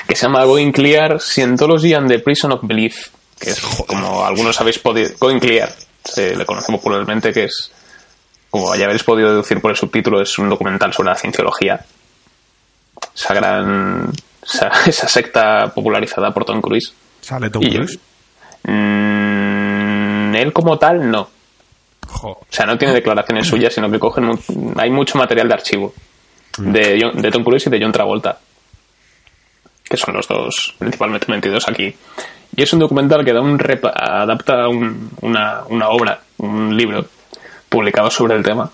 que 0.07 0.15
se 0.15 0.25
llama 0.25 0.43
Going 0.43 0.71
Clear 0.71 1.19
Scientology 1.19 1.93
and 1.93 2.09
the 2.09 2.19
Prison 2.19 2.51
of 2.51 2.59
Belief, 2.63 3.07
que 3.39 3.51
es 3.51 3.61
como 3.87 4.25
algunos 4.25 4.59
habéis 4.59 4.79
podido 4.79 5.09
Going 5.19 5.39
Clear, 5.39 5.73
se 6.03 6.35
le 6.35 6.45
conoce 6.45 6.71
popularmente 6.71 7.31
que 7.31 7.45
es 7.45 7.71
como 8.49 8.75
ya 8.75 8.85
habéis 8.85 9.03
podido 9.03 9.29
deducir 9.29 9.61
por 9.61 9.71
el 9.71 9.77
subtítulo 9.77 10.21
es 10.21 10.37
un 10.37 10.49
documental 10.49 10.93
sobre 10.93 11.09
la 11.09 11.15
cienciología. 11.15 11.85
Esa 13.15 13.33
gran 13.33 14.11
esa, 14.43 14.69
esa 14.85 15.07
secta 15.07 15.71
popularizada 15.73 16.31
por 16.31 16.43
Tom 16.43 16.61
Cruise. 16.61 16.93
¿Sale 17.21 17.49
Tom 17.49 17.63
Cruise? 17.63 17.97
Mm, 18.63 20.35
él 20.35 20.53
como 20.53 20.77
tal, 20.77 21.09
no. 21.09 21.29
O 22.23 22.39
sea, 22.49 22.65
no 22.65 22.77
tiene 22.77 22.93
declaraciones 22.93 23.47
suyas, 23.47 23.73
sino 23.73 23.89
que 23.89 23.99
cogen 23.99 24.29
hay 24.77 24.89
mucho 24.89 25.17
material 25.17 25.47
de 25.47 25.53
archivo. 25.53 25.93
De, 26.57 26.99
John- 27.01 27.21
de 27.21 27.31
Tom 27.31 27.43
Cruise 27.45 27.65
y 27.67 27.69
de 27.69 27.79
John 27.81 27.93
Travolta, 27.93 28.37
que 29.85 29.95
son 29.95 30.13
los 30.15 30.27
dos 30.27 30.75
principalmente 30.77 31.31
metidos 31.31 31.67
aquí. 31.69 31.95
Y 32.55 32.61
es 32.61 32.73
un 32.73 32.79
documental 32.79 33.23
que 33.23 33.31
da 33.31 33.39
un 33.41 33.57
repa- 33.57 33.93
adapta 33.95 34.67
un- 34.67 35.11
una, 35.21 35.61
una 35.69 35.87
obra, 35.89 36.19
un 36.39 36.75
libro 36.75 37.05
publicado 37.69 38.09
sobre 38.11 38.35
el 38.35 38.43
tema, 38.43 38.69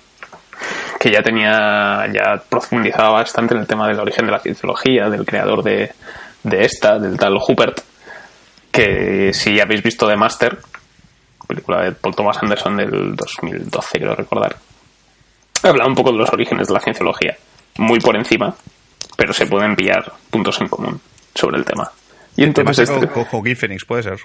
que 0.99 1.11
ya 1.11 1.21
tenía, 1.21 2.07
ya 2.11 2.41
profundizaba 2.49 3.11
bastante 3.11 3.53
en 3.53 3.61
el 3.61 3.67
tema 3.67 3.87
del 3.87 3.99
origen 3.99 4.25
de 4.25 4.31
la 4.31 4.39
cienciología, 4.39 5.07
del 5.11 5.23
creador 5.25 5.61
de, 5.61 5.91
de 6.41 6.65
esta, 6.65 6.97
del 6.97 7.15
tal 7.19 7.37
Hubert, 7.47 7.79
que 8.77 9.33
si 9.33 9.59
habéis 9.59 9.83
visto 9.83 10.07
The 10.07 10.15
Master, 10.15 10.57
película 11.47 11.83
de 11.83 11.91
Paul 11.93 12.15
Thomas 12.15 12.37
Anderson 12.41 12.77
del 12.77 13.15
2012, 13.15 13.99
creo 13.99 14.15
recordar, 14.15 14.55
habla 15.63 15.85
un 15.85 15.95
poco 15.95 16.11
de 16.11 16.17
los 16.19 16.29
orígenes 16.31 16.67
de 16.67 16.73
la 16.73 16.79
cienciología, 16.79 17.35
muy 17.77 17.99
por 17.99 18.15
encima, 18.17 18.55
pero 19.15 19.33
se 19.33 19.45
pueden 19.45 19.75
pillar 19.75 20.11
puntos 20.29 20.59
en 20.61 20.67
común 20.67 20.99
sobre 21.33 21.57
el 21.57 21.65
tema. 21.65 21.89
Y 22.35 22.43
entonces, 22.43 22.89
este- 22.89 23.07
con 23.07 23.25
Joaquin 23.25 23.55
Phoenix, 23.55 23.85
puede 23.85 24.03
ser. 24.03 24.19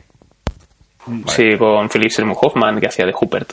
sí, 1.28 1.56
con 1.58 1.88
Philip 1.88 2.10
Seymour 2.10 2.36
Hoffman, 2.40 2.78
que 2.80 2.86
hacía 2.88 3.06
de 3.06 3.14
Hubert. 3.18 3.52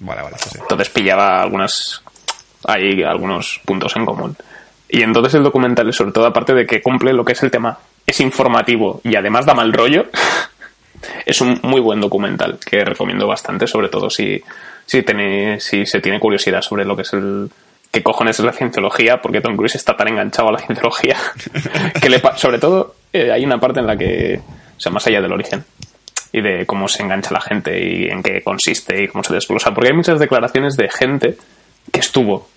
Vale, 0.00 0.22
vale, 0.22 0.36
sí. 0.38 0.58
Entonces 0.60 0.88
pillaba 0.88 1.42
algunas. 1.42 2.02
Hay 2.66 3.02
algunos 3.02 3.60
puntos 3.64 3.94
en 3.96 4.04
común. 4.06 4.36
Y 4.88 5.02
entonces 5.02 5.34
el 5.34 5.42
documental, 5.42 5.92
sobre 5.92 6.12
todo 6.12 6.26
aparte 6.26 6.54
de 6.54 6.66
que 6.66 6.80
cumple 6.82 7.12
lo 7.12 7.24
que 7.24 7.32
es 7.32 7.42
el 7.42 7.50
tema, 7.50 7.78
es 8.10 8.20
informativo 8.20 9.00
y 9.04 9.16
además 9.16 9.46
da 9.46 9.54
mal 9.54 9.72
rollo, 9.72 10.06
es 11.24 11.40
un 11.40 11.60
muy 11.62 11.80
buen 11.80 12.00
documental 12.00 12.58
que 12.64 12.84
recomiendo 12.84 13.26
bastante, 13.26 13.66
sobre 13.66 13.88
todo 13.88 14.10
si, 14.10 14.42
si, 14.86 15.02
si 15.58 15.86
se 15.86 16.00
tiene 16.00 16.20
curiosidad 16.20 16.60
sobre 16.60 16.84
lo 16.84 16.96
que 16.96 17.02
es 17.02 17.12
el. 17.12 17.50
qué 17.90 18.02
cojones 18.02 18.38
es 18.38 18.44
la 18.44 18.52
cienciología, 18.52 19.20
porque 19.20 19.40
Tom 19.40 19.56
Cruise 19.56 19.76
está 19.76 19.96
tan 19.96 20.08
enganchado 20.08 20.48
a 20.48 20.52
la 20.52 20.58
cienciología, 20.58 21.16
que 22.00 22.08
le 22.08 22.20
sobre 22.36 22.58
todo 22.58 22.96
eh, 23.12 23.30
hay 23.30 23.44
una 23.44 23.58
parte 23.58 23.80
en 23.80 23.86
la 23.86 23.96
que, 23.96 24.40
o 24.76 24.80
sea, 24.80 24.92
más 24.92 25.06
allá 25.06 25.20
del 25.20 25.32
origen, 25.32 25.64
y 26.32 26.42
de 26.42 26.66
cómo 26.66 26.88
se 26.88 27.02
engancha 27.02 27.32
la 27.32 27.40
gente 27.40 27.78
y 27.78 28.08
en 28.08 28.22
qué 28.22 28.42
consiste 28.42 29.02
y 29.02 29.08
cómo 29.08 29.24
se 29.24 29.34
desglosa. 29.34 29.72
Porque 29.72 29.90
hay 29.90 29.96
muchas 29.96 30.18
declaraciones 30.18 30.76
de 30.76 30.88
gente 30.88 31.36
que 31.92 32.00
estuvo, 32.00 32.48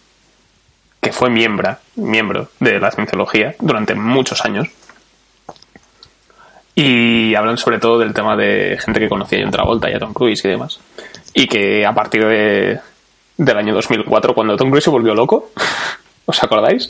que 1.01 1.11
fue 1.11 1.29
miembro, 1.29 1.77
miembro 1.95 2.49
de 2.59 2.79
la 2.79 2.91
cienciología 2.91 3.55
durante 3.59 3.95
muchos 3.95 4.45
años. 4.45 4.67
Y 6.75 7.35
hablan 7.35 7.57
sobre 7.57 7.79
todo 7.79 7.99
del 7.99 8.13
tema 8.13 8.35
de 8.35 8.77
gente 8.83 8.99
que 8.99 9.09
conocía 9.09 9.39
a 9.39 9.41
John 9.43 9.51
Travolta 9.51 9.89
y 9.91 9.93
a 9.93 9.99
Tom 9.99 10.13
Cruise 10.13 10.43
y 10.43 10.49
demás. 10.49 10.79
Y 11.33 11.47
que 11.47 11.85
a 11.85 11.93
partir 11.93 12.25
de, 12.25 12.79
del 13.37 13.57
año 13.57 13.73
2004, 13.75 14.33
cuando 14.33 14.55
Tom 14.57 14.69
Cruise 14.69 14.83
se 14.83 14.89
volvió 14.89 15.13
loco, 15.13 15.51
¿os 16.25 16.43
acordáis? 16.43 16.89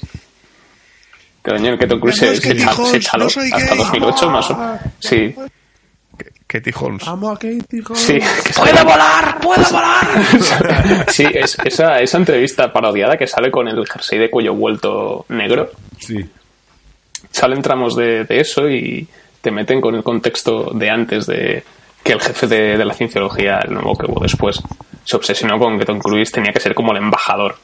Que 1.44 1.52
el 1.52 1.58
año 1.58 1.74
en 1.74 1.80
que 1.80 1.88
Tom 1.88 2.00
Cruise 2.00 2.16
se, 2.18 2.36
se, 2.38 2.58
se 2.58 3.00
chaló 3.02 3.26
no 3.26 3.56
hasta 3.56 3.76
gay. 3.76 3.78
2008 3.78 4.30
más 4.30 4.50
o 4.52 4.80
Sí, 5.00 5.36
Katie 6.48 6.74
Holmes. 6.80 7.06
Amo 7.08 7.32
a 7.32 7.34
Katie 7.34 7.82
Holmes. 7.86 8.00
Sí, 8.02 8.14
que 8.14 8.54
¡Puedo 8.56 8.86
volar! 8.86 9.40
¡Puedo 9.42 9.64
volar! 9.70 11.06
sí, 11.10 11.26
es, 11.34 11.58
esa, 11.66 12.00
esa 12.00 12.18
entrevista 12.18 12.72
parodiada 12.72 13.18
que 13.18 13.28
sale 13.28 13.52
con 13.52 13.68
el 13.68 13.86
jersey 13.86 14.20
de 14.20 14.30
cuello 14.30 14.54
vuelto 14.54 15.26
negro, 15.30 15.72
Sí. 16.00 16.24
salen 17.32 17.62
tramos 17.62 17.96
de, 17.96 18.24
de 18.26 18.40
eso 18.40 18.70
y 18.70 19.08
te 19.44 19.52
meten 19.52 19.80
con 19.82 19.94
el 19.94 20.04
contexto 20.04 20.72
de 20.74 20.90
antes 20.90 21.28
de 21.28 21.64
que 22.04 22.14
el 22.14 22.22
jefe 22.22 22.48
de, 22.48 22.78
de 22.78 22.86
la 22.86 22.94
cienciología, 22.94 23.60
el 23.60 23.74
nuevo 23.74 23.96
que 23.96 24.06
hubo 24.10 24.22
después, 24.22 24.60
se 25.04 25.16
obsesionó 25.18 25.60
con 25.60 25.78
que 25.78 25.86
Tom 25.86 26.00
Cruise 26.00 26.32
tenía 26.32 26.52
que 26.54 26.60
ser 26.62 26.74
como 26.74 26.92
el 26.94 26.98
embajador 26.98 27.58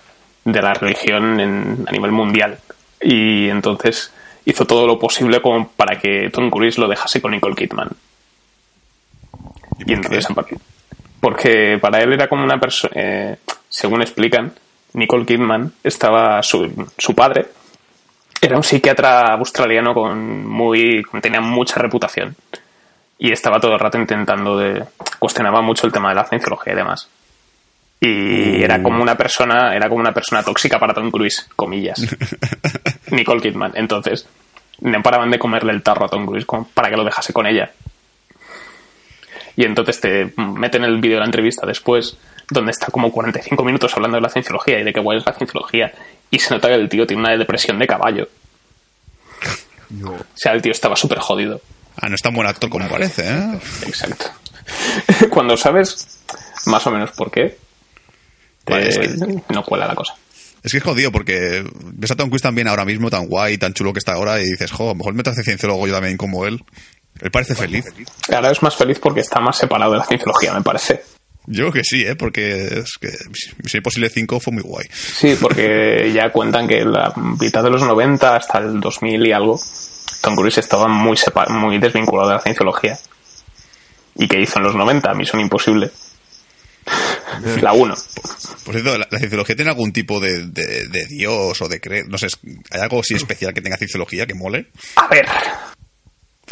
de 0.46 0.62
la 0.62 0.74
religión 0.74 1.40
en- 1.40 1.86
a 1.88 1.92
nivel 1.92 2.12
mundial. 2.12 2.58
Y 3.02 3.48
entonces 3.50 4.14
hizo 4.46 4.66
todo 4.66 4.86
lo 4.86 5.00
posible 5.00 5.42
como 5.42 5.70
para 5.70 5.98
que 6.00 6.30
Tom 6.32 6.50
Cruise 6.50 6.78
lo 6.78 6.88
dejase 6.88 7.22
con 7.22 7.32
Nicole 7.32 7.56
Kidman. 7.56 7.90
¿Y 9.80 9.92
Y 9.92 9.94
entonces, 9.94 10.28
porque 11.22 11.78
para 11.80 12.02
él 12.02 12.12
era 12.14 12.28
como 12.28 12.44
una 12.44 12.60
persona, 12.60 13.38
según 13.70 14.02
explican, 14.02 14.54
Nicole 14.94 15.26
Kidman 15.26 15.72
estaba, 15.84 16.42
su, 16.44 16.88
su 16.98 17.14
padre 17.16 17.46
era 18.42 18.56
un 18.56 18.64
psiquiatra 18.64 19.34
australiano 19.34 19.94
con 19.94 20.48
muy, 20.48 21.04
tenía 21.22 21.42
mucha 21.42 21.80
reputación 21.80 22.36
y 23.18 23.32
estaba 23.32 23.60
todo 23.60 23.74
el 23.74 23.80
rato 23.80 23.98
intentando 23.98 24.58
de, 24.58 24.84
cuestionaba 25.20 25.62
mucho 25.62 25.86
el 25.86 25.94
tema 25.94 26.10
de 26.10 26.16
la 26.16 26.26
cienciología 26.26 26.74
y 26.74 26.76
demás. 26.76 27.10
Y 28.02 28.64
era 28.64 28.82
como 28.82 29.02
una 29.02 29.16
persona, 29.16 29.76
era 29.76 29.90
como 29.90 30.00
una 30.00 30.14
persona 30.14 30.42
tóxica 30.42 30.80
para 30.80 30.94
Tom 30.94 31.12
Cruise, 31.12 31.50
comillas. 31.56 32.00
Nicole 33.12 33.42
Kidman. 33.42 33.74
Entonces, 33.76 34.26
no 34.80 35.04
paraban 35.04 35.30
de 35.32 35.38
comerle 35.38 35.74
el 35.74 35.84
tarro 35.84 36.06
a 36.06 36.08
Tom 36.08 36.26
Cruise 36.26 36.46
como 36.46 36.66
para 36.70 36.90
que 36.90 36.96
lo 36.96 37.04
dejase 37.04 37.34
con 37.34 37.46
ella. 37.46 37.72
Y 39.58 39.66
entonces 39.66 40.00
te 40.00 40.34
meten 40.38 40.86
el 40.86 41.02
vídeo 41.02 41.16
de 41.16 41.20
la 41.20 41.26
entrevista 41.26 41.68
después, 41.68 42.18
donde 42.50 42.72
está 42.72 42.88
como 42.88 43.12
45 43.12 43.64
minutos 43.64 43.94
hablando 43.96 44.18
de 44.18 44.22
la 44.22 44.30
cienciología 44.30 44.80
y 44.80 44.84
de 44.84 44.94
qué 44.94 45.00
guay 45.00 45.20
es 45.20 45.26
la 45.26 45.34
cienciología. 45.34 45.92
Y 46.32 46.40
se 46.40 46.54
nota 46.54 46.68
que 46.68 46.76
el 46.76 46.90
tío 46.90 47.06
tiene 47.08 47.22
una 47.24 47.36
depresión 47.38 47.80
de 47.80 47.88
caballo. 47.88 48.28
O 50.06 50.18
sea, 50.36 50.54
el 50.54 50.62
tío 50.62 50.72
estaba 50.72 50.96
súper 50.96 51.20
jodido. 51.20 51.62
Ah, 51.98 52.08
no 52.10 52.16
es 52.16 52.22
tan 52.22 52.34
buen 52.34 52.48
actor 52.48 52.70
como 52.70 52.88
parece, 52.88 53.28
¿eh? 53.28 53.60
Exacto. 53.88 54.26
Cuando 55.32 55.58
sabes 55.58 56.22
más 56.68 56.86
o 56.86 56.92
menos 56.92 57.12
por 57.12 57.32
qué, 57.32 57.58
es 58.68 58.98
que- 59.00 59.42
no 59.50 59.64
cuela 59.64 59.88
la 59.88 59.96
cosa. 59.96 60.16
Es 60.62 60.72
que 60.72 60.78
es 60.78 60.84
jodido 60.84 61.12
porque 61.12 61.64
ves 61.74 62.12
a 62.12 62.16
Tom 62.16 62.30
Cruise 62.30 62.42
tan 62.42 62.54
bien 62.54 62.68
ahora 62.68 62.86
mismo, 62.86 63.10
tan 63.10 63.28
guay, 63.28 63.58
tan 63.58 63.74
chulo 63.74 63.94
que 63.94 64.00
está 64.00 64.14
ahora 64.14 64.40
y 64.42 64.46
dices, 64.46 64.72
jo, 64.72 64.86
a 64.86 64.88
lo 64.90 64.96
mejor 64.96 65.14
me 65.14 65.24
hace 65.26 65.42
cienciólogo 65.44 65.88
yo 65.88 65.94
también 65.94 66.18
como 66.18 66.46
él. 66.46 66.64
Él 67.22 67.32
parece 67.32 67.56
feliz. 67.56 67.86
Ahora 68.32 68.52
es 68.52 68.62
más 68.62 68.76
feliz 68.76 69.00
porque 69.00 69.22
está 69.22 69.40
más 69.40 69.58
separado 69.58 69.94
de 69.94 69.98
la 70.00 70.06
cienciología, 70.06 70.54
me 70.54 70.62
parece. 70.62 71.04
Yo 71.46 71.64
creo 71.64 71.72
que 71.74 71.84
sí, 71.84 72.04
¿eh? 72.06 72.16
Porque 72.16 72.80
es 72.80 72.98
que 73.00 73.08
Misión 73.64 73.80
Imposible 73.80 74.10
5 74.10 74.40
fue 74.40 74.54
muy 74.54 74.62
guay. 74.64 74.86
Sí, 74.94 75.36
porque 75.42 76.12
ya 76.16 76.32
cuentan 76.32 76.68
que 76.68 76.84
la 76.86 77.14
mitad 77.40 77.64
de 77.64 77.70
los 77.72 77.82
90 77.82 78.36
hasta 78.36 78.60
el 78.60 78.80
2000 78.80 79.26
y 79.28 79.32
algo, 79.32 79.60
Tom 80.22 80.36
Cruise 80.36 80.58
estaba 80.60 80.88
muy, 80.88 81.18
muy 81.50 81.78
desvinculado 81.80 82.30
de 82.30 82.36
la 82.36 82.42
cienciología. 82.42 83.00
¿Y 84.16 84.28
qué 84.28 84.42
hizo 84.42 84.60
en 84.60 84.66
los 84.66 84.76
90? 84.76 85.14
Misión 85.14 85.42
Imposible. 85.42 85.90
La 87.62 87.74
1. 87.74 87.96
Por 88.66 88.74
cierto, 88.74 88.98
¿la, 88.98 89.08
la 89.10 89.18
cienciología 89.20 89.56
tiene 89.56 89.72
algún 89.72 89.92
tipo 89.94 90.20
de, 90.20 90.46
de- 90.48 90.88
de 90.88 91.06
dios 91.06 91.62
o 91.62 91.68
de 91.70 91.80
cre... 91.80 92.04
No 92.06 92.18
sé, 92.18 92.28
es- 92.28 92.40
¿hay 92.72 92.82
algo 92.82 93.00
así 93.00 93.14
especial 93.16 93.54
que 93.54 93.62
tenga 93.62 93.78
cienciología 93.78 94.26
que 94.26 94.34
mole? 94.34 94.68
A 94.96 95.08
ver, 95.08 95.26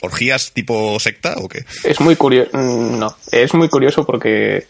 ¿Orgías 0.02 0.54
tipo 0.54 1.00
secta 1.00 1.36
o 1.38 1.48
qué? 1.48 1.66
es 1.84 2.00
muy 2.00 2.16
curioso. 2.16 2.56
No, 2.56 3.16
es 3.32 3.54
muy 3.54 3.70
curioso 3.70 4.06
porque 4.06 4.68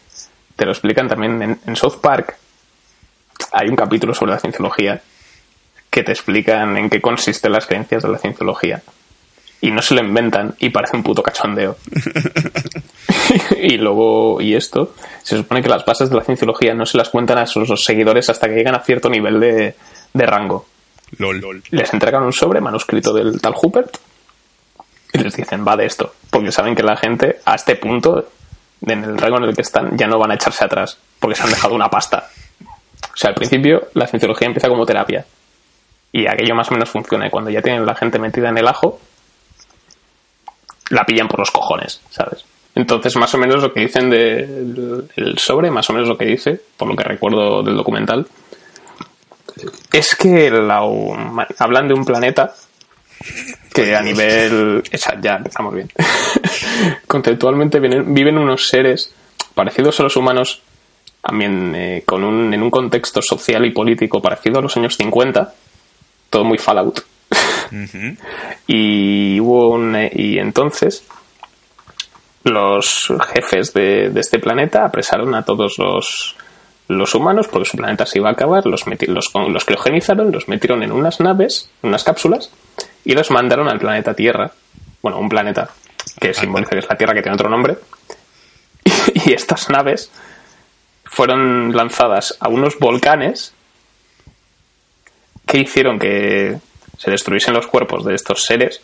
te 0.56 0.66
lo 0.66 0.72
explican 0.72 1.08
también 1.08 1.42
en, 1.42 1.60
en 1.66 1.76
South 1.76 2.00
Park. 2.02 2.36
Hay 3.52 3.70
un 3.70 3.76
capítulo 3.76 4.14
sobre 4.14 4.32
la 4.32 4.40
cienciología 4.40 5.02
que 5.90 6.04
te 6.04 6.12
explican 6.12 6.78
en 6.78 6.90
qué 6.90 7.02
consisten 7.02 7.52
las 7.52 7.66
creencias 7.66 8.04
de 8.04 8.10
la 8.10 8.18
cienciología. 8.18 8.82
Y 9.60 9.72
no 9.72 9.82
se 9.82 9.96
lo 9.96 10.02
inventan 10.02 10.56
y 10.60 10.70
parece 10.70 10.96
un 10.96 11.04
puto 11.04 11.24
cachondeo. 11.24 11.78
y 13.62 13.78
luego, 13.78 14.40
y 14.40 14.54
esto, 14.56 14.94
se 15.24 15.38
supone 15.38 15.64
que 15.64 15.70
las 15.70 15.84
bases 15.84 16.10
de 16.10 16.16
la 16.16 16.24
cienciología 16.24 16.76
no 16.76 16.86
se 16.86 16.98
las 16.98 17.10
cuentan 17.10 17.40
a 17.40 17.48
sus 17.48 17.84
seguidores 17.84 18.30
hasta 18.30 18.48
que 18.48 18.56
llegan 18.56 18.76
a 18.76 18.84
cierto 18.84 19.10
nivel 19.10 19.40
de, 19.40 19.76
de 20.14 20.26
rango. 20.26 20.68
LOL. 21.18 21.64
Les 21.72 21.92
entregan 21.94 22.24
un 22.24 22.34
sobre 22.34 22.62
manuscrito 22.62 23.14
del 23.14 23.42
tal 23.42 23.54
Hubert 23.60 23.98
les 25.18 25.36
dicen, 25.36 25.66
va 25.68 25.76
de 25.76 25.86
esto. 25.86 26.14
Porque 26.30 26.52
saben 26.52 26.76
que 26.76 26.84
la 26.84 26.98
gente, 26.98 27.40
a 27.46 27.56
este 27.56 27.76
punto, 27.76 28.30
en 28.82 29.04
el 29.04 29.18
rango 29.18 29.38
en 29.38 29.46
el 29.46 29.56
que 29.56 29.62
están, 29.62 29.98
ya 29.98 30.08
no 30.08 30.20
van 30.20 30.32
a 30.32 30.36
echarse 30.36 30.66
atrás. 30.66 30.98
Porque 31.20 31.36
se 31.36 31.44
han 31.44 31.50
dejado 31.50 31.76
una 31.76 31.90
pasta. 31.90 32.30
O 32.64 33.18
sea, 33.18 33.30
al 33.30 33.36
principio 33.36 33.88
la 33.94 34.08
cienciología 34.08 34.48
empieza 34.48 34.68
como 34.68 34.86
terapia. 34.86 35.26
Y 36.12 36.28
aquello 36.28 36.56
más 36.56 36.70
o 36.70 36.74
menos 36.74 36.90
funciona. 36.90 37.28
Y 37.28 37.30
cuando 37.30 37.50
ya 37.50 37.62
tienen 37.62 37.86
la 37.86 37.96
gente 37.96 38.20
metida 38.20 38.50
en 38.50 38.58
el 38.58 38.68
ajo, 38.68 39.00
la 40.90 41.04
pillan 41.06 41.28
por 41.28 41.40
los 41.40 41.52
cojones, 41.52 42.02
¿sabes? 42.10 42.46
Entonces, 42.76 43.16
más 43.16 43.34
o 43.34 43.40
menos 43.40 43.62
lo 43.64 43.74
que 43.74 43.82
dicen 43.82 44.10
del 44.10 45.10
el 45.16 45.38
sobre, 45.40 45.72
más 45.72 45.90
o 45.90 45.94
menos 45.94 46.08
lo 46.08 46.18
que 46.18 46.26
dice, 46.26 46.62
por 46.78 46.88
lo 46.88 46.96
que 46.96 47.04
recuerdo 47.04 47.64
del 47.64 47.76
documental, 47.76 48.28
es 49.92 50.16
que 50.16 50.52
la 50.52 50.84
hablan 51.58 51.88
de 51.88 51.94
un 51.96 52.06
planeta 52.06 52.54
que 53.74 53.96
a 53.96 54.02
nivel. 54.02 54.84
ya, 55.22 55.42
estamos 55.46 55.74
bien. 55.74 55.90
Conceptualmente 57.08 57.80
vienen- 57.80 58.14
viven 58.14 58.38
unos 58.38 58.68
seres 58.68 59.14
parecidos 59.54 60.00
a 60.00 60.04
los 60.04 60.16
humanos, 60.16 60.62
también 61.22 61.74
eh, 61.76 62.04
con 62.06 62.24
un, 62.24 62.54
en 62.54 62.62
un 62.64 62.70
contexto 62.72 63.22
social 63.22 63.66
y 63.66 63.72
político 63.72 64.22
parecido 64.22 64.60
a 64.60 64.62
los 64.62 64.76
años 64.78 64.96
50, 64.98 65.54
todo 66.30 66.44
muy 66.44 66.58
Fallout. 66.58 67.02
y 68.68 69.40
hubo 69.40 69.70
un. 69.72 69.98
y 70.14 70.38
entonces 70.40 71.04
los 72.44 73.12
jefes 73.34 73.74
de, 73.74 74.10
de 74.10 74.20
este 74.22 74.40
planeta 74.40 74.86
apresaron 74.86 75.36
a 75.36 75.44
todos 75.44 75.76
los, 75.78 76.36
los 76.88 77.14
humanos 77.14 77.48
porque 77.50 77.70
su 77.70 77.76
planeta 77.78 78.06
se 78.06 78.20
iba 78.20 78.30
a 78.30 78.34
acabar, 78.34 78.66
los, 78.66 78.86
meti- 78.86 79.08
los, 79.08 79.32
los 79.36 79.66
criogenizaron, 79.66 80.32
los 80.32 80.48
metieron 80.48 80.82
en 80.84 80.94
unas 80.94 81.20
naves, 81.20 81.70
unas 81.82 82.04
cápsulas, 82.06 82.50
y 83.06 83.14
los 83.14 83.32
mandaron 83.32 83.70
al 83.70 83.80
planeta 83.80 84.14
Tierra. 84.14 84.52
Bueno, 85.02 85.20
un 85.20 85.30
planeta 85.30 85.70
que 86.20 86.34
simboliza 86.34 86.72
que 86.72 86.80
es 86.80 86.90
la 86.90 86.98
Tierra, 86.98 87.14
que 87.14 87.22
tiene 87.22 87.36
otro 87.36 87.50
nombre. 87.50 87.78
Y, 89.26 89.34
estas 89.34 89.70
naves 89.70 90.12
fueron 91.06 91.76
lanzadas 91.76 92.38
a 92.40 92.50
unos 92.50 92.78
volcanes 92.78 93.54
que 95.46 95.60
hicieron 95.60 95.98
que 95.98 96.58
se 96.98 97.12
destruyesen 97.12 97.54
los 97.54 97.68
cuerpos 97.68 98.06
de 98.06 98.16
estos 98.16 98.44
seres 98.44 98.82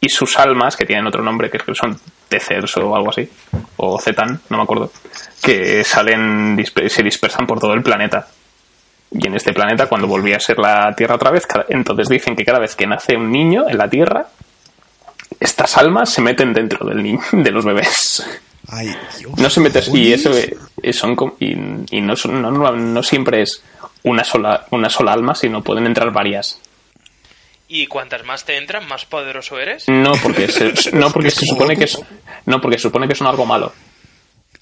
y 0.00 0.08
sus 0.08 0.38
almas, 0.38 0.76
que 0.76 0.86
tienen 0.86 1.06
otro 1.06 1.22
nombre, 1.22 1.50
que 1.50 1.58
creo 1.58 1.74
que 1.74 1.80
son 1.80 2.00
Tethers 2.28 2.76
o 2.78 2.94
algo 2.94 3.10
así, 3.10 3.28
o 3.76 4.00
Zetan, 4.00 4.40
no 4.48 4.56
me 4.56 4.62
acuerdo, 4.62 4.90
que 5.42 5.84
salen, 5.84 6.64
se 6.88 7.02
dispersan 7.02 7.46
por 7.46 7.58
todo 7.58 7.74
el 7.74 7.82
planeta. 7.82 8.28
Y 9.12 9.26
en 9.26 9.34
este 9.34 9.52
planeta, 9.52 9.86
cuando 9.88 10.06
volvía 10.06 10.36
a 10.36 10.40
ser 10.40 10.58
la 10.58 10.94
Tierra 10.96 11.16
otra 11.16 11.30
vez, 11.30 11.46
cada- 11.46 11.66
entonces 11.68 12.08
dicen 12.08 12.36
que 12.36 12.44
cada 12.44 12.58
vez 12.60 12.76
que 12.76 12.86
nace 12.86 13.16
un 13.16 13.30
niño 13.32 13.68
en 13.68 13.76
la 13.78 13.88
Tierra, 13.90 14.26
estas 15.40 15.76
almas 15.78 16.10
se 16.10 16.20
meten 16.22 16.52
dentro 16.52 16.86
del 16.86 17.02
ni- 17.02 17.18
de 17.32 17.50
los 17.50 17.64
bebés. 17.64 18.24
Ay, 18.68 18.94
Dios. 19.18 19.32
No 19.36 19.50
se 19.50 19.60
meten, 19.60 19.82
y 19.96 20.12
eso 20.12 20.30
eh, 20.36 20.92
son 20.92 21.16
y, 21.40 21.96
y 21.96 22.00
no, 22.00 22.14
son- 22.14 22.40
no, 22.40 22.50
no, 22.52 22.70
no 22.72 23.02
siempre 23.02 23.42
es 23.42 23.62
una 24.04 24.22
sola, 24.22 24.66
una 24.70 24.88
sola 24.88 25.12
alma, 25.12 25.34
sino 25.34 25.62
pueden 25.62 25.86
entrar 25.86 26.12
varias. 26.12 26.60
Y 27.72 27.86
cuantas 27.86 28.24
más 28.24 28.44
te 28.44 28.56
entran, 28.56 28.86
más 28.88 29.04
poderoso 29.06 29.58
eres. 29.58 29.88
No, 29.88 30.12
porque 30.22 30.48
se, 30.48 30.72
no 30.92 31.10
porque 31.10 31.30
se 31.30 31.46
supone 31.46 31.76
que 31.76 31.84
es, 31.84 32.00
no 32.46 32.60
porque 32.60 32.78
se 32.78 32.82
supone 32.82 33.06
que 33.08 33.14
son 33.14 33.26
algo 33.28 33.46
malo. 33.46 33.72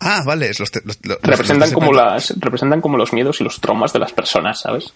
Ah, 0.00 0.22
vale. 0.24 0.50
es 0.50 0.60
Los, 0.60 0.70
te- 0.70 0.80
los- 0.84 0.98
los- 1.04 1.18
Representan 1.22 1.70
los- 1.70 1.72
como 1.72 1.92
las, 1.92 2.34
representan 2.38 2.80
como 2.80 2.96
los 2.96 3.12
miedos 3.12 3.40
y 3.40 3.44
los 3.44 3.60
traumas 3.60 3.92
de 3.92 3.98
las 3.98 4.12
personas, 4.12 4.60
¿sabes? 4.60 4.92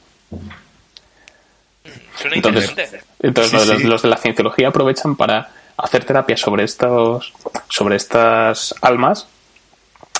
Suena 2.16 2.36
Entonces, 2.36 2.70
interesante. 2.70 3.04
entonces 3.20 3.62
Sí, 3.62 3.68
los, 3.68 3.78
sí. 3.78 3.84
los 3.86 4.02
de 4.02 4.08
la 4.08 4.16
cienciología 4.16 4.68
aprovechan 4.68 5.16
para 5.16 5.50
hacer 5.76 6.04
terapia 6.04 6.36
sobre 6.36 6.64
estos, 6.64 7.32
sobre 7.68 7.96
estas 7.96 8.74
almas 8.82 9.26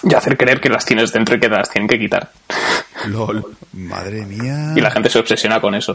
y 0.03 0.15
hacer 0.15 0.37
creer 0.37 0.61
que 0.61 0.69
las 0.69 0.85
tienes 0.85 1.13
dentro 1.13 1.37
y 1.37 1.41
que 1.41 1.49
te 1.49 1.55
las 1.55 1.71
tienen 1.71 1.89
que 1.89 1.99
quitar. 1.99 2.31
LOL. 3.07 3.57
Madre 3.73 4.25
mía. 4.27 4.73
Y 4.75 4.81
la 4.81 4.91
gente 4.91 5.11
se 5.11 5.19
obsesiona 5.21 5.61
con 5.61 5.75
eso. 5.75 5.95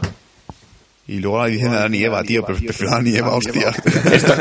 Y 1.08 1.18
luego 1.20 1.38
la 1.38 1.46
dicen 1.46 1.72
a 1.72 1.80
Dani 1.80 1.98
y 1.98 2.04
Eva, 2.04 2.22
tío. 2.22 2.44
Pero 2.44 2.58
prefiero 2.58 2.92
a 2.92 2.96
Dani 2.96 3.10
y 3.10 3.16
Eva, 3.16 3.34
hostia. 3.34 3.70
Esto, 4.12 4.34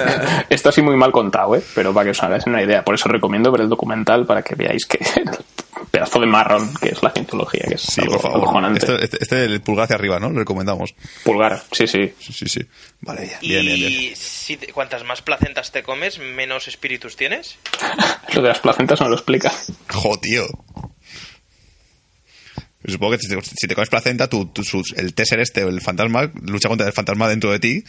esto 0.50 0.70
así 0.70 0.82
muy 0.82 0.98
mal 0.98 1.12
contado, 1.14 1.56
¿eh? 1.56 1.64
Pero 1.74 1.94
para 1.94 2.04
que 2.06 2.12
os 2.12 2.22
hagáis 2.22 2.46
una 2.46 2.62
idea. 2.62 2.84
Por 2.84 2.94
eso 2.96 3.08
recomiendo 3.08 3.52
ver 3.52 3.62
el 3.62 3.70
documental 3.70 4.26
para 4.26 4.42
que 4.44 4.54
veáis 4.56 4.86
que 4.86 4.98
el 5.20 5.30
pedazo 5.92 6.20
de 6.20 6.26
marrón 6.28 6.74
que 6.82 6.90
es 6.90 7.02
la 7.02 7.12
cienciología, 7.12 7.64
que 7.70 7.76
es 7.76 7.82
Sí, 7.82 8.02
algo 8.02 8.14
por 8.16 8.22
favor. 8.24 8.38
acojonante. 8.40 8.80
Este, 8.80 9.04
este, 9.04 9.18
este 9.22 9.46
el 9.46 9.62
pulgar 9.62 9.86
hacia 9.86 9.96
arriba, 9.96 10.20
¿no? 10.20 10.30
Lo 10.30 10.40
recomendamos. 10.40 10.94
Pulgar, 11.24 11.64
sí, 11.72 11.88
sí. 11.88 12.14
Sí, 12.20 12.34
sí, 12.34 12.46
sí. 12.50 12.60
Vale, 13.00 13.32
Y 13.42 13.50
bien, 13.50 13.66
bien, 13.66 13.80
bien. 13.80 14.16
si 14.18 14.58
te- 14.58 14.68
cuantas 14.74 15.06
más 15.06 15.22
placentas 15.22 15.72
te 15.72 15.84
comes, 15.84 16.20
menos 16.20 16.68
espíritus 16.68 17.16
tienes. 17.16 17.58
Lo 18.34 18.42
de 18.42 18.50
las 18.50 18.60
placentas 18.60 19.00
no 19.00 19.08
lo 19.08 19.16
explica. 19.16 19.54
Jo, 19.90 20.18
tío. 20.20 20.44
Supongo 22.88 23.14
que 23.14 23.20
si 23.20 23.28
te, 23.28 23.42
si 23.42 23.68
te 23.68 23.76
comes 23.76 23.90
placenta, 23.90 24.28
tu, 24.30 24.46
tu- 24.48 24.64
sus- 24.64 24.94
el 24.98 25.14
Tesser 25.14 25.40
este 25.40 25.62
el 25.62 25.82
fantasma 25.82 26.32
lucha 26.44 26.70
contra 26.70 26.88
el 26.88 26.94
fantasma 26.94 27.28
dentro 27.28 27.52
de 27.52 27.60
ti 27.60 27.84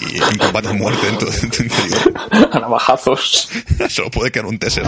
y 0.00 0.18
combate 0.38 0.68
a 0.68 0.72
muerte 0.72 1.06
dentro 1.06 1.28
de 1.30 1.38
tu 1.48 1.62
interior. 1.62 2.12
A 2.52 2.58
navajazos. 2.60 3.48
Solo 3.88 4.10
puede 4.10 4.30
quedar 4.30 4.46
un 4.46 4.58
Tesser. 4.58 4.84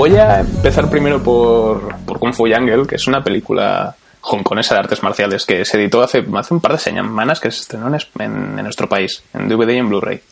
Voy 0.00 0.16
a 0.16 0.40
empezar 0.40 0.88
primero 0.88 1.22
por, 1.22 1.94
por 2.06 2.18
Kung 2.18 2.32
Fu 2.32 2.48
Jungle, 2.48 2.86
que 2.86 2.94
es 2.94 3.06
una 3.06 3.22
película 3.22 3.94
hongkonesa 4.22 4.72
de 4.72 4.80
artes 4.80 5.02
marciales 5.02 5.44
que 5.44 5.62
se 5.66 5.76
editó 5.76 6.00
hace, 6.00 6.24
hace 6.36 6.54
un 6.54 6.60
par 6.62 6.72
de 6.72 6.78
semanas 6.78 7.38
que 7.38 7.50
se 7.50 7.60
estrenó 7.60 7.88
en, 7.88 8.30
en 8.58 8.64
nuestro 8.64 8.88
país, 8.88 9.22
en 9.34 9.46
DVD 9.46 9.74
y 9.74 9.76
en 9.76 9.90
Blu-ray. 9.90 10.22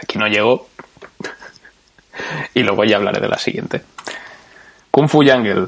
Aquí 0.00 0.16
no 0.16 0.28
llegó. 0.28 0.68
y 2.54 2.62
luego 2.62 2.84
ya 2.84 2.98
hablaré 2.98 3.20
de 3.20 3.28
la 3.28 3.36
siguiente. 3.36 3.82
Kung 4.92 5.08
Fu 5.08 5.24
Jungle. 5.26 5.66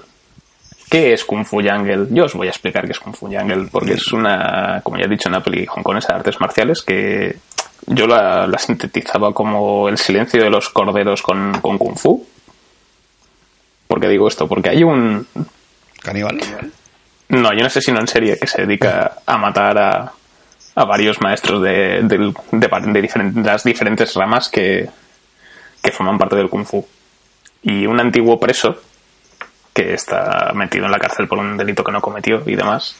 ¿Qué 0.88 1.14
es 1.14 1.24
Kung 1.24 1.44
Fu 1.44 1.60
Jungle? 1.68 2.06
Yo 2.10 2.26
os 2.26 2.34
voy 2.34 2.46
a 2.46 2.50
explicar 2.50 2.84
qué 2.84 2.92
es 2.92 3.00
Kung 3.00 3.16
Fu 3.16 3.26
Jungle, 3.26 3.70
porque 3.72 3.94
es 3.94 4.12
una, 4.12 4.80
como 4.84 4.98
ya 4.98 5.06
he 5.06 5.10
dicho, 5.10 5.28
una 5.28 5.42
peli 5.42 5.66
hongkonesa 5.66 6.12
de 6.12 6.14
artes 6.14 6.38
marciales 6.38 6.82
que 6.82 7.38
yo 7.88 8.06
la, 8.06 8.46
la 8.46 8.58
sintetizaba 8.58 9.34
como 9.34 9.88
el 9.88 9.98
silencio 9.98 10.40
de 10.40 10.48
los 10.48 10.68
corderos 10.68 11.22
con, 11.22 11.60
con 11.60 11.76
Kung 11.76 11.98
Fu. 11.98 12.24
¿Por 13.86 14.00
qué 14.00 14.08
digo 14.08 14.28
esto? 14.28 14.48
Porque 14.48 14.70
hay 14.70 14.82
un... 14.84 15.26
¿Caníbal? 16.02 16.40
No, 17.28 17.48
hay 17.48 17.58
un 17.58 17.66
asesino 17.66 18.00
en 18.00 18.08
serie 18.08 18.38
que 18.38 18.46
se 18.46 18.62
dedica 18.62 19.18
a 19.24 19.36
matar 19.38 19.78
a, 19.78 20.12
a 20.74 20.84
varios 20.84 21.20
maestros 21.20 21.62
de, 21.62 22.02
de, 22.02 22.32
de 22.50 23.02
diferen- 23.02 23.44
las 23.44 23.64
diferentes 23.64 24.14
ramas 24.14 24.48
que, 24.48 24.88
que 25.82 25.92
forman 25.92 26.18
parte 26.18 26.36
del 26.36 26.48
Kung 26.48 26.64
Fu. 26.66 26.86
Y 27.62 27.86
un 27.86 28.00
antiguo 28.00 28.38
preso, 28.40 28.80
que 29.72 29.94
está 29.94 30.52
metido 30.54 30.86
en 30.86 30.90
la 30.92 30.98
cárcel 30.98 31.28
por 31.28 31.38
un 31.38 31.56
delito 31.56 31.84
que 31.84 31.92
no 31.92 32.00
cometió 32.00 32.42
y 32.46 32.56
demás, 32.56 32.96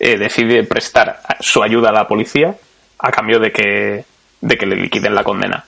eh, 0.00 0.16
decide 0.18 0.64
prestar 0.64 1.20
su 1.40 1.62
ayuda 1.62 1.90
a 1.90 1.92
la 1.92 2.08
policía 2.08 2.54
a 2.98 3.10
cambio 3.12 3.38
de 3.38 3.52
que, 3.52 4.04
de 4.40 4.56
que 4.58 4.66
le 4.66 4.76
liquiden 4.76 5.14
la 5.14 5.22
condena. 5.22 5.64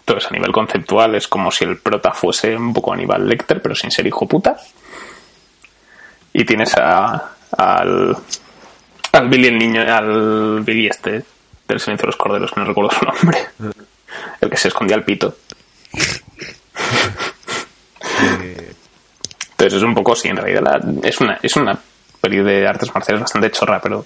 Entonces, 0.00 0.30
a 0.30 0.34
nivel 0.34 0.50
conceptual, 0.52 1.14
es 1.14 1.28
como 1.28 1.50
si 1.50 1.64
el 1.64 1.78
prota 1.78 2.12
fuese 2.12 2.56
un 2.56 2.72
poco 2.72 2.92
Aníbal 2.92 3.28
Lecter, 3.28 3.62
pero 3.62 3.74
sin 3.74 3.90
ser 3.90 4.06
hijo 4.06 4.26
puta. 4.26 4.56
Y 6.32 6.44
tienes 6.44 6.74
a, 6.76 7.32
al, 7.56 8.16
al 9.12 9.28
Billy 9.28 9.48
el 9.48 9.58
niño, 9.58 9.82
al 9.82 10.60
Billy 10.64 10.86
este, 10.88 11.22
del 11.68 11.80
silencio 11.80 12.04
de 12.04 12.08
los 12.08 12.16
corderos, 12.16 12.50
que 12.52 12.60
no 12.60 12.66
recuerdo 12.66 12.90
su 12.90 13.04
nombre. 13.04 13.38
El 14.40 14.50
que 14.50 14.56
se 14.56 14.68
escondía 14.68 14.96
al 14.96 15.04
pito. 15.04 15.36
Entonces 19.52 19.74
es 19.78 19.82
un 19.82 19.94
poco, 19.94 20.14
sí, 20.16 20.28
en 20.28 20.36
realidad 20.36 20.62
la- 20.62 21.08
es 21.08 21.20
una, 21.20 21.38
es 21.42 21.56
una 21.56 21.78
peli 22.20 22.38
de 22.42 22.66
artes 22.66 22.92
marciales 22.94 23.20
bastante 23.22 23.50
chorra, 23.50 23.80
pero 23.80 24.04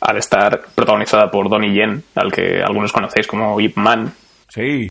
al 0.00 0.16
estar 0.16 0.62
protagonizada 0.74 1.30
por 1.30 1.48
Donnie 1.48 1.72
Yen, 1.74 2.02
al 2.14 2.30
que 2.32 2.62
algunos 2.62 2.92
conocéis 2.92 3.26
como 3.26 3.58
Ip 3.60 3.76
Man, 3.76 4.12
Sí. 4.48 4.88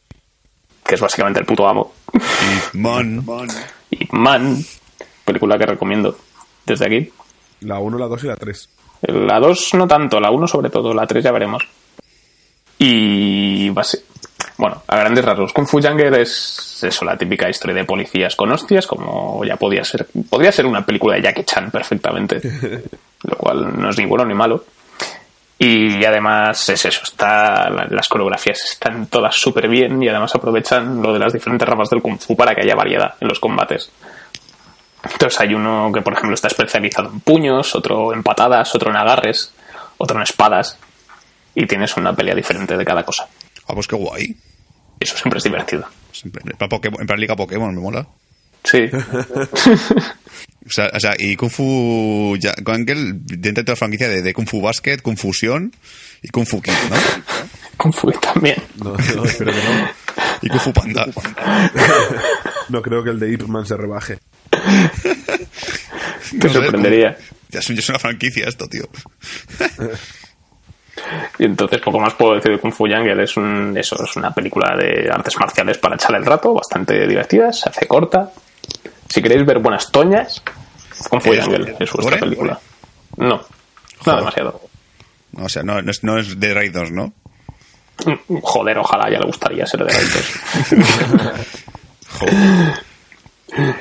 Que 0.85 0.95
es 0.95 1.01
básicamente 1.01 1.39
el 1.39 1.45
puto 1.45 1.67
amo. 1.67 1.93
Man. 2.73 3.23
Ip 3.91 4.11
Man, 4.13 4.57
película 5.23 5.57
que 5.57 5.65
recomiendo 5.65 6.17
desde 6.65 6.85
aquí. 6.85 7.11
La 7.61 7.79
1, 7.79 7.97
la 7.97 8.05
2 8.07 8.23
y 8.23 8.27
la 8.27 8.35
3. 8.35 8.69
La 9.01 9.39
2 9.39 9.73
no 9.75 9.87
tanto, 9.87 10.19
la 10.19 10.31
1 10.31 10.47
sobre 10.47 10.69
todo, 10.69 10.93
la 10.93 11.07
3 11.07 11.23
ya 11.23 11.31
veremos. 11.31 11.63
Y 12.77 13.69
base- 13.69 14.03
bueno, 14.57 14.83
a 14.87 14.95
grandes 14.97 15.23
rasgos, 15.25 15.53
Kung 15.53 15.67
Fu 15.67 15.79
es 15.79 16.83
eso, 16.83 17.05
la 17.05 17.17
típica 17.17 17.49
historia 17.49 17.75
de 17.75 17.83
policías 17.85 18.35
con 18.35 18.51
hostias, 18.51 18.85
como 18.87 19.43
ya 19.45 19.55
podía 19.57 19.83
ser, 19.83 20.07
podría 20.29 20.51
ser 20.51 20.65
una 20.65 20.85
película 20.85 21.15
de 21.15 21.23
Jackie 21.23 21.43
Chan 21.43 21.71
perfectamente, 21.71 22.41
lo 23.23 23.35
cual 23.37 23.79
no 23.79 23.89
es 23.89 23.97
ni 23.97 24.05
bueno 24.05 24.25
ni 24.25 24.33
malo. 24.33 24.63
Y 25.57 26.03
además 26.03 26.67
es 26.69 26.83
eso, 26.85 27.01
está, 27.03 27.69
la- 27.69 27.87
las 27.89 28.07
coreografías 28.09 28.59
están 28.69 29.07
todas 29.07 29.35
súper 29.35 29.69
bien 29.69 30.03
y 30.03 30.09
además 30.09 30.35
aprovechan 30.35 31.01
lo 31.01 31.13
de 31.13 31.19
las 31.19 31.31
diferentes 31.31 31.67
ramas 31.67 31.89
del 31.89 32.01
Kung 32.01 32.19
Fu 32.19 32.35
para 32.35 32.53
que 32.53 32.61
haya 32.61 32.75
variedad 32.75 33.15
en 33.21 33.27
los 33.29 33.39
combates. 33.39 33.89
Entonces 35.03 35.39
hay 35.39 35.53
uno 35.53 35.91
que, 35.93 36.01
por 36.01 36.13
ejemplo, 36.13 36.33
está 36.33 36.47
especializado 36.47 37.09
en 37.09 37.19
puños, 37.19 37.75
otro 37.75 38.11
en 38.13 38.23
patadas, 38.23 38.73
otro 38.75 38.89
en 38.89 38.97
agarres, 38.97 39.53
otro 39.97 40.17
en 40.17 40.23
espadas. 40.23 40.77
Y 41.53 41.65
tienes 41.67 41.95
una 41.95 42.13
pelea 42.13 42.35
diferente 42.35 42.75
de 42.75 42.83
cada 42.83 43.03
cosa. 43.03 43.27
Ah, 43.67 43.73
pues 43.73 43.87
qué 43.87 43.95
guay. 43.95 44.35
Eso 44.99 45.15
siempre 45.15 45.37
es 45.37 45.43
divertido. 45.43 45.85
Siempre- 46.11 46.41
Pokémon- 46.67 47.05
plan 47.05 47.19
Liga 47.19 47.35
Pokémon, 47.35 47.73
me 47.73 47.79
mola. 47.81 48.05
Sí. 48.65 48.89
O 50.67 50.71
sea, 50.71 50.89
o 50.95 50.99
sea, 50.99 51.13
y 51.19 51.35
Kung 51.35 51.51
Fu 51.51 52.35
ya- 52.39 52.55
Jungle 52.65 53.11
dentro 53.13 53.63
de 53.63 53.71
la 53.71 53.75
franquicia 53.75 54.09
de, 54.09 54.23
de 54.23 54.33
Kung 54.33 54.47
Fu 54.49 54.61
Basket, 54.63 54.97
Kung 54.97 55.15
Fusión 55.15 55.71
y 56.23 56.29
Kung 56.29 56.47
Fu 56.47 56.59
Kid, 56.59 56.73
¿no? 56.89 56.95
Kung 57.77 57.93
Fu 57.93 58.11
también. 58.13 58.55
No, 58.83 58.93
no, 59.15 59.25
espero 59.25 59.51
que 59.51 59.57
no. 59.59 59.89
Y 60.41 60.49
Kung 60.49 60.59
Fu 60.61 60.73
Panda. 60.73 61.05
No 62.69 62.81
creo 62.81 63.03
que 63.03 63.11
el 63.11 63.19
de 63.19 63.31
Ip 63.33 63.43
Man 63.43 63.63
se 63.63 63.77
rebaje. 63.77 64.17
Te 66.39 66.49
sorprendería. 66.49 67.15
Ya 67.49 67.59
es, 67.59 67.67
ya 67.67 67.75
es 67.75 67.89
una 67.89 67.99
franquicia 67.99 68.47
esto, 68.47 68.67
tío. 68.67 68.89
Y 71.37 71.43
entonces 71.43 71.79
poco 71.81 71.99
más 71.99 72.13
puedo 72.13 72.35
decir 72.35 72.53
de 72.53 72.59
Kung 72.59 72.73
Fu 72.73 72.87
Jungle. 72.87 73.21
Es, 73.23 73.35
un, 73.37 73.77
eso, 73.77 74.01
es 74.03 74.15
una 74.15 74.33
película 74.33 74.75
de 74.77 75.09
artes 75.11 75.35
marciales 75.37 75.77
para 75.77 75.95
echar 75.95 76.15
el 76.15 76.25
rato, 76.25 76.53
bastante 76.53 77.05
divertida, 77.05 77.51
se 77.53 77.69
hace 77.69 77.85
corta. 77.85 78.31
Si 79.15 79.21
queréis 79.21 79.45
ver 79.45 79.59
buenas 79.59 79.89
toñas, 79.93 80.43
Kung 81.09 81.21
Fu 81.21 81.31
¿Es- 81.31 81.47
vuestra 81.93 82.19
película. 82.19 82.59
No, 83.15 83.39
no 84.05 84.15
demasiado. 84.17 84.59
O 85.37 85.47
sea, 85.47 85.63
no, 85.63 85.81
no 85.81 85.89
es, 85.89 86.03
no 86.03 86.19
es 86.19 86.37
de 86.37 86.53
Raid 86.53 86.73
2, 86.73 86.91
¿no? 86.91 87.13
Joder, 88.41 88.77
ojalá 88.77 89.09
ya 89.09 89.19
le 89.19 89.25
gustaría 89.27 89.65
ser 89.65 89.85
de 89.85 89.93
Raiders. 89.93 90.33
Joder. 92.19 92.73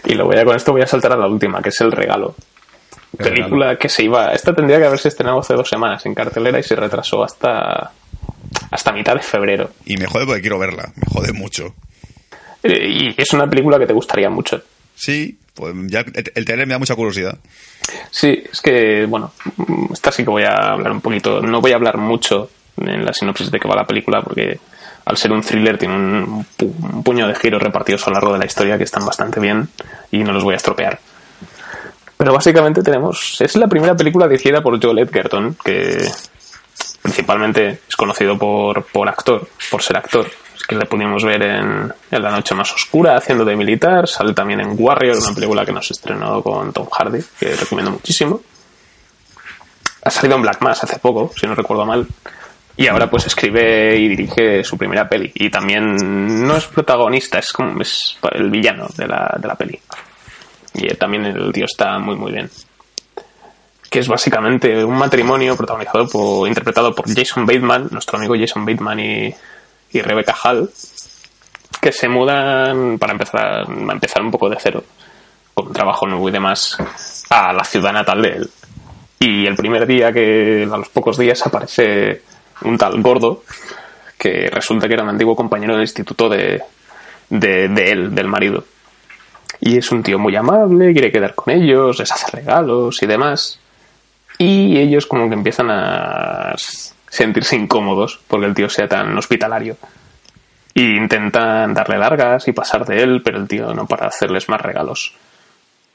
Y 0.05 0.14
luego 0.14 0.32
ya 0.35 0.45
con 0.45 0.55
esto 0.55 0.70
voy 0.70 0.82
a 0.82 0.87
saltar 0.87 1.11
a 1.14 1.16
la 1.16 1.26
última, 1.26 1.61
que 1.61 1.70
es 1.70 1.80
El 1.80 1.91
Regalo. 1.91 2.37
El 3.18 3.24
Película 3.28 3.76
que 3.76 3.89
se 3.89 4.05
iba... 4.05 4.32
Esta 4.32 4.55
tendría 4.55 4.78
que 4.78 4.87
haberse 4.87 5.09
estrenado 5.09 5.41
hace 5.41 5.55
dos 5.55 5.68
semanas 5.68 6.07
en 6.07 6.14
cartelera 6.14 6.61
y 6.61 6.62
se 6.62 6.76
retrasó 6.76 7.24
hasta 7.24 7.91
hasta 8.70 8.93
mitad 8.93 9.14
de 9.14 9.22
febrero. 9.22 9.70
Y 9.85 9.97
me 9.97 10.06
jode 10.06 10.27
porque 10.27 10.43
quiero 10.43 10.61
verla. 10.61 10.93
Me 10.94 11.02
jode 11.12 11.32
mucho. 11.32 11.74
Eh, 12.62 12.89
Y 12.89 13.15
es 13.20 13.32
una 13.32 13.48
película 13.48 13.81
que 13.81 13.86
te 13.86 13.93
gustaría 13.93 14.31
mucho. 14.31 14.62
Sí, 14.95 15.39
pues 15.55 15.75
ya 15.87 16.01
el, 16.01 16.33
el 16.35 16.66
me 16.66 16.75
da 16.75 16.79
mucha 16.79 16.95
curiosidad. 16.95 17.39
Sí, 18.11 18.43
es 18.51 18.61
que, 18.61 19.07
bueno, 19.07 19.33
esta 19.93 20.11
sí 20.11 20.25
que 20.25 20.31
voy 20.31 20.45
a 20.45 20.73
hablar 20.73 20.93
un 20.93 21.01
poquito. 21.01 21.41
No 21.41 21.61
voy 21.61 21.73
a 21.73 21.77
hablar 21.77 21.99
mucho 21.99 22.51
en 22.77 23.05
la 23.05 23.12
sinopsis 23.12 23.51
de 23.51 23.61
qué 23.61 23.69
va 23.69 23.77
la 23.77 23.87
película, 23.87 24.23
porque 24.23 24.59
al 25.05 25.16
ser 25.16 25.33
un 25.33 25.43
thriller 25.43 25.79
tiene 25.79 25.95
un 25.95 26.45
puño 27.05 27.29
de 27.29 27.35
giros 27.35 27.62
repartidos 27.62 28.07
a 28.07 28.11
lo 28.11 28.15
largo 28.15 28.33
de 28.33 28.39
la 28.39 28.47
historia 28.47 28.79
que 28.79 28.85
están 28.85 29.05
bastante 29.05 29.39
bien 29.39 29.69
y 30.11 30.19
no 30.19 30.33
los 30.33 30.43
voy 30.43 30.55
a 30.55 30.57
estropear. 30.57 30.99
Pero 32.16 32.33
básicamente 32.33 32.83
tenemos. 32.83 33.41
Es 33.41 33.57
la 33.57 33.69
primera 33.69 33.95
película 33.97 34.27
dirigida 34.29 34.62
por 34.62 34.83
Joel 34.83 35.01
Edgerton, 35.01 35.57
que 35.62 36.09
principalmente 37.03 37.81
es 37.87 37.97
conocido 37.97 38.39
por, 38.39 38.85
por 38.85 39.09
actor, 39.09 39.49
por 39.71 39.83
ser 39.83 39.97
actor. 39.97 40.31
Que 40.66 40.77
le 40.77 40.86
pudimos 40.86 41.24
ver 41.24 41.43
en, 41.43 41.93
en 42.11 42.23
La 42.23 42.31
Noche 42.31 42.55
Más 42.55 42.73
Oscura 42.73 43.16
haciendo 43.16 43.45
de 43.45 43.57
militar. 43.57 44.09
Sale 44.09 44.32
también 44.32 44.61
en 44.61 44.74
Warrior, 44.78 45.16
una 45.16 45.35
película 45.35 45.65
que 45.65 45.73
nos 45.73 45.91
estrenó 45.91 46.43
con 46.43 46.73
Tom 46.73 46.89
Hardy, 46.91 47.20
que 47.39 47.55
recomiendo 47.55 47.91
muchísimo. 47.91 48.41
Ha 50.03 50.11
salido 50.11 50.36
en 50.36 50.43
Black 50.43 50.61
Mass 50.61 50.85
hace 50.85 50.99
poco, 50.99 51.31
si 51.36 51.47
no 51.47 51.55
recuerdo 51.55 51.85
mal. 51.86 52.07
Y 52.77 52.89
ahora 52.89 53.09
pues 53.09 53.27
escribe 53.27 53.97
y 53.97 54.09
dirige 54.09 54.65
su 54.65 54.77
primera 54.77 55.09
peli. 55.09 55.31
Y 55.35 55.49
también 55.49 56.47
no 56.47 56.57
es 56.57 56.66
protagonista, 56.66 57.39
es 57.39 57.53
como 57.53 57.81
es 57.81 58.19
el 58.32 58.51
villano 58.51 58.89
de 58.97 59.07
la, 59.07 59.36
de 59.39 59.49
la 59.49 59.55
peli. 59.55 59.81
Y 60.74 60.89
también 60.95 61.24
el 61.24 61.53
tío 61.53 61.66
está 61.66 61.99
muy 61.99 62.16
muy 62.16 62.32
bien. 62.32 62.51
Que 63.89 64.01
es 64.01 64.09
básicamente 64.09 64.85
un 64.85 64.97
matrimonio 64.97 65.57
protagonizado 65.57 66.09
por, 66.09 66.49
interpretado 66.49 66.93
por 66.95 67.07
Jason 67.09 67.47
Bateman, 67.47 67.89
nuestro 67.93 68.19
amigo 68.19 68.35
Jason 68.36 68.66
Bateman 68.66 68.99
y, 68.99 69.35
y 69.95 70.03
Rebecca 70.03 70.35
Hall, 70.43 70.69
que 71.81 71.93
se 71.93 72.09
mudan 72.09 72.99
para 72.99 73.12
empezar, 73.12 73.41
a 73.41 73.93
empezar 73.93 74.23
un 74.23 74.31
poco 74.31 74.51
de 74.51 74.57
cero, 74.59 74.83
con 75.55 75.66
con 75.66 75.73
trabajo 75.73 76.07
nuevo 76.07 76.29
y 76.29 76.33
demás, 76.33 76.77
a 77.31 77.53
la 77.53 77.62
ciudad 77.62 77.93
natal 77.93 78.21
de 78.21 78.29
él. 78.29 78.51
Y 79.21 79.47
el 79.47 79.55
primer 79.55 79.87
día 79.87 80.12
que, 80.12 80.69
a 80.71 80.77
los 80.77 80.89
pocos 80.89 81.16
días, 81.16 81.47
aparece 81.47 82.23
un 82.62 82.77
tal 82.77 83.01
gordo, 83.01 83.45
que 84.19 84.51
resulta 84.51 84.89
que 84.89 84.95
era 84.95 85.05
un 85.05 85.11
antiguo 85.11 85.37
compañero 85.37 85.75
del 85.75 85.83
instituto 85.83 86.29
de, 86.29 86.61
de, 87.31 87.69
de 87.69 87.91
él, 87.91 88.15
del 88.15 88.27
marido. 88.27 88.65
Y 89.61 89.79
es 89.79 89.93
un 89.93 90.03
tío 90.03 90.19
muy 90.19 90.35
amable, 90.35 90.93
quiere 90.93 91.12
quedar 91.12 91.37
con 91.37 91.55
ellos, 91.55 92.01
les 92.01 92.11
hace 92.11 92.37
regalos 92.37 93.01
y 93.01 93.07
demás. 93.07 93.61
Y 94.39 94.77
ellos 94.77 95.07
como 95.07 95.29
que 95.29 95.35
empiezan 95.35 95.71
a 95.71 96.55
sentirse 97.15 97.57
incómodos 97.57 98.20
porque 98.28 98.47
el 98.47 98.55
tío 98.55 98.69
sea 98.69 98.89
tan 98.89 99.16
hospitalario. 99.16 99.77
Y 100.74 100.97
intentan 100.97 101.73
darle 101.73 101.99
largas 101.99 102.49
y 102.49 102.53
pasar 102.53 102.85
de 102.85 103.03
él, 103.03 103.23
pero 103.24 103.39
el 103.39 103.47
tío 103.47 103.73
no 103.73 103.86
para 103.86 104.09
hacerles 104.09 104.49
más 104.49 104.61
regalos. 104.61 105.15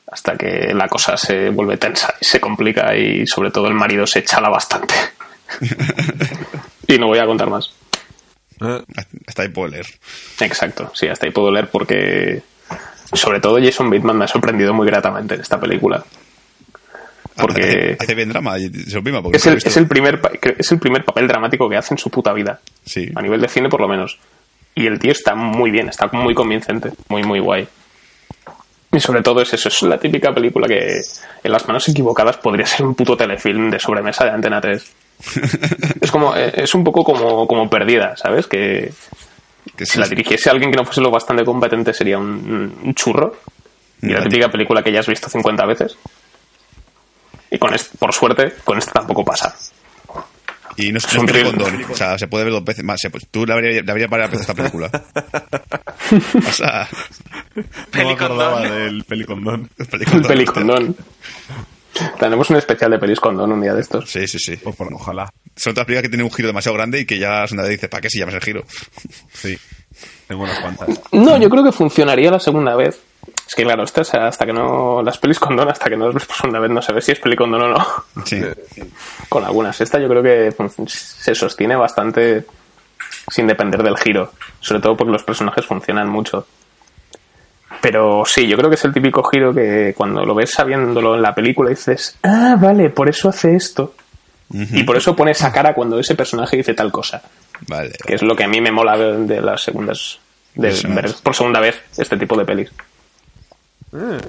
Hasta 0.10 0.38
que 0.38 0.74
la 0.74 0.88
cosa 0.88 1.18
se 1.18 1.50
vuelve 1.50 1.78
tensa 1.78 2.14
y 2.20 2.26
se 2.26 2.40
complica 2.40 2.96
y 2.96 3.28
sobre 3.28 3.52
todo 3.52 3.68
el 3.68 3.74
marido 3.74 4.08
se 4.08 4.24
chala 4.24 4.50
bastante. 4.50 4.96
y 6.88 6.98
no 6.98 7.08
voy 7.08 7.20
a 7.20 7.26
contar 7.26 7.50
más. 7.50 7.74
Eh, 8.62 8.84
Hasta 9.28 9.44
ahí 9.44 9.50
puedo 9.50 9.68
leer. 9.68 9.86
Exacto, 10.40 10.92
sí, 10.94 11.08
hasta 11.08 11.26
ahí 11.26 11.32
puedo 11.32 11.52
leer 11.52 11.70
porque 11.70 12.42
sobre 13.14 13.40
todo 13.40 13.58
Jason 13.62 13.90
Bateman 13.90 14.18
me 14.18 14.26
ha 14.26 14.30
sorprendido 14.30 14.74
muy 14.74 14.88
gratamente 14.88 15.36
en 15.36 15.42
esta 15.42 15.60
película. 15.60 16.04
Porque 17.40 17.62
Hace, 17.64 17.98
hace 18.00 18.16
bien 18.16 18.30
drama, 18.30 18.58
se 18.58 18.96
lo 18.96 19.04
prima, 19.04 19.22
porque 19.22 19.38
es 19.38 19.46
el, 19.46 19.58
es, 19.58 19.78
el 19.78 19.88
primer, 19.88 20.20
es 20.58 20.72
el 20.72 20.80
primer 20.80 21.04
papel 21.04 21.28
dramático 21.28 21.70
que 21.70 21.78
hace 21.78 21.94
en 21.94 21.98
su 21.98 22.10
puta 22.10 22.34
vida. 22.34 22.60
Sí. 22.84 23.10
A 23.16 23.22
nivel 23.22 23.42
de 23.42 23.48
cine, 23.48 23.70
por 23.70 23.82
lo 23.82 23.88
menos. 23.88 24.18
Y 24.76 24.88
el 24.88 25.00
tío 25.00 25.12
está 25.12 25.36
muy 25.36 25.72
bien, 25.72 25.90
está 25.90 26.08
muy 26.08 26.34
convincente, 26.34 26.92
muy, 27.10 27.24
muy 27.24 27.40
guay. 27.40 27.68
Y 28.92 29.00
sobre 29.00 29.22
todo 29.22 29.42
es 29.42 29.54
eso, 29.54 29.70
es 29.70 29.82
la 29.84 30.00
típica 30.00 30.34
película 30.34 30.68
que 30.68 31.02
en 31.44 31.52
las 31.52 31.68
manos 31.68 31.88
equivocadas 31.88 32.38
podría 32.38 32.66
ser 32.66 32.86
un 32.86 32.96
puto 32.96 33.16
telefilm 33.16 33.70
de 33.70 33.80
sobremesa 33.80 34.26
de 34.26 34.32
Antena 34.32 34.60
3. 34.60 34.94
es 36.02 36.12
como, 36.12 36.36
eh, 36.36 36.52
es 36.56 36.74
un 36.74 36.84
poco 36.84 37.04
como, 37.04 37.46
como 37.46 37.70
perdida, 37.70 38.16
¿sabes? 38.16 38.48
Que 38.48 38.92
Que 39.76 39.86
si 39.86 39.94
sí, 39.94 40.00
la 40.00 40.08
dirigiese 40.08 40.50
alguien 40.50 40.72
que 40.72 40.78
no 40.78 40.86
fuese 40.86 41.02
lo 41.02 41.12
bastante 41.12 41.44
competente 41.44 41.94
sería 41.94 42.18
un, 42.18 42.76
un 42.84 42.94
churro. 42.96 43.36
Y 44.02 44.08
la 44.08 44.24
típica 44.24 44.50
película 44.50 44.82
que 44.82 44.94
ya 44.94 45.02
has 45.02 45.08
visto 45.08 45.30
50 45.30 45.66
veces. 45.66 45.98
Y 47.52 47.58
con 47.58 47.74
este, 47.74 47.98
por 47.98 48.14
suerte, 48.14 48.54
con 48.64 48.78
este 48.78 48.92
tampoco 48.92 49.24
pasa. 49.26 49.56
Y 50.78 50.92
no 50.94 50.98
es, 51.00 51.06
Es 51.06 51.14
no 51.16 51.22
un 51.22 51.26
es 51.28 51.34
thriller. 51.34 51.56
condón. 51.56 51.86
O 51.92 51.96
sea, 51.96 52.18
se 52.18 52.28
puede 52.28 52.46
ver 52.46 52.54
dos 52.54 52.64
veces 52.64 52.84
más. 52.86 53.00
Se- 53.02 53.10
pues, 53.10 53.28
tú 53.30 53.46
le 53.46 53.54
habrías 53.54 53.84
le 53.86 53.92
habrías 53.92 54.10
varias 54.10 54.32
veces 54.32 54.48
esta 54.48 54.54
película. 54.54 54.90
o 56.48 56.52
sea, 56.54 56.88
No 57.56 58.04
me 58.06 58.12
acordaba 58.14 58.62
del 58.62 59.04
pelicondón. 59.04 59.70
peli 59.90 60.06
Un 60.06 60.12
condón. 60.12 60.28
pelicondón. 60.28 60.96
Tenemos 62.20 62.50
un 62.50 62.56
especial 62.56 62.92
de 62.92 63.00
pelis 63.00 63.20
condón 63.20 63.52
un 63.52 63.62
día 63.62 63.74
de 63.74 63.82
estos. 63.82 64.10
Sí, 64.10 64.26
sí, 64.28 64.40
sí. 64.40 64.58
O 64.64 64.72
por- 64.72 64.94
ojalá. 64.94 65.30
Son 65.56 65.72
otras 65.72 65.86
películas 65.86 66.04
que 66.04 66.10
tienen 66.10 66.26
un 66.26 66.32
giro 66.32 66.48
demasiado 66.48 66.78
grande 66.78 67.00
y 67.02 67.06
que 67.06 67.18
ya 67.20 67.44
una 67.52 67.64
vez 67.64 67.72
dices, 67.72 67.90
¿para 67.90 68.00
qué 68.02 68.10
si 68.10 68.20
llamas 68.20 68.36
el 68.36 68.42
giro? 68.42 68.64
Sí. 69.34 69.58
Tengo 70.28 70.44
unas 70.44 70.60
cuantas. 70.60 70.88
No, 71.12 71.38
yo 71.38 71.50
creo 71.50 71.64
que 71.64 71.72
funcionaría 71.74 72.32
la 72.32 72.40
segunda 72.40 72.76
vez. 72.78 73.02
Es 73.48 73.56
que 73.56 73.64
claro, 73.64 73.84
esto 73.84 74.02
es 74.02 74.14
hasta 74.14 74.46
que 74.46 74.54
no. 74.54 75.02
Las 75.02 75.18
pelis 75.18 75.40
condón, 75.40 75.70
hasta 75.70 75.90
que 75.90 75.98
no 75.98 76.06
las 76.06 76.14
ves 76.14 76.26
por 76.26 76.36
segunda 76.36 76.60
vez, 76.60 76.70
no 76.70 76.82
ve 76.94 77.02
si 77.02 77.12
es 77.12 77.20
peli 77.20 77.36
condón 77.36 77.64
o 77.64 77.70
no. 77.70 77.86
Sí. 78.26 78.42
Con 79.28 79.44
algunas. 79.44 79.82
Esta 79.82 80.00
yo 80.00 80.08
creo 80.08 80.22
que 80.22 80.54
se 80.88 81.36
sostiene 81.36 81.76
bastante 81.76 82.46
sin 83.28 83.48
depender 83.48 83.82
del 83.82 83.98
giro. 83.98 84.32
Sobre 84.60 84.82
todo 84.82 84.96
porque 84.96 85.12
los 85.12 85.24
personajes 85.24 85.66
funcionan 85.66 86.10
mucho. 86.10 86.46
Pero 87.82 88.24
sí, 88.26 88.48
yo 88.48 88.58
creo 88.58 88.70
que 88.70 88.76
es 88.76 88.86
el 88.86 88.94
típico 88.94 89.24
giro 89.24 89.54
que 89.54 89.94
cuando 89.96 90.26
lo 90.26 90.36
ves 90.36 90.52
sabiéndolo 90.52 91.16
en 91.16 91.22
la 91.22 91.34
película 91.34 91.70
dices, 91.70 92.18
ah, 92.24 92.58
vale, 92.60 92.90
por 92.90 93.10
eso 93.10 93.30
hace 93.30 93.56
esto. 93.56 93.96
Y 94.52 94.84
por 94.84 94.98
eso 94.98 95.16
pone 95.16 95.32
esa 95.32 95.52
cara 95.52 95.76
cuando 95.76 96.00
ese 96.00 96.16
personaje 96.16 96.58
dice 96.58 96.74
tal 96.74 96.92
cosa. 96.92 97.22
Vale. 97.68 97.92
Que 98.06 98.16
es 98.16 98.24
lo 98.24 98.36
que 98.36 98.44
a 98.44 98.48
mí 98.48 98.60
me 98.60 98.72
mola 98.72 98.98
de, 98.98 99.26
de 99.26 99.42
las 99.42 99.62
segundas. 99.64 100.20
De 100.56 100.76
ver 100.90 101.14
por 101.22 101.36
segunda 101.36 101.60
vez 101.60 101.80
este 101.98 102.18
tipo 102.18 102.36
de 102.36 102.46
pelis. 102.46 102.72
O 103.92 104.20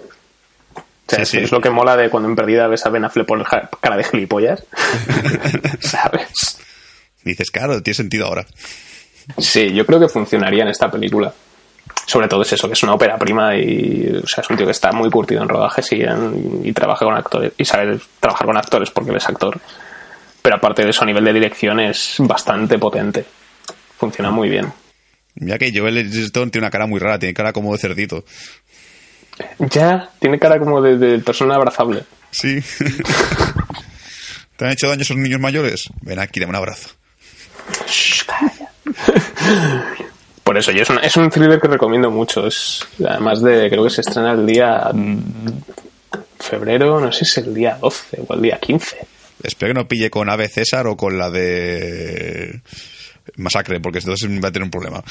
sea, 1.09 1.19
Sí, 1.19 1.23
es, 1.23 1.28
sí. 1.28 1.39
es 1.39 1.51
lo 1.53 1.61
que 1.61 1.70
mola 1.70 1.97
de 1.97 2.09
cuando 2.09 2.28
en 2.28 2.37
perdida 2.37 2.69
ves 2.69 2.87
a 2.87 2.91
Ben 2.91 3.05
Affleck 3.05 3.27
por 3.27 3.43
ja- 3.45 3.69
cara 3.81 3.97
de 3.97 4.05
gilipollas. 4.05 4.62
¿Sabes? 5.81 6.59
Dices, 7.24 7.51
claro, 7.51 7.82
tiene 7.82 7.95
sentido 7.97 8.27
ahora. 8.27 8.47
Sí, 9.39 9.73
yo 9.73 9.85
creo 9.87 9.99
que 10.01 10.09
funcionaría 10.09 10.62
en 10.62 10.69
esta 10.69 10.91
película. 10.91 11.32
Sobre 12.07 12.28
todo 12.28 12.43
es 12.43 12.53
eso, 12.53 12.66
que 12.69 12.74
es 12.74 12.82
una 12.85 12.95
ópera 12.95 13.19
prima 13.19 13.57
y 13.57 14.20
o 14.23 14.27
sea, 14.27 14.43
es 14.43 14.51
un 14.51 14.57
tío 14.57 14.66
que 14.66 14.73
está 14.73 14.93
muy 14.93 15.11
curtido 15.11 15.43
en 15.43 15.49
rodajes 15.49 15.91
y, 15.93 16.03
en- 16.03 16.61
y 16.65 16.73
trabaja 16.73 17.05
con 17.05 17.15
actores 17.16 17.53
y 17.59 17.65
sabe 17.65 17.99
trabajar 18.20 18.47
con 18.47 18.57
actores 18.57 18.91
porque 18.91 19.11
él 19.11 19.16
es 19.16 19.28
actor. 19.28 19.59
Pero 20.43 20.57
aparte 20.57 20.82
de 20.85 20.91
eso, 20.91 21.03
a 21.03 21.07
nivel 21.07 21.24
de 21.24 21.32
dirección 21.32 21.81
es 21.81 22.15
bastante 22.20 22.78
potente. 22.78 23.24
Funciona 23.99 24.31
muy 24.31 24.49
bien. 24.49 24.73
Mira 25.35 25.59
que 25.59 25.73
Joel 25.77 25.99
Edgerton 25.99 26.51
tiene 26.51 26.65
una 26.66 26.70
cara 26.70 26.87
muy 26.87 26.99
rara, 26.99 27.19
tiene 27.19 27.35
cara 27.35 27.53
como 27.53 27.73
de 27.73 27.78
cerdito. 27.78 28.24
Ya, 29.59 30.11
tiene 30.19 30.39
cara 30.39 30.59
como 30.59 30.81
de, 30.81 30.97
de 30.99 31.19
persona 31.21 31.55
abrazable. 31.55 32.05
Sí. 32.31 32.61
¿Te 34.57 34.65
han 34.67 34.73
hecho 34.73 34.89
daño 34.89 35.03
esos 35.03 35.17
niños 35.17 35.41
mayores? 35.41 35.89
Ven 36.03 36.19
aquí, 36.19 36.39
dame 36.41 36.51
un 36.51 36.57
abrazo. 36.57 36.91
Shh, 37.87 38.25
calla. 38.27 38.71
Por 40.45 40.59
eso, 40.59 40.73
yo 40.73 40.83
es, 40.83 40.91
una- 40.91 41.01
es 41.01 41.17
un 41.17 41.31
thriller 41.31 41.61
que 41.61 41.69
recomiendo 41.69 42.11
mucho. 42.11 42.47
Es 42.47 42.87
además 43.07 43.41
de, 43.43 43.69
creo 43.71 43.85
que 43.85 43.91
se 43.91 44.01
estrena 44.03 44.33
el 44.33 44.45
día 44.47 44.91
febrero, 46.39 47.01
no 47.01 47.12
sé 47.12 47.25
si 47.25 47.41
es 47.41 47.47
el 47.47 47.55
día 47.55 47.77
12 47.81 48.19
o 48.27 48.35
el 48.35 48.43
día 48.43 48.59
15. 48.59 48.97
Espero 49.43 49.73
que 49.73 49.81
no 49.81 49.89
pille 49.89 50.11
con 50.11 50.29
Ave 50.29 50.49
César 50.49 50.87
o 50.87 50.97
con 50.97 51.17
la 51.17 51.31
de 51.31 52.61
Masacre, 53.37 53.81
porque 53.81 53.99
entonces 54.01 54.29
va 54.43 54.49
a 54.49 54.53
tener 54.53 54.65
un 54.65 54.71
problema. 54.71 55.03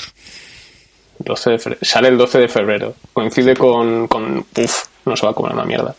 12 1.20 1.50
de 1.52 1.60
febrero. 1.60 1.80
Sale 1.86 2.08
el 2.10 2.18
12 2.18 2.38
de 2.40 2.48
febrero. 2.48 2.96
Coincide 3.14 3.56
con, 3.56 4.08
con. 4.08 4.40
Uf, 4.40 4.84
no 5.06 5.16
se 5.16 5.26
va 5.26 5.32
a 5.32 5.36
comer 5.36 5.54
una 5.54 5.66
mierda. 5.66 5.96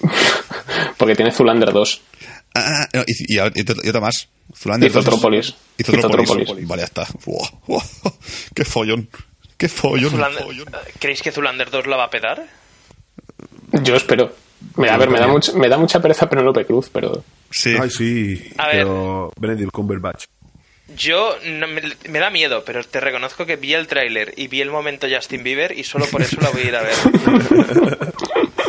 Porque 0.96 1.14
tiene 1.14 1.32
Zulander 1.32 1.72
2. 1.72 2.00
Ah, 2.54 2.86
no, 2.92 3.02
y, 3.06 3.34
y, 3.34 3.38
y 3.38 3.88
otra 3.88 4.00
más. 4.00 4.28
Zulander. 4.54 4.88
Y 4.90 4.92
Zootropolis. 4.92 5.54
Vale, 6.68 6.80
ya 6.82 6.84
está. 6.86 7.06
Buah, 7.24 7.48
buah. 7.66 7.82
Qué 8.54 8.64
follón. 8.64 9.08
Qué 9.56 9.68
follón. 9.68 10.10
Zulander- 10.12 10.44
follón. 10.44 10.66
¿Creéis 11.00 11.22
que 11.22 11.32
Zulander 11.32 11.70
2 11.70 11.86
la 11.86 11.96
va 11.96 12.04
a 12.04 12.10
pedar? 12.10 12.44
Yo 13.82 13.96
espero. 13.96 14.32
Me- 14.76 14.88
A 14.88 14.96
ver, 14.96 15.10
me 15.10 15.18
da, 15.18 15.26
mucha, 15.26 15.52
me 15.52 15.68
da 15.68 15.76
mucha 15.78 16.00
pereza 16.00 16.28
Penélope 16.28 16.64
Cruz, 16.64 16.88
pero. 16.92 17.24
Sí. 17.50 17.74
Ay, 17.80 17.90
sí. 17.90 18.52
A 18.56 18.66
ver. 18.68 18.76
Pero 18.84 19.32
Benedict 19.38 19.70
Cumberbatch. 19.72 20.24
Yo 20.96 21.36
no- 21.46 21.66
me, 21.68 21.80
me 22.08 22.18
da 22.18 22.30
miedo, 22.30 22.64
pero 22.64 22.82
te 22.84 23.00
reconozco 23.00 23.46
que 23.46 23.56
vi 23.56 23.74
el 23.74 23.86
tráiler 23.86 24.32
y 24.36 24.48
vi 24.48 24.60
el 24.60 24.70
momento 24.70 25.06
Justin 25.10 25.42
Bieber 25.42 25.76
y 25.78 25.84
solo 25.84 26.06
por 26.06 26.22
eso 26.22 26.36
la 26.40 26.50
voy 26.50 26.62
a 26.62 26.66
ir 26.66 26.76
a 26.76 26.82
ver. 26.82 26.94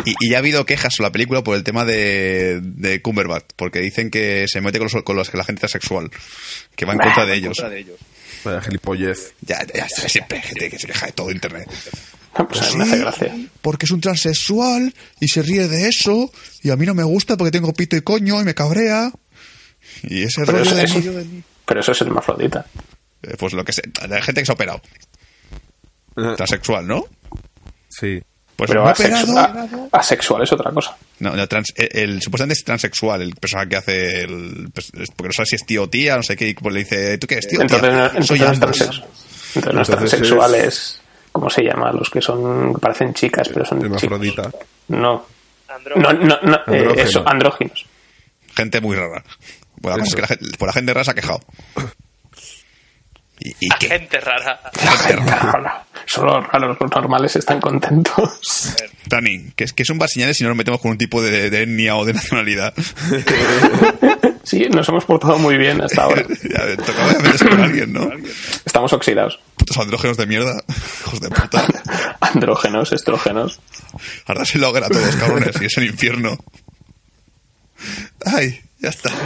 Y, 0.08 0.14
y 0.20 0.30
ya 0.30 0.36
ha 0.38 0.40
habido 0.40 0.68
quejas 0.68 0.94
sobre 0.96 1.08
la 1.08 1.12
película 1.12 1.44
por 1.44 1.56
el 1.56 1.64
tema 1.64 1.84
de, 1.84 2.60
de 2.62 3.02
Cumberbatch, 3.02 3.46
porque 3.56 3.80
dicen 3.80 4.12
que 4.12 4.46
se 4.48 4.62
mete 4.62 4.78
con 4.78 4.88
los, 4.94 5.04
con 5.04 5.16
los 5.16 5.32
que 5.32 5.38
la 5.38 5.44
gente 5.44 5.66
es 5.66 5.72
sexual, 5.72 6.12
que 6.76 6.86
va 6.86 6.94
en 6.94 7.00
contra 7.00 7.26
de 7.26 7.36
ellos. 7.36 7.58
Vaya 8.44 8.62
gilipollez. 8.62 9.34
Ya, 9.42 9.66
ya, 9.74 9.88
ya, 9.88 10.08
siempre 10.08 10.38
hay 10.38 10.44
gente 10.44 10.70
que 10.70 10.78
se 10.78 10.86
queja 10.88 11.08
de 11.08 11.12
todo 11.14 11.32
internet. 11.32 11.68
Pues 12.48 12.62
a 12.62 12.70
mí 12.72 12.76
me 12.78 12.84
hace 12.84 12.98
gracia. 13.00 13.36
Porque 13.64 13.86
es 13.88 13.92
un 13.92 14.02
transexual 14.02 14.94
y 15.20 15.28
se 15.28 15.42
ríe 15.42 15.68
de 15.68 15.88
eso, 15.90 16.32
y 16.62 16.70
a 16.70 16.76
mí 16.76 16.86
no 16.86 16.94
me 16.94 17.04
gusta 17.04 17.36
porque 17.36 17.50
tengo 17.52 17.74
pito 17.74 17.96
y 17.96 18.02
coño 18.02 18.40
y 18.40 18.44
me 18.44 18.54
cabrea. 18.54 19.12
Y 20.04 20.22
ese 20.22 20.42
Pero 20.46 20.60
rollo 20.60 20.64
eso, 20.66 20.76
de 20.76 20.84
eso- 20.84 21.00
mí- 21.00 21.44
pero 21.66 21.80
eso 21.82 21.92
es 21.92 22.02
hermafrodita. 22.02 22.66
Eh, 23.24 23.36
Pues 23.38 23.54
lo 23.54 23.64
que 23.66 23.74
sé, 23.74 23.82
la 24.08 24.22
gente 24.22 24.42
que 24.42 24.46
se 24.46 24.52
ha 24.52 24.56
operado. 24.56 24.82
Transexual, 26.38 26.88
¿no? 26.88 27.06
Sí. 27.90 28.22
Pues 28.56 28.70
Pero 28.70 28.86
asexu- 28.86 29.32
operado. 29.32 29.90
a- 29.92 30.00
asexual 30.00 30.44
es 30.44 30.54
otra 30.54 30.72
cosa. 30.72 30.96
No, 31.20 31.36
no, 31.36 31.46
trans- 31.48 31.74
el, 31.76 31.90
el- 31.92 32.22
supuestamente 32.22 32.54
es 32.58 32.64
transexual, 32.64 33.22
el 33.22 33.36
personaje 33.36 33.68
que 33.70 33.76
hace 33.76 34.22
el. 34.22 34.70
pues, 34.74 34.92
es- 34.94 35.12
porque 35.12 35.28
no 35.28 35.34
sabe 35.34 35.46
si 35.48 35.56
es 35.56 35.66
tío 35.66 35.84
o 35.84 35.90
tía, 35.90 36.16
no 36.16 36.24
sé 36.24 36.38
qué, 36.38 36.48
y 36.50 36.54
pues 36.54 36.74
le 36.74 36.80
dice, 36.82 37.18
¿tú 37.18 37.28
qué 37.28 37.36
eres 37.36 37.48
tío? 37.50 37.60
o 37.60 37.64
Entonces, 37.64 37.90
tía?". 37.90 38.06
entonces 38.06 38.28
Soy 38.28 38.40
no 38.40 38.46
es 38.46 38.52
ambos. 38.52 38.78
transexual. 38.78 39.10
Entonces 39.56 39.74
no 39.76 39.82
es 39.82 39.90
Entonces 39.90 40.10
transexual, 40.12 40.56
es- 40.56 40.64
es... 40.68 41.02
¿Cómo 41.34 41.50
se 41.50 41.64
llama? 41.64 41.92
Los 41.92 42.10
que 42.10 42.22
son... 42.22 42.74
que 42.76 42.80
parecen 42.80 43.14
chicas, 43.14 43.50
pero 43.50 43.66
son 43.66 43.82
chicos. 43.82 44.02
Hermafrodita. 44.04 44.52
No. 44.88 45.26
Andrógeno. 45.68 46.14
No, 46.14 46.40
no, 46.42 46.62
no. 46.66 46.74
eh, 46.74 46.94
eso, 46.98 47.28
andróginos. 47.28 47.86
Gente 48.56 48.80
muy 48.80 48.96
rara. 48.96 49.22
Bueno, 49.82 49.94
además 49.96 50.08
es 50.08 50.14
Eso. 50.14 50.16
que 50.16 50.22
la, 50.22 50.28
gente- 50.28 50.58
por 50.58 50.68
la 50.68 50.74
gente 50.74 50.94
rara 50.94 51.04
se 51.04 51.12
ha 51.12 51.16
quejado. 51.16 51.40
¿Y, 53.40 53.50
y 53.60 53.68
La 53.70 53.78
qué? 53.78 53.88
gente 53.90 54.20
rara. 54.20 54.60
La 54.84 54.92
gente 54.92 55.36
rara. 55.36 55.86
Solo 56.06 56.40
raros, 56.42 56.78
los 56.80 56.92
normales 56.92 57.36
están 57.36 57.60
contentos. 57.60 58.74
Dani, 59.08 59.52
que 59.56 59.66
es, 59.66 59.74
que 59.74 59.84
son 59.84 60.00
señales 60.08 60.38
si 60.38 60.44
no 60.44 60.50
nos 60.50 60.58
metemos 60.58 60.80
con 60.80 60.92
un 60.92 60.98
tipo 60.98 61.22
de, 61.22 61.50
de 61.50 61.64
etnia 61.64 61.96
o 61.98 62.06
de 62.06 62.14
nacionalidad. 62.14 62.74
Sí, 64.46 64.60
nos 64.70 64.88
hemos 64.90 65.06
portado 65.06 65.40
muy 65.40 65.58
bien 65.58 65.82
hasta 65.82 66.04
ahora. 66.04 66.22
ya, 66.44 66.78
tocaba 66.78 67.14
meterse 67.14 67.48
con 67.50 67.60
alguien, 67.62 67.92
¿no? 67.92 68.12
Estamos 68.64 68.94
oxidados. 68.94 69.40
Putos 69.58 69.76
andrógenos 69.80 70.18
de 70.18 70.28
mierda. 70.28 70.54
Hijos 71.02 71.20
de 71.20 71.30
puta. 71.30 71.66
Andrógenos, 72.20 72.94
estrógenos. 72.94 73.60
Ahora 74.28 74.46
se 74.46 74.60
lo 74.60 74.68
a 74.86 74.90
todos, 74.90 75.16
cabrones, 75.16 75.60
y 75.60 75.66
es 75.66 75.76
el 75.80 75.86
infierno. 75.86 76.38
Ay, 78.24 78.62
ya 78.86 78.90
está. 78.90 79.10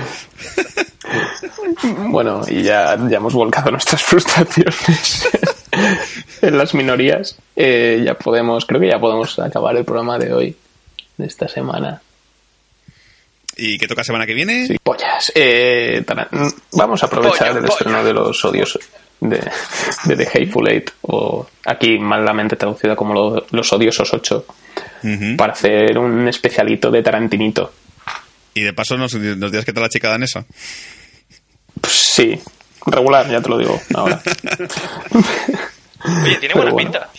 Bueno, 2.10 2.42
y 2.48 2.62
ya, 2.64 2.98
ya 3.10 3.18
hemos 3.18 3.34
volcado 3.34 3.72
nuestras 3.72 4.04
frustraciones 4.10 5.28
en 6.42 6.58
las 6.58 6.74
minorías. 6.74 7.38
Eh, 7.56 8.02
ya 8.06 8.14
podemos, 8.14 8.66
creo 8.66 8.80
que 8.80 8.88
ya 8.90 9.00
podemos 9.00 9.38
acabar 9.40 9.76
el 9.76 9.86
programa 9.86 10.18
de 10.18 10.34
hoy, 10.34 10.56
de 11.18 11.26
esta 11.26 11.48
semana. 11.48 12.02
¿Y 13.58 13.78
qué 13.78 13.88
toca 13.88 14.04
semana 14.04 14.26
que 14.26 14.34
viene? 14.34 14.68
Sí, 14.68 14.78
pollas. 14.84 15.32
Eh, 15.36 16.06
vamos 16.74 17.04
a 17.04 17.08
aprovechar 17.08 17.50
Polla, 17.50 17.60
el 17.60 17.66
estreno 17.66 18.04
de 18.04 18.14
los 18.14 18.46
odios 18.46 18.80
de, 19.20 19.42
de 20.06 20.16
The 20.16 20.28
Hateful 20.28 20.70
Eight, 20.70 20.92
o 21.02 21.46
aquí 21.66 21.98
malamente 22.00 22.56
traducida 22.56 22.96
como 22.96 23.14
lo- 23.14 23.46
Los 23.52 23.74
Odiosos 23.74 24.14
8, 24.14 24.46
Ujú. 25.04 25.36
para 25.38 25.54
hacer 25.54 25.98
un 25.98 26.28
especialito 26.28 26.90
de 26.92 27.02
Tarantinito. 27.04 27.74
Y 28.60 28.64
de 28.64 28.74
paso 28.74 28.98
nos, 28.98 29.14
nos 29.14 29.52
dirás 29.52 29.64
qué 29.64 29.72
tal 29.72 29.84
la 29.84 29.90
chica 29.90 30.10
danesa. 30.10 30.46
Pues 31.80 31.94
sí, 31.94 32.38
regular, 32.86 33.30
ya 33.32 33.42
te 33.42 33.48
lo 33.48 33.58
digo 33.58 33.82
ahora. 33.94 34.22
Oye, 36.26 36.36
tiene 36.40 36.56
buena 36.56 36.72
bueno. 36.72 36.90
pinta. 36.92 37.10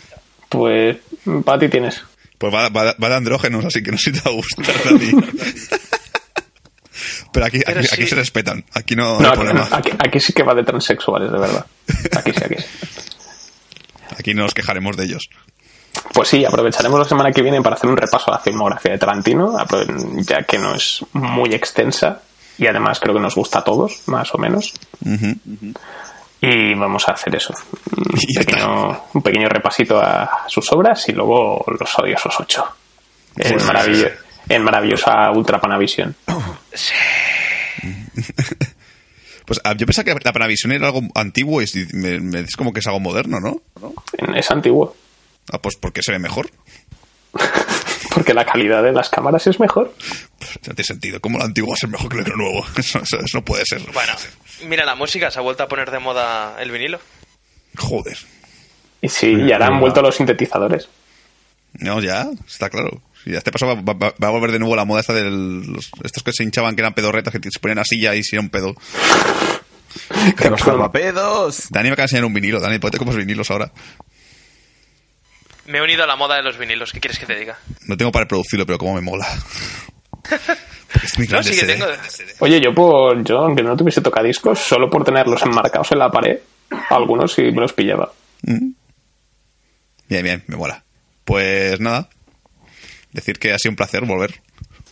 Pues 0.50 0.98
para 1.44 1.58
ti 1.60 1.68
tienes. 1.70 2.02
Pues 2.36 2.52
va, 2.52 2.68
va- 2.68 2.94
va 3.02 3.08
de 3.08 3.14
andrógenos, 3.14 3.64
así 3.64 3.82
que 3.82 3.90
no 3.90 3.96
sé 3.96 4.12
si 4.12 4.18
te 4.20 4.28
va 4.28 4.32
a 4.32 4.34
gustar 4.34 4.74
a 4.76 4.98
ti. 4.98 5.12
Pero 7.32 7.46
aquí, 7.46 7.60
Pero 7.64 7.78
aquí, 7.80 7.88
sí. 7.88 7.94
aquí 7.94 8.06
se 8.06 8.14
respetan. 8.16 8.64
Aquí 8.74 8.94
no, 8.96 9.14
No, 9.18 9.18
hay 9.20 9.26
aquí, 9.26 9.36
problema. 9.36 9.68
aquí- 9.72 9.92
aquí 9.98 10.20
sí 10.20 10.32
que 10.34 10.42
va 10.42 10.54
de 10.54 10.64
transexuales, 10.64 11.32
de 11.32 11.38
verdad. 11.38 11.64
Aquí 12.18 12.32
sí, 12.32 12.40
aquí 12.44 12.56
sí. 12.58 12.64
Aquí 14.18 14.34
no 14.34 14.42
nos 14.42 14.52
quejaremos 14.52 14.96
de 14.98 15.04
ellos. 15.04 15.30
Pues 16.12 16.28
sí, 16.28 16.44
aprovecharemos 16.44 16.98
la 16.98 17.04
semana 17.04 17.30
que 17.32 17.42
viene 17.42 17.60
para 17.62 17.76
hacer 17.76 17.88
un 17.90 17.96
repaso 17.96 18.30
a 18.30 18.34
la 18.36 18.40
filmografía 18.40 18.92
de 18.92 18.98
Tarantino, 18.98 19.56
ya 20.18 20.42
que 20.42 20.58
no 20.58 20.74
es 20.74 21.04
muy 21.12 21.54
extensa 21.54 22.20
y 22.58 22.66
además 22.66 23.00
creo 23.00 23.14
que 23.14 23.20
nos 23.20 23.34
gusta 23.34 23.60
a 23.60 23.64
todos, 23.64 24.02
más 24.06 24.32
o 24.34 24.38
menos. 24.38 24.72
Y 26.42 26.74
vamos 26.74 27.08
a 27.08 27.12
hacer 27.12 27.34
eso. 27.36 27.54
Un 27.96 28.34
pequeño, 28.34 29.02
un 29.14 29.22
pequeño 29.22 29.48
repasito 29.48 29.98
a 30.00 30.44
sus 30.48 30.70
obras 30.72 31.08
y 31.08 31.12
luego 31.12 31.64
los 31.78 31.98
odiosos 31.98 32.34
ocho. 32.40 32.64
En, 33.36 33.52
Pues- 33.52 33.64
maravillo- 33.66 34.10
en 34.48 34.62
maravillosa 34.64 35.30
Ultra 35.32 35.60
Panavision. 35.60 36.14
Pues 39.46 39.60
ah, 39.64 39.74
yo 39.76 39.84
pensaba 39.84 40.04
que 40.04 40.14
la 40.24 40.32
Panavision 40.32 40.70
era 40.72 40.86
algo 40.86 41.00
antiguo 41.16 41.60
y 41.60 41.66
me, 41.92 42.20
me 42.20 42.40
es 42.40 42.54
como 42.54 42.72
que 42.72 42.78
es 42.78 42.86
algo 42.86 43.00
moderno, 43.00 43.40
¿no? 43.40 43.60
Es 44.36 44.48
antiguo. 44.50 44.94
Ah, 45.52 45.59
pues 45.60 45.77
porque 45.77 46.02
se 46.02 46.12
ve 46.12 46.18
mejor. 46.18 46.51
Porque 48.12 48.35
la 48.35 48.44
calidad 48.44 48.82
de 48.82 48.90
las 48.93 49.09
cámaras 49.09 49.47
es 49.47 49.60
mejor. 49.60 49.94
No 50.66 50.74
tiene 50.74 50.82
sentido. 50.85 51.20
¿Cómo 51.20 51.39
lo 51.39 51.44
antiguo 51.44 51.70
va 51.70 51.74
a 51.74 51.77
ser 51.78 51.90
mejor 51.90 52.09
que 52.09 52.28
lo 52.28 52.36
nuevo? 52.36 52.66
Eso, 52.77 52.98
eso- 52.98 53.18
eso 53.20 53.39
no 53.39 53.44
puede 53.44 53.62
ser. 53.64 53.81
Bueno, 53.93 54.12
mira 54.66 54.85
la 54.85 54.97
música, 54.97 55.31
se 55.31 55.39
ha 55.39 55.43
vuelto 55.43 55.62
a 55.62 55.68
poner 55.68 55.93
de 55.93 56.01
moda 56.01 56.56
el 56.60 56.72
vinilo. 56.72 56.98
Joder. 57.78 58.18
Y 59.01 59.09
sí, 59.09 59.28
y 59.32 59.52
ahora 59.52 59.68
han 59.68 59.78
vuelto 59.78 60.02
los 60.02 60.16
sintetizadores. 60.16 60.89
No, 61.74 62.01
ya, 62.02 62.28
está 62.48 62.68
claro. 62.68 63.01
Si 63.22 63.31
ya 63.31 63.39
este 63.39 63.52
paso 63.52 63.66
va, 63.68 63.74
va- 63.74 64.14
va 64.22 64.28
a 64.28 64.31
volver 64.31 64.51
de 64.51 64.59
nuevo 64.59 64.74
la 64.74 64.85
moda 64.85 65.01
esta 65.01 65.12
de 65.12 65.31
los, 65.31 65.90
estos 66.02 66.24
que 66.24 66.32
se 66.32 66.43
hinchaban 66.43 66.74
que 66.74 66.82
eran 66.82 66.94
pedorretas, 66.94 67.32
que 67.32 67.48
se 67.51 67.60
ponían 67.60 67.78
a 67.78 67.85
silla 67.85 68.14
y 68.16 68.24
si 68.24 68.35
era 68.35 68.43
un 68.43 68.51
pedo. 68.51 68.74
Que 70.36 70.51
los 70.51 70.60
salvapedos. 70.60 71.68
Dani 71.70 71.89
me 71.90 71.93
acaba 71.93 72.05
de 72.05 72.06
enseñar 72.06 72.24
un 72.24 72.35
vinilo. 72.35 72.59
Dani, 72.60 72.78
ponte 72.81 72.98
como 72.98 73.12
vinilos 73.12 73.51
ahora. 73.52 73.70
Me 75.70 75.78
he 75.78 75.82
unido 75.82 76.02
a 76.02 76.06
la 76.06 76.16
moda 76.16 76.34
de 76.34 76.42
los 76.42 76.59
vinilos, 76.59 76.92
¿qué 76.92 76.98
quieres 76.98 77.18
que 77.18 77.26
te 77.26 77.36
diga? 77.36 77.56
No 77.86 77.97
tengo 77.97 78.10
para 78.10 78.24
reproducirlo, 78.24 78.66
pero 78.66 78.78
como 78.78 78.94
me 78.94 79.01
mola. 79.01 79.26
Es 81.05 81.16
No, 81.30 81.40
sí 81.40 81.56
que 81.56 81.66
tengo. 81.66 81.86
Oye, 82.40 82.60
yo 82.60 82.74
por 82.74 83.22
yo, 83.22 83.38
aunque 83.38 83.62
no 83.62 83.76
tuviese 83.76 84.01
tocadiscos, 84.01 84.59
solo 84.59 84.90
por 84.90 85.05
tenerlos 85.05 85.40
enmarcados 85.42 85.92
en 85.92 86.01
la 86.01 86.10
pared, 86.10 86.40
algunos 86.88 87.32
sí 87.32 87.42
me 87.42 87.60
los 87.60 87.72
pillaba. 87.72 88.10
Mm. 88.42 88.72
Bien, 90.09 90.24
bien, 90.24 90.44
me 90.48 90.56
mola. 90.56 90.82
Pues 91.24 91.78
nada. 91.78 92.09
Decir 93.12 93.38
que 93.38 93.52
ha 93.52 93.59
sido 93.59 93.70
un 93.70 93.76
placer 93.76 94.05
volver. 94.05 94.40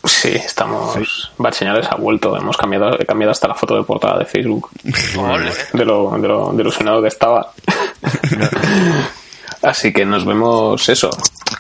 Sí, 0.05 0.29
estamos. 0.29 1.33
Bad 1.37 1.53
Señales 1.53 1.89
ha 1.91 1.97
vuelto. 1.97 2.37
Hemos 2.37 2.57
cambiado, 2.57 2.97
he 3.01 3.05
cambiado 3.05 3.33
hasta 3.33 3.49
la 3.49 3.55
foto 3.57 3.77
de 3.77 3.83
portada 3.83 4.21
de 4.21 4.25
Facebook. 4.25 4.71
De 4.85 5.85
lo, 5.85 6.17
de 6.17 6.29
lo, 6.29 6.53
de 6.53 6.53
lo 6.55 6.61
ilusionado 6.61 7.03
que 7.03 7.09
estaba. 7.09 7.53
Así 9.63 9.93
que 9.93 10.05
nos 10.05 10.25
vemos 10.25 10.89
eso. 10.89 11.11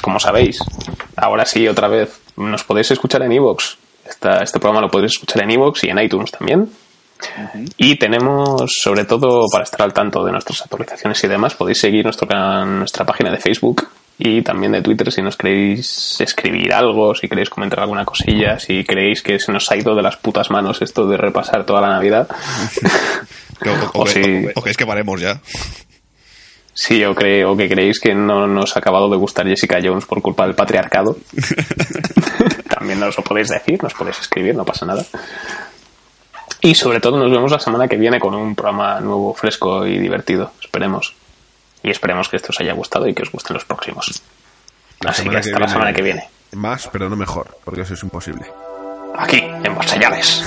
Como 0.03 0.21
sabéis, 0.21 0.59
ahora 1.17 1.45
sí, 1.45 1.67
otra 1.69 1.89
vez, 1.89 2.21
nos 2.37 2.65
podéis 2.65 2.91
escuchar 2.91 3.23
en 3.23 3.33
Evox. 3.33 3.77
Este 4.07 4.59
programa 4.61 4.81
lo 4.81 4.91
podéis 4.91 5.13
escuchar 5.13 5.43
en 5.43 5.51
Evox 5.51 5.85
y 5.85 5.89
en 5.91 5.99
iTunes 5.99 6.31
también. 6.31 6.71
Y 7.77 7.97
tenemos, 7.97 8.73
sobre 8.81 9.05
todo, 9.05 9.47
para 9.51 9.65
estar 9.65 9.83
al 9.83 9.93
tanto 9.93 10.25
de 10.25 10.31
nuestras 10.31 10.63
actualizaciones 10.63 11.23
y 11.25 11.29
demás, 11.29 11.55
podéis 11.55 11.81
seguir 11.81 12.05
nuestro, 12.05 12.29
nuestra 12.67 13.05
página 13.05 13.31
de 13.31 13.39
Facebook 13.39 13.89
y 14.21 14.43
también 14.43 14.73
de 14.73 14.83
Twitter 14.83 15.11
si 15.13 15.21
nos 15.23 15.37
queréis 15.37 16.21
escribir 16.21 16.73
algo, 16.73 17.15
si 17.17 17.29
queréis 17.29 17.51
comentar 17.51 17.81
alguna 17.81 18.05
cosilla, 18.05 18.59
si 18.61 18.85
creéis 18.85 19.23
que 19.23 19.39
se 19.41 19.51
nos 19.53 19.69
ha 19.71 19.77
ido 19.77 19.95
de 19.97 20.03
las 20.03 20.17
putas 20.17 20.51
manos 20.51 20.81
esto 20.83 21.07
de 21.09 21.17
repasar 21.17 21.65
toda 21.67 21.81
la 21.81 21.89
Navidad. 21.91 22.29
O, 23.67 23.71
o- 23.71 23.91
o- 23.99 24.03
O 24.03 24.07
si- 24.07 24.21
o- 24.47 24.51
o 24.55 24.63
queréis 24.63 24.77
que 24.77 24.87
paremos 24.87 25.21
ya. 25.21 25.41
Sí, 26.81 27.05
o, 27.05 27.13
cre- 27.13 27.45
o 27.45 27.57
que 27.57 27.69
creéis 27.69 27.99
que 27.99 28.15
no 28.15 28.47
nos 28.47 28.77
ha 28.77 28.79
acabado 28.79 29.11
de 29.11 29.17
gustar 29.17 29.49
Jessica 29.49 29.79
Jones 29.83 30.07
por 30.07 30.23
culpa 30.23 30.45
del 30.47 30.55
patriarcado. 30.55 31.17
También 32.69 33.01
nos 33.01 33.17
lo 33.17 33.25
podéis 33.25 33.49
decir, 33.49 33.83
nos 33.83 33.95
podéis 33.95 34.21
escribir, 34.21 34.55
no 34.55 34.65
pasa 34.65 34.87
nada. 34.87 35.05
Y 36.61 36.77
sobre 36.77 37.01
todo 37.01 37.19
nos 37.19 37.33
vemos 37.33 37.51
la 37.51 37.59
semana 37.59 37.89
que 37.89 37.97
viene 37.97 38.21
con 38.21 38.33
un 38.37 38.55
programa 38.55 39.01
nuevo, 39.01 39.35
fresco 39.35 39.85
y 39.89 39.99
divertido. 39.99 40.53
Esperemos. 40.61 41.15
Y 41.83 41.91
esperemos 41.91 42.29
que 42.29 42.37
esto 42.37 42.51
os 42.51 42.61
haya 42.61 42.75
gustado 42.75 43.09
y 43.09 43.15
que 43.15 43.23
os 43.23 43.33
gusten 43.33 43.55
los 43.55 43.65
próximos. 43.65 44.23
La 45.01 45.11
Así 45.11 45.25
que 45.29 45.31
semana 45.31 45.41
hasta 45.41 45.51
que 45.51 45.53
la 45.53 45.59
viene- 45.59 45.73
semana 45.73 45.93
que 45.93 46.03
viene. 46.03 46.29
Más, 46.53 46.89
pero 46.93 47.09
no 47.09 47.17
mejor, 47.17 47.59
porque 47.65 47.81
eso 47.81 47.95
es 47.95 48.03
imposible. 48.05 48.47
Aquí, 49.17 49.39
en 49.39 49.75
Barseñales. 49.75 50.45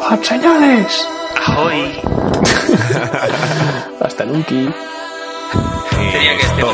¡Barseñales! 0.00 1.06
¡Ahoy! 1.46 2.00
Hasta 4.00 4.24
nunca. 4.24 4.48
Tenía 4.48 6.36
que 6.36 6.42
decirlo. 6.42 6.72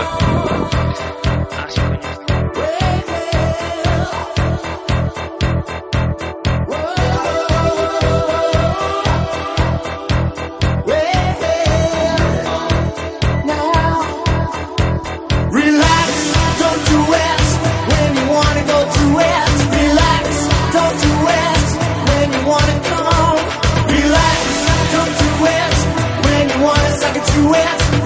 you? 27.45 28.04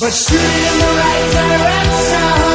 But 0.00 0.14
shoot 0.14 0.38
in 0.38 0.78
the 0.78 0.86
right 0.96 1.30
direction. 1.32 2.47